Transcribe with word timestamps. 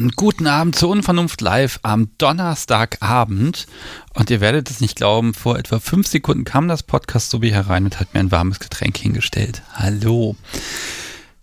Und 0.00 0.16
guten 0.16 0.46
Abend 0.46 0.76
zu 0.76 0.88
Unvernunft 0.88 1.42
Live 1.42 1.78
am 1.82 2.08
Donnerstagabend. 2.16 3.66
Und 4.14 4.30
ihr 4.30 4.40
werdet 4.40 4.70
es 4.70 4.80
nicht 4.80 4.96
glauben, 4.96 5.34
vor 5.34 5.58
etwa 5.58 5.78
fünf 5.78 6.06
Sekunden 6.06 6.44
kam 6.44 6.68
das 6.68 6.82
Podcast 6.82 7.38
wie 7.42 7.52
herein 7.52 7.84
und 7.84 8.00
hat 8.00 8.14
mir 8.14 8.20
ein 8.20 8.32
warmes 8.32 8.60
Getränk 8.60 8.96
hingestellt. 8.96 9.60
Hallo. 9.74 10.36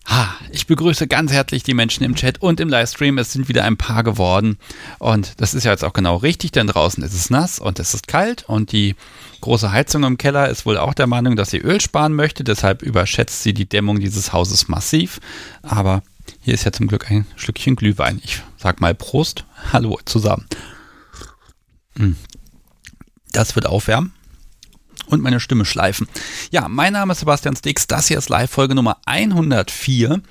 Ha, 0.07 0.33
ich 0.49 0.65
begrüße 0.65 1.07
ganz 1.07 1.31
herzlich 1.31 1.61
die 1.61 1.75
Menschen 1.75 2.03
im 2.03 2.15
Chat 2.15 2.41
und 2.41 2.59
im 2.59 2.67
Livestream. 2.67 3.19
Es 3.19 3.31
sind 3.31 3.47
wieder 3.47 3.63
ein 3.63 3.77
paar 3.77 4.03
geworden. 4.03 4.57
Und 4.97 5.39
das 5.39 5.53
ist 5.53 5.63
ja 5.63 5.69
jetzt 5.69 5.83
auch 5.83 5.93
genau 5.93 6.15
richtig, 6.15 6.51
denn 6.51 6.65
draußen 6.65 7.03
ist 7.03 7.13
es 7.13 7.29
nass 7.29 7.59
und 7.59 7.77
es 7.77 7.93
ist 7.93 8.07
kalt. 8.07 8.45
Und 8.47 8.71
die 8.71 8.95
große 9.41 9.71
Heizung 9.71 10.03
im 10.03 10.17
Keller 10.17 10.49
ist 10.49 10.65
wohl 10.65 10.79
auch 10.79 10.95
der 10.95 11.05
Meinung, 11.05 11.35
dass 11.35 11.51
sie 11.51 11.59
Öl 11.59 11.79
sparen 11.79 12.15
möchte. 12.15 12.43
Deshalb 12.43 12.81
überschätzt 12.81 13.43
sie 13.43 13.53
die 13.53 13.69
Dämmung 13.69 13.99
dieses 13.99 14.33
Hauses 14.33 14.67
massiv. 14.67 15.19
Aber 15.61 16.01
hier 16.41 16.53
ist 16.53 16.63
ja 16.63 16.71
zum 16.71 16.87
Glück 16.87 17.09
ein 17.11 17.25
Schlückchen 17.35 17.75
Glühwein. 17.75 18.21
Ich 18.23 18.41
sag 18.57 18.81
mal 18.81 18.95
Prost. 18.95 19.45
Hallo 19.71 19.99
zusammen. 20.05 20.45
Hm. 21.97 22.15
Das 23.31 23.55
wird 23.55 23.65
aufwärmen 23.65 24.13
und 25.07 25.21
meine 25.21 25.39
Stimme 25.39 25.65
schleifen. 25.65 26.07
Ja, 26.51 26.67
mein 26.67 26.93
Name 26.93 27.13
ist 27.13 27.19
Sebastian 27.19 27.55
Stix. 27.55 27.87
Das 27.87 28.07
hier 28.07 28.17
ist 28.17 28.29
Live-Folge 28.29 28.75
Nummer 28.75 28.97
104. 29.05 30.21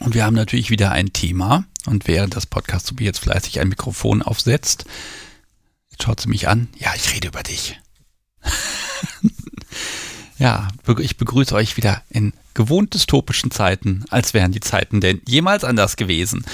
Und 0.00 0.14
wir 0.14 0.24
haben 0.24 0.34
natürlich 0.34 0.70
wieder 0.70 0.90
ein 0.92 1.12
Thema. 1.12 1.64
Und 1.86 2.06
während 2.06 2.36
das 2.36 2.46
Podcast 2.46 2.86
Subi 2.86 3.04
jetzt 3.04 3.20
fleißig 3.20 3.60
ein 3.60 3.68
Mikrofon 3.68 4.22
aufsetzt, 4.22 4.84
schaut 6.00 6.20
sie 6.20 6.28
mich 6.28 6.48
an. 6.48 6.68
Ja, 6.78 6.92
ich 6.96 7.14
rede 7.14 7.28
über 7.28 7.42
dich. 7.42 7.78
ja, 10.38 10.68
ich 10.98 11.16
begrüße 11.16 11.54
euch 11.54 11.76
wieder 11.76 12.02
in 12.08 12.32
gewohnt 12.54 12.94
dystopischen 12.94 13.50
Zeiten, 13.50 14.04
als 14.10 14.34
wären 14.34 14.52
die 14.52 14.60
Zeiten 14.60 15.00
denn 15.00 15.20
jemals 15.26 15.64
anders 15.64 15.96
gewesen. 15.96 16.44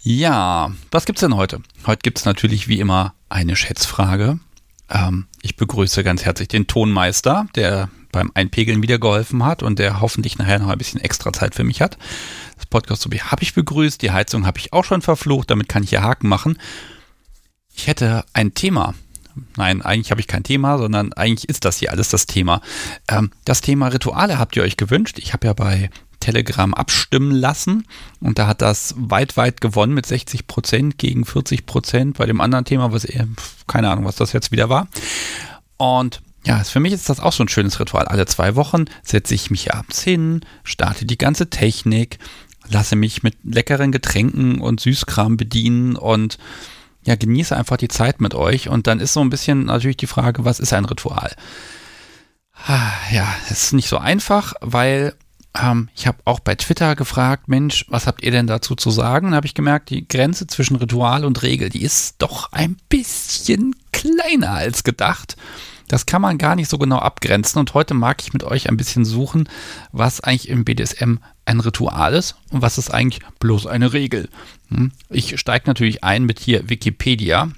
Ja, 0.00 0.72
was 0.90 1.04
gibt's 1.04 1.20
denn 1.20 1.36
heute? 1.36 1.62
Heute 1.86 2.00
gibt's 2.02 2.24
natürlich 2.24 2.68
wie 2.68 2.80
immer 2.80 3.14
eine 3.28 3.56
Schätzfrage. 3.56 4.40
Ähm, 4.90 5.26
ich 5.42 5.56
begrüße 5.56 6.02
ganz 6.04 6.24
herzlich 6.24 6.48
den 6.48 6.66
Tonmeister, 6.66 7.46
der 7.54 7.88
beim 8.10 8.30
Einpegeln 8.34 8.82
wieder 8.82 8.98
geholfen 8.98 9.44
hat 9.44 9.62
und 9.62 9.78
der 9.78 10.00
hoffentlich 10.00 10.38
nachher 10.38 10.58
noch 10.58 10.68
ein 10.68 10.78
bisschen 10.78 11.00
extra 11.00 11.32
Zeit 11.32 11.54
für 11.54 11.64
mich 11.64 11.80
hat. 11.80 11.96
Das 12.56 12.66
Podcast 12.66 13.04
habe 13.04 13.42
ich 13.42 13.54
begrüßt, 13.54 14.02
die 14.02 14.10
Heizung 14.10 14.46
habe 14.46 14.58
ich 14.58 14.72
auch 14.72 14.84
schon 14.84 15.02
verflucht, 15.02 15.50
damit 15.50 15.68
kann 15.68 15.82
ich 15.82 15.90
hier 15.90 16.02
Haken 16.02 16.28
machen. 16.28 16.58
Ich 17.74 17.86
hätte 17.86 18.24
ein 18.34 18.54
Thema. 18.54 18.94
Nein, 19.56 19.82
eigentlich 19.82 20.10
habe 20.10 20.20
ich 20.20 20.26
kein 20.26 20.42
Thema, 20.42 20.78
sondern 20.78 21.12
eigentlich 21.12 21.48
ist 21.48 21.64
das 21.64 21.78
hier 21.78 21.90
alles 21.90 22.08
das 22.08 22.26
Thema. 22.26 22.60
Ähm, 23.08 23.30
das 23.44 23.60
Thema 23.60 23.88
Rituale 23.88 24.38
habt 24.38 24.56
ihr 24.56 24.62
euch 24.62 24.76
gewünscht. 24.76 25.18
Ich 25.18 25.32
habe 25.32 25.46
ja 25.46 25.52
bei 25.52 25.90
Telegram 26.22 26.72
abstimmen 26.72 27.32
lassen. 27.32 27.84
Und 28.20 28.38
da 28.38 28.46
hat 28.46 28.62
das 28.62 28.94
weit, 28.96 29.36
weit 29.36 29.60
gewonnen 29.60 29.92
mit 29.92 30.06
60 30.06 30.46
Prozent 30.46 30.98
gegen 30.98 31.24
40 31.24 31.66
Prozent 31.66 32.16
bei 32.16 32.26
dem 32.26 32.40
anderen 32.40 32.64
Thema, 32.64 32.92
was 32.92 33.04
eher, 33.04 33.26
keine 33.66 33.90
Ahnung, 33.90 34.04
was 34.04 34.16
das 34.16 34.32
jetzt 34.32 34.52
wieder 34.52 34.68
war. 34.68 34.88
Und 35.76 36.22
ja, 36.44 36.62
für 36.64 36.80
mich 36.80 36.92
ist 36.92 37.08
das 37.08 37.20
auch 37.20 37.32
so 37.32 37.44
ein 37.44 37.48
schönes 37.48 37.78
Ritual. 37.78 38.06
Alle 38.06 38.26
zwei 38.26 38.56
Wochen 38.56 38.86
setze 39.02 39.34
ich 39.34 39.50
mich 39.50 39.74
abends 39.74 40.02
hin, 40.02 40.40
starte 40.64 41.04
die 41.06 41.18
ganze 41.18 41.50
Technik, 41.50 42.18
lasse 42.68 42.96
mich 42.96 43.22
mit 43.22 43.36
leckeren 43.44 43.92
Getränken 43.92 44.60
und 44.60 44.80
Süßkram 44.80 45.36
bedienen 45.36 45.96
und 45.96 46.38
ja, 47.04 47.16
genieße 47.16 47.56
einfach 47.56 47.76
die 47.76 47.88
Zeit 47.88 48.20
mit 48.20 48.34
euch. 48.34 48.68
Und 48.68 48.86
dann 48.86 49.00
ist 49.00 49.12
so 49.12 49.20
ein 49.20 49.30
bisschen 49.30 49.64
natürlich 49.64 49.96
die 49.96 50.06
Frage, 50.06 50.44
was 50.44 50.60
ist 50.60 50.72
ein 50.72 50.84
Ritual? 50.84 51.34
Ah, 52.66 52.92
ja, 53.10 53.26
es 53.50 53.64
ist 53.64 53.72
nicht 53.72 53.88
so 53.88 53.98
einfach, 53.98 54.54
weil 54.60 55.14
ähm, 55.60 55.88
ich 55.94 56.06
habe 56.06 56.18
auch 56.24 56.40
bei 56.40 56.54
Twitter 56.54 56.94
gefragt, 56.96 57.48
Mensch, 57.48 57.84
was 57.88 58.06
habt 58.06 58.22
ihr 58.22 58.30
denn 58.30 58.46
dazu 58.46 58.74
zu 58.74 58.90
sagen? 58.90 59.28
Dann 59.28 59.34
habe 59.34 59.46
ich 59.46 59.54
gemerkt, 59.54 59.90
die 59.90 60.06
Grenze 60.06 60.46
zwischen 60.46 60.76
Ritual 60.76 61.24
und 61.24 61.42
Regel, 61.42 61.68
die 61.68 61.82
ist 61.82 62.16
doch 62.18 62.52
ein 62.52 62.76
bisschen 62.88 63.74
kleiner 63.92 64.52
als 64.52 64.84
gedacht. 64.84 65.36
Das 65.88 66.06
kann 66.06 66.22
man 66.22 66.38
gar 66.38 66.56
nicht 66.56 66.68
so 66.68 66.78
genau 66.78 66.98
abgrenzen. 66.98 67.58
Und 67.58 67.74
heute 67.74 67.94
mag 67.94 68.22
ich 68.22 68.32
mit 68.32 68.44
euch 68.44 68.68
ein 68.68 68.76
bisschen 68.76 69.04
suchen, 69.04 69.48
was 69.92 70.20
eigentlich 70.20 70.48
im 70.48 70.64
BDSM 70.64 71.16
ein 71.44 71.60
Ritual 71.60 72.14
ist 72.14 72.36
und 72.50 72.62
was 72.62 72.78
ist 72.78 72.90
eigentlich 72.90 73.22
bloß 73.40 73.66
eine 73.66 73.92
Regel. 73.92 74.28
Hm? 74.68 74.92
Ich 75.08 75.38
steige 75.38 75.64
natürlich 75.66 76.04
ein 76.04 76.24
mit 76.24 76.38
hier 76.38 76.68
Wikipedia. 76.68 77.50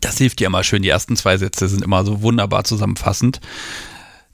Das 0.00 0.18
hilft 0.18 0.40
ja 0.40 0.48
immer 0.48 0.64
schön. 0.64 0.82
Die 0.82 0.88
ersten 0.88 1.16
zwei 1.16 1.36
Sätze 1.36 1.68
sind 1.68 1.82
immer 1.82 2.04
so 2.04 2.22
wunderbar 2.22 2.64
zusammenfassend. 2.64 3.40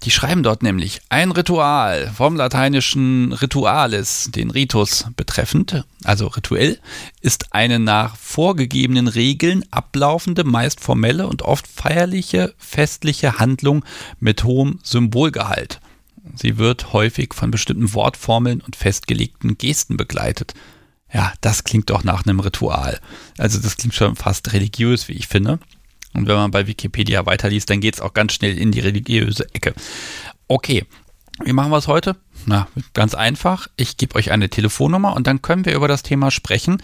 Die 0.02 0.10
schreiben 0.10 0.42
dort 0.42 0.62
nämlich 0.62 1.02
ein 1.10 1.30
Ritual 1.30 2.10
vom 2.16 2.34
lateinischen 2.34 3.34
Ritualis, 3.34 4.30
den 4.34 4.50
Ritus 4.50 5.04
betreffend, 5.14 5.84
also 6.04 6.26
rituell, 6.28 6.78
ist 7.20 7.52
eine 7.52 7.78
nach 7.78 8.16
vorgegebenen 8.16 9.08
Regeln 9.08 9.62
ablaufende, 9.70 10.44
meist 10.44 10.80
formelle 10.80 11.26
und 11.26 11.42
oft 11.42 11.66
feierliche, 11.66 12.54
festliche 12.56 13.38
Handlung 13.38 13.84
mit 14.20 14.44
hohem 14.44 14.78
Symbolgehalt. 14.82 15.80
Sie 16.34 16.56
wird 16.56 16.94
häufig 16.94 17.34
von 17.34 17.50
bestimmten 17.50 17.92
Wortformeln 17.92 18.62
und 18.62 18.76
festgelegten 18.76 19.58
Gesten 19.58 19.98
begleitet. 19.98 20.54
Ja, 21.12 21.32
das 21.42 21.64
klingt 21.64 21.90
doch 21.90 22.04
nach 22.04 22.24
einem 22.24 22.40
Ritual. 22.40 23.00
Also 23.36 23.58
das 23.58 23.76
klingt 23.76 23.94
schon 23.94 24.16
fast 24.16 24.52
religiös, 24.52 25.08
wie 25.08 25.14
ich 25.14 25.28
finde. 25.28 25.58
Und 26.12 26.26
wenn 26.26 26.36
man 26.36 26.50
bei 26.50 26.66
Wikipedia 26.66 27.26
weiterliest, 27.26 27.70
dann 27.70 27.80
geht 27.80 27.94
es 27.94 28.00
auch 28.00 28.14
ganz 28.14 28.32
schnell 28.32 28.58
in 28.58 28.72
die 28.72 28.80
religiöse 28.80 29.46
Ecke. 29.54 29.74
Okay, 30.48 30.84
wie 31.44 31.52
machen 31.52 31.70
wir 31.70 31.78
es 31.78 31.88
heute? 31.88 32.16
Na, 32.46 32.68
ganz 32.92 33.14
einfach. 33.14 33.68
Ich 33.76 33.96
gebe 33.96 34.16
euch 34.16 34.30
eine 34.30 34.50
Telefonnummer 34.50 35.14
und 35.14 35.26
dann 35.26 35.42
können 35.42 35.64
wir 35.64 35.74
über 35.74 35.88
das 35.88 36.02
Thema 36.02 36.30
sprechen. 36.30 36.82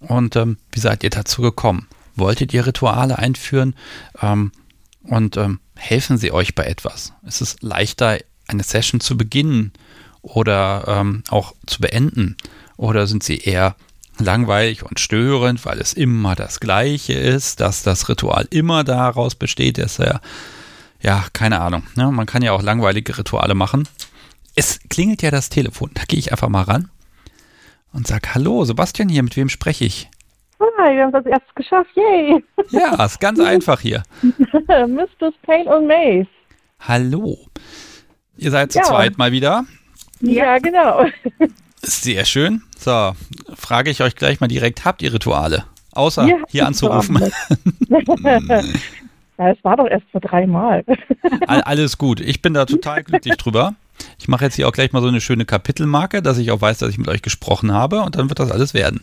Und 0.00 0.36
ähm, 0.36 0.58
wie 0.70 0.80
seid 0.80 1.02
ihr 1.02 1.10
dazu 1.10 1.42
gekommen? 1.42 1.88
Wolltet 2.14 2.52
ihr 2.52 2.66
Rituale 2.66 3.18
einführen? 3.18 3.74
Ähm, 4.20 4.52
und 5.02 5.36
ähm, 5.38 5.60
helfen 5.76 6.18
sie 6.18 6.30
euch 6.30 6.54
bei 6.54 6.64
etwas? 6.64 7.14
Ist 7.26 7.40
es 7.40 7.56
leichter, 7.60 8.18
eine 8.46 8.62
Session 8.62 9.00
zu 9.00 9.16
beginnen 9.16 9.72
oder 10.20 10.84
ähm, 10.86 11.22
auch 11.28 11.54
zu 11.66 11.80
beenden? 11.80 12.36
Oder 12.76 13.06
sind 13.06 13.24
sie 13.24 13.38
eher 13.38 13.76
langweilig 14.20 14.82
und 14.84 15.00
störend, 15.00 15.64
weil 15.64 15.78
es 15.78 15.92
immer 15.92 16.34
das 16.34 16.60
Gleiche 16.60 17.14
ist, 17.14 17.60
dass 17.60 17.82
das 17.82 18.08
Ritual 18.08 18.46
immer 18.50 18.84
daraus 18.84 19.34
besteht, 19.34 19.78
dass 19.78 19.98
er, 19.98 20.20
ja, 21.00 21.24
keine 21.32 21.60
Ahnung. 21.60 21.84
Ne? 21.96 22.10
Man 22.10 22.26
kann 22.26 22.42
ja 22.42 22.52
auch 22.52 22.62
langweilige 22.62 23.16
Rituale 23.16 23.54
machen. 23.54 23.88
Es 24.54 24.80
klingelt 24.88 25.22
ja 25.22 25.30
das 25.30 25.48
Telefon. 25.48 25.90
Da 25.94 26.02
gehe 26.06 26.18
ich 26.18 26.32
einfach 26.32 26.48
mal 26.48 26.62
ran 26.62 26.90
und 27.92 28.06
sage, 28.06 28.34
hallo, 28.34 28.64
Sebastian 28.64 29.08
hier, 29.08 29.22
mit 29.22 29.36
wem 29.36 29.48
spreche 29.48 29.84
ich? 29.84 30.08
Hi, 30.60 30.94
wir 30.94 31.04
haben 31.04 31.12
das 31.12 31.26
erst 31.26 31.56
geschafft, 31.56 31.90
yay! 31.96 32.44
Ja, 32.70 33.04
ist 33.04 33.20
ganz 33.20 33.40
einfach 33.40 33.80
hier. 33.80 34.02
Mr. 34.22 35.32
Pain 35.42 35.66
und 35.66 35.86
Maze. 35.86 36.28
Hallo. 36.80 37.38
Ihr 38.36 38.50
seid 38.52 38.72
zu 38.72 38.78
ja. 38.78 38.84
zweit 38.84 39.18
mal 39.18 39.32
wieder. 39.32 39.64
Ja, 40.20 40.58
genau. 40.58 41.06
Sehr 41.88 42.26
schön. 42.26 42.62
So, 42.76 43.12
frage 43.54 43.90
ich 43.90 44.02
euch 44.02 44.14
gleich 44.14 44.40
mal 44.40 44.48
direkt, 44.48 44.84
habt 44.84 45.00
ihr 45.02 45.12
Rituale? 45.12 45.64
Außer 45.92 46.26
ja, 46.26 46.36
hier 46.48 46.66
anzurufen. 46.66 47.18
ja, 47.88 49.50
es 49.50 49.64
war 49.64 49.76
doch 49.78 49.86
erst 49.86 50.04
vor 50.12 50.20
dreimal. 50.20 50.84
Alles 51.46 51.96
gut. 51.96 52.20
Ich 52.20 52.42
bin 52.42 52.52
da 52.52 52.66
total 52.66 53.02
glücklich 53.04 53.36
drüber. 53.36 53.74
Ich 54.18 54.28
mache 54.28 54.44
jetzt 54.44 54.56
hier 54.56 54.68
auch 54.68 54.72
gleich 54.72 54.92
mal 54.92 55.00
so 55.00 55.08
eine 55.08 55.22
schöne 55.22 55.46
Kapitelmarke, 55.46 56.20
dass 56.20 56.38
ich 56.38 56.50
auch 56.50 56.60
weiß, 56.60 56.78
dass 56.78 56.90
ich 56.90 56.98
mit 56.98 57.08
euch 57.08 57.22
gesprochen 57.22 57.72
habe 57.72 58.02
und 58.02 58.16
dann 58.16 58.28
wird 58.28 58.38
das 58.38 58.52
alles 58.52 58.74
werden. 58.74 59.00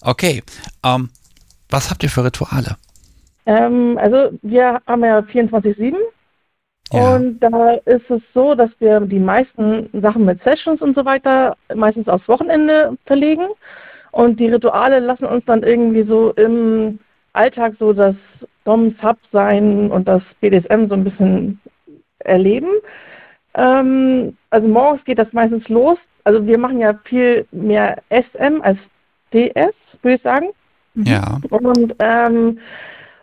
Okay. 0.00 0.42
Ähm, 0.84 1.10
was 1.70 1.88
habt 1.88 2.02
ihr 2.02 2.10
für 2.10 2.24
Rituale? 2.24 2.76
Ähm, 3.46 3.96
also 3.98 4.36
wir 4.42 4.80
haben 4.86 5.04
ja 5.04 5.20
24-7 5.20 5.94
Ja. 6.92 7.16
und 7.16 7.40
da 7.40 7.72
ist 7.84 8.10
es 8.10 8.20
so, 8.34 8.54
dass 8.54 8.70
wir 8.78 9.00
die 9.00 9.18
meisten 9.18 9.88
Sachen 10.00 10.24
mit 10.24 10.42
Sessions 10.42 10.80
und 10.80 10.96
so 10.96 11.04
weiter 11.04 11.56
meistens 11.74 12.08
aufs 12.08 12.28
Wochenende 12.28 12.96
verlegen 13.06 13.48
und 14.12 14.38
die 14.38 14.48
Rituale 14.48 15.00
lassen 15.00 15.24
uns 15.24 15.44
dann 15.46 15.62
irgendwie 15.62 16.04
so 16.04 16.32
im 16.32 16.98
Alltag 17.32 17.74
so 17.78 17.92
das 17.92 18.14
Dom-Sub-Sein 18.64 19.90
und 19.90 20.06
das 20.06 20.22
BDSM 20.40 20.86
so 20.88 20.94
ein 20.94 21.04
bisschen 21.04 21.60
erleben. 22.18 22.68
Ähm, 23.54 24.36
also 24.50 24.68
morgens 24.68 25.04
geht 25.04 25.18
das 25.18 25.32
meistens 25.32 25.68
los. 25.68 25.98
Also 26.24 26.46
wir 26.46 26.58
machen 26.58 26.78
ja 26.78 26.94
viel 27.04 27.46
mehr 27.50 28.00
SM 28.10 28.60
als 28.62 28.78
DS, 29.32 29.74
würde 30.02 30.16
ich 30.16 30.22
sagen. 30.22 30.48
Ja. 30.94 31.40
Und 31.50 31.94
ähm, 31.98 32.58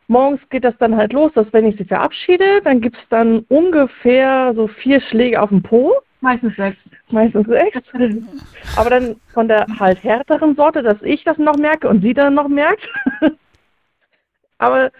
morgens 0.10 0.42
geht 0.50 0.64
das 0.64 0.78
dann 0.80 0.98
halt 0.98 1.14
los, 1.14 1.32
dass 1.34 1.52
wenn 1.54 1.66
ich 1.66 1.78
sie 1.78 1.86
verabschiede, 1.86 2.62
dann 2.64 2.82
gibt 2.82 2.98
es 2.98 3.08
dann 3.10 3.46
ungefähr 3.48 4.54
so 4.56 4.68
vier 4.68 5.00
Schläge 5.02 5.42
auf 5.42 5.50
den 5.50 5.64
Po, 5.64 5.94
Meistens 6.22 6.56
sechs. 6.58 6.78
meistens 7.12 7.48
sechs. 7.48 7.80
Aber 8.76 8.90
dann 8.90 9.16
von 9.34 9.48
der 9.48 9.66
halt 9.80 10.04
härteren 10.04 10.56
Sorte, 10.56 10.84
dass 10.84 11.02
ich 11.02 11.24
das 11.24 11.38
noch 11.38 11.56
merke 11.56 11.88
und 11.88 12.02
sie 12.02 12.14
dann 12.14 12.34
noch 12.34 12.50
merkt. 12.50 12.88
Aber 14.58 14.92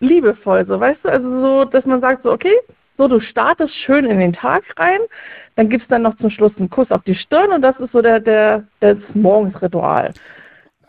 liebevoll, 0.00 0.66
so 0.66 0.80
weißt 0.80 1.04
du, 1.04 1.08
also 1.08 1.40
so, 1.40 1.64
dass 1.64 1.84
man 1.84 2.00
sagt 2.00 2.24
so, 2.24 2.32
okay, 2.32 2.54
so 2.96 3.06
du 3.06 3.20
startest 3.20 3.74
schön 3.74 4.04
in 4.04 4.18
den 4.18 4.32
Tag 4.32 4.64
rein, 4.76 5.00
dann 5.54 5.68
gibt 5.68 5.84
es 5.84 5.88
dann 5.88 6.02
noch 6.02 6.16
zum 6.16 6.30
Schluss 6.30 6.52
einen 6.58 6.70
Kuss 6.70 6.90
auf 6.90 7.02
die 7.02 7.14
Stirn 7.14 7.52
und 7.52 7.62
das 7.62 7.78
ist 7.78 7.92
so 7.92 8.02
der, 8.02 8.18
der 8.18 8.64
das 8.80 8.98
Morgensritual. 9.14 10.12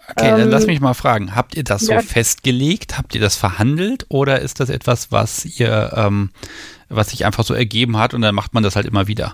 Okay, 0.07 0.29
dann 0.31 0.41
Ähm, 0.41 0.49
lass 0.49 0.67
mich 0.67 0.81
mal 0.81 0.93
fragen. 0.93 1.35
Habt 1.35 1.55
ihr 1.55 1.63
das 1.63 1.87
ja. 1.87 1.99
so 1.99 2.07
festgelegt? 2.07 2.97
Habt 2.97 3.15
ihr 3.15 3.21
das 3.21 3.35
verhandelt? 3.35 4.05
Oder 4.09 4.39
ist 4.39 4.59
das 4.59 4.69
etwas, 4.69 5.11
was 5.11 5.59
ihr, 5.59 5.91
ähm, 5.95 6.31
was 6.89 7.09
sich 7.09 7.25
einfach 7.25 7.43
so 7.43 7.53
ergeben 7.53 7.97
hat 7.97 8.13
und 8.13 8.21
dann 8.21 8.35
macht 8.35 8.53
man 8.53 8.63
das 8.63 8.75
halt 8.75 8.85
immer 8.85 9.07
wieder? 9.07 9.33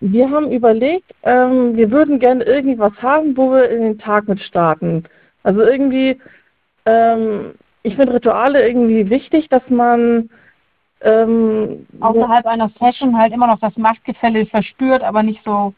Wir 0.00 0.30
haben 0.30 0.52
überlegt, 0.52 1.10
ähm, 1.22 1.76
wir 1.76 1.90
würden 1.90 2.18
gerne 2.18 2.44
irgendwie 2.44 2.78
was 2.78 2.92
haben, 3.00 3.36
wo 3.36 3.52
wir 3.52 3.70
in 3.70 3.80
den 3.80 3.98
Tag 3.98 4.28
mit 4.28 4.40
starten. 4.40 5.04
Also 5.42 5.62
irgendwie, 5.62 6.20
ähm, 6.84 7.54
ich 7.82 7.96
finde 7.96 8.14
Rituale 8.14 8.68
irgendwie 8.68 9.08
wichtig, 9.08 9.48
dass 9.48 9.62
man 9.70 10.28
ähm, 11.00 11.86
Außerhalb 12.00 12.46
einer 12.46 12.70
Session 12.80 13.16
halt 13.16 13.32
immer 13.32 13.46
noch 13.46 13.60
das 13.60 13.76
Machtgefälle 13.76 14.46
verspürt, 14.46 15.02
aber 15.02 15.22
nicht 15.22 15.40
so, 15.44 15.74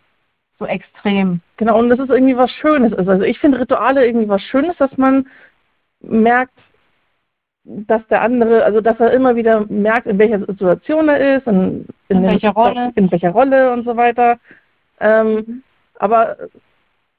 so 0.58 0.66
extrem. 0.66 1.40
genau 1.56 1.78
und 1.78 1.88
das 1.90 1.98
ist 1.98 2.10
irgendwie 2.10 2.36
was 2.36 2.50
Schönes 2.50 2.92
ist. 2.92 3.08
Also 3.08 3.22
ich 3.22 3.38
finde 3.38 3.60
Rituale 3.60 4.06
irgendwie 4.06 4.28
was 4.28 4.42
Schönes, 4.42 4.76
dass 4.78 4.96
man 4.96 5.26
merkt, 6.00 6.54
dass 7.64 8.06
der 8.08 8.22
andere, 8.22 8.64
also 8.64 8.80
dass 8.80 8.98
er 8.98 9.12
immer 9.12 9.36
wieder 9.36 9.66
merkt, 9.68 10.06
in 10.06 10.18
welcher 10.18 10.40
Situation 10.46 11.08
er 11.08 11.36
ist, 11.36 11.46
in, 11.46 11.86
In 12.08 12.22
den- 12.22 12.30
welcher 12.30 12.50
Rolle. 12.50 12.92
in 12.94 13.10
welcher 13.10 13.30
Rolle 13.30 13.72
und 13.72 13.84
so 13.84 13.96
weiter. 13.96 14.38
Ähm, 15.00 15.62
aber 15.98 16.36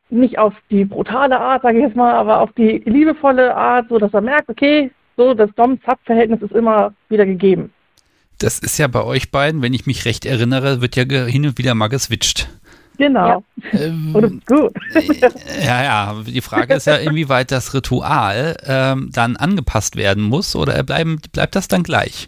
nicht 0.10 0.40
auf 0.40 0.54
die 0.72 0.86
brutale 0.86 1.40
Art, 1.40 1.62
sage 1.62 1.78
ich 1.78 1.84
jetzt 1.84 1.96
mal, 1.96 2.14
aber 2.14 2.42
auf 2.42 2.52
die 2.54 2.80
liebevolle 2.86 3.56
Art, 3.56 3.88
so 3.90 4.00
dass 4.00 4.14
er 4.14 4.22
merkt, 4.22 4.50
okay, 4.50 4.92
so 5.18 5.34
das 5.34 5.50
Dom-Zap-Verhältnis 5.56 6.42
ist 6.42 6.54
immer 6.54 6.94
wieder 7.10 7.26
gegeben. 7.26 7.72
Das 8.40 8.58
ist 8.60 8.78
ja 8.78 8.88
bei 8.88 9.04
euch 9.04 9.32
beiden, 9.32 9.62
wenn 9.62 9.74
ich 9.74 9.86
mich 9.86 10.06
recht 10.06 10.26
erinnere, 10.26 10.82
wird 10.82 10.96
ja 10.96 11.04
hin 11.04 11.46
und 11.46 11.58
wieder 11.58 11.76
mal 11.76 11.90
geswitcht. 11.90 12.50
Genau. 13.00 13.44
Ähm, 13.72 14.12
Und 14.14 14.24
ist 14.26 14.46
gut. 14.46 14.74
ja, 15.66 15.84
ja, 15.84 16.16
die 16.28 16.42
Frage 16.42 16.74
ist 16.76 16.86
ja, 16.86 16.96
inwieweit 16.98 17.50
das 17.52 17.74
Ritual 17.74 18.58
ähm, 18.68 19.10
dann 19.14 19.38
angepasst 19.38 19.96
werden 19.96 20.24
muss 20.24 20.56
oder 20.56 20.84
bleiben, 20.84 21.18
bleibt 21.34 21.56
das 21.56 21.68
dann 21.70 21.84
gleich? 21.84 22.28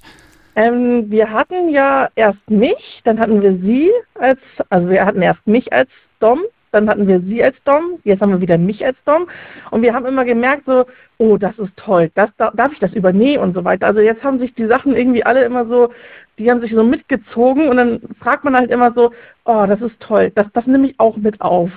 Ähm, 0.56 1.12
wir 1.12 1.30
hatten 1.30 1.70
ja 1.70 2.10
erst 2.16 2.50
mich, 2.50 3.02
dann 3.04 3.20
hatten 3.20 3.42
wir 3.42 3.58
sie 3.58 3.90
als, 4.20 4.40
also 4.70 4.90
wir 4.90 5.06
hatten 5.06 5.22
erst 5.22 5.46
mich 5.46 5.72
als 5.72 5.90
Dom, 6.20 6.40
dann 6.72 6.90
hatten 6.90 7.06
wir 7.08 7.20
sie 7.22 7.44
als 7.44 7.56
Dom, 7.66 8.00
jetzt 8.06 8.22
haben 8.22 8.32
wir 8.32 8.42
wieder 8.42 8.58
mich 8.58 8.86
als 8.86 8.98
Dom 9.06 9.28
und 9.72 9.82
wir 9.82 9.94
haben 9.94 10.06
immer 10.06 10.24
gemerkt 10.26 10.64
so, 10.66 10.86
oh, 11.18 11.38
das 11.38 11.58
ist 11.58 11.76
toll, 11.78 12.12
das, 12.16 12.30
da- 12.38 12.52
darf 12.52 12.72
ich 12.74 12.80
das 12.80 12.94
übernehmen 12.94 13.44
und 13.44 13.54
so 13.54 13.64
weiter. 13.64 13.88
Also 13.88 14.00
jetzt 14.00 14.24
haben 14.24 14.40
sich 14.40 14.54
die 14.56 14.68
Sachen 14.68 14.96
irgendwie 14.96 15.24
alle 15.24 15.44
immer 15.44 15.66
so, 15.68 15.92
die 16.38 16.50
haben 16.50 16.62
sich 16.62 16.74
so 16.74 16.84
mitgezogen 16.84 17.70
und 17.70 17.78
dann 17.78 18.02
fragt 18.20 18.44
man 18.44 18.56
halt 18.56 18.72
immer 18.72 18.94
so, 18.94 19.12
oh, 19.46 19.66
das 19.68 19.82
ist 19.82 20.00
toll, 20.00 20.32
das, 20.36 20.48
das 20.54 20.66
nehme 20.66 20.90
ich 20.90 21.00
auch 21.00 21.18
mit 21.18 21.42
auf. 21.42 21.70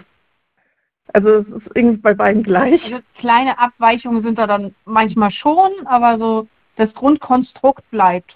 Also 1.12 1.28
es 1.28 1.46
ist 1.46 1.70
irgendwie 1.74 1.98
bei 1.98 2.14
beiden 2.14 2.42
gleich. 2.42 2.82
Also 2.84 2.98
kleine 3.18 3.58
Abweichungen 3.58 4.22
sind 4.22 4.38
da 4.38 4.46
dann 4.46 4.74
manchmal 4.84 5.30
schon, 5.30 5.70
aber 5.84 6.18
so 6.18 6.48
das 6.76 6.92
Grundkonstrukt 6.94 7.88
bleibt. 7.90 8.34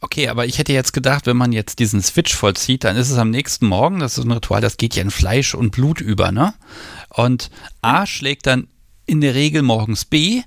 Okay, 0.00 0.28
aber 0.28 0.46
ich 0.46 0.58
hätte 0.58 0.72
jetzt 0.72 0.92
gedacht, 0.92 1.26
wenn 1.26 1.36
man 1.36 1.52
jetzt 1.52 1.78
diesen 1.78 2.02
Switch 2.02 2.34
vollzieht, 2.34 2.84
dann 2.84 2.96
ist 2.96 3.10
es 3.10 3.18
am 3.18 3.30
nächsten 3.30 3.66
Morgen, 3.66 4.00
das 4.00 4.18
ist 4.18 4.24
ein 4.24 4.32
Ritual, 4.32 4.60
das 4.60 4.76
geht 4.76 4.96
ja 4.96 5.02
in 5.02 5.10
Fleisch 5.10 5.54
und 5.54 5.70
Blut 5.70 6.00
über, 6.00 6.32
ne? 6.32 6.54
Und 7.10 7.50
A 7.80 8.06
schlägt 8.06 8.46
dann 8.46 8.66
in 9.06 9.20
der 9.20 9.34
Regel 9.34 9.62
morgens 9.62 10.04
B 10.04 10.42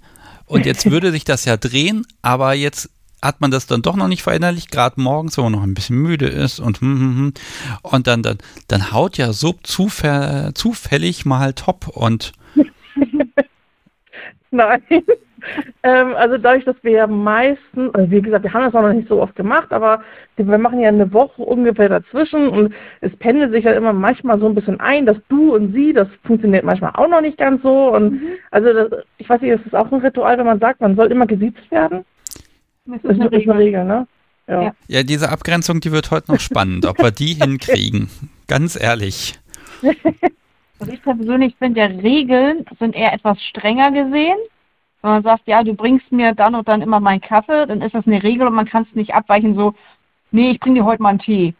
und 0.46 0.66
jetzt 0.66 0.90
würde 0.92 1.12
sich 1.12 1.24
das 1.24 1.46
ja 1.46 1.56
drehen, 1.58 2.06
aber 2.22 2.54
jetzt 2.54 2.90
hat 3.22 3.42
man 3.42 3.52
das 3.52 3.68
dann 3.68 3.82
doch 3.82 3.96
noch 3.96 4.08
nicht 4.08 4.24
verinnerlicht, 4.24 4.72
gerade 4.72 5.02
morgens, 5.02 5.38
wenn 5.38 5.46
man 5.46 5.54
noch 5.54 5.64
ein 5.64 5.74
bisschen 5.74 5.98
müde 5.98 6.28
ist 6.28 6.60
und 6.60 6.82
hm, 6.82 7.00
hm, 7.00 7.18
hm. 7.18 7.34
und 7.82 8.08
dann, 8.08 8.22
dann, 8.22 8.38
dann 8.68 8.92
haut 8.92 9.18
ja 9.18 9.34
Sub 9.34 9.66
zufä 9.66 10.52
zufällig 10.54 11.26
mal 11.26 11.54
top 11.54 11.88
und 11.88 12.34
Nein. 14.52 14.82
ähm, 15.84 16.16
also 16.16 16.38
dadurch, 16.38 16.66
dass 16.66 16.76
wir 16.84 16.92
ja 16.92 17.08
meistens, 17.08 17.94
also 17.94 18.10
wie 18.12 18.22
gesagt, 18.22 18.44
wir 18.44 18.54
haben 18.54 18.64
das 18.64 18.76
auch 18.76 18.82
noch 18.82 18.94
nicht 18.94 19.08
so 19.08 19.22
oft 19.22 19.36
gemacht, 19.36 19.72
aber 19.72 20.02
wir 20.36 20.58
machen 20.58 20.80
ja 20.80 20.90
eine 20.90 21.12
Woche 21.14 21.42
ungefähr 21.42 21.90
dazwischen 21.90 22.48
und 22.50 22.74
es 23.02 23.16
pendelt 23.18 23.52
sich 23.52 23.66
ja 23.66 23.74
immer 23.74 23.94
manchmal 23.94 24.40
so 24.40 24.48
ein 24.48 24.56
bisschen 24.56 24.80
ein, 24.80 25.06
dass 25.06 25.18
du 25.30 25.56
und 25.56 25.74
sie, 25.74 25.94
das 25.94 26.08
funktioniert 26.24 26.64
manchmal 26.64 26.92
auch 26.96 27.08
noch 27.08 27.22
nicht 27.22 27.38
ganz 27.38 27.62
so 27.62 27.94
und 27.94 28.22
also 28.52 28.74
das, 28.74 29.04
ich 29.18 29.30
weiß 29.30 29.42
nicht, 29.42 29.54
das 29.54 29.66
ist 29.66 29.76
auch 29.76 29.92
ein 29.92 30.02
Ritual, 30.02 30.38
wenn 30.38 30.46
man 30.46 30.60
sagt, 30.60 30.82
man 30.82 30.96
soll 30.96 31.12
immer 31.12 31.28
gesiezt 31.28 31.70
werden. 31.72 32.06
Das 32.88 33.02
Das 33.02 33.12
ist 33.12 33.22
eine, 33.22 33.30
ist 33.30 33.50
eine 33.50 33.60
Regel, 33.60 33.86
ne? 33.86 34.08
Ja. 34.48 34.74
Ja. 34.88 35.04
diese 35.04 35.30
Abgrenzung, 35.30 35.82
die 35.82 35.92
wird 35.92 36.10
heute 36.10 36.32
noch 36.32 36.40
spannend, 36.40 36.86
ob 36.86 37.00
wir 37.00 37.12
die 37.12 37.34
hinkriegen. 37.42 38.10
Ganz 38.48 38.80
ehrlich. 38.80 39.40
Also 40.80 40.94
ich 40.94 41.02
persönlich 41.02 41.56
finde, 41.58 41.80
ja, 41.80 41.88
Regeln 41.88 42.64
sind 42.80 42.96
eher 42.96 43.12
etwas 43.12 43.42
strenger 43.42 43.90
gesehen. 43.92 44.38
Wenn 45.02 45.10
man 45.10 45.24
sagt, 45.24 45.48
ja, 45.48 45.64
du 45.64 45.74
bringst 45.74 46.12
mir 46.12 46.36
dann 46.36 46.54
und 46.54 46.68
dann 46.68 46.84
immer 46.84 47.00
meinen 47.00 47.20
Kaffee, 47.20 47.66
dann 47.66 47.82
ist 47.82 47.96
das 47.96 48.06
eine 48.06 48.22
Regel 48.22 48.46
und 48.46 48.54
man 48.54 48.68
kann 48.68 48.86
es 48.88 48.96
nicht 48.96 49.14
abweichen 49.14 49.56
so, 49.56 49.74
nee, 50.30 50.52
ich 50.52 50.60
bringe 50.60 50.80
dir 50.80 50.86
heute 50.86 51.02
mal 51.02 51.10
einen 51.10 51.20
Tee. 51.20 51.56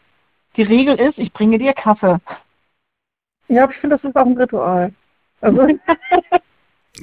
Die 0.56 0.62
Regel 0.62 0.94
ist, 1.00 1.18
ich 1.18 1.32
bringe 1.32 1.58
dir 1.58 1.72
Kaffee. 1.72 2.18
Ja, 3.48 3.68
ich 3.68 3.76
finde, 3.78 3.96
das 3.96 4.08
ist 4.08 4.16
auch 4.16 4.26
ein 4.26 4.36
Ritual. 4.36 4.92
Also, 5.40 5.66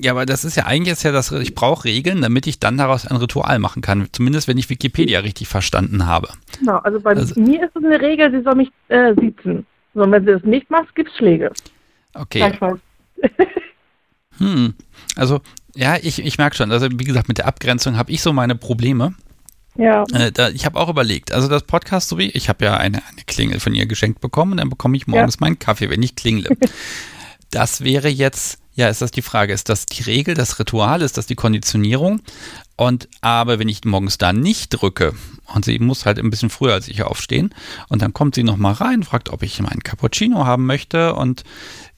Ja, 0.02 0.12
aber 0.12 0.26
das 0.26 0.44
ist 0.46 0.56
ja 0.56 0.66
eigentlich 0.66 0.94
ist 0.94 1.04
ja 1.04 1.12
das, 1.12 1.32
ich 1.32 1.56
brauche 1.56 1.86
Regeln, 1.86 2.22
damit 2.22 2.48
ich 2.48 2.60
dann 2.60 2.78
daraus 2.78 3.06
ein 3.06 3.18
Ritual 3.18 3.60
machen 3.60 3.82
kann. 3.82 4.08
Zumindest 4.12 4.48
wenn 4.48 4.58
ich 4.58 4.70
Wikipedia 4.70 5.20
richtig 5.20 5.48
verstanden 5.48 6.06
habe. 6.06 6.30
genau, 6.60 6.78
also 6.80 7.00
bei 7.00 7.12
Also- 7.12 7.40
mir 7.40 7.64
ist 7.64 7.76
es 7.76 7.84
eine 7.84 8.02
Regel, 8.02 8.32
sie 8.32 8.42
soll 8.44 8.56
mich 8.56 8.70
äh, 8.90 9.14
siezen. 9.20 9.66
So, 9.94 10.02
und 10.02 10.12
wenn 10.12 10.26
sie 10.26 10.32
das 10.34 10.44
nicht 10.44 10.70
macht, 10.70 10.94
gibt's 10.96 11.16
Schläge. 11.18 11.52
Okay. 12.14 12.52
Hm. 14.38 14.74
Also, 15.16 15.40
ja, 15.76 15.96
ich, 16.02 16.20
ich 16.24 16.38
merke 16.38 16.56
schon, 16.58 16.72
also 16.72 16.88
wie 16.92 17.04
gesagt, 17.06 17.28
mit 17.30 17.38
der 17.38 17.48
Abgrenzung 17.48 17.98
habe 17.98 18.12
ich 18.12 18.22
so 18.22 18.34
meine 18.34 18.56
Probleme. 18.56 19.14
Ja. 19.78 20.04
Äh, 20.14 20.32
da, 20.32 20.50
ich 20.50 20.66
habe 20.66 20.80
auch 20.80 20.90
überlegt, 20.90 21.32
also 21.32 21.48
das 21.48 21.64
Podcast, 21.64 22.10
so 22.10 22.18
wie 22.18 22.30
ich 22.32 22.48
habe 22.50 22.66
ja 22.66 22.78
eine, 22.78 22.98
eine 22.98 23.24
Klingel 23.28 23.60
von 23.60 23.76
ihr 23.76 23.86
geschenkt 23.86 24.22
bekommen 24.22 24.52
und 24.54 24.58
dann 24.58 24.70
bekomme 24.70 24.96
ich 24.96 25.08
morgens 25.08 25.40
meinen 25.40 25.60
Kaffee, 25.60 25.90
wenn 25.90 26.02
ich 26.04 26.16
klingle. 26.16 26.50
das 27.52 27.82
wäre 27.84 28.08
jetzt, 28.08 28.60
ja, 28.76 28.90
ist 28.90 29.02
das 29.02 29.12
die 29.12 29.22
Frage, 29.22 29.54
ist 29.54 29.70
das 29.70 29.86
die 29.86 30.04
Regel, 30.04 30.36
das 30.36 30.60
Ritual, 30.60 31.02
ist 31.02 31.18
das 31.18 31.26
die 31.26 31.36
Konditionierung? 31.36 32.22
Und 32.78 33.08
aber 33.22 33.58
wenn 33.58 33.70
ich 33.70 33.86
morgens 33.86 34.18
da 34.18 34.34
nicht 34.34 34.70
drücke 34.70 35.14
und 35.54 35.64
sie 35.64 35.80
muss 35.80 36.06
halt 36.06 36.20
ein 36.20 36.30
bisschen 36.30 36.50
früher 36.50 36.74
als 36.74 36.90
ich 36.90 37.04
aufstehen 37.04 37.56
und 37.88 38.02
dann 38.02 38.12
kommt 38.12 38.36
sie 38.36 38.44
noch 38.44 38.58
mal 38.58 38.74
rein, 38.74 39.04
fragt, 39.04 39.30
ob 39.30 39.44
ich 39.44 39.62
meinen 39.62 39.82
Cappuccino 39.82 40.46
haben 40.46 40.66
möchte 40.66 41.16
und 41.16 41.46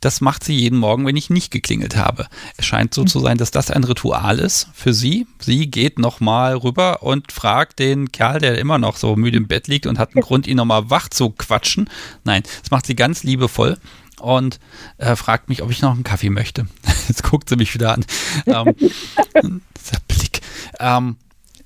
das 0.01 0.21
macht 0.21 0.43
sie 0.43 0.53
jeden 0.53 0.77
Morgen, 0.77 1.07
wenn 1.07 1.17
ich 1.17 1.31
nicht 1.31 1.49
geklingelt 1.49 1.95
habe. 1.95 2.27
Es 2.57 2.67
scheint 2.67 2.93
so 2.93 3.03
zu 3.05 3.19
sein, 3.19 3.39
dass 3.39 3.49
das 3.49 3.71
ein 3.71 3.83
Ritual 3.83 4.37
ist 4.37 4.67
für 4.75 4.93
sie. 4.93 5.25
Sie 5.39 5.71
geht 5.71 5.97
noch 5.97 6.19
mal 6.19 6.55
rüber 6.55 7.01
und 7.01 7.31
fragt 7.31 7.79
den 7.79 8.11
Kerl, 8.11 8.39
der 8.39 8.59
immer 8.59 8.77
noch 8.77 8.97
so 8.97 9.15
müde 9.15 9.37
im 9.37 9.47
Bett 9.47 9.67
liegt 9.67 9.87
und 9.87 9.97
hat 9.97 10.15
einen 10.15 10.21
Grund, 10.25 10.45
ihn 10.45 10.57
noch 10.57 10.65
mal 10.65 10.91
wach 10.91 11.09
zu 11.09 11.31
quatschen. 11.31 11.89
Nein, 12.23 12.43
das 12.61 12.69
macht 12.69 12.85
sie 12.85 12.95
ganz 12.95 13.23
liebevoll 13.23 13.79
und 14.19 14.59
äh, 14.97 15.15
fragt 15.15 15.49
mich, 15.49 15.61
ob 15.63 15.71
ich 15.71 15.81
noch 15.81 15.93
einen 15.93 16.03
Kaffee 16.03 16.29
möchte. 16.29 16.67
Jetzt 17.07 17.23
guckt 17.23 17.49
sie 17.49 17.55
mich 17.55 17.73
wieder 17.73 17.93
an. 17.93 18.05
Ähm, 18.45 18.75
dieser 19.77 19.99
Blick. 20.07 20.41
Ähm, 20.79 21.17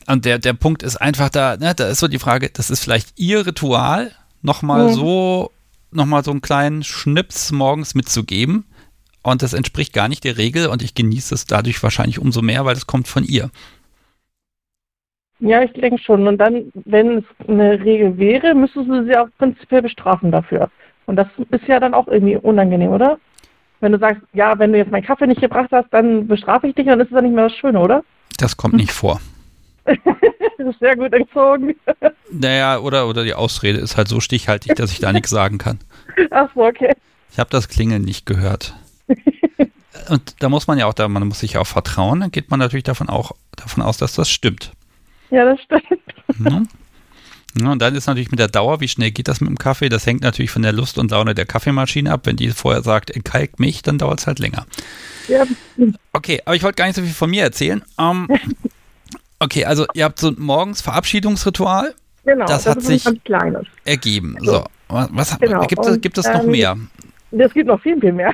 und 0.08 0.26
der, 0.26 0.40
der 0.40 0.54
Punkt 0.54 0.84
ist 0.84 0.98
einfach 0.98 1.30
da, 1.30 1.58
ne, 1.58 1.74
da 1.76 1.88
ist 1.88 2.00
so 2.00 2.08
die 2.08 2.20
Frage, 2.20 2.50
das 2.50 2.70
ist 2.70 2.84
vielleicht 2.84 3.20
ihr 3.20 3.46
Ritual, 3.46 4.12
nochmal 4.42 4.90
Mhm. 4.90 4.94
so, 4.94 5.52
nochmal 5.92 6.24
so 6.24 6.32
einen 6.32 6.42
kleinen 6.42 6.84
Schnips 6.84 7.52
morgens 7.52 7.96
mitzugeben. 7.96 8.66
und 9.24 9.44
das 9.44 9.54
entspricht 9.54 9.94
gar 9.94 10.08
nicht 10.08 10.24
der 10.24 10.38
Regel 10.38 10.66
und 10.68 10.82
ich 10.82 10.96
genieße 10.96 11.36
es 11.36 11.46
dadurch 11.46 11.82
wahrscheinlich 11.84 12.18
umso 12.18 12.42
mehr, 12.42 12.66
weil 12.66 12.76
es 12.76 12.88
kommt 12.88 13.08
von 13.08 13.24
ihr. 13.24 13.52
Ja, 15.40 15.64
ich 15.64 15.72
denke 15.74 16.02
schon. 16.02 16.28
Und 16.28 16.38
dann, 16.38 16.72
wenn 16.86 17.18
es 17.20 17.24
eine 17.48 17.80
Regel 17.84 18.18
wäre, 18.18 18.54
müsstest 18.54 18.88
du 18.88 19.06
sie 19.06 19.16
auch 19.18 19.28
prinzipiell 19.38 19.82
bestrafen 19.82 20.32
dafür. 20.32 20.70
Und 21.12 21.18
das 21.18 21.28
ist 21.50 21.68
ja 21.68 21.78
dann 21.82 21.94
auch 21.94 22.08
irgendwie 22.08 22.38
unangenehm, 22.38 22.90
oder? 22.90 23.20
Wenn 23.82 23.92
du 23.92 24.00
sagst, 24.00 24.22
ja, 24.32 24.58
wenn 24.58 24.72
du 24.72 24.78
jetzt 24.78 24.92
meinen 24.92 25.04
Kaffee 25.04 25.28
nicht 25.28 25.42
gebracht 25.42 25.68
hast, 25.74 25.90
dann 25.92 26.26
bestrafe 26.26 26.68
ich 26.68 26.76
dich, 26.76 26.86
dann 26.86 27.02
ist 27.02 27.08
es 27.08 27.12
ja 27.12 27.22
nicht 27.22 27.36
mehr 27.36 27.50
das 27.50 27.58
Schöne, 27.58 27.82
oder? 27.82 28.06
Das 28.38 28.56
kommt 28.56 28.76
nicht 28.76 28.94
vor. 28.94 29.20
das 29.84 29.98
ist 30.58 30.80
sehr 30.80 30.96
gut 30.96 31.12
erzogen. 31.12 31.76
Naja, 32.32 32.80
oder, 32.80 33.10
oder 33.10 33.26
die 33.26 33.34
Ausrede 33.34 33.80
ist 33.80 33.98
halt 33.98 34.08
so 34.08 34.22
stichhaltig, 34.22 34.76
dass 34.76 34.94
ich 34.94 35.00
da 35.00 35.12
nichts 35.12 35.32
sagen 35.32 35.58
kann. 35.58 35.80
Ach 36.30 36.50
so, 36.56 36.64
okay. 36.64 36.94
Ich 37.30 37.40
habe 37.40 37.50
das 37.50 37.68
Klingeln 37.68 38.04
nicht 38.04 38.26
gehört. 38.26 38.74
Und 40.08 40.36
da 40.40 40.48
muss 40.48 40.68
man 40.68 40.78
ja 40.78 40.86
auch, 40.86 40.94
da, 40.94 41.10
man 41.10 41.28
muss 41.28 41.42
sich 41.42 41.54
ja 41.54 41.60
auch 41.60 41.68
vertrauen, 41.68 42.22
dann 42.22 42.32
geht 42.32 42.52
man 42.52 42.62
natürlich 42.62 42.86
davon 42.86 43.10
auch 43.10 43.34
davon 43.58 43.84
aus, 43.84 43.98
dass 43.98 44.16
das 44.16 44.30
stimmt. 44.30 44.72
Ja, 45.30 45.44
das 45.44 45.60
stimmt. 45.60 45.84
Ja. 46.40 46.62
Ja, 47.60 47.72
und 47.72 47.82
dann 47.82 47.96
ist 47.96 48.08
natürlich 48.08 48.32
mit 48.32 48.40
der 48.40 48.48
Dauer, 48.48 48.80
wie 48.80 48.88
schnell 48.88 49.12
geht 49.12 49.28
das 49.28 49.42
mit 49.42 49.50
dem 49.50 49.58
Kaffee? 49.58 49.90
Das 49.90 50.06
hängt 50.06 50.22
natürlich 50.22 50.52
von 50.52 50.62
der 50.62 50.72
Lust 50.72 50.98
und 50.98 51.12
Laune 51.12 51.36
der 51.36 51.46
Kaffeemaschine 51.46 52.12
ab. 52.12 52.22
Wenn 52.26 52.38
die 52.38 52.50
vorher 52.52 52.82
sagt, 52.82 53.12
entkalk 53.12 53.60
mich, 53.60 53.82
dann 53.82 53.98
dauert 53.98 54.20
es 54.22 54.28
halt 54.28 54.40
länger. 54.40 54.66
Ja, 55.28 55.44
Okay, 56.14 56.42
aber 56.46 56.56
ich 56.56 56.64
wollte 56.64 56.76
gar 56.78 56.86
nicht 56.86 56.96
so 56.96 57.02
viel 57.02 57.12
von 57.12 57.30
mir 57.30 57.44
erzählen. 57.44 57.84
Ähm, 58.00 58.28
okay, 59.40 59.66
also 59.66 59.86
ihr 59.94 60.06
habt 60.06 60.20
so 60.20 60.32
morgens 60.38 60.82
Verabschiedungsritual 60.82 61.94
genau. 62.24 62.46
Das 62.46 62.66
hat 62.68 62.78
ist 62.78 62.88
sich- 62.88 63.06
ergeben. 63.86 64.38
So, 64.42 64.66
was, 64.88 65.38
Genau, 65.40 65.66
gibt, 65.68 65.86
es, 65.86 66.02
gibt 66.02 66.18
es 66.18 66.26
noch 66.28 66.44
ähm, 66.44 66.52
mehr? 66.52 66.78
Es 67.32 67.54
gibt 67.54 67.68
noch 67.68 67.82
viel, 67.82 68.00
viel 68.00 68.12
mehr. 68.14 68.34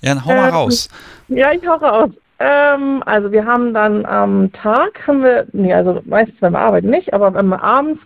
Ja, 0.00 0.14
dann 0.14 0.24
hau 0.24 0.34
mal 0.34 0.48
ähm, 0.48 0.54
raus. 0.54 0.88
Ja, 1.28 1.52
ich 1.52 1.66
hau 1.66 1.76
raus. 1.76 2.10
Ähm, 2.46 3.02
also 3.06 3.32
wir 3.32 3.46
haben 3.46 3.72
dann 3.72 4.04
am 4.04 4.52
Tag, 4.52 5.06
haben 5.06 5.22
wir, 5.22 5.46
nee, 5.52 5.72
also 5.72 6.02
meistens 6.04 6.42
wenn 6.42 6.52
wir 6.52 6.58
arbeiten 6.58 6.90
nicht, 6.90 7.14
aber 7.14 7.32
wenn 7.32 7.46
wir 7.46 7.62
abends 7.62 8.02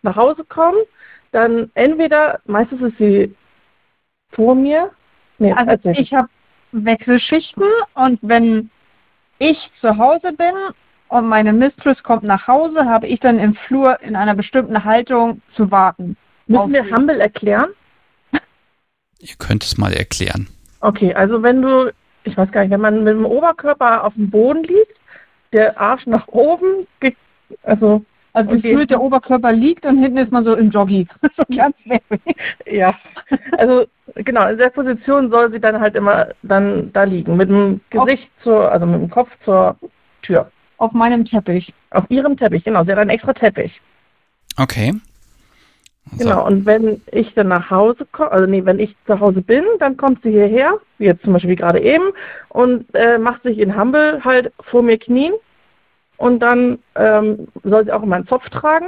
nach 0.00 0.16
Hause 0.16 0.44
kommen, 0.44 0.78
dann 1.30 1.70
entweder, 1.74 2.40
meistens 2.46 2.80
ist 2.80 2.96
sie 2.96 3.34
vor 4.30 4.54
mir, 4.54 4.92
nee, 5.36 5.52
Also 5.52 5.72
erzähl. 5.72 5.98
ich 5.98 6.14
habe 6.14 6.28
Wechselschichten 6.72 7.64
und 7.92 8.18
wenn 8.22 8.70
ich 9.38 9.58
zu 9.82 9.98
Hause 9.98 10.32
bin 10.32 10.54
und 11.08 11.28
meine 11.28 11.52
Mistress 11.52 12.02
kommt 12.02 12.22
nach 12.22 12.46
Hause, 12.46 12.86
habe 12.86 13.06
ich 13.08 13.20
dann 13.20 13.38
im 13.38 13.54
Flur 13.66 14.00
in 14.00 14.16
einer 14.16 14.34
bestimmten 14.34 14.84
Haltung 14.84 15.42
zu 15.54 15.70
warten. 15.70 16.16
Müssen 16.46 16.72
wir 16.72 16.84
Humble 16.96 17.20
erklären? 17.20 17.68
Ihr 19.18 19.34
könnt 19.38 19.64
es 19.64 19.76
mal 19.76 19.92
erklären. 19.92 20.48
Okay, 20.80 21.12
also 21.12 21.42
wenn 21.42 21.60
du, 21.60 21.92
ich 22.24 22.36
weiß 22.36 22.50
gar 22.52 22.62
nicht, 22.62 22.70
wenn 22.70 22.80
man 22.80 23.04
mit 23.04 23.14
dem 23.14 23.24
Oberkörper 23.26 24.04
auf 24.04 24.14
dem 24.14 24.30
Boden 24.30 24.62
liegt, 24.64 24.96
der 25.52 25.78
Arsch 25.80 26.06
nach 26.06 26.28
oben, 26.28 26.86
ge- 27.00 27.14
also 27.62 28.04
Also 28.34 28.50
Okay. 28.52 28.62
gefühlt 28.62 28.88
der 28.90 29.02
Oberkörper 29.02 29.52
liegt 29.52 29.84
und 29.84 29.98
hinten 29.98 30.16
ist 30.16 30.32
man 30.32 30.44
so 30.44 30.54
im 30.56 30.70
Joggi. 30.70 31.06
so 31.36 31.42
ganz 31.54 31.76
weg. 31.84 32.02
ja, 32.66 32.94
also 33.58 33.84
genau, 34.14 34.48
in 34.48 34.56
der 34.56 34.70
Position 34.70 35.30
soll 35.30 35.52
sie 35.52 35.60
dann 35.60 35.78
halt 35.80 35.94
immer 35.94 36.28
dann 36.42 36.90
da 36.94 37.04
liegen, 37.04 37.36
mit 37.36 37.50
dem 37.50 37.80
Gesicht 37.90 38.30
zur, 38.42 38.72
also 38.72 38.86
mit 38.86 39.00
dem 39.02 39.10
Kopf 39.10 39.28
zur 39.44 39.76
Tür. 40.22 40.50
Auf 40.78 40.92
meinem 40.92 41.24
Teppich. 41.26 41.74
Auf 41.90 42.04
ihrem 42.08 42.36
Teppich, 42.38 42.64
genau, 42.64 42.84
sie 42.84 42.92
hat 42.92 42.98
einen 42.98 43.10
extra 43.10 43.34
Teppich. 43.34 43.78
Okay. 44.58 44.94
So. 46.10 46.18
Genau, 46.18 46.46
und 46.46 46.66
wenn 46.66 47.00
ich 47.12 47.32
dann 47.34 47.48
nach 47.48 47.70
Hause 47.70 48.06
komme, 48.10 48.32
also 48.32 48.46
nee, 48.46 48.64
wenn 48.64 48.80
ich 48.80 48.94
zu 49.06 49.18
Hause 49.18 49.40
bin, 49.40 49.64
dann 49.78 49.96
kommt 49.96 50.22
sie 50.22 50.30
hierher, 50.30 50.74
wie 50.98 51.06
jetzt 51.06 51.22
zum 51.22 51.32
Beispiel 51.32 51.56
gerade 51.56 51.80
eben, 51.80 52.12
und 52.48 52.86
äh, 52.94 53.18
macht 53.18 53.42
sich 53.44 53.58
in 53.58 53.78
Humble 53.78 54.22
halt 54.24 54.52
vor 54.60 54.82
mir 54.82 54.98
knien. 54.98 55.32
Und 56.18 56.40
dann 56.40 56.78
ähm, 56.96 57.48
soll 57.64 57.84
sie 57.84 57.92
auch 57.92 58.02
immer 58.02 58.16
einen 58.16 58.28
Zopf 58.28 58.48
tragen, 58.50 58.86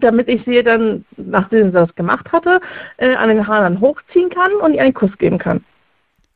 damit 0.00 0.28
ich 0.28 0.44
sie 0.44 0.62
dann, 0.62 1.04
nachdem 1.16 1.68
sie 1.68 1.72
das 1.72 1.94
gemacht 1.94 2.30
hatte, 2.30 2.60
äh, 2.98 3.14
an 3.14 3.28
den 3.28 3.46
Haaren 3.46 3.80
hochziehen 3.80 4.30
kann 4.30 4.52
und 4.60 4.74
ihr 4.74 4.82
einen 4.82 4.94
Kuss 4.94 5.16
geben 5.18 5.38
kann. 5.38 5.64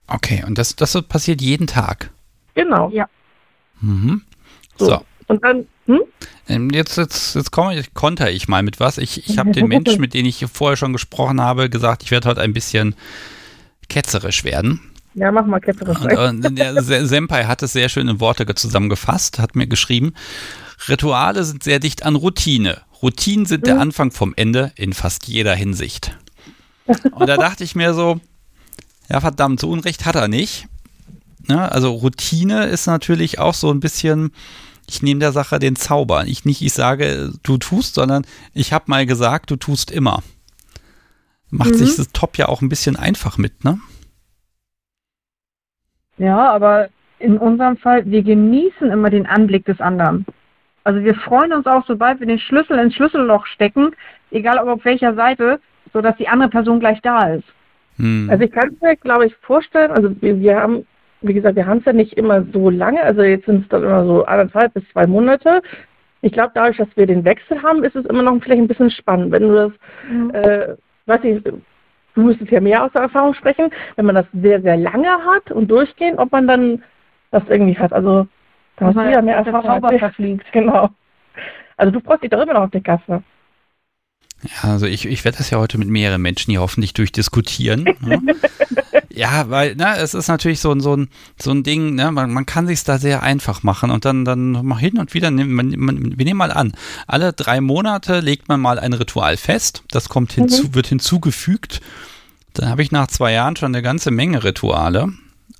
Okay, 0.09 0.43
und 0.47 0.59
das, 0.59 0.75
das 0.75 1.01
passiert 1.03 1.41
jeden 1.41 1.67
Tag. 1.67 2.11
Genau. 2.55 2.89
Ja. 2.91 3.07
Mhm. 3.81 4.23
So. 4.77 4.87
So. 4.87 5.01
Und 5.33 5.43
dann, 5.43 5.67
hm? 5.87 6.01
Ähm, 6.47 6.69
Jetzt, 6.71 6.99
jetzt, 6.99 7.35
jetzt 7.35 7.51
komme 7.53 7.79
ich, 7.79 7.95
konter 7.95 8.31
ich 8.31 8.49
mal 8.49 8.63
mit 8.63 8.81
was. 8.81 8.99
Ich, 8.99 9.29
ich 9.29 9.39
habe 9.39 9.51
den 9.53 9.67
Menschen, 9.67 9.99
mit 9.99 10.13
denen 10.13 10.29
ich 10.29 10.45
vorher 10.53 10.77
schon 10.77 10.93
gesprochen 10.93 11.41
habe, 11.41 11.71
gesagt, 11.71 12.03
ich 12.03 12.11
werde 12.11 12.29
heute 12.29 12.43
ein 12.43 12.53
bisschen 12.53 12.95
ketzerisch 13.89 14.45
werden. 14.45 14.81
Ja, 15.15 15.33
mach 15.33 15.47
mal 15.47 15.61
ketzerisch. 15.61 15.99
Und, 15.99 16.45
und 16.45 16.59
der 16.59 16.83
Se- 16.83 17.07
Senpai 17.07 17.45
hat 17.45 17.63
es 17.63 17.73
sehr 17.73 17.89
schön 17.89 18.09
in 18.09 18.21
Worte 18.21 18.45
zusammengefasst, 18.55 19.39
hat 19.39 19.57
mir 19.57 19.67
geschrieben, 19.67 20.13
Rituale 20.87 21.45
sind 21.45 21.63
sehr 21.63 21.79
dicht 21.79 22.05
an 22.05 22.17
Routine. 22.17 22.83
Routinen 23.03 23.47
sind 23.47 23.67
der 23.67 23.81
Anfang 23.81 24.11
vom 24.11 24.35
Ende 24.37 24.73
in 24.75 24.93
fast 24.93 25.29
jeder 25.29 25.55
Hinsicht. 25.55 26.17
Und 27.13 27.27
da 27.27 27.37
dachte 27.39 27.65
ich 27.65 27.75
mir 27.75 27.95
so, 27.95 28.21
ja 29.09 29.21
verdammt, 29.21 29.61
so 29.61 29.71
Unrecht 29.71 30.05
hat 30.05 30.15
er 30.15 30.29
nicht. 30.29 30.67
Ne? 31.49 31.73
Also 31.73 31.91
Routine 31.93 32.67
ist 32.67 32.87
natürlich 32.87 33.39
auch 33.39 33.55
so 33.55 33.71
ein 33.73 33.81
bisschen, 33.81 34.33
ich 34.93 35.03
nehme 35.03 35.21
der 35.21 35.33
Sache 35.33 35.59
den 35.59 35.75
Zauber. 35.75 36.25
Ich 36.27 36.45
nicht, 36.45 36.61
ich 36.61 36.75
sage, 36.75 37.33
du 37.43 37.57
tust, 37.57 37.95
sondern 37.95 38.27
ich 38.53 38.75
habe 38.75 38.85
mal 38.89 39.07
gesagt, 39.07 39.51
du 39.51 39.57
tust 39.57 39.91
immer. 39.91 40.23
Macht 41.51 41.71
Mhm. 41.71 41.75
sich 41.75 41.97
das 41.97 42.13
Top 42.13 42.37
ja 42.37 42.49
auch 42.49 42.61
ein 42.61 42.69
bisschen 42.69 42.97
einfach 42.97 43.39
mit, 43.39 43.65
ne? 43.65 43.79
Ja, 46.19 46.53
aber 46.53 46.89
in 47.19 47.39
unserem 47.39 47.79
Fall, 47.79 48.05
wir 48.05 48.23
genießen 48.23 48.91
immer 48.91 49.09
den 49.09 49.27
Anblick 49.27 49.65
des 49.65 49.81
anderen. 49.81 50.27
Also 50.85 51.03
wir 51.03 51.15
freuen 51.15 51.53
uns 51.53 51.67
auch, 51.67 51.85
sobald 51.87 52.21
wir 52.21 52.27
den 52.27 52.39
Schlüssel 52.39 52.79
ins 52.79 52.95
Schlüsselloch 52.95 53.47
stecken, 53.47 53.93
egal 54.31 54.59
ob 54.59 54.69
auf 54.69 54.85
welcher 54.85 55.15
Seite, 55.15 55.61
sodass 55.93 56.17
die 56.17 56.29
andere 56.29 56.51
Person 56.51 56.81
gleich 56.81 57.01
da 57.03 57.35
ist. 57.35 57.45
Hm. 57.97 58.29
Also 58.31 58.45
ich 58.45 58.51
kann 58.53 58.77
mir, 58.81 58.97
glaube 58.97 59.27
ich, 59.27 59.35
vorstellen, 59.37 59.91
also 59.93 60.15
wir, 60.21 60.39
wir 60.39 60.61
haben, 60.61 60.87
wie 61.23 61.35
gesagt, 61.35 61.57
wir 61.57 61.67
haben 61.67 61.79
es 61.79 61.85
ja 61.85 61.93
nicht 61.93 62.15
immer 62.15 62.45
so 62.53 62.71
lange, 62.71 63.03
also 63.03 63.23
jetzt 63.23 63.47
sind 63.47 63.63
es 63.63 63.69
dann 63.69 63.83
immer 63.83 64.05
so 64.05 64.25
anderthalb 64.25 64.75
bis 64.75 64.85
zwei 64.93 65.07
Monate. 65.07 65.63
Ich 66.21 66.33
glaube, 66.33 66.53
dadurch, 66.55 66.77
dass 66.77 66.89
wir 66.95 67.07
den 67.07 67.25
Wechsel 67.25 67.63
haben, 67.63 67.83
ist 67.85 67.97
es 67.97 68.05
immer 68.07 68.23
noch 68.23 68.41
vielleicht 68.43 68.63
ein 68.63 68.69
bisschen 68.69 68.91
spannend. 68.91 69.33
Wenn 69.33 69.43
du 69.43 69.55
das, 69.55 69.73
äh, 70.35 70.77
weiß 71.07 71.25
ich, 71.25 71.43
du 71.43 72.21
müsstest 72.21 72.51
ja 72.51 72.61
mehr 72.61 72.85
aus 72.85 72.93
der 72.93 73.03
Erfahrung 73.03 73.35
sprechen, 73.35 73.71
wenn 73.97 74.07
man 74.07 74.15
das 74.15 74.27
sehr, 74.33 74.63
sehr 74.63 74.77
lange 74.77 75.09
hat 75.09 75.51
und 75.51 75.69
durchgehend, 75.69 76.19
ob 76.19 76.31
man 76.31 76.47
dann 76.47 76.83
das 77.33 77.43
irgendwie 77.49 77.77
hat. 77.77 77.93
Also 77.93 78.27
da 78.77 78.87
hast 78.87 78.97
du 78.97 79.11
ja 79.11 79.23
mehr 79.23 79.43
der 79.43 79.53
Erfahrung. 79.53 79.99
Verfliegt. 79.99 80.45
Genau. 80.53 80.91
Also 81.77 81.91
du 81.91 82.01
freust 82.01 82.23
dich 82.23 82.31
doch 82.31 82.43
immer 82.43 82.55
noch 82.55 82.65
auf 82.65 82.71
die 82.71 82.83
Kasse. 82.83 83.23
Ja, 84.43 84.71
also 84.73 84.87
ich, 84.87 85.07
ich 85.07 85.25
werde 85.25 85.39
das 85.39 85.51
ja 85.51 85.59
heute 85.59 85.79
mit 85.79 85.89
mehreren 85.89 86.21
Menschen 86.21 86.51
hier 86.51 86.61
hoffentlich 86.61 86.95
durchdiskutieren. 86.95 87.85
ne? 88.01 88.21
ja, 89.15 89.51
weil, 89.51 89.75
ne, 89.77 89.97
es 89.99 90.15
ist 90.15 90.29
natürlich 90.29 90.61
so 90.61 90.73
ein, 90.73 90.81
so 90.81 90.97
ein, 90.97 91.09
so 91.41 91.51
ein 91.51 91.63
Ding, 91.63 91.95
ne, 91.95 92.11
man, 92.11 92.33
man 92.33 92.47
kann 92.47 92.67
sich 92.67 92.83
da 92.85 92.99
sehr 92.99 93.23
einfach 93.23 93.63
machen 93.63 93.91
und 93.91 94.05
dann, 94.05 94.25
dann 94.25 94.53
mal 94.65 94.79
hin 94.79 94.99
und 94.99 95.15
wieder, 95.15 95.31
nehmen, 95.31 95.53
man, 95.53 95.71
man, 95.79 96.19
wir 96.19 96.25
nehmen 96.25 96.39
mal 96.39 96.53
an, 96.53 96.73
alle 97.07 97.33
drei 97.33 97.61
Monate 97.61 98.21
legt 98.21 98.49
man 98.49 98.61
mal 98.61 98.79
ein 98.79 98.93
Ritual 98.93 99.37
fest, 99.37 99.83
das 99.91 100.09
kommt 100.09 100.33
hinzu, 100.33 100.75
wird 100.75 100.87
hinzugefügt. 100.87 101.81
Dann 102.55 102.69
habe 102.69 102.83
ich 102.83 102.93
nach 102.93 103.07
zwei 103.07 103.33
Jahren 103.33 103.57
schon 103.57 103.75
eine 103.75 103.83
ganze 103.83 104.11
Menge 104.11 104.45
Rituale. 104.45 105.13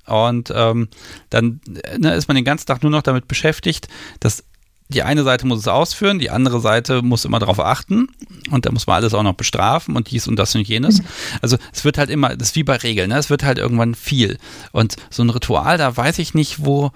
Und 0.05 0.51
ähm, 0.53 0.89
dann 1.29 1.61
ne, 1.97 2.13
ist 2.13 2.27
man 2.27 2.35
den 2.35 2.43
ganzen 2.43 2.67
Tag 2.67 2.83
nur 2.83 2.91
noch 2.91 3.01
damit 3.01 3.27
beschäftigt, 3.27 3.87
dass 4.19 4.43
die 4.89 5.03
eine 5.03 5.23
Seite 5.23 5.47
muss 5.47 5.59
es 5.59 5.67
ausführen, 5.67 6.19
die 6.19 6.29
andere 6.29 6.59
Seite 6.59 7.01
muss 7.01 7.25
immer 7.25 7.39
darauf 7.39 7.59
achten 7.59 8.07
und 8.51 8.65
da 8.65 8.71
muss 8.71 8.87
man 8.87 8.97
alles 8.97 9.13
auch 9.13 9.23
noch 9.23 9.33
bestrafen 9.33 9.95
und 9.95 10.11
dies 10.11 10.27
und 10.27 10.37
das 10.37 10.55
und 10.55 10.67
jenes. 10.67 11.01
Also 11.41 11.57
es 11.71 11.85
wird 11.85 11.97
halt 11.97 12.09
immer, 12.09 12.35
das 12.35 12.49
ist 12.49 12.55
wie 12.55 12.63
bei 12.63 12.75
Regeln, 12.75 13.09
ne? 13.09 13.17
es 13.17 13.29
wird 13.29 13.43
halt 13.43 13.57
irgendwann 13.57 13.95
viel. 13.95 14.37
Und 14.71 14.95
so 15.09 15.23
ein 15.23 15.29
Ritual, 15.29 15.77
da 15.77 15.95
weiß 15.95 16.19
ich 16.19 16.33
nicht, 16.33 16.65
wo, 16.65 16.91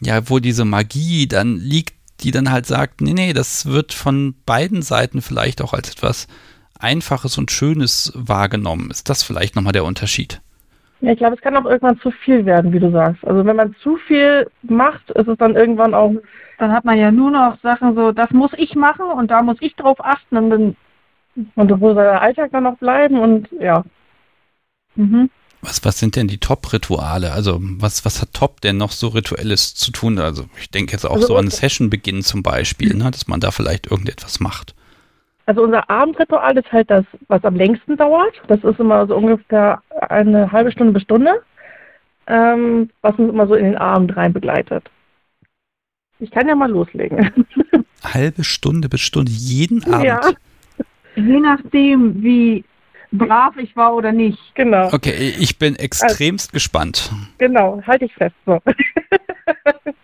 ja, 0.00 0.28
wo 0.28 0.38
diese 0.38 0.64
Magie 0.64 1.26
dann 1.26 1.58
liegt, 1.58 1.94
die 2.20 2.30
dann 2.30 2.50
halt 2.50 2.66
sagt, 2.66 3.00
nee, 3.00 3.14
nee, 3.14 3.32
das 3.32 3.66
wird 3.66 3.92
von 3.92 4.34
beiden 4.46 4.82
Seiten 4.82 5.22
vielleicht 5.22 5.60
auch 5.60 5.72
als 5.72 5.90
etwas 5.90 6.28
Einfaches 6.78 7.38
und 7.38 7.50
Schönes 7.50 8.12
wahrgenommen. 8.14 8.90
Ist 8.90 9.08
das 9.08 9.22
vielleicht 9.22 9.56
nochmal 9.56 9.72
der 9.72 9.84
Unterschied? 9.84 10.41
Ja, 11.02 11.12
ich 11.12 11.18
glaube, 11.18 11.34
es 11.36 11.42
kann 11.42 11.56
auch 11.56 11.64
irgendwann 11.64 11.98
zu 12.00 12.10
viel 12.10 12.46
werden, 12.46 12.72
wie 12.72 12.78
du 12.80 12.90
sagst. 12.92 13.26
Also 13.26 13.44
wenn 13.44 13.56
man 13.56 13.74
zu 13.82 13.96
viel 13.96 14.48
macht, 14.62 15.10
ist 15.10 15.28
es 15.28 15.36
dann 15.38 15.56
irgendwann 15.56 15.94
auch 15.94 16.12
Dann 16.58 16.72
hat 16.72 16.84
man 16.84 16.96
ja 16.98 17.10
nur 17.10 17.30
noch 17.30 17.58
Sachen 17.60 17.94
so, 17.96 18.12
das 18.12 18.30
muss 18.30 18.52
ich 18.56 18.74
machen 18.76 19.06
und 19.06 19.30
da 19.30 19.42
muss 19.42 19.56
ich 19.60 19.74
drauf 19.76 19.98
achten 20.04 20.36
und 20.36 20.50
dann 20.50 20.76
Und 21.56 21.80
wo 21.80 21.94
soll 21.94 22.04
der 22.04 22.20
Alltag 22.22 22.50
dann 22.52 22.64
noch 22.64 22.78
bleiben? 22.78 23.18
Und 23.18 23.48
ja, 23.58 23.84
mhm. 24.94 25.30
Was, 25.62 25.84
was 25.84 25.98
sind 25.98 26.16
denn 26.16 26.28
die 26.28 26.38
Top-Rituale? 26.38 27.32
Also, 27.32 27.58
was, 27.60 28.04
was 28.04 28.20
hat 28.20 28.34
Top 28.34 28.60
denn 28.60 28.76
noch 28.76 28.90
so 28.92 29.08
Rituelles 29.08 29.74
zu 29.74 29.92
tun? 29.92 30.18
Also, 30.18 30.46
ich 30.60 30.70
denke 30.70 30.92
jetzt 30.92 31.04
auch 31.06 31.14
Also 31.14 31.28
so 31.28 31.36
an 31.36 31.46
was- 31.46 31.56
Session-Beginn 31.56 32.22
zum 32.22 32.42
Beispiel, 32.42 32.94
ne, 32.94 33.10
dass 33.10 33.28
man 33.28 33.40
da 33.40 33.50
vielleicht 33.52 33.90
irgendetwas 33.90 34.40
macht. 34.40 34.74
Also 35.46 35.62
unser 35.62 35.88
Abendritual 35.90 36.56
ist 36.56 36.70
halt 36.72 36.90
das, 36.90 37.04
was 37.28 37.44
am 37.44 37.54
längsten 37.56 37.96
dauert. 37.96 38.40
Das 38.48 38.62
ist 38.64 38.78
immer 38.80 39.06
so 39.06 39.16
ungefähr 39.16 39.82
eine 40.08 40.50
halbe 40.52 40.70
Stunde 40.72 40.92
bis 40.92 41.02
Stunde. 41.02 41.42
ähm, 42.28 42.88
was 43.00 43.16
uns 43.16 43.30
immer 43.32 43.46
so 43.48 43.54
in 43.54 43.64
den 43.64 43.76
Abend 43.76 44.16
rein 44.16 44.32
begleitet. 44.32 44.88
Ich 46.20 46.30
kann 46.30 46.46
ja 46.48 46.54
mal 46.54 46.70
loslegen. 46.70 47.32
Halbe 48.04 48.44
Stunde 48.44 48.88
bis 48.88 49.00
Stunde 49.00 49.32
jeden 49.32 49.82
Abend. 49.92 50.04
Ja, 50.06 50.20
Je 51.16 51.40
nachdem, 51.40 52.22
wie 52.22 52.64
brav 53.10 53.56
ich 53.56 53.74
war 53.76 53.94
oder 53.94 54.12
nicht. 54.12 54.38
genau. 54.54 54.88
Okay, 54.92 55.34
ich 55.38 55.58
bin 55.58 55.74
extremst 55.76 56.52
gespannt. 56.52 57.10
Genau, 57.38 57.82
halte 57.86 58.04
ich 58.04 58.14
fest. 58.14 58.36
So. 58.46 58.60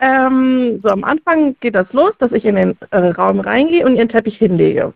ähm, 0.00 0.80
so, 0.82 0.88
am 0.88 1.04
Anfang 1.04 1.56
geht 1.60 1.74
das 1.74 1.92
los, 1.92 2.12
dass 2.18 2.32
ich 2.32 2.44
in 2.44 2.56
den 2.56 2.76
äh, 2.90 2.98
Raum 2.98 3.40
reingehe 3.40 3.84
und 3.84 3.96
ihren 3.96 4.08
Teppich 4.08 4.36
hinlege. 4.38 4.92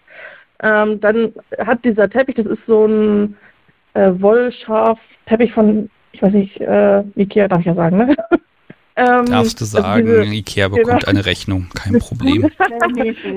Ähm, 0.63 1.01
dann 1.01 1.33
hat 1.59 1.85
dieser 1.85 2.09
Teppich, 2.09 2.37
das 2.37 2.47
ist 2.47 2.65
so 2.67 2.87
ein 2.87 3.37
äh, 3.95 4.11
Wollschaf-Teppich 4.19 5.53
von, 5.53 5.91
ich 6.13 6.23
weiß 6.23 6.33
nicht, 6.33 6.61
äh, 6.61 7.03
Ikea 7.17 7.49
darf 7.49 7.61
ich 7.61 7.67
ja 7.67 7.75
sagen, 7.75 7.99
ne? 7.99 8.17
ähm, 8.97 9.27
Darfst 9.27 9.61
du 9.61 9.65
also 9.65 9.79
sagen, 9.83 10.07
diese- 10.07 10.25
Ikea 10.25 10.69
bekommt 10.69 11.01
genau. 11.01 11.07
eine 11.11 11.27
Rechnung, 11.27 11.67
kein 11.75 11.99
Problem. 11.99 12.49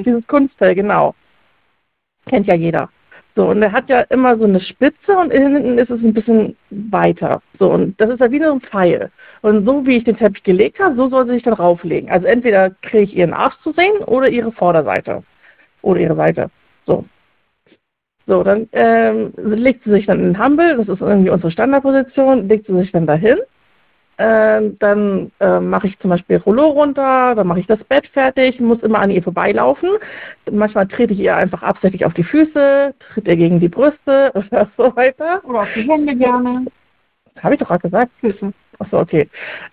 Dieses 0.05 0.25
Kunstfell, 0.27 0.75
genau. 0.75 1.15
Kennt 2.27 2.47
ja 2.47 2.55
jeder. 2.55 2.89
So, 3.37 3.49
und 3.49 3.61
er 3.61 3.71
hat 3.71 3.87
ja 3.87 4.01
immer 4.09 4.35
so 4.35 4.45
eine 4.45 4.59
Spitze 4.59 5.15
und 5.15 5.31
hinten 5.31 5.77
ist 5.77 5.91
es 5.91 6.01
ein 6.01 6.11
bisschen 6.11 6.57
weiter. 6.71 7.39
So, 7.59 7.71
und 7.71 7.93
das 8.01 8.09
ist 8.09 8.19
ja 8.19 8.31
wie 8.31 8.41
so 8.41 8.51
ein 8.51 8.61
Pfeil. 8.61 9.11
Und 9.43 9.63
so 9.63 9.85
wie 9.85 9.97
ich 9.97 10.05
den 10.05 10.17
Teppich 10.17 10.41
gelegt 10.41 10.79
habe, 10.79 10.95
so 10.95 11.07
soll 11.07 11.27
sie 11.27 11.33
sich 11.33 11.43
dann 11.43 11.53
rauflegen. 11.53 12.09
Also 12.09 12.25
entweder 12.25 12.71
kriege 12.81 13.03
ich 13.03 13.15
ihren 13.15 13.35
Arsch 13.35 13.53
zu 13.61 13.73
sehen 13.73 13.95
oder 14.07 14.27
ihre 14.27 14.51
Vorderseite. 14.51 15.21
Oder 15.83 15.99
ihre 15.99 16.15
Seite. 16.15 16.49
So. 16.87 17.05
So, 18.25 18.41
dann 18.41 18.67
ähm, 18.71 19.33
legt 19.37 19.83
sie 19.83 19.91
sich 19.91 20.07
dann 20.07 20.17
in 20.17 20.33
den 20.33 20.43
Humble, 20.43 20.75
das 20.77 20.87
ist 20.87 21.01
irgendwie 21.01 21.29
unsere 21.29 21.51
Standardposition, 21.51 22.49
legt 22.49 22.65
sie 22.65 22.75
sich 22.75 22.91
dann 22.91 23.05
dahin. 23.05 23.37
Ähm, 24.19 24.77
dann 24.79 25.31
äh, 25.39 25.59
mache 25.59 25.87
ich 25.87 25.99
zum 25.99 26.09
Beispiel 26.09 26.37
Rollo 26.37 26.69
runter, 26.69 27.35
dann 27.35 27.45
mache 27.45 27.59
ich 27.59 27.67
das 27.67 27.83
Bett 27.83 28.07
fertig, 28.07 28.59
muss 28.59 28.81
immer 28.81 28.99
an 28.99 29.11
ihr 29.11 29.21
vorbeilaufen. 29.21 29.89
Manchmal 30.49 30.87
trete 30.87 31.13
ich 31.13 31.19
ihr 31.19 31.35
einfach 31.35 31.61
absichtlich 31.61 32.03
auf 32.03 32.13
die 32.15 32.23
Füße, 32.23 32.95
tritt 33.13 33.27
ihr 33.27 33.35
gegen 33.35 33.59
die 33.59 33.69
Brüste 33.69 34.31
oder 34.33 34.69
so 34.75 34.95
weiter. 34.95 35.41
Oder 35.45 35.61
auf 35.61 35.67
die 35.75 35.87
Hände 35.87 36.15
gerne. 36.15 36.65
Habe 37.41 37.53
ich 37.53 37.59
doch 37.59 37.67
gerade 37.67 37.81
gesagt. 37.81 38.11
Küssen. 38.19 38.53
Achso, 38.79 38.99
okay. 38.99 39.29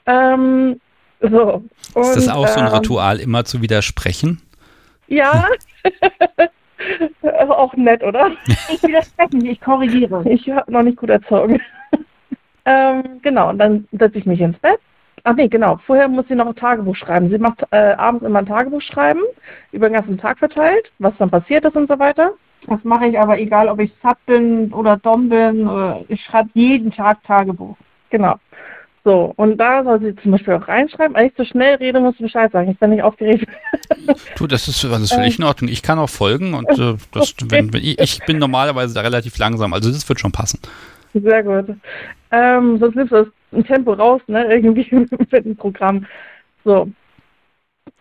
Ähm, 0.07 0.79
so. 1.21 1.63
Ist 1.95 2.17
das 2.17 2.27
Und, 2.27 2.33
auch 2.33 2.49
so 2.49 2.61
ein 2.61 2.67
ähm, 2.67 2.73
Ritual, 2.73 3.21
immer 3.21 3.45
zu 3.45 3.63
widersprechen? 3.63 4.43
Ja. 5.09 5.47
auch 7.49 7.75
nett, 7.75 8.03
oder? 8.03 8.33
Ich 8.47 8.83
widerspreche 8.83 9.37
nicht, 9.37 9.53
ich 9.53 9.61
korrigiere. 9.61 10.23
Ich 10.29 10.49
habe 10.51 10.71
noch 10.73 10.83
nicht 10.83 10.97
gut 10.97 11.11
erzogen. 11.11 11.61
Ähm, 12.65 13.21
genau, 13.23 13.51
und 13.51 13.59
dann 13.59 13.87
setze 13.93 14.19
ich 14.19 14.27
mich 14.27 14.41
ins 14.41 14.59
Bett. 14.59 14.81
Ach 15.25 15.35
nee, 15.35 15.49
genau. 15.49 15.79
Vorher 15.87 16.07
muss 16.09 16.27
sie 16.29 16.35
noch 16.35 16.47
ein 16.47 16.55
Tagebuch 16.55 16.97
schreiben. 16.97 17.31
Sie 17.31 17.39
macht 17.39 17.63
äh, 17.71 17.95
abends 17.95 18.25
immer 18.25 18.41
ein 18.41 18.47
Tagebuch 18.47 18.83
schreiben, 18.83 19.21
über 19.73 19.89
den 19.89 19.95
ganzen 19.95 20.19
Tag 20.19 20.39
verteilt, 20.39 20.91
was 20.99 21.15
dann 21.19 21.31
passiert 21.31 21.65
ist 21.65 21.77
und 21.77 21.89
so 21.89 21.99
weiter. 21.99 22.33
Das 22.67 22.83
mache 22.83 23.07
ich 23.07 23.19
aber 23.19 23.39
egal, 23.39 23.69
ob 23.69 23.81
ich 23.81 23.91
Sub 24.03 24.17
bin 24.27 24.73
oder 24.73 24.99
Dom 24.99 25.31
bin. 25.31 25.67
Oder 25.67 26.03
ich 26.09 26.23
schreibe 26.25 26.51
jeden 26.55 26.93
Tag 26.93 27.23
Tagebuch. 27.25 27.77
Genau. 28.11 28.37
So, 29.03 29.35
und 29.37 29.59
da 29.59 29.85
soll 29.85 30.01
sie 30.01 30.17
zum 30.17 30.33
Beispiel 30.33 30.55
auch 30.55 30.67
reinschreiben. 30.67 31.15
Wenn 31.15 31.27
ich 31.27 31.35
zu 31.35 31.45
schnell 31.45 31.77
rede, 31.77 32.01
muss 32.01 32.15
ich 32.15 32.23
Bescheid 32.23 32.51
sagen. 32.53 32.71
Ich 32.71 32.79
bin 32.79 32.91
nicht 32.91 33.03
aufgeregt. 33.03 33.47
Du, 34.37 34.47
das 34.47 34.67
ist 34.67 34.83
alles 34.85 35.13
völlig 35.13 35.39
in 35.39 35.45
Ordnung. 35.45 35.71
Ich 35.71 35.83
kann 35.83 35.99
auch 35.99 36.09
folgen 36.09 36.55
und 36.55 36.71
äh, 36.79 36.97
das, 37.13 37.35
wenn, 37.49 37.73
wenn, 37.73 37.83
ich, 37.83 37.99
ich 37.99 38.19
bin 38.27 38.39
normalerweise 38.39 38.95
da 38.95 39.03
relativ 39.03 39.37
langsam, 39.39 39.75
also 39.75 39.91
das 39.91 40.09
wird 40.09 40.21
schon 40.21 40.33
passen. 40.33 40.59
Sehr 41.13 41.43
gut. 41.43 41.77
Ähm, 42.35 42.79
sonst 42.79 42.97
nimmst 42.97 43.13
du 43.13 43.25
das 43.53 43.65
Tempo 43.67 43.93
raus, 43.93 44.21
ne? 44.27 44.53
Irgendwie 44.53 44.87
mit 45.31 45.45
dem 45.45 45.57
Programm. 45.57 46.07
So. 46.65 46.89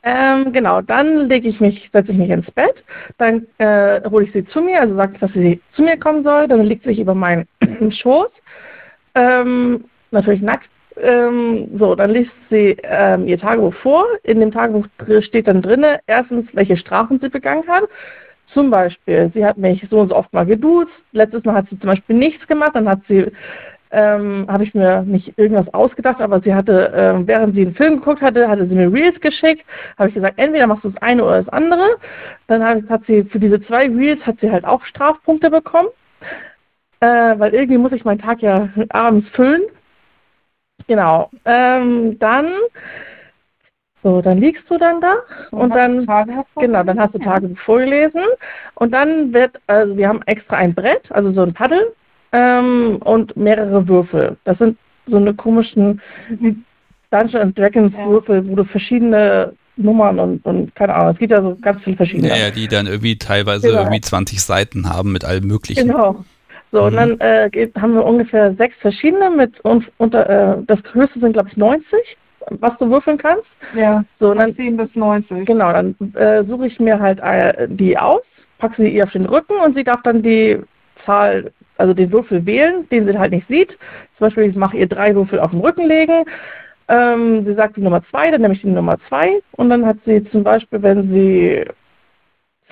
Ähm, 0.02 0.52
genau, 0.52 0.82
dann 0.82 1.30
lege 1.30 1.48
ich 1.48 1.60
mich, 1.60 1.90
setze 1.94 2.12
ich 2.12 2.18
mich 2.18 2.30
ins 2.30 2.50
Bett, 2.52 2.84
dann 3.18 3.48
äh, 3.58 4.02
hole 4.10 4.26
ich 4.26 4.34
sie 4.34 4.46
zu 4.46 4.62
mir, 4.62 4.82
also 4.82 4.96
sage, 4.96 5.18
dass 5.20 5.32
sie 5.32 5.62
zu 5.76 5.82
mir 5.82 5.98
kommen 5.98 6.24
soll, 6.24 6.48
dann 6.48 6.62
legt 6.66 6.84
sie 6.84 6.90
sich 6.90 7.00
über 7.00 7.16
meinen 7.16 7.48
Schoß, 7.92 8.30
ähm, 9.16 9.86
natürlich 10.12 10.42
nackt. 10.42 10.70
Ähm, 10.98 11.70
so, 11.80 11.96
dann 11.96 12.12
liest 12.12 12.32
sie 12.50 12.78
ähm, 12.84 13.28
ihr 13.28 13.40
Tagebuch 13.40 13.74
vor. 13.76 14.06
In 14.24 14.40
dem 14.40 14.52
Tagebuch 14.52 14.86
steht 15.22 15.48
dann 15.48 15.62
drinne, 15.62 16.00
erstens, 16.06 16.48
welche 16.54 16.78
Strafen 16.78 17.20
sie 17.20 17.30
begangen 17.30 17.68
hat. 17.68 17.84
Zum 18.54 18.70
Beispiel, 18.70 19.32
sie 19.34 19.44
hat 19.44 19.58
mich 19.58 19.86
so 19.90 20.00
und 20.00 20.10
so 20.10 20.16
oft 20.16 20.32
mal 20.34 20.46
geduzt. 20.46 20.92
Letztes 21.12 21.44
Mal 21.46 21.56
hat 21.56 21.70
sie 21.70 21.80
zum 21.80 21.90
Beispiel 21.90 22.16
nichts 22.16 22.46
gemacht. 22.48 22.72
Dann 22.76 22.88
hat 22.88 23.00
sie, 23.08 23.32
ähm, 23.94 24.48
habe 24.50 24.64
ich 24.64 24.74
mir 24.74 25.04
nicht 25.04 25.38
irgendwas 25.38 25.72
ausgedacht, 25.74 26.20
aber 26.20 26.42
sie 26.42 26.54
hatte, 26.54 26.92
ähm, 26.96 27.28
während 27.28 27.54
sie 27.54 27.62
einen 27.62 27.76
Film 27.76 28.00
geguckt 28.00 28.22
hatte, 28.22 28.50
hatte 28.50 28.68
sie 28.68 28.74
mir 28.74 28.92
Reels 28.92 29.20
geschickt. 29.22 29.64
Habe 30.00 30.10
ich 30.10 30.16
gesagt, 30.16 30.40
entweder 30.40 30.66
machst 30.66 30.84
du 30.84 30.90
das 30.90 31.02
eine 31.02 31.24
oder 31.24 31.44
das 31.44 31.54
andere. 31.54 31.98
Dann 32.48 32.64
hat, 32.64 32.90
hat 32.90 33.06
sie 33.06 33.24
für 33.26 33.40
diese 33.40 33.62
zwei 33.62 33.86
Reels 33.86 34.26
hat 34.26 34.40
sie 34.42 34.52
halt 34.52 34.66
auch 34.66 34.84
Strafpunkte 34.86 35.52
bekommen, 35.52 35.90
äh, 37.02 37.06
weil 37.38 37.54
irgendwie 37.54 37.78
muss 37.78 37.92
ich 37.92 38.04
meinen 38.04 38.20
Tag 38.20 38.42
ja 38.42 38.70
abends 38.90 39.30
füllen. 39.30 39.62
Genau. 40.88 41.30
Ähm, 41.46 42.18
dann, 42.18 42.52
so, 44.02 44.24
dann 44.24 44.40
liegst 44.40 44.68
du 44.72 44.80
dann 44.80 45.02
da 45.02 45.18
und 45.52 45.70
dann 45.70 46.08
Tage 46.08 46.34
Genau, 46.56 46.84
dann 46.84 47.00
hast 47.00 47.14
du 47.14 47.20
Tagebuch 47.20 47.60
vorgelesen 47.60 48.24
und 48.74 48.92
dann 48.92 49.32
wird, 49.34 49.62
also 49.68 49.96
wir 49.96 50.10
haben 50.10 50.24
extra 50.26 50.58
ein 50.58 50.74
Brett, 50.74 51.12
also 51.12 51.32
so 51.32 51.44
ein 51.44 51.54
Paddel 51.54 51.94
ähm, 52.34 52.98
und 53.04 53.36
mehrere 53.38 53.88
Würfel. 53.88 54.36
Das 54.44 54.58
sind 54.58 54.78
so 55.08 55.18
eine 55.18 55.34
komischen 55.34 56.02
Dungeons 57.12 57.36
and 57.36 57.58
Dragons 57.58 57.94
Ja. 57.98 58.08
Würfel, 58.10 58.48
wo 58.48 58.56
du 58.56 58.64
verschiedene 58.66 59.54
Nummern 59.76 60.20
und, 60.20 60.46
und 60.46 60.76
keine 60.76 60.94
Ahnung, 60.94 61.14
es 61.14 61.20
gibt 61.20 61.32
ja 61.32 61.42
so 61.42 61.58
ganz 61.62 61.82
viele 61.84 61.96
verschiedene. 61.98 62.30
Ja, 62.30 62.52
die 62.52 62.68
dann 62.68 62.86
irgendwie 62.86 63.18
teilweise 63.18 63.68
Genau. 63.70 63.80
irgendwie 63.82 64.02
20 64.02 64.42
Seiten 64.42 64.90
haben 64.90 65.12
mit 65.12 65.26
allem 65.26 65.48
Möglichen. 65.48 65.88
Genau. 65.88 66.24
So, 66.72 66.80
Mhm. 66.82 66.86
und 66.88 66.96
dann 66.96 67.20
äh, 67.20 67.50
geht, 67.52 67.76
haben 67.76 67.94
wir 67.94 68.04
ungefähr 68.06 68.54
sechs 68.56 68.76
verschiedene 68.80 69.30
mit 69.30 69.64
un, 69.66 69.86
unter, 69.98 70.30
äh, 70.30 70.58
das 70.68 70.80
höchste 70.94 71.20
sind 71.20 71.34
glaube 71.34 71.50
ich 71.50 71.58
90, 71.58 72.00
was 72.50 72.78
du 72.80 72.90
würfeln 72.90 73.18
kannst. 73.18 73.46
Ja, 73.76 74.04
So, 74.20 74.32
und 74.32 74.38
dann 74.38 74.56
10 74.56 74.78
bis 74.78 74.90
90. 74.96 75.46
Genau, 75.46 75.72
dann 75.72 75.96
äh, 76.16 76.44
suche 76.46 76.68
ich 76.68 76.80
mir 76.80 77.00
halt 77.00 77.20
äh, 77.20 77.68
die 77.70 77.98
aus, 77.98 78.22
packe 78.60 78.82
sie 78.84 78.90
ihr 78.90 79.04
auf 79.06 79.12
den 79.12 79.26
Rücken 79.26 79.54
und 79.64 79.76
sie 79.76 79.84
darf 79.84 80.02
dann 80.04 80.22
die 80.24 80.60
Zahl, 81.06 81.52
also 81.78 81.94
den 81.94 82.12
Würfel 82.12 82.46
wählen, 82.46 82.88
den 82.90 83.06
sie 83.08 83.18
halt 83.18 83.32
nicht 83.32 83.48
sieht. 83.48 83.70
Zum 84.18 84.28
Beispiel, 84.28 84.46
ich 84.46 84.56
mache 84.56 84.78
ihr 84.78 84.88
drei 84.88 85.14
Würfel 85.16 85.40
auf 85.40 85.52
den 85.52 85.62
Rücken 85.62 85.88
legen. 85.88 86.26
Ähm, 86.88 87.46
sie 87.46 87.54
sagt 87.54 87.78
die 87.78 87.82
Nummer 87.82 88.04
zwei, 88.10 88.30
dann 88.30 88.42
nehme 88.42 88.54
ich 88.54 88.62
die 88.62 88.68
Nummer 88.68 88.98
zwei 89.08 89.40
und 89.54 89.70
dann 89.70 89.86
hat 89.86 89.98
sie 90.06 90.24
zum 90.32 90.44
Beispiel, 90.44 90.82
wenn 90.82 91.10
sie 91.14 91.66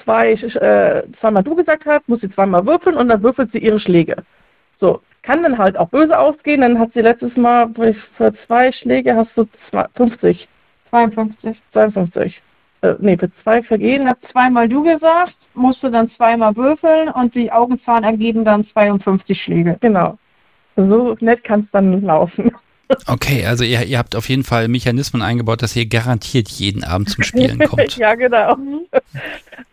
zwei, 0.03 0.33
äh, 0.33 1.03
zweimal 1.19 1.43
du 1.43 1.55
gesagt 1.55 1.85
hat, 1.85 2.07
muss 2.07 2.21
sie 2.21 2.31
zweimal 2.31 2.65
würfeln 2.65 2.97
und 2.97 3.07
dann 3.07 3.23
würfelt 3.23 3.51
sie 3.51 3.59
ihre 3.59 3.79
Schläge. 3.79 4.23
So, 4.79 5.01
kann 5.21 5.43
dann 5.43 5.57
halt 5.57 5.77
auch 5.77 5.89
böse 5.89 6.17
ausgehen, 6.17 6.61
dann 6.61 6.79
hat 6.79 6.91
sie 6.93 7.01
letztes 7.01 7.35
Mal 7.37 7.69
für 8.17 8.33
zwei 8.47 8.71
Schläge 8.71 9.15
hast 9.15 9.29
du 9.35 9.47
zwei- 9.69 9.87
50, 9.95 10.47
52. 10.89 11.61
52. 11.71 12.41
Äh, 12.81 12.95
nee, 12.99 13.17
für 13.17 13.31
zwei 13.43 13.61
Vergehen 13.63 14.09
habe 14.09 14.19
zweimal 14.31 14.67
du 14.67 14.83
gesagt, 14.83 15.35
musst 15.53 15.83
du 15.83 15.89
dann 15.89 16.11
zweimal 16.11 16.55
würfeln 16.55 17.09
und 17.09 17.35
die 17.35 17.51
Augenzahlen 17.51 18.03
ergeben 18.03 18.45
dann 18.45 18.67
52 18.67 19.41
Schläge. 19.41 19.77
Genau. 19.81 20.17
So 20.75 21.15
nett 21.19 21.43
kann 21.43 21.61
es 21.61 21.71
dann 21.71 22.01
laufen. 22.01 22.51
Okay, 23.07 23.45
also 23.45 23.63
ihr, 23.63 23.83
ihr 23.85 23.97
habt 23.97 24.15
auf 24.15 24.27
jeden 24.29 24.43
Fall 24.43 24.67
Mechanismen 24.67 25.21
eingebaut, 25.21 25.61
dass 25.61 25.75
ihr 25.75 25.85
garantiert 25.85 26.49
jeden 26.49 26.83
Abend 26.83 27.09
zum 27.09 27.23
Spielen 27.23 27.59
kommt. 27.69 27.97
ja, 27.97 28.15
genau. 28.15 28.57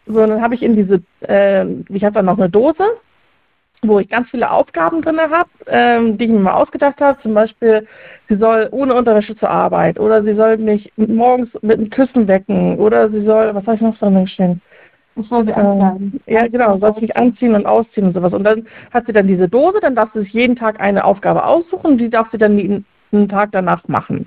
So, 0.06 0.26
dann 0.26 0.40
habe 0.40 0.54
ich 0.54 0.62
in 0.62 0.76
diese, 0.76 1.02
ähm, 1.22 1.84
ich 1.88 2.04
habe 2.04 2.14
dann 2.14 2.26
noch 2.26 2.38
eine 2.38 2.48
Dose, 2.48 2.84
wo 3.82 3.98
ich 3.98 4.08
ganz 4.08 4.28
viele 4.30 4.50
Aufgaben 4.50 5.02
drin 5.02 5.18
habe, 5.18 5.48
ähm, 5.66 6.18
die 6.18 6.24
ich 6.24 6.30
mir 6.30 6.38
mal 6.38 6.54
ausgedacht 6.54 7.00
habe. 7.00 7.20
Zum 7.22 7.34
Beispiel, 7.34 7.86
sie 8.28 8.36
soll 8.36 8.68
ohne 8.70 8.94
Unterwäsche 8.94 9.36
zur 9.36 9.50
Arbeit 9.50 9.98
oder 9.98 10.22
sie 10.22 10.34
soll 10.34 10.56
mich 10.56 10.92
morgens 10.96 11.50
mit 11.62 11.78
einem 11.78 11.90
Küssen 11.90 12.26
wecken 12.28 12.78
oder 12.78 13.10
sie 13.10 13.24
soll, 13.24 13.54
was 13.54 13.66
habe 13.66 13.76
ich 13.76 13.82
noch 13.82 13.98
drin 13.98 14.28
stehen? 14.28 14.60
Soll 15.28 15.44
sie 15.46 15.52
Ähm, 15.52 16.20
ja, 16.26 16.46
genau, 16.46 16.78
soll 16.78 16.94
sich 17.00 17.16
anziehen 17.16 17.54
und 17.54 17.66
ausziehen 17.66 18.08
und 18.08 18.14
sowas. 18.14 18.32
Und 18.32 18.44
dann 18.44 18.66
hat 18.92 19.06
sie 19.06 19.12
dann 19.12 19.26
diese 19.26 19.48
Dose, 19.48 19.78
dann 19.80 19.94
darf 19.94 20.10
sie 20.14 20.20
sich 20.20 20.32
jeden 20.32 20.56
Tag 20.56 20.80
eine 20.80 21.04
Aufgabe 21.04 21.44
aussuchen 21.44 21.92
und 21.92 21.98
die 21.98 22.10
darf 22.10 22.28
sie 22.30 22.38
dann 22.38 22.58
jeden, 22.58 22.84
jeden 23.10 23.28
Tag 23.28 23.50
danach 23.52 23.86
machen. 23.88 24.26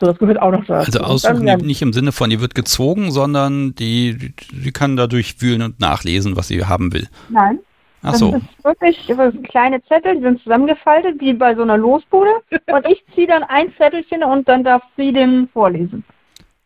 So, 0.00 0.06
das 0.06 0.18
gehört 0.18 0.40
auch 0.40 0.50
noch 0.50 0.64
dazu. 0.64 0.98
Also 0.98 1.00
aussuchen 1.00 1.46
dann, 1.46 1.60
nicht 1.60 1.82
im 1.82 1.92
Sinne 1.92 2.10
von, 2.10 2.30
ihr 2.30 2.40
wird 2.40 2.54
gezogen, 2.54 3.12
sondern 3.12 3.74
die, 3.76 4.34
die, 4.50 4.72
kann 4.72 4.96
dadurch 4.96 5.40
wühlen 5.40 5.62
und 5.62 5.80
nachlesen, 5.80 6.36
was 6.36 6.48
sie 6.48 6.64
haben 6.64 6.92
will. 6.92 7.06
Nein, 7.28 7.60
Ach 8.02 8.10
das 8.10 8.18
so. 8.18 8.34
ist 8.34 8.64
wirklich 8.64 9.06
das 9.06 9.32
sind 9.32 9.48
kleine 9.48 9.80
Zettel, 9.84 10.16
die 10.16 10.22
sind 10.22 10.42
zusammengefaltet, 10.42 11.20
wie 11.20 11.34
bei 11.34 11.54
so 11.54 11.62
einer 11.62 11.76
Losbude. 11.76 12.30
und 12.66 12.86
ich 12.88 13.04
ziehe 13.14 13.28
dann 13.28 13.44
ein 13.44 13.72
Zettelchen 13.76 14.24
und 14.24 14.48
dann 14.48 14.64
darf 14.64 14.82
sie 14.96 15.12
den 15.12 15.48
vorlesen. 15.52 16.04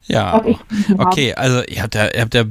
Ja. 0.07 0.43
Okay, 0.97 1.35
also 1.35 1.63
ihr 1.65 1.83
habt 1.83 1.95
ja, 1.95 2.07
ihr 2.15 2.23
habt 2.23 2.35
ja 2.35 2.45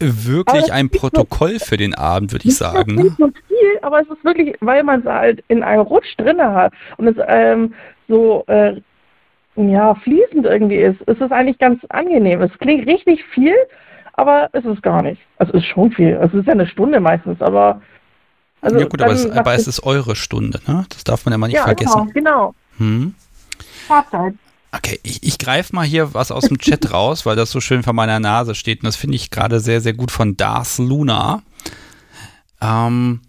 wirklich 0.00 0.72
ein 0.72 0.90
Protokoll 0.90 1.58
für 1.58 1.76
den 1.76 1.94
Abend, 1.94 2.32
würde 2.32 2.48
ich 2.48 2.56
sagen. 2.56 2.94
Ne? 2.94 3.02
nicht 3.04 3.16
so 3.18 3.30
viel, 3.48 3.78
aber 3.82 4.00
es 4.00 4.08
ist 4.08 4.24
wirklich, 4.24 4.56
weil 4.60 4.82
man 4.82 5.00
es 5.00 5.06
halt 5.06 5.44
in 5.48 5.62
einem 5.62 5.82
Rutsch 5.82 6.16
drinne 6.16 6.52
hat 6.52 6.72
und 6.96 7.08
es 7.08 7.16
ähm, 7.28 7.74
so 8.08 8.44
äh, 8.48 8.80
ja 9.56 9.94
fließend 9.94 10.46
irgendwie 10.46 10.76
ist, 10.76 11.00
ist 11.02 11.20
es 11.20 11.30
eigentlich 11.30 11.58
ganz 11.58 11.80
angenehm. 11.88 12.40
Es 12.42 12.52
klingt 12.58 12.86
richtig 12.86 13.24
viel, 13.26 13.54
aber 14.14 14.48
es 14.52 14.64
ist 14.64 14.82
gar 14.82 15.02
nicht. 15.02 15.20
Also 15.38 15.52
es 15.54 15.62
ist 15.62 15.68
schon 15.68 15.92
viel. 15.92 16.16
Also 16.16 16.38
es 16.38 16.40
ist 16.40 16.46
ja 16.46 16.54
eine 16.54 16.66
Stunde 16.66 17.00
meistens, 17.00 17.40
aber 17.40 17.80
also 18.62 18.78
ja 18.78 18.86
gut, 18.86 19.00
aber 19.00 19.12
es, 19.12 19.30
aber 19.30 19.54
es 19.54 19.66
ist 19.66 19.82
eure 19.84 20.16
Stunde, 20.16 20.60
ne? 20.66 20.84
Das 20.90 21.04
darf 21.04 21.24
man 21.24 21.32
ja 21.32 21.38
mal 21.38 21.46
nicht 21.46 21.56
ja, 21.56 21.64
vergessen. 21.64 22.10
Genau, 22.12 22.54
genau. 22.78 22.78
Hm? 22.78 23.14
Fahrzeit. 23.86 24.34
Okay, 24.72 25.00
ich, 25.02 25.22
ich 25.24 25.38
greife 25.38 25.74
mal 25.74 25.84
hier 25.86 26.14
was 26.14 26.30
aus 26.30 26.44
dem 26.44 26.58
Chat 26.58 26.92
raus, 26.92 27.26
weil 27.26 27.36
das 27.36 27.50
so 27.50 27.60
schön 27.60 27.82
vor 27.82 27.92
meiner 27.92 28.20
Nase 28.20 28.54
steht. 28.54 28.80
Und 28.82 28.86
das 28.86 28.96
finde 28.96 29.16
ich 29.16 29.30
gerade 29.30 29.60
sehr, 29.60 29.80
sehr 29.80 29.94
gut 29.94 30.10
von 30.10 30.36
Darth 30.36 30.78
Luna. 30.78 31.42
Ähm, 32.60 33.20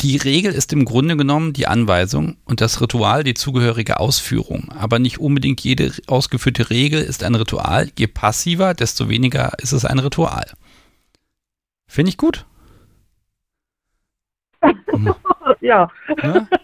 die 0.00 0.16
Regel 0.16 0.52
ist 0.52 0.72
im 0.72 0.84
Grunde 0.86 1.16
genommen 1.16 1.52
die 1.52 1.66
Anweisung 1.66 2.36
und 2.46 2.60
das 2.60 2.80
Ritual 2.80 3.22
die 3.22 3.34
zugehörige 3.34 4.00
Ausführung. 4.00 4.70
Aber 4.72 4.98
nicht 4.98 5.18
unbedingt 5.20 5.60
jede 5.60 5.92
ausgeführte 6.06 6.70
Regel 6.70 7.02
ist 7.02 7.22
ein 7.22 7.34
Ritual. 7.34 7.90
Je 7.98 8.06
passiver, 8.06 8.74
desto 8.74 9.08
weniger 9.08 9.52
ist 9.58 9.72
es 9.72 9.84
ein 9.84 9.98
Ritual. 9.98 10.46
Finde 11.86 12.08
ich 12.08 12.16
gut. 12.16 12.46
Ja, 15.60 15.90
Ne? 16.22 16.48
da 16.50 16.58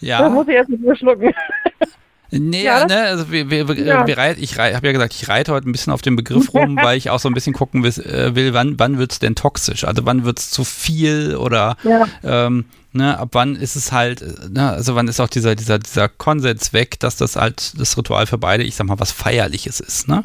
Ja. 0.00 0.28
muss 0.28 0.46
ich 0.46 0.54
erst 0.54 0.68
mal 0.70 0.94
schlucken. 0.96 1.32
Nee, 2.38 2.64
Ja, 2.64 2.86
ne, 2.86 3.02
also 3.02 3.30
wir, 3.30 3.50
wir, 3.50 3.64
Ja. 3.78 4.06
wir 4.06 4.16
reit, 4.18 4.38
ich 4.38 4.58
habe 4.58 4.86
ja 4.86 4.92
gesagt, 4.92 5.14
ich 5.14 5.28
reite 5.28 5.52
heute 5.52 5.68
ein 5.68 5.72
bisschen 5.72 5.92
auf 5.92 6.02
den 6.02 6.16
Begriff 6.16 6.52
rum, 6.54 6.76
weil 6.82 6.96
ich 6.98 7.10
auch 7.10 7.18
so 7.20 7.28
ein 7.28 7.34
bisschen 7.34 7.52
gucken 7.52 7.82
will, 7.82 7.90
äh, 8.04 8.34
will 8.34 8.52
wann, 8.54 8.78
wann 8.78 8.98
wird 8.98 9.12
es 9.12 9.18
denn 9.18 9.34
toxisch? 9.34 9.84
Also 9.84 10.04
wann 10.06 10.24
wird 10.24 10.38
es 10.38 10.50
zu 10.50 10.64
viel 10.64 11.36
oder 11.36 11.76
Ja, 11.82 12.06
ähm, 12.22 12.64
ne, 12.92 13.18
ab 13.18 13.30
wann 13.32 13.56
ist 13.56 13.76
es 13.76 13.92
halt, 13.92 14.22
äh, 14.22 14.32
ne, 14.50 14.70
also 14.70 14.94
wann 14.94 15.08
ist 15.08 15.20
auch 15.20 15.28
dieser, 15.28 15.54
dieser, 15.54 15.78
dieser 15.78 16.08
Konsens 16.08 16.72
weg, 16.72 16.98
dass 17.00 17.16
das 17.16 17.36
halt 17.36 17.72
das 17.78 17.96
Ritual 17.98 18.26
für 18.26 18.38
beide, 18.38 18.62
ich 18.64 18.74
sag 18.76 18.86
mal, 18.86 18.98
was 19.00 19.12
Feierliches 19.12 19.80
ist, 19.80 20.08
ne? 20.08 20.24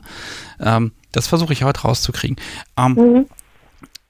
Ähm, 0.60 0.92
das 1.12 1.28
versuche 1.28 1.52
ich 1.54 1.64
heute 1.64 1.82
rauszukriegen. 1.82 2.38
Ähm, 2.78 2.94
mhm. 2.94 3.26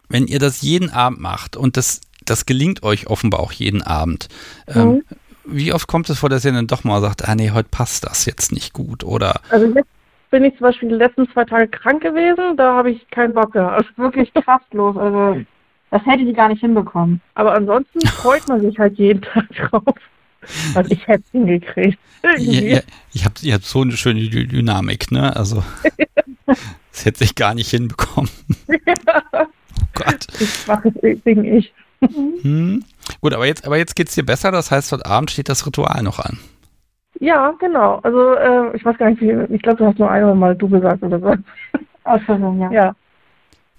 wenn 0.10 0.28
ihr 0.28 0.40
das 0.40 0.62
jeden 0.62 0.90
Abend 0.92 1.20
macht 1.20 1.56
und 1.58 1.78
das, 1.78 2.02
das 2.26 2.46
gelingt 2.46 2.84
euch 2.84 3.08
offenbar 3.08 3.40
auch 3.40 3.52
jeden 3.52 3.82
Abend, 3.82 4.28
ähm, 4.68 4.88
Mhm. 4.90 5.04
Wie 5.46 5.74
oft 5.74 5.88
kommt 5.88 6.10
es 6.10 6.20
vor, 6.20 6.30
dass 6.30 6.46
ihr 6.46 6.52
dann 6.52 6.68
doch 6.68 6.84
mal 6.84 7.02
sagt, 7.02 7.28
ah 7.28 7.36
nee, 7.36 7.52
heute 7.52 7.70
passt 7.70 8.04
das 8.06 8.26
jetzt 8.26 8.52
nicht 8.52 8.74
gut 8.74 9.04
oder 9.04 9.42
Also 9.50 9.66
jetzt 9.68 9.88
bin 10.30 10.46
ich 10.46 10.54
zum 10.58 10.62
Beispiel 10.68 10.90
die 10.90 10.96
letzten 10.96 11.30
zwei 11.32 11.44
Tage 11.46 11.68
krank 11.68 12.02
gewesen, 12.02 12.56
da 12.58 12.76
habe 12.76 12.92
ich 12.92 13.10
keinen 13.10 13.34
Bock 13.34 13.52
gehabt. 13.54 13.86
Wirklich 13.98 14.34
kraftlos. 14.34 14.96
Also, 14.96 15.42
das 15.90 16.06
hätte 16.06 16.24
die 16.24 16.32
gar 16.34 16.48
nicht 16.48 16.62
hinbekommen. 16.62 17.20
Aber 17.36 17.54
ansonsten 17.54 18.00
freut 18.08 18.48
man 18.48 18.62
sich 18.62 18.80
halt 18.80 18.98
jeden 18.98 19.22
Tag 19.22 19.46
drauf. 19.70 19.96
Also 20.74 20.90
ich 20.92 21.06
hätte 21.08 21.24
es 21.26 21.32
hingekriegt. 21.32 22.00
Ja, 22.38 22.62
ja, 22.62 22.80
ich 23.14 23.26
hab, 23.26 23.34
ihr 23.44 23.54
habt 23.54 23.66
so 23.66 23.82
eine 23.82 23.92
schöne 23.98 24.22
Dy- 24.22 24.48
Dynamik, 24.48 25.12
ne? 25.12 25.36
Also, 25.36 25.64
das 26.46 27.06
hätte 27.06 27.24
ich 27.24 27.36
gar 27.36 27.54
nicht 27.54 27.70
hinbekommen. 27.70 28.30
Oh 29.34 29.46
Gott. 29.94 30.28
Ich 30.40 30.68
mache 30.68 30.92
es 31.02 31.24
Ding 31.24 31.44
ich. 31.44 31.74
Hm. 32.42 32.84
Gut, 33.20 33.34
aber 33.34 33.46
jetzt, 33.46 33.66
aber 33.66 33.78
jetzt 33.78 33.96
geht's 33.96 34.16
dir 34.16 34.26
besser. 34.26 34.52
Das 34.52 34.72
heißt, 34.72 34.92
heute 34.92 35.06
Abend 35.06 35.32
steht 35.32 35.50
das 35.50 35.66
Ritual 35.66 36.02
noch 36.04 36.20
an. 36.20 36.40
Ja, 37.20 37.54
genau. 37.60 38.00
Also 38.04 38.36
äh, 38.36 38.76
ich 38.76 38.86
weiß 38.86 38.98
gar 38.98 39.10
nicht, 39.10 39.22
wie, 39.22 39.32
ich 39.54 39.62
glaube, 39.62 39.78
du 39.80 39.86
hast 39.86 40.00
nur 40.00 40.10
einmal 40.10 40.36
mal 40.36 40.56
du 40.56 40.70
gesagt 40.70 41.04
oder 41.04 41.20
so. 41.20 41.36
Aus 42.04 42.22
ja. 42.28 42.72
Ja, 42.72 42.96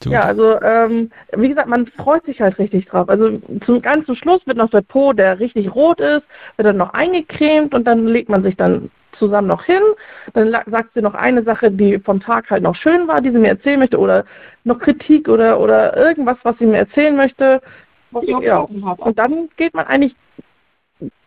Du, 0.00 0.10
ja 0.10 0.20
also 0.22 0.60
ähm, 0.60 1.10
wie 1.36 1.48
gesagt, 1.48 1.68
man 1.68 1.86
freut 1.86 2.24
sich 2.24 2.40
halt 2.40 2.58
richtig 2.58 2.86
drauf. 2.86 3.08
Also 3.08 3.38
zum 3.64 3.82
ganz 3.82 4.06
zum 4.06 4.16
Schluss 4.16 4.44
wird 4.46 4.56
noch 4.58 4.70
der 4.70 4.82
Po, 4.82 5.12
der 5.12 5.38
richtig 5.38 5.74
rot 5.74 6.00
ist, 6.00 6.22
wird 6.56 6.66
dann 6.66 6.76
noch 6.76 6.92
eingecremt 6.92 7.74
und 7.74 7.84
dann 7.84 8.06
legt 8.06 8.28
man 8.28 8.42
sich 8.42 8.56
dann 8.56 8.90
zusammen 9.18 9.48
noch 9.48 9.64
hin. 9.64 9.82
Dann 10.34 10.48
la- 10.48 10.64
sagt 10.66 10.94
sie 10.94 11.02
noch 11.02 11.14
eine 11.14 11.42
Sache, 11.44 11.70
die 11.70 11.98
vom 12.00 12.20
Tag 12.20 12.50
halt 12.50 12.62
noch 12.62 12.74
schön 12.74 13.06
war, 13.06 13.20
die 13.20 13.30
sie 13.30 13.38
mir 13.38 13.48
erzählen 13.50 13.78
möchte 13.78 13.98
oder 13.98 14.24
noch 14.64 14.78
Kritik 14.78 15.28
oder 15.28 15.60
oder 15.60 15.96
irgendwas, 15.96 16.36
was 16.42 16.56
sie 16.58 16.66
mir 16.66 16.78
erzählen 16.78 17.16
möchte. 17.16 17.60
Was 18.12 18.24
ich 18.24 18.34
auch 18.34 18.42
Ja. 18.42 18.68
habe. 18.84 19.02
Und 19.02 19.18
dann 19.18 19.48
geht 19.56 19.74
man 19.74 19.86
eigentlich 19.86 20.14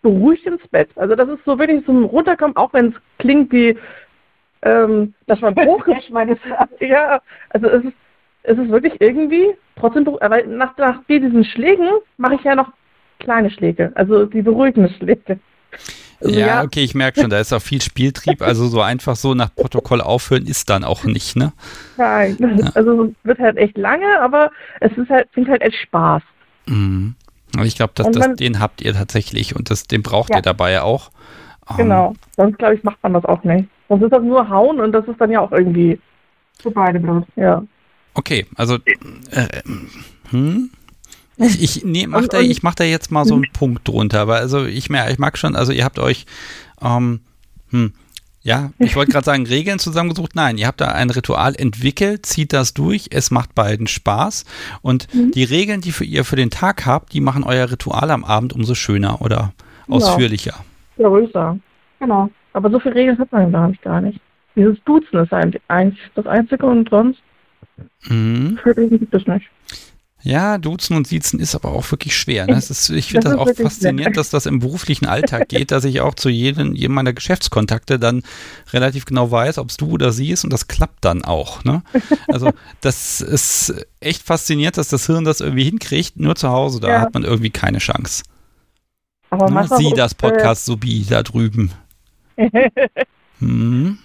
beruhigt 0.02 0.46
ins 0.46 0.66
Bett. 0.70 0.90
Also 0.96 1.16
das 1.16 1.28
ist 1.30 1.44
so 1.46 1.58
wirklich 1.58 1.86
zum 1.86 2.06
Runterkommen, 2.06 2.56
auch 2.56 2.72
wenn 2.74 2.88
es 2.88 2.94
klingt 3.20 3.52
wie, 3.52 3.78
ähm, 4.62 5.14
dass 5.28 5.42
man 5.42 5.56
hoch 5.56 5.86
Ich 5.88 6.10
meine, 6.10 6.38
Ja, 6.80 7.22
also 7.50 7.68
es 7.68 7.84
ist, 7.86 7.94
es 8.44 8.58
ist 8.58 8.70
wirklich 8.70 8.94
irgendwie 9.02 9.56
trotzdem, 9.78 10.06
weil 10.06 10.48
nach, 10.48 10.78
nach 10.78 11.04
diesen 11.10 11.44
Schlägen 11.44 11.90
mache 12.18 12.36
ich 12.36 12.44
ja 12.44 12.56
noch 12.56 12.72
kleine 13.20 13.50
Schläge, 13.50 13.92
also 13.96 14.26
die 14.26 14.42
beruhigenden 14.42 14.94
Schläge. 14.96 15.40
Also 16.22 16.40
ja, 16.40 16.64
okay, 16.64 16.84
ich 16.84 16.96
merke 16.96 17.20
schon, 17.20 17.30
da 17.30 17.40
ist 17.40 17.52
auch 17.52 17.62
viel 17.62 17.82
Spieltrieb. 17.82 18.42
Also 18.42 18.68
so 18.68 18.82
einfach 18.82 19.16
so 19.16 19.34
nach 19.34 19.54
Protokoll 19.54 20.02
aufhören 20.02 20.46
ist 20.46 20.70
dann 20.70 20.84
auch 20.84 21.04
nicht, 21.04 21.36
ne? 21.36 21.52
Nein, 21.98 22.72
also 22.74 23.06
es 23.06 23.12
wird 23.24 23.40
halt 23.40 23.58
echt 23.58 23.78
lange, 23.78 24.20
aber 24.22 24.52
es 24.80 24.96
ist 24.98 25.10
halt, 25.10 25.32
bringt 25.34 25.50
halt 25.50 25.62
echt 25.62 25.78
Spaß. 25.78 26.24
Mhm. 26.68 27.16
Aber 27.56 27.66
ich 27.66 27.76
glaube, 27.76 27.94
das, 27.96 28.08
Und 28.08 28.16
das, 28.16 28.36
den 28.36 28.60
habt 28.60 28.82
ihr 28.82 28.94
tatsächlich 28.94 29.56
und 29.56 29.70
das, 29.70 29.86
den 29.88 30.04
braucht 30.04 30.30
Ja. 30.32 30.38
ihr 30.38 30.42
dabei 30.42 30.82
auch. 30.82 31.12
Ähm, 31.70 31.78
Genau. 31.78 32.14
Sonst 32.36 32.58
glaube 32.60 32.76
ich, 32.76 32.84
macht 32.84 33.02
man 33.02 33.14
das 33.14 33.26
auch 33.26 33.44
nicht. 33.44 33.68
Sonst 33.88 34.04
ist 34.04 34.12
das 34.12 34.24
nur 34.24 34.50
Hauen 34.50 34.80
und 34.80 34.92
das 34.92 35.08
ist 35.08 35.20
dann 35.22 35.32
ja 35.32 35.40
auch 35.40 35.52
irgendwie, 35.52 36.00
für 36.60 36.72
beide 36.72 37.00
bloß. 37.00 37.24
ja. 37.36 37.64
Okay, 38.14 38.46
also 38.56 38.76
äh, 39.32 39.62
hm? 40.30 40.70
ich, 41.38 41.62
ich, 41.62 41.84
nee, 41.86 42.08
mach 42.08 42.22
Und- 42.22 42.34
da, 42.34 42.40
ich 42.40 42.64
mach 42.64 42.76
da 42.76 42.86
jetzt 42.86 43.12
mal 43.12 43.26
so 43.26 43.36
einen 43.36 43.52
Punkt 43.52 43.86
drunter, 43.88 44.28
weil 44.28 44.40
also 44.40 44.64
ich, 44.66 44.90
ich 44.90 45.20
mag 45.20 45.38
schon, 45.38 45.56
also 45.56 45.72
ihr 45.74 45.84
habt 45.84 46.00
euch, 46.00 46.26
ähm, 46.82 47.20
hm, 47.72 47.94
ja, 48.46 48.70
ich 48.78 48.96
wollte 48.96 49.12
gerade 49.12 49.26
sagen, 49.26 49.48
Regeln 49.48 49.80
zusammengesucht. 49.80 50.36
Nein, 50.36 50.58
ihr 50.60 50.68
habt 50.68 50.80
da 50.80 50.90
ein 50.90 51.10
Ritual 51.10 51.56
entwickelt, 51.56 52.26
zieht 52.28 52.54
das 52.54 52.76
durch, 52.76 53.08
es 53.12 53.32
macht 53.32 53.56
beiden 53.56 53.88
Spaß 53.88 54.46
und 54.84 55.14
Mhm. 55.14 55.32
die 55.32 55.44
Regeln, 55.44 55.82
die 55.82 55.92
für 55.92 56.06
ihr 56.06 56.24
für 56.24 56.36
den 56.36 56.52
Tag 56.52 56.86
habt, 56.86 57.12
die 57.14 57.22
machen 57.22 57.44
euer 57.44 57.72
Ritual 57.72 58.12
am 58.12 58.24
Abend 58.24 58.54
umso 58.54 58.76
schöner 58.76 59.20
oder 59.22 59.52
ausführlicher. 59.90 60.64
Ja, 60.98 61.18
ich 61.18 61.32
sagen. 61.32 61.62
Genau. 62.00 62.30
Aber 62.54 62.70
so 62.70 62.80
viele 62.80 62.96
Regeln 62.96 63.18
hat 63.18 63.32
man 63.32 63.52
gar 63.52 63.68
nicht, 63.68 63.82
gar 63.82 64.00
nicht. 64.00 64.20
Dieses 64.56 64.78
Duzen 64.86 65.18
ist 65.18 65.34
eigentlich 65.34 66.00
das 66.14 66.28
Einzige 66.28 66.66
und 66.68 66.88
sonst 66.90 67.20
Mhm. 68.08 68.58
Regeln 68.64 68.90
gibt 69.00 69.14
es 69.14 69.26
nicht. 69.28 69.48
Ja, 70.28 70.58
duzen 70.58 70.98
und 70.98 71.06
siezen 71.06 71.40
ist 71.40 71.54
aber 71.54 71.70
auch 71.72 71.90
wirklich 71.92 72.18
schwer. 72.18 72.48
Ne? 72.48 72.58
Ist, 72.58 72.90
ich 72.90 73.10
finde 73.10 73.30
Das 73.30 73.34
das, 73.38 73.40
auch 73.40 73.56
faszinierend, 73.56 74.18
dass 74.18 74.32
das 74.32 74.48
im 74.48 74.58
beruflichen 74.58 75.06
Alltag 75.06 75.50
geht, 75.50 75.70
dass 75.70 75.86
ich 75.86 76.02
auch 76.02 76.16
zu 76.16 76.30
jedem, 76.30 76.74
jedem 76.74 76.96
meiner 76.96 77.14
Geschäftskontakte 77.14 78.00
dann 78.00 78.24
relativ 78.74 79.06
genau 79.06 79.30
weiß, 79.30 79.60
ob 79.60 79.70
es 79.70 79.78
du 79.78 79.92
oder 79.92 80.12
sie 80.12 80.32
ist 80.32 80.44
und 80.44 80.52
das 80.52 80.68
klappt 80.68 81.06
dann 81.06 81.24
auch. 81.24 81.64
Ne? 81.64 81.84
Also 82.28 82.52
das 82.82 83.22
ist 83.22 83.86
echt 84.00 84.24
faszinierend, 84.24 84.78
dass 84.78 84.88
das 84.88 85.06
Hirn 85.06 85.26
das 85.26 85.42
irgendwie 85.42 85.66
hinkriegt. 85.66 86.20
Nur 86.20 86.36
zu 86.36 86.50
Hause, 86.50 86.80
da 86.80 86.88
Ja. 86.90 87.02
hat 87.02 87.14
man 87.14 87.24
irgendwie 87.24 87.52
keine 87.52 87.78
Chance. 87.78 88.24
Aber 89.30 89.48
Ne? 89.52 89.68
Sie, 89.78 89.94
das 89.96 90.16
Podcast 90.16 90.66
Subi 90.66 91.06
da 91.08 91.22
drüben. 91.22 91.72
Äh, 92.36 92.50
Hm. 93.40 94.00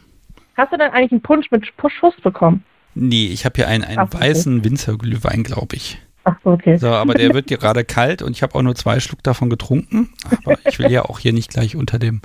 Hast 0.56 0.70
du 0.72 0.76
denn 0.76 0.90
eigentlich 0.90 1.12
einen 1.12 1.22
Punsch 1.22 1.50
mit 1.50 1.64
Schuss 1.98 2.14
bekommen? 2.22 2.62
Nee, 2.94 3.28
ich 3.28 3.46
habe 3.46 3.54
hier 3.56 3.68
einen, 3.68 3.84
einen 3.84 4.00
Ach, 4.00 4.08
okay. 4.12 4.20
weißen 4.20 4.64
Winzerglühwein, 4.64 5.44
glaube 5.44 5.76
ich. 5.76 5.98
Ach 6.24 6.36
so, 6.44 6.50
okay. 6.50 6.76
So, 6.76 6.88
aber 6.88 7.14
der 7.14 7.32
wird 7.32 7.46
gerade 7.46 7.84
kalt 7.84 8.22
und 8.22 8.32
ich 8.32 8.42
habe 8.42 8.54
auch 8.54 8.62
nur 8.62 8.74
zwei 8.74 9.00
Schluck 9.00 9.22
davon 9.22 9.48
getrunken. 9.50 10.12
Aber 10.44 10.58
ich 10.66 10.78
will 10.78 10.90
ja 10.90 11.04
auch 11.04 11.18
hier 11.18 11.32
nicht 11.32 11.50
gleich 11.50 11.76
unter 11.76 11.98
dem. 11.98 12.20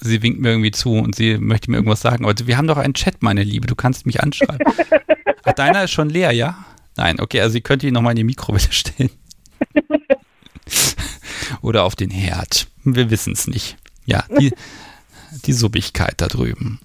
Sie 0.00 0.22
winkt 0.22 0.40
mir 0.40 0.50
irgendwie 0.50 0.70
zu 0.70 0.92
und 0.92 1.16
sie 1.16 1.38
möchte 1.38 1.70
mir 1.70 1.78
irgendwas 1.78 2.00
sagen. 2.00 2.24
Aber 2.24 2.34
wir 2.46 2.56
haben 2.56 2.68
doch 2.68 2.78
einen 2.78 2.94
Chat, 2.94 3.22
meine 3.22 3.42
Liebe. 3.42 3.66
Du 3.66 3.74
kannst 3.74 4.06
mich 4.06 4.22
anschreiben. 4.22 4.64
Ach, 5.44 5.52
deiner 5.54 5.84
ist 5.84 5.90
schon 5.90 6.08
leer, 6.08 6.30
ja? 6.30 6.64
Nein, 6.96 7.20
okay, 7.20 7.40
also 7.40 7.54
sie 7.54 7.60
könnte 7.60 7.88
ihn 7.88 7.94
nochmal 7.94 8.12
in 8.12 8.16
die 8.18 8.24
Mikrowelle 8.24 8.70
stellen. 8.70 9.10
Oder 11.62 11.82
auf 11.84 11.96
den 11.96 12.10
Herd. 12.10 12.68
Wir 12.84 13.10
wissen 13.10 13.32
es 13.32 13.48
nicht. 13.48 13.76
Ja, 14.06 14.24
die, 14.38 14.52
die 15.44 15.52
Subbigkeit 15.52 16.14
da 16.20 16.28
drüben. 16.28 16.80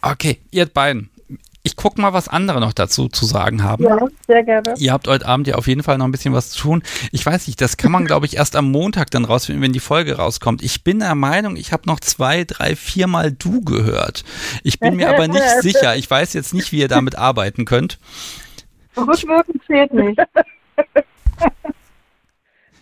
Okay, 0.00 0.38
ihr 0.50 0.66
beiden. 0.66 1.09
Ich 1.62 1.76
gucke 1.76 2.00
mal, 2.00 2.14
was 2.14 2.28
andere 2.28 2.58
noch 2.58 2.72
dazu 2.72 3.08
zu 3.08 3.26
sagen 3.26 3.62
haben. 3.62 3.84
Ja, 3.84 3.98
sehr 4.26 4.42
gerne. 4.42 4.74
Ihr 4.78 4.92
habt 4.92 5.06
heute 5.08 5.26
Abend 5.26 5.46
ja 5.46 5.56
auf 5.56 5.66
jeden 5.66 5.82
Fall 5.82 5.98
noch 5.98 6.06
ein 6.06 6.12
bisschen 6.12 6.32
was 6.32 6.50
zu 6.50 6.60
tun. 6.60 6.82
Ich 7.12 7.24
weiß 7.24 7.46
nicht, 7.46 7.60
das 7.60 7.76
kann 7.76 7.92
man, 7.92 8.06
glaube 8.06 8.24
ich, 8.24 8.36
erst 8.36 8.56
am 8.56 8.70
Montag 8.70 9.10
dann 9.10 9.26
rausfinden, 9.26 9.62
wenn 9.62 9.72
die 9.74 9.80
Folge 9.80 10.16
rauskommt. 10.16 10.62
Ich 10.62 10.84
bin 10.84 11.00
der 11.00 11.14
Meinung, 11.14 11.56
ich 11.56 11.72
habe 11.72 11.82
noch 11.86 12.00
zwei, 12.00 12.44
drei, 12.44 12.76
viermal 12.76 13.30
du 13.32 13.60
gehört. 13.60 14.24
Ich 14.62 14.80
bin 14.80 14.96
mir 14.96 15.10
aber 15.10 15.28
nicht 15.28 15.44
sicher. 15.60 15.96
Ich 15.96 16.10
weiß 16.10 16.32
jetzt 16.32 16.54
nicht, 16.54 16.72
wie 16.72 16.78
ihr 16.78 16.88
damit 16.88 17.16
arbeiten 17.16 17.66
könnt. 17.66 17.98
Rückwirkend 18.96 19.62
zählt 19.66 19.92
nicht. 19.92 20.18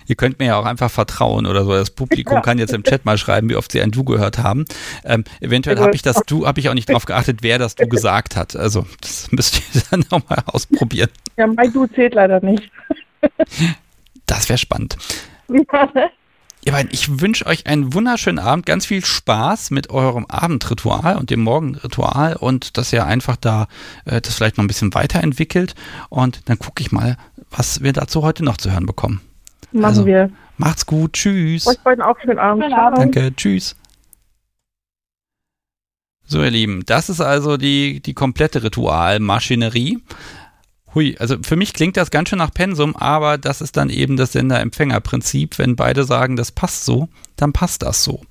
Ihr 0.08 0.16
könnt 0.16 0.38
mir 0.38 0.46
ja 0.46 0.56
auch 0.58 0.64
einfach 0.64 0.90
vertrauen 0.90 1.46
oder 1.46 1.64
so. 1.64 1.72
Das 1.72 1.90
Publikum 1.90 2.36
ja. 2.36 2.40
kann 2.40 2.58
jetzt 2.58 2.72
im 2.72 2.82
Chat 2.82 3.04
mal 3.04 3.18
schreiben, 3.18 3.48
wie 3.50 3.56
oft 3.56 3.70
sie 3.70 3.82
ein 3.82 3.90
Du 3.90 4.04
gehört 4.04 4.38
haben. 4.38 4.64
Ähm, 5.04 5.24
eventuell 5.40 5.78
habe 5.78 5.94
ich 5.94 6.02
das 6.02 6.22
Du, 6.26 6.46
habe 6.46 6.58
ich 6.60 6.68
auch 6.70 6.74
nicht 6.74 6.88
darauf 6.88 7.04
geachtet, 7.04 7.40
wer 7.42 7.58
das 7.58 7.74
Du 7.74 7.86
gesagt 7.86 8.34
hat. 8.34 8.56
Also 8.56 8.86
das 9.00 9.30
müsst 9.32 9.62
ihr 9.74 9.82
dann 9.90 10.04
nochmal 10.10 10.42
ausprobieren. 10.46 11.10
Ja, 11.36 11.46
mein 11.46 11.72
Du 11.72 11.86
zählt 11.86 12.14
leider 12.14 12.40
nicht. 12.40 12.70
Das 14.26 14.48
wäre 14.48 14.58
spannend. 14.58 14.96
Ja, 15.48 15.86
ne? 15.94 16.10
Ihr 16.64 16.72
beiden, 16.72 16.90
ich 16.92 17.20
wünsche 17.20 17.46
euch 17.46 17.66
einen 17.66 17.94
wunderschönen 17.94 18.38
Abend, 18.38 18.66
ganz 18.66 18.84
viel 18.84 19.04
Spaß 19.04 19.70
mit 19.70 19.90
eurem 19.90 20.26
Abendritual 20.26 21.16
und 21.16 21.30
dem 21.30 21.40
Morgenritual 21.40 22.34
und 22.34 22.76
dass 22.76 22.92
ihr 22.92 23.06
einfach 23.06 23.36
da 23.36 23.68
äh, 24.04 24.20
das 24.20 24.34
vielleicht 24.34 24.58
noch 24.58 24.64
ein 24.64 24.68
bisschen 24.68 24.92
weiterentwickelt 24.92 25.74
und 26.08 26.40
dann 26.46 26.58
gucke 26.58 26.82
ich 26.82 26.92
mal, 26.92 27.16
was 27.50 27.82
wir 27.82 27.92
dazu 27.92 28.22
heute 28.22 28.44
noch 28.44 28.56
zu 28.56 28.72
hören 28.72 28.86
bekommen. 28.86 29.20
Machen 29.72 29.84
also, 29.84 30.06
wir. 30.06 30.30
Macht's 30.56 30.86
gut, 30.86 31.12
tschüss. 31.12 31.66
Euch 31.66 31.78
beiden 31.80 32.02
auch 32.02 32.18
schönen 32.20 32.38
Abend. 32.38 32.64
Schönen 32.64 32.74
Abend. 32.74 32.98
Danke, 32.98 33.34
tschüss. 33.36 33.76
So, 36.24 36.42
ihr 36.42 36.50
Lieben, 36.50 36.84
das 36.84 37.08
ist 37.08 37.22
also 37.22 37.56
die, 37.56 38.00
die 38.00 38.12
komplette 38.12 38.62
Ritualmaschinerie. 38.62 40.02
Hui, 40.94 41.16
also 41.18 41.36
für 41.42 41.56
mich 41.56 41.72
klingt 41.72 41.96
das 41.96 42.10
ganz 42.10 42.28
schön 42.28 42.38
nach 42.38 42.52
Pensum, 42.52 42.96
aber 42.96 43.38
das 43.38 43.60
ist 43.60 43.76
dann 43.76 43.88
eben 43.88 44.16
das 44.16 44.32
Sender-Empfänger-Prinzip. 44.32 45.58
Wenn 45.58 45.76
beide 45.76 46.04
sagen, 46.04 46.36
das 46.36 46.52
passt 46.52 46.84
so, 46.84 47.08
dann 47.36 47.52
passt 47.52 47.82
das 47.82 48.04
so. 48.04 48.22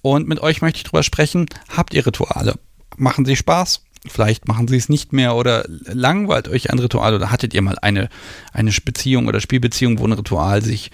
Und 0.00 0.28
mit 0.28 0.40
euch 0.40 0.62
möchte 0.62 0.78
ich 0.78 0.84
drüber 0.84 1.02
sprechen. 1.02 1.46
Habt 1.68 1.92
ihr 1.94 2.06
Rituale? 2.06 2.54
Machen 2.96 3.24
sie 3.24 3.34
Spaß? 3.36 3.82
Vielleicht 4.08 4.48
machen 4.48 4.66
sie 4.66 4.76
es 4.76 4.88
nicht 4.88 5.12
mehr 5.12 5.36
oder 5.36 5.64
langweilt 5.68 6.48
euch 6.48 6.70
ein 6.70 6.80
Ritual 6.80 7.14
oder 7.14 7.30
hattet 7.30 7.54
ihr 7.54 7.62
mal 7.62 7.78
eine, 7.80 8.08
eine 8.52 8.72
Beziehung 8.84 9.28
oder 9.28 9.40
Spielbeziehung, 9.40 10.00
wo 10.00 10.04
ein 10.04 10.12
Ritual 10.12 10.60
sich 10.62 10.90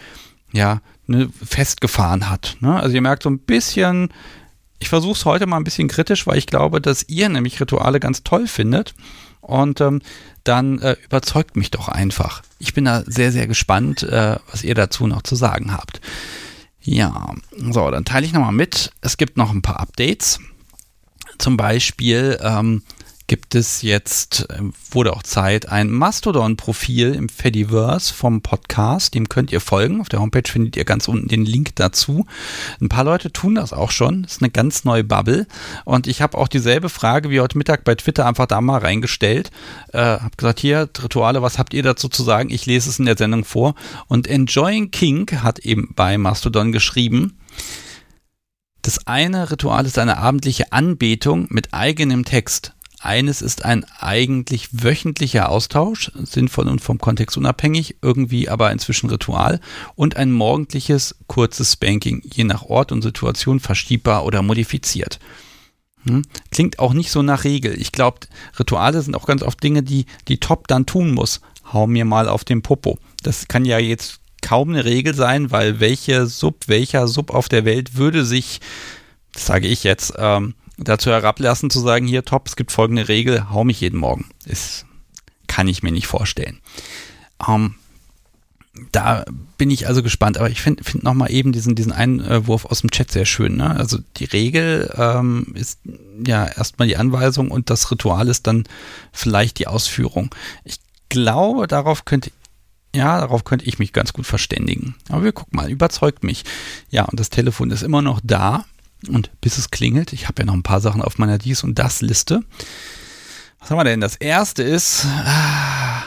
ja 0.52 0.82
ne, 1.06 1.30
festgefahren 1.42 2.28
hat. 2.28 2.58
Ne? 2.60 2.78
Also 2.78 2.94
ihr 2.94 3.00
merkt 3.00 3.22
so 3.22 3.30
ein 3.30 3.38
bisschen, 3.38 4.10
ich 4.78 4.88
versuche 4.88 5.12
es 5.12 5.24
heute 5.24 5.46
mal 5.46 5.56
ein 5.56 5.64
bisschen 5.64 5.88
kritisch, 5.88 6.26
weil 6.26 6.38
ich 6.38 6.46
glaube, 6.46 6.80
dass 6.80 7.08
ihr 7.08 7.28
nämlich 7.28 7.60
Rituale 7.60 8.00
ganz 8.00 8.22
toll 8.22 8.46
findet. 8.46 8.94
Und 9.40 9.80
ähm, 9.80 10.02
dann 10.44 10.78
äh, 10.80 10.96
überzeugt 11.04 11.56
mich 11.56 11.70
doch 11.70 11.88
einfach. 11.88 12.42
Ich 12.58 12.74
bin 12.74 12.84
da 12.84 13.02
sehr, 13.06 13.32
sehr 13.32 13.46
gespannt, 13.46 14.02
äh, 14.02 14.36
was 14.50 14.64
ihr 14.64 14.74
dazu 14.74 15.06
noch 15.06 15.22
zu 15.22 15.36
sagen 15.36 15.72
habt. 15.72 16.00
Ja, 16.80 17.34
so, 17.70 17.90
dann 17.90 18.04
teile 18.04 18.26
ich 18.26 18.32
nochmal 18.32 18.52
mit. 18.52 18.92
Es 19.00 19.16
gibt 19.16 19.36
noch 19.36 19.50
ein 19.50 19.62
paar 19.62 19.80
Updates. 19.80 20.38
Zum 21.38 21.56
Beispiel 21.56 22.38
ähm, 22.42 22.82
gibt 23.28 23.54
es 23.54 23.82
jetzt, 23.82 24.48
äh, 24.50 24.60
wurde 24.90 25.12
auch 25.12 25.22
Zeit, 25.22 25.68
ein 25.68 25.90
Mastodon-Profil 25.90 27.14
im 27.14 27.28
Fediverse 27.28 28.12
vom 28.12 28.40
Podcast. 28.40 29.14
Dem 29.14 29.28
könnt 29.28 29.52
ihr 29.52 29.60
folgen. 29.60 30.00
Auf 30.00 30.08
der 30.08 30.20
Homepage 30.20 30.50
findet 30.50 30.76
ihr 30.76 30.84
ganz 30.84 31.06
unten 31.06 31.28
den 31.28 31.44
Link 31.44 31.76
dazu. 31.76 32.26
Ein 32.80 32.88
paar 32.88 33.04
Leute 33.04 33.30
tun 33.30 33.54
das 33.54 33.72
auch 33.72 33.90
schon. 33.90 34.22
Das 34.22 34.32
ist 34.32 34.42
eine 34.42 34.50
ganz 34.50 34.84
neue 34.84 35.04
Bubble. 35.04 35.46
Und 35.84 36.06
ich 36.06 36.22
habe 36.22 36.38
auch 36.38 36.48
dieselbe 36.48 36.88
Frage 36.88 37.30
wie 37.30 37.40
heute 37.40 37.58
Mittag 37.58 37.84
bei 37.84 37.94
Twitter 37.94 38.26
einfach 38.26 38.46
da 38.46 38.60
mal 38.60 38.78
reingestellt. 38.78 39.50
Äh, 39.92 39.98
habe 39.98 40.36
gesagt, 40.36 40.58
hier, 40.58 40.88
Rituale, 41.02 41.42
was 41.42 41.58
habt 41.58 41.74
ihr 41.74 41.82
dazu 41.82 42.08
zu 42.08 42.22
sagen? 42.22 42.48
Ich 42.50 42.64
lese 42.64 42.88
es 42.88 42.98
in 42.98 43.04
der 43.04 43.18
Sendung 43.18 43.44
vor. 43.44 43.74
Und 44.06 44.26
Enjoying 44.26 44.90
King 44.90 45.30
hat 45.42 45.58
eben 45.58 45.92
bei 45.94 46.16
Mastodon 46.16 46.72
geschrieben, 46.72 47.38
das 48.80 49.06
eine 49.06 49.50
Ritual 49.50 49.84
ist 49.84 49.98
eine 49.98 50.16
abendliche 50.16 50.72
Anbetung 50.72 51.46
mit 51.50 51.74
eigenem 51.74 52.24
Text. 52.24 52.72
Eines 53.00 53.42
ist 53.42 53.64
ein 53.64 53.84
eigentlich 53.98 54.68
wöchentlicher 54.72 55.50
Austausch, 55.50 56.10
sinnvoll 56.14 56.66
und 56.68 56.80
vom 56.80 56.98
Kontext 56.98 57.36
unabhängig, 57.36 57.96
irgendwie 58.02 58.48
aber 58.48 58.72
inzwischen 58.72 59.08
Ritual. 59.08 59.60
Und 59.94 60.16
ein 60.16 60.32
morgendliches, 60.32 61.14
kurzes 61.28 61.74
Spanking, 61.74 62.22
je 62.24 62.44
nach 62.44 62.64
Ort 62.64 62.90
und 62.90 63.02
Situation 63.02 63.60
verschiebbar 63.60 64.24
oder 64.24 64.42
modifiziert. 64.42 65.20
Hm? 66.04 66.22
Klingt 66.50 66.80
auch 66.80 66.92
nicht 66.92 67.10
so 67.10 67.22
nach 67.22 67.44
Regel. 67.44 67.80
Ich 67.80 67.92
glaube, 67.92 68.20
Rituale 68.58 69.00
sind 69.02 69.14
auch 69.14 69.26
ganz 69.26 69.42
oft 69.42 69.62
Dinge, 69.62 69.84
die 69.84 70.06
die 70.26 70.40
Top 70.40 70.66
dann 70.66 70.86
tun 70.86 71.12
muss. 71.12 71.40
Hau 71.72 71.86
mir 71.86 72.04
mal 72.04 72.28
auf 72.28 72.44
den 72.44 72.62
Popo. 72.62 72.98
Das 73.22 73.46
kann 73.46 73.64
ja 73.64 73.78
jetzt 73.78 74.20
kaum 74.42 74.70
eine 74.70 74.84
Regel 74.84 75.14
sein, 75.14 75.50
weil 75.50 75.78
welche 75.80 76.26
Sub, 76.26 76.66
welcher 76.66 77.06
Sub 77.06 77.30
auf 77.32 77.48
der 77.48 77.64
Welt 77.64 77.96
würde 77.96 78.24
sich, 78.24 78.60
sage 79.36 79.68
ich 79.68 79.84
jetzt, 79.84 80.14
ähm, 80.18 80.54
dazu 80.78 81.10
herablassen 81.10 81.70
zu 81.70 81.80
sagen, 81.80 82.06
hier 82.06 82.24
top, 82.24 82.46
es 82.46 82.56
gibt 82.56 82.72
folgende 82.72 83.08
Regel, 83.08 83.50
hau 83.50 83.64
mich 83.64 83.80
jeden 83.80 83.98
Morgen. 83.98 84.26
Das 84.46 84.86
kann 85.46 85.68
ich 85.68 85.82
mir 85.82 85.92
nicht 85.92 86.06
vorstellen. 86.06 86.60
Ähm, 87.46 87.74
da 88.92 89.24
bin 89.56 89.70
ich 89.70 89.88
also 89.88 90.02
gespannt, 90.02 90.38
aber 90.38 90.50
ich 90.50 90.60
finde 90.62 90.84
find 90.84 91.02
nochmal 91.02 91.32
eben 91.32 91.52
diesen, 91.52 91.74
diesen 91.74 91.92
Einwurf 91.92 92.64
aus 92.64 92.80
dem 92.80 92.90
Chat 92.90 93.10
sehr 93.10 93.24
schön. 93.24 93.56
Ne? 93.56 93.70
Also 93.70 93.98
die 94.16 94.24
Regel 94.24 94.92
ähm, 94.96 95.52
ist 95.54 95.80
ja 96.24 96.46
erstmal 96.46 96.86
die 96.86 96.96
Anweisung 96.96 97.50
und 97.50 97.70
das 97.70 97.90
Ritual 97.90 98.28
ist 98.28 98.46
dann 98.46 98.64
vielleicht 99.12 99.58
die 99.58 99.66
Ausführung. 99.66 100.32
Ich 100.64 100.78
glaube, 101.08 101.66
darauf 101.66 102.04
könnte 102.04 102.30
ja, 102.94 103.20
darauf 103.20 103.44
könnte 103.44 103.66
ich 103.66 103.78
mich 103.78 103.92
ganz 103.92 104.14
gut 104.14 104.26
verständigen. 104.26 104.94
Aber 105.10 105.22
wir 105.22 105.32
gucken 105.32 105.56
mal, 105.56 105.70
überzeugt 105.70 106.24
mich. 106.24 106.44
Ja, 106.90 107.04
und 107.04 107.20
das 107.20 107.28
Telefon 107.28 107.70
ist 107.70 107.82
immer 107.82 108.00
noch 108.00 108.20
da. 108.22 108.64
Und 109.06 109.30
bis 109.40 109.58
es 109.58 109.70
klingelt, 109.70 110.12
ich 110.12 110.26
habe 110.26 110.42
ja 110.42 110.46
noch 110.46 110.54
ein 110.54 110.62
paar 110.62 110.80
Sachen 110.80 111.02
auf 111.02 111.18
meiner 111.18 111.38
Dies- 111.38 111.62
und 111.62 111.78
Das-Liste. 111.78 112.40
Was 113.60 113.70
haben 113.70 113.78
wir 113.78 113.84
denn? 113.84 114.00
Das 114.00 114.16
erste 114.16 114.62
ist, 114.62 115.06
ah, 115.24 116.02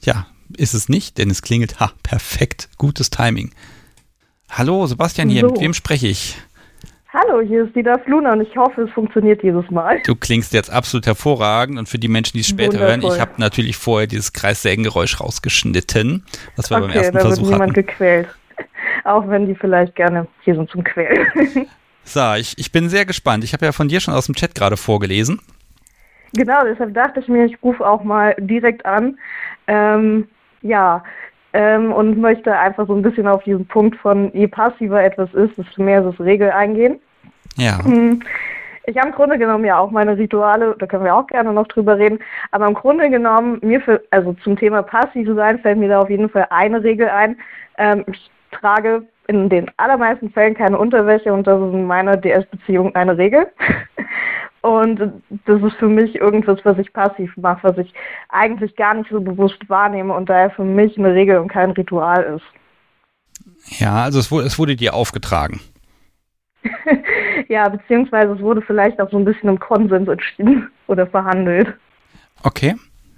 ja, 0.00 0.26
ist 0.56 0.74
es 0.74 0.88
nicht, 0.88 1.18
denn 1.18 1.30
es 1.30 1.42
klingelt. 1.42 1.80
Ha, 1.80 1.92
perfekt, 2.02 2.68
gutes 2.76 3.10
Timing. 3.10 3.50
Hallo, 4.50 4.86
Sebastian 4.86 5.28
hier, 5.28 5.40
so. 5.42 5.48
mit 5.48 5.60
wem 5.60 5.74
spreche 5.74 6.06
ich? 6.08 6.36
Hallo, 7.12 7.40
hier 7.40 7.64
ist 7.64 7.76
die 7.76 7.82
Darf 7.82 8.04
Luna 8.06 8.32
und 8.32 8.40
ich 8.40 8.56
hoffe, 8.56 8.82
es 8.82 8.90
funktioniert 8.90 9.40
dieses 9.42 9.70
Mal. 9.70 10.00
Du 10.04 10.16
klingst 10.16 10.52
jetzt 10.52 10.70
absolut 10.70 11.06
hervorragend 11.06 11.78
und 11.78 11.88
für 11.88 11.98
die 11.98 12.08
Menschen, 12.08 12.32
die 12.34 12.40
es 12.40 12.48
später 12.48 12.72
Wundervoll. 12.80 13.02
hören, 13.02 13.14
ich 13.14 13.20
habe 13.20 13.32
natürlich 13.36 13.76
vorher 13.76 14.08
dieses 14.08 14.32
Kreissägengeräusch 14.32 15.20
rausgeschnitten, 15.20 16.24
was 16.56 16.70
wir 16.70 16.78
okay, 16.78 16.86
beim 16.88 16.96
ersten 16.96 17.14
da 17.14 17.20
Versuch 17.20 17.42
wird 17.42 17.52
niemand 17.52 17.70
hatten. 17.70 17.86
gequält. 17.86 18.28
Auch 19.04 19.28
wenn 19.28 19.46
die 19.46 19.54
vielleicht 19.54 19.94
gerne 19.94 20.26
hier 20.42 20.56
sind 20.56 20.68
zum 20.70 20.82
Quälen. 20.82 21.26
So, 22.04 22.34
ich, 22.34 22.58
ich 22.58 22.70
bin 22.70 22.88
sehr 22.88 23.06
gespannt. 23.06 23.44
Ich 23.44 23.52
habe 23.52 23.64
ja 23.64 23.72
von 23.72 23.88
dir 23.88 24.00
schon 24.00 24.14
aus 24.14 24.26
dem 24.26 24.34
Chat 24.34 24.54
gerade 24.54 24.76
vorgelesen. 24.76 25.40
Genau, 26.34 26.64
deshalb 26.64 26.94
dachte 26.94 27.20
ich 27.20 27.28
mir, 27.28 27.44
ich 27.44 27.62
rufe 27.62 27.86
auch 27.86 28.02
mal 28.02 28.34
direkt 28.38 28.84
an. 28.84 29.18
Ähm, 29.66 30.28
ja, 30.62 31.02
ähm, 31.52 31.92
und 31.92 32.18
möchte 32.18 32.56
einfach 32.56 32.86
so 32.86 32.94
ein 32.94 33.02
bisschen 33.02 33.28
auf 33.28 33.44
diesen 33.44 33.66
Punkt 33.66 33.96
von, 33.96 34.30
je 34.34 34.48
passiver 34.48 35.02
etwas 35.02 35.32
ist, 35.34 35.56
desto 35.56 35.82
mehr 35.82 36.00
ist 36.00 36.14
es 36.14 36.24
Regel 36.24 36.50
eingehen. 36.50 36.98
Ja. 37.56 37.82
Hm. 37.84 38.20
Ich 38.86 38.98
habe 38.98 39.08
im 39.08 39.14
Grunde 39.14 39.38
genommen 39.38 39.64
ja 39.64 39.78
auch 39.78 39.90
meine 39.90 40.18
Rituale, 40.18 40.76
da 40.78 40.86
können 40.86 41.04
wir 41.04 41.14
auch 41.14 41.26
gerne 41.26 41.52
noch 41.52 41.66
drüber 41.68 41.96
reden, 41.96 42.18
aber 42.50 42.66
im 42.66 42.74
Grunde 42.74 43.08
genommen, 43.08 43.58
mir 43.62 43.80
für, 43.80 44.02
also 44.10 44.34
zum 44.44 44.58
Thema 44.58 44.82
passiv 44.82 45.26
sein, 45.34 45.58
fällt 45.60 45.78
mir 45.78 45.88
da 45.88 46.00
auf 46.00 46.10
jeden 46.10 46.28
Fall 46.28 46.46
eine 46.50 46.82
Regel 46.82 47.08
ein. 47.08 47.36
Ähm, 47.78 48.04
ich 48.08 48.30
trage 48.50 49.04
in 49.26 49.48
den 49.48 49.70
allermeisten 49.76 50.30
Fällen 50.30 50.54
keine 50.54 50.78
Unterwäsche 50.78 51.32
und 51.32 51.46
das 51.46 51.60
ist 51.60 51.74
in 51.74 51.86
meiner 51.86 52.16
DS-Beziehung 52.16 52.94
eine 52.94 53.16
Regel. 53.16 53.46
Und 54.62 54.98
das 55.44 55.62
ist 55.62 55.76
für 55.76 55.88
mich 55.88 56.14
irgendwas, 56.14 56.58
was 56.64 56.78
ich 56.78 56.90
passiv 56.90 57.36
mache, 57.36 57.64
was 57.64 57.76
ich 57.76 57.92
eigentlich 58.30 58.74
gar 58.76 58.94
nicht 58.94 59.10
so 59.10 59.20
bewusst 59.20 59.58
wahrnehme 59.68 60.14
und 60.14 60.30
daher 60.30 60.48
für 60.48 60.64
mich 60.64 60.96
eine 60.96 61.12
Regel 61.12 61.36
und 61.36 61.48
kein 61.48 61.72
Ritual 61.72 62.38
ist. 62.38 63.78
Ja, 63.78 64.04
also 64.04 64.18
es 64.18 64.30
wurde, 64.30 64.46
es 64.46 64.58
wurde 64.58 64.74
dir 64.74 64.94
aufgetragen. 64.94 65.60
ja, 67.48 67.68
beziehungsweise 67.68 68.32
es 68.32 68.40
wurde 68.40 68.62
vielleicht 68.62 69.02
auch 69.02 69.10
so 69.10 69.18
ein 69.18 69.26
bisschen 69.26 69.50
im 69.50 69.58
Konsens 69.58 70.08
entschieden 70.08 70.70
oder 70.86 71.06
verhandelt. 71.06 71.74
Okay. 72.42 72.74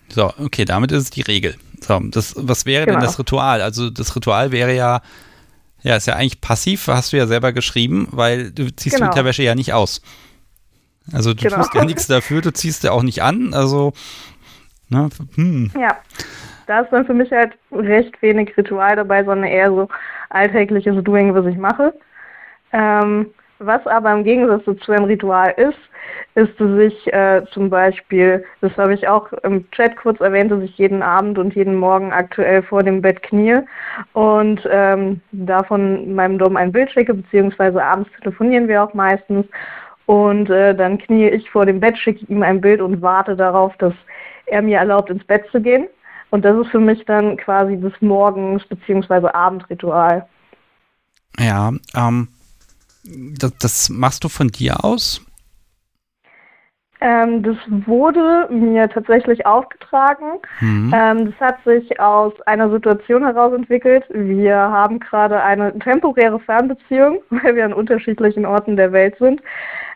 So, 0.09 0.33
okay, 0.39 0.65
damit 0.65 0.91
ist 0.91 1.03
es 1.03 1.11
die 1.11 1.23
Regel. 1.23 1.55
So, 1.81 2.01
das, 2.11 2.35
was 2.37 2.67
wäre 2.67 2.87
genau. 2.87 2.99
denn 2.99 3.07
das 3.07 3.19
Ritual? 3.19 3.61
Also 3.61 3.91
das 3.91 4.15
Ritual 4.17 4.53
wäre 4.53 4.75
ja, 4.75 5.01
ja, 5.87 5.95
ist 5.95 6.07
ja 6.07 6.15
eigentlich 6.15 6.41
passiv, 6.41 6.89
hast 6.89 7.13
du 7.13 7.17
ja 7.17 7.29
selber 7.29 7.53
geschrieben, 7.53 8.09
weil 8.11 8.51
du 8.51 8.75
ziehst 8.75 8.97
genau. 8.97 9.07
die 9.07 9.11
Unterwäsche 9.11 9.45
ja 9.45 9.55
nicht 9.55 9.73
aus. 9.73 10.03
Also 11.13 11.33
du 11.33 11.45
genau. 11.45 11.59
tust 11.59 11.75
ja 11.75 11.85
nichts 11.85 12.09
dafür, 12.09 12.41
du 12.41 12.53
ziehst 12.53 12.83
ja 12.83 12.91
auch 12.91 13.05
nicht 13.05 13.23
an, 13.23 13.55
also 13.55 13.93
ne, 14.89 15.09
hm. 15.37 15.71
Ja, 15.81 15.97
da 16.67 16.81
ist 16.81 16.91
dann 16.91 17.07
für 17.07 17.15
mich 17.15 17.31
halt 17.31 17.53
recht 17.71 18.21
wenig 18.21 18.57
Ritual 18.57 18.97
dabei, 18.97 19.23
sondern 19.23 19.49
eher 19.49 19.71
so 19.71 19.89
alltägliches 20.31 21.05
Doing, 21.05 21.33
was 21.33 21.47
ich 21.47 21.57
mache. 21.57 21.95
Ähm, 22.73 23.29
was 23.61 23.87
aber 23.87 24.13
im 24.13 24.25
Gegensatz 24.25 24.65
zu 24.65 24.91
einem 24.91 25.05
Ritual 25.05 25.55
ist, 25.57 25.79
ist, 26.37 26.61
dass 26.61 26.79
ich 26.79 27.13
äh, 27.13 27.43
zum 27.53 27.71
Beispiel, 27.71 28.45
das 28.61 28.77
habe 28.77 28.93
ich 28.93 29.09
auch 29.09 29.33
im 29.43 29.69
Chat 29.71 29.97
kurz 29.97 30.21
erwähnt, 30.21 30.53
dass 30.53 30.63
ich 30.63 30.77
jeden 30.77 31.03
Abend 31.03 31.39
und 31.39 31.55
jeden 31.55 31.77
Morgen 31.77 32.13
aktuell 32.13 32.63
vor 32.63 32.83
dem 32.83 33.01
Bett 33.01 33.23
knie 33.23 33.61
und 34.13 34.61
ähm, 34.71 35.23
davon 35.33 36.15
meinem 36.15 36.39
Dom 36.39 36.57
ein 36.59 36.73
Bild 36.73 36.91
schicke, 36.93 37.15
beziehungsweise 37.15 37.83
abends 37.83 38.11
telefonieren 38.21 38.69
wir 38.69 38.85
auch 38.85 38.93
meistens. 38.93 39.47
Und 40.05 40.51
äh, 40.51 40.75
dann 40.75 40.99
knie 40.99 41.29
ich 41.29 41.51
vor 41.51 41.65
dem 41.65 41.81
Bett, 41.81 41.97
schicke 41.97 42.27
ihm 42.27 42.43
ein 42.43 42.61
Bild 42.61 42.83
und 42.83 43.01
warte 43.01 43.35
darauf, 43.35 43.75
dass 43.79 43.95
er 44.45 44.61
mir 44.61 44.79
erlaubt, 44.79 45.09
ins 45.09 45.25
Bett 45.25 45.45
zu 45.51 45.61
gehen. 45.61 45.89
Und 46.29 46.45
das 46.45 46.57
ist 46.59 46.71
für 46.71 46.81
mich 46.81 47.03
dann 47.07 47.39
quasi 47.39 47.81
das 47.81 47.95
Morgens- 48.01 48.67
bzw. 48.67 49.29
Abendritual. 49.29 50.29
Ja, 51.39 51.73
ähm, 51.97 52.29
das, 53.05 53.53
das 53.59 53.89
machst 53.89 54.23
du 54.23 54.29
von 54.29 54.49
dir 54.49 54.85
aus? 54.85 55.26
Ähm, 57.01 57.43
das 57.43 57.57
wurde 57.69 58.49
mir 58.51 58.89
tatsächlich 58.89 59.45
aufgetragen. 59.45 60.39
Mhm. 60.61 60.93
Ähm, 60.95 61.27
das 61.27 61.41
hat 61.41 61.65
sich 61.65 62.01
aus 62.01 62.33
einer 62.47 62.71
Situation 62.71 63.25
heraus 63.25 63.53
entwickelt. 63.53 64.05
Wir 64.11 64.57
haben 64.57 64.99
gerade 65.01 65.43
eine 65.43 65.79
temporäre 65.79 66.41
Fernbeziehung, 66.41 67.19
weil 67.31 67.55
wir 67.57 67.65
an 67.65 67.75
unterschiedlichen 67.75 68.47
Orten 68.47 68.77
der 68.77 68.93
Welt 68.93 69.17
sind. 69.19 69.43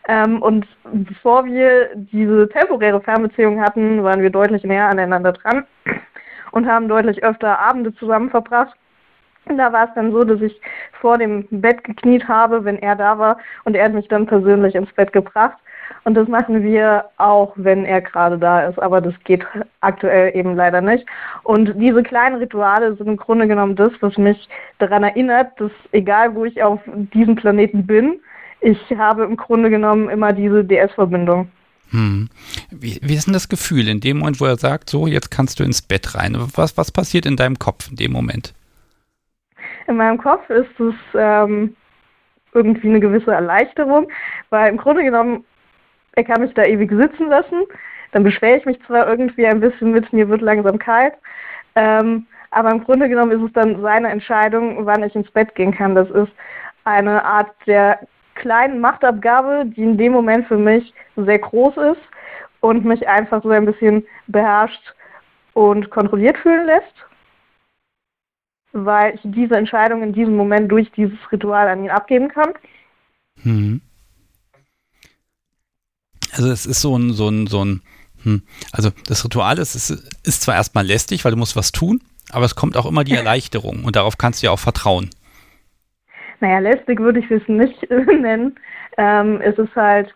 Ähm, 0.07 0.41
und 0.41 0.67
bevor 0.91 1.45
wir 1.45 1.89
diese 1.95 2.49
temporäre 2.49 3.01
Fernbeziehung 3.01 3.61
hatten, 3.61 4.03
waren 4.03 4.21
wir 4.21 4.29
deutlich 4.29 4.63
näher 4.63 4.87
aneinander 4.87 5.33
dran 5.33 5.65
und 6.51 6.67
haben 6.67 6.87
deutlich 6.87 7.23
öfter 7.23 7.59
Abende 7.59 7.93
zusammen 7.95 8.29
verbracht. 8.29 8.75
Und 9.45 9.57
da 9.57 9.73
war 9.73 9.85
es 9.85 9.93
dann 9.95 10.11
so, 10.11 10.23
dass 10.23 10.39
ich 10.41 10.59
vor 10.99 11.17
dem 11.17 11.47
Bett 11.49 11.83
gekniet 11.83 12.27
habe, 12.27 12.63
wenn 12.63 12.77
er 12.77 12.95
da 12.95 13.17
war, 13.17 13.37
und 13.63 13.75
er 13.75 13.85
hat 13.85 13.93
mich 13.93 14.07
dann 14.07 14.27
persönlich 14.27 14.75
ins 14.75 14.91
Bett 14.93 15.11
gebracht. 15.11 15.57
Und 16.03 16.15
das 16.15 16.27
machen 16.27 16.63
wir 16.63 17.05
auch, 17.17 17.53
wenn 17.55 17.85
er 17.85 18.01
gerade 18.01 18.37
da 18.37 18.67
ist. 18.67 18.79
Aber 18.79 19.01
das 19.01 19.13
geht 19.23 19.45
aktuell 19.81 20.35
eben 20.35 20.55
leider 20.55 20.81
nicht. 20.81 21.05
Und 21.43 21.73
diese 21.75 22.01
kleinen 22.01 22.37
Rituale 22.37 22.95
sind 22.95 23.07
im 23.07 23.17
Grunde 23.17 23.47
genommen 23.47 23.75
das, 23.75 23.91
was 24.01 24.17
mich 24.17 24.49
daran 24.79 25.03
erinnert, 25.03 25.59
dass 25.59 25.71
egal 25.91 26.33
wo 26.33 26.45
ich 26.45 26.61
auf 26.63 26.79
diesem 27.13 27.35
Planeten 27.35 27.85
bin, 27.85 28.19
ich 28.61 28.79
habe 28.97 29.23
im 29.23 29.37
Grunde 29.37 29.69
genommen 29.69 30.09
immer 30.09 30.33
diese 30.33 30.63
DS-Verbindung. 30.63 31.51
Hm. 31.91 32.29
Wie, 32.71 32.99
wie, 33.01 33.15
ist 33.15 33.27
denn 33.27 33.33
das 33.33 33.49
Gefühl 33.49 33.87
in 33.87 33.99
dem 33.99 34.19
Moment, 34.19 34.39
wo 34.39 34.45
er 34.45 34.55
sagt, 34.55 34.89
so, 34.89 35.07
jetzt 35.07 35.29
kannst 35.29 35.59
du 35.59 35.63
ins 35.63 35.81
Bett 35.81 36.15
rein? 36.15 36.37
Was, 36.55 36.77
was 36.77 36.91
passiert 36.91 37.25
in 37.25 37.35
deinem 37.35 37.59
Kopf 37.59 37.89
in 37.89 37.97
dem 37.97 38.11
Moment? 38.11 38.53
In 39.87 39.97
meinem 39.97 40.17
Kopf 40.17 40.49
ist 40.49 40.79
es 40.79 40.95
ähm, 41.15 41.75
irgendwie 42.53 42.87
eine 42.87 42.99
gewisse 42.99 43.31
Erleichterung, 43.31 44.07
weil 44.49 44.69
im 44.69 44.77
Grunde 44.77 45.03
genommen 45.03 45.43
er 46.13 46.23
kann 46.23 46.41
mich 46.41 46.53
da 46.53 46.63
ewig 46.63 46.91
sitzen 46.91 47.27
lassen. 47.27 47.63
Dann 48.11 48.23
beschwere 48.23 48.57
ich 48.57 48.65
mich 48.65 48.81
zwar 48.85 49.07
irgendwie 49.07 49.45
ein 49.45 49.61
bisschen 49.61 49.91
mit, 49.91 50.11
mir 50.11 50.27
wird 50.27 50.41
langsam 50.41 50.77
kalt, 50.77 51.13
ähm, 51.75 52.25
aber 52.51 52.71
im 52.71 52.83
Grunde 52.83 53.07
genommen 53.07 53.31
ist 53.31 53.47
es 53.47 53.53
dann 53.53 53.81
seine 53.81 54.09
Entscheidung, 54.09 54.85
wann 54.85 55.03
ich 55.03 55.15
ins 55.15 55.31
Bett 55.31 55.55
gehen 55.55 55.73
kann. 55.73 55.95
Das 55.95 56.09
ist 56.09 56.31
eine 56.83 57.23
Art 57.23 57.51
der 57.65 57.99
kleinen 58.35 58.81
Machtabgabe, 58.81 59.63
die 59.65 59.83
in 59.83 59.97
dem 59.97 60.11
Moment 60.11 60.47
für 60.47 60.57
mich 60.57 60.93
sehr 61.15 61.39
groß 61.39 61.77
ist 61.77 62.01
und 62.59 62.83
mich 62.83 63.07
einfach 63.07 63.41
so 63.43 63.49
ein 63.49 63.65
bisschen 63.65 64.05
beherrscht 64.27 64.93
und 65.53 65.89
kontrolliert 65.89 66.37
fühlen 66.37 66.65
lässt, 66.65 67.05
weil 68.73 69.15
ich 69.15 69.21
diese 69.23 69.55
Entscheidung 69.55 70.03
in 70.03 70.13
diesem 70.13 70.35
Moment 70.35 70.71
durch 70.71 70.91
dieses 70.91 71.19
Ritual 71.31 71.67
an 71.67 71.83
ihn 71.83 71.89
abgeben 71.89 72.27
kann. 72.29 72.53
Mhm. 73.43 73.81
Also 76.33 76.49
es 76.49 76.65
ist 76.65 76.81
so 76.81 76.97
ein, 76.97 77.11
so 77.13 77.29
ein, 77.29 77.47
so 77.47 77.63
ein, 77.63 77.81
hm. 78.23 78.43
also 78.71 78.89
das 79.07 79.25
Ritual 79.25 79.57
ist, 79.57 79.75
ist, 79.75 79.89
ist 80.23 80.41
zwar 80.41 80.55
erstmal 80.55 80.85
lästig, 80.85 81.25
weil 81.25 81.31
du 81.31 81.37
musst 81.37 81.55
was 81.55 81.71
tun, 81.71 82.01
aber 82.31 82.45
es 82.45 82.55
kommt 82.55 82.77
auch 82.77 82.85
immer 82.85 83.03
die 83.03 83.13
Erleichterung 83.15 83.83
und 83.83 83.95
darauf 83.95 84.17
kannst 84.17 84.41
du 84.41 84.47
ja 84.47 84.51
auch 84.51 84.59
vertrauen. 84.59 85.09
Naja, 86.39 86.59
lästig 86.59 86.99
würde 86.99 87.19
ich 87.19 87.29
es 87.29 87.47
nicht 87.47 87.89
nennen. 87.89 88.55
Ähm, 88.97 89.39
es 89.41 89.57
ist 89.57 89.75
halt, 89.75 90.13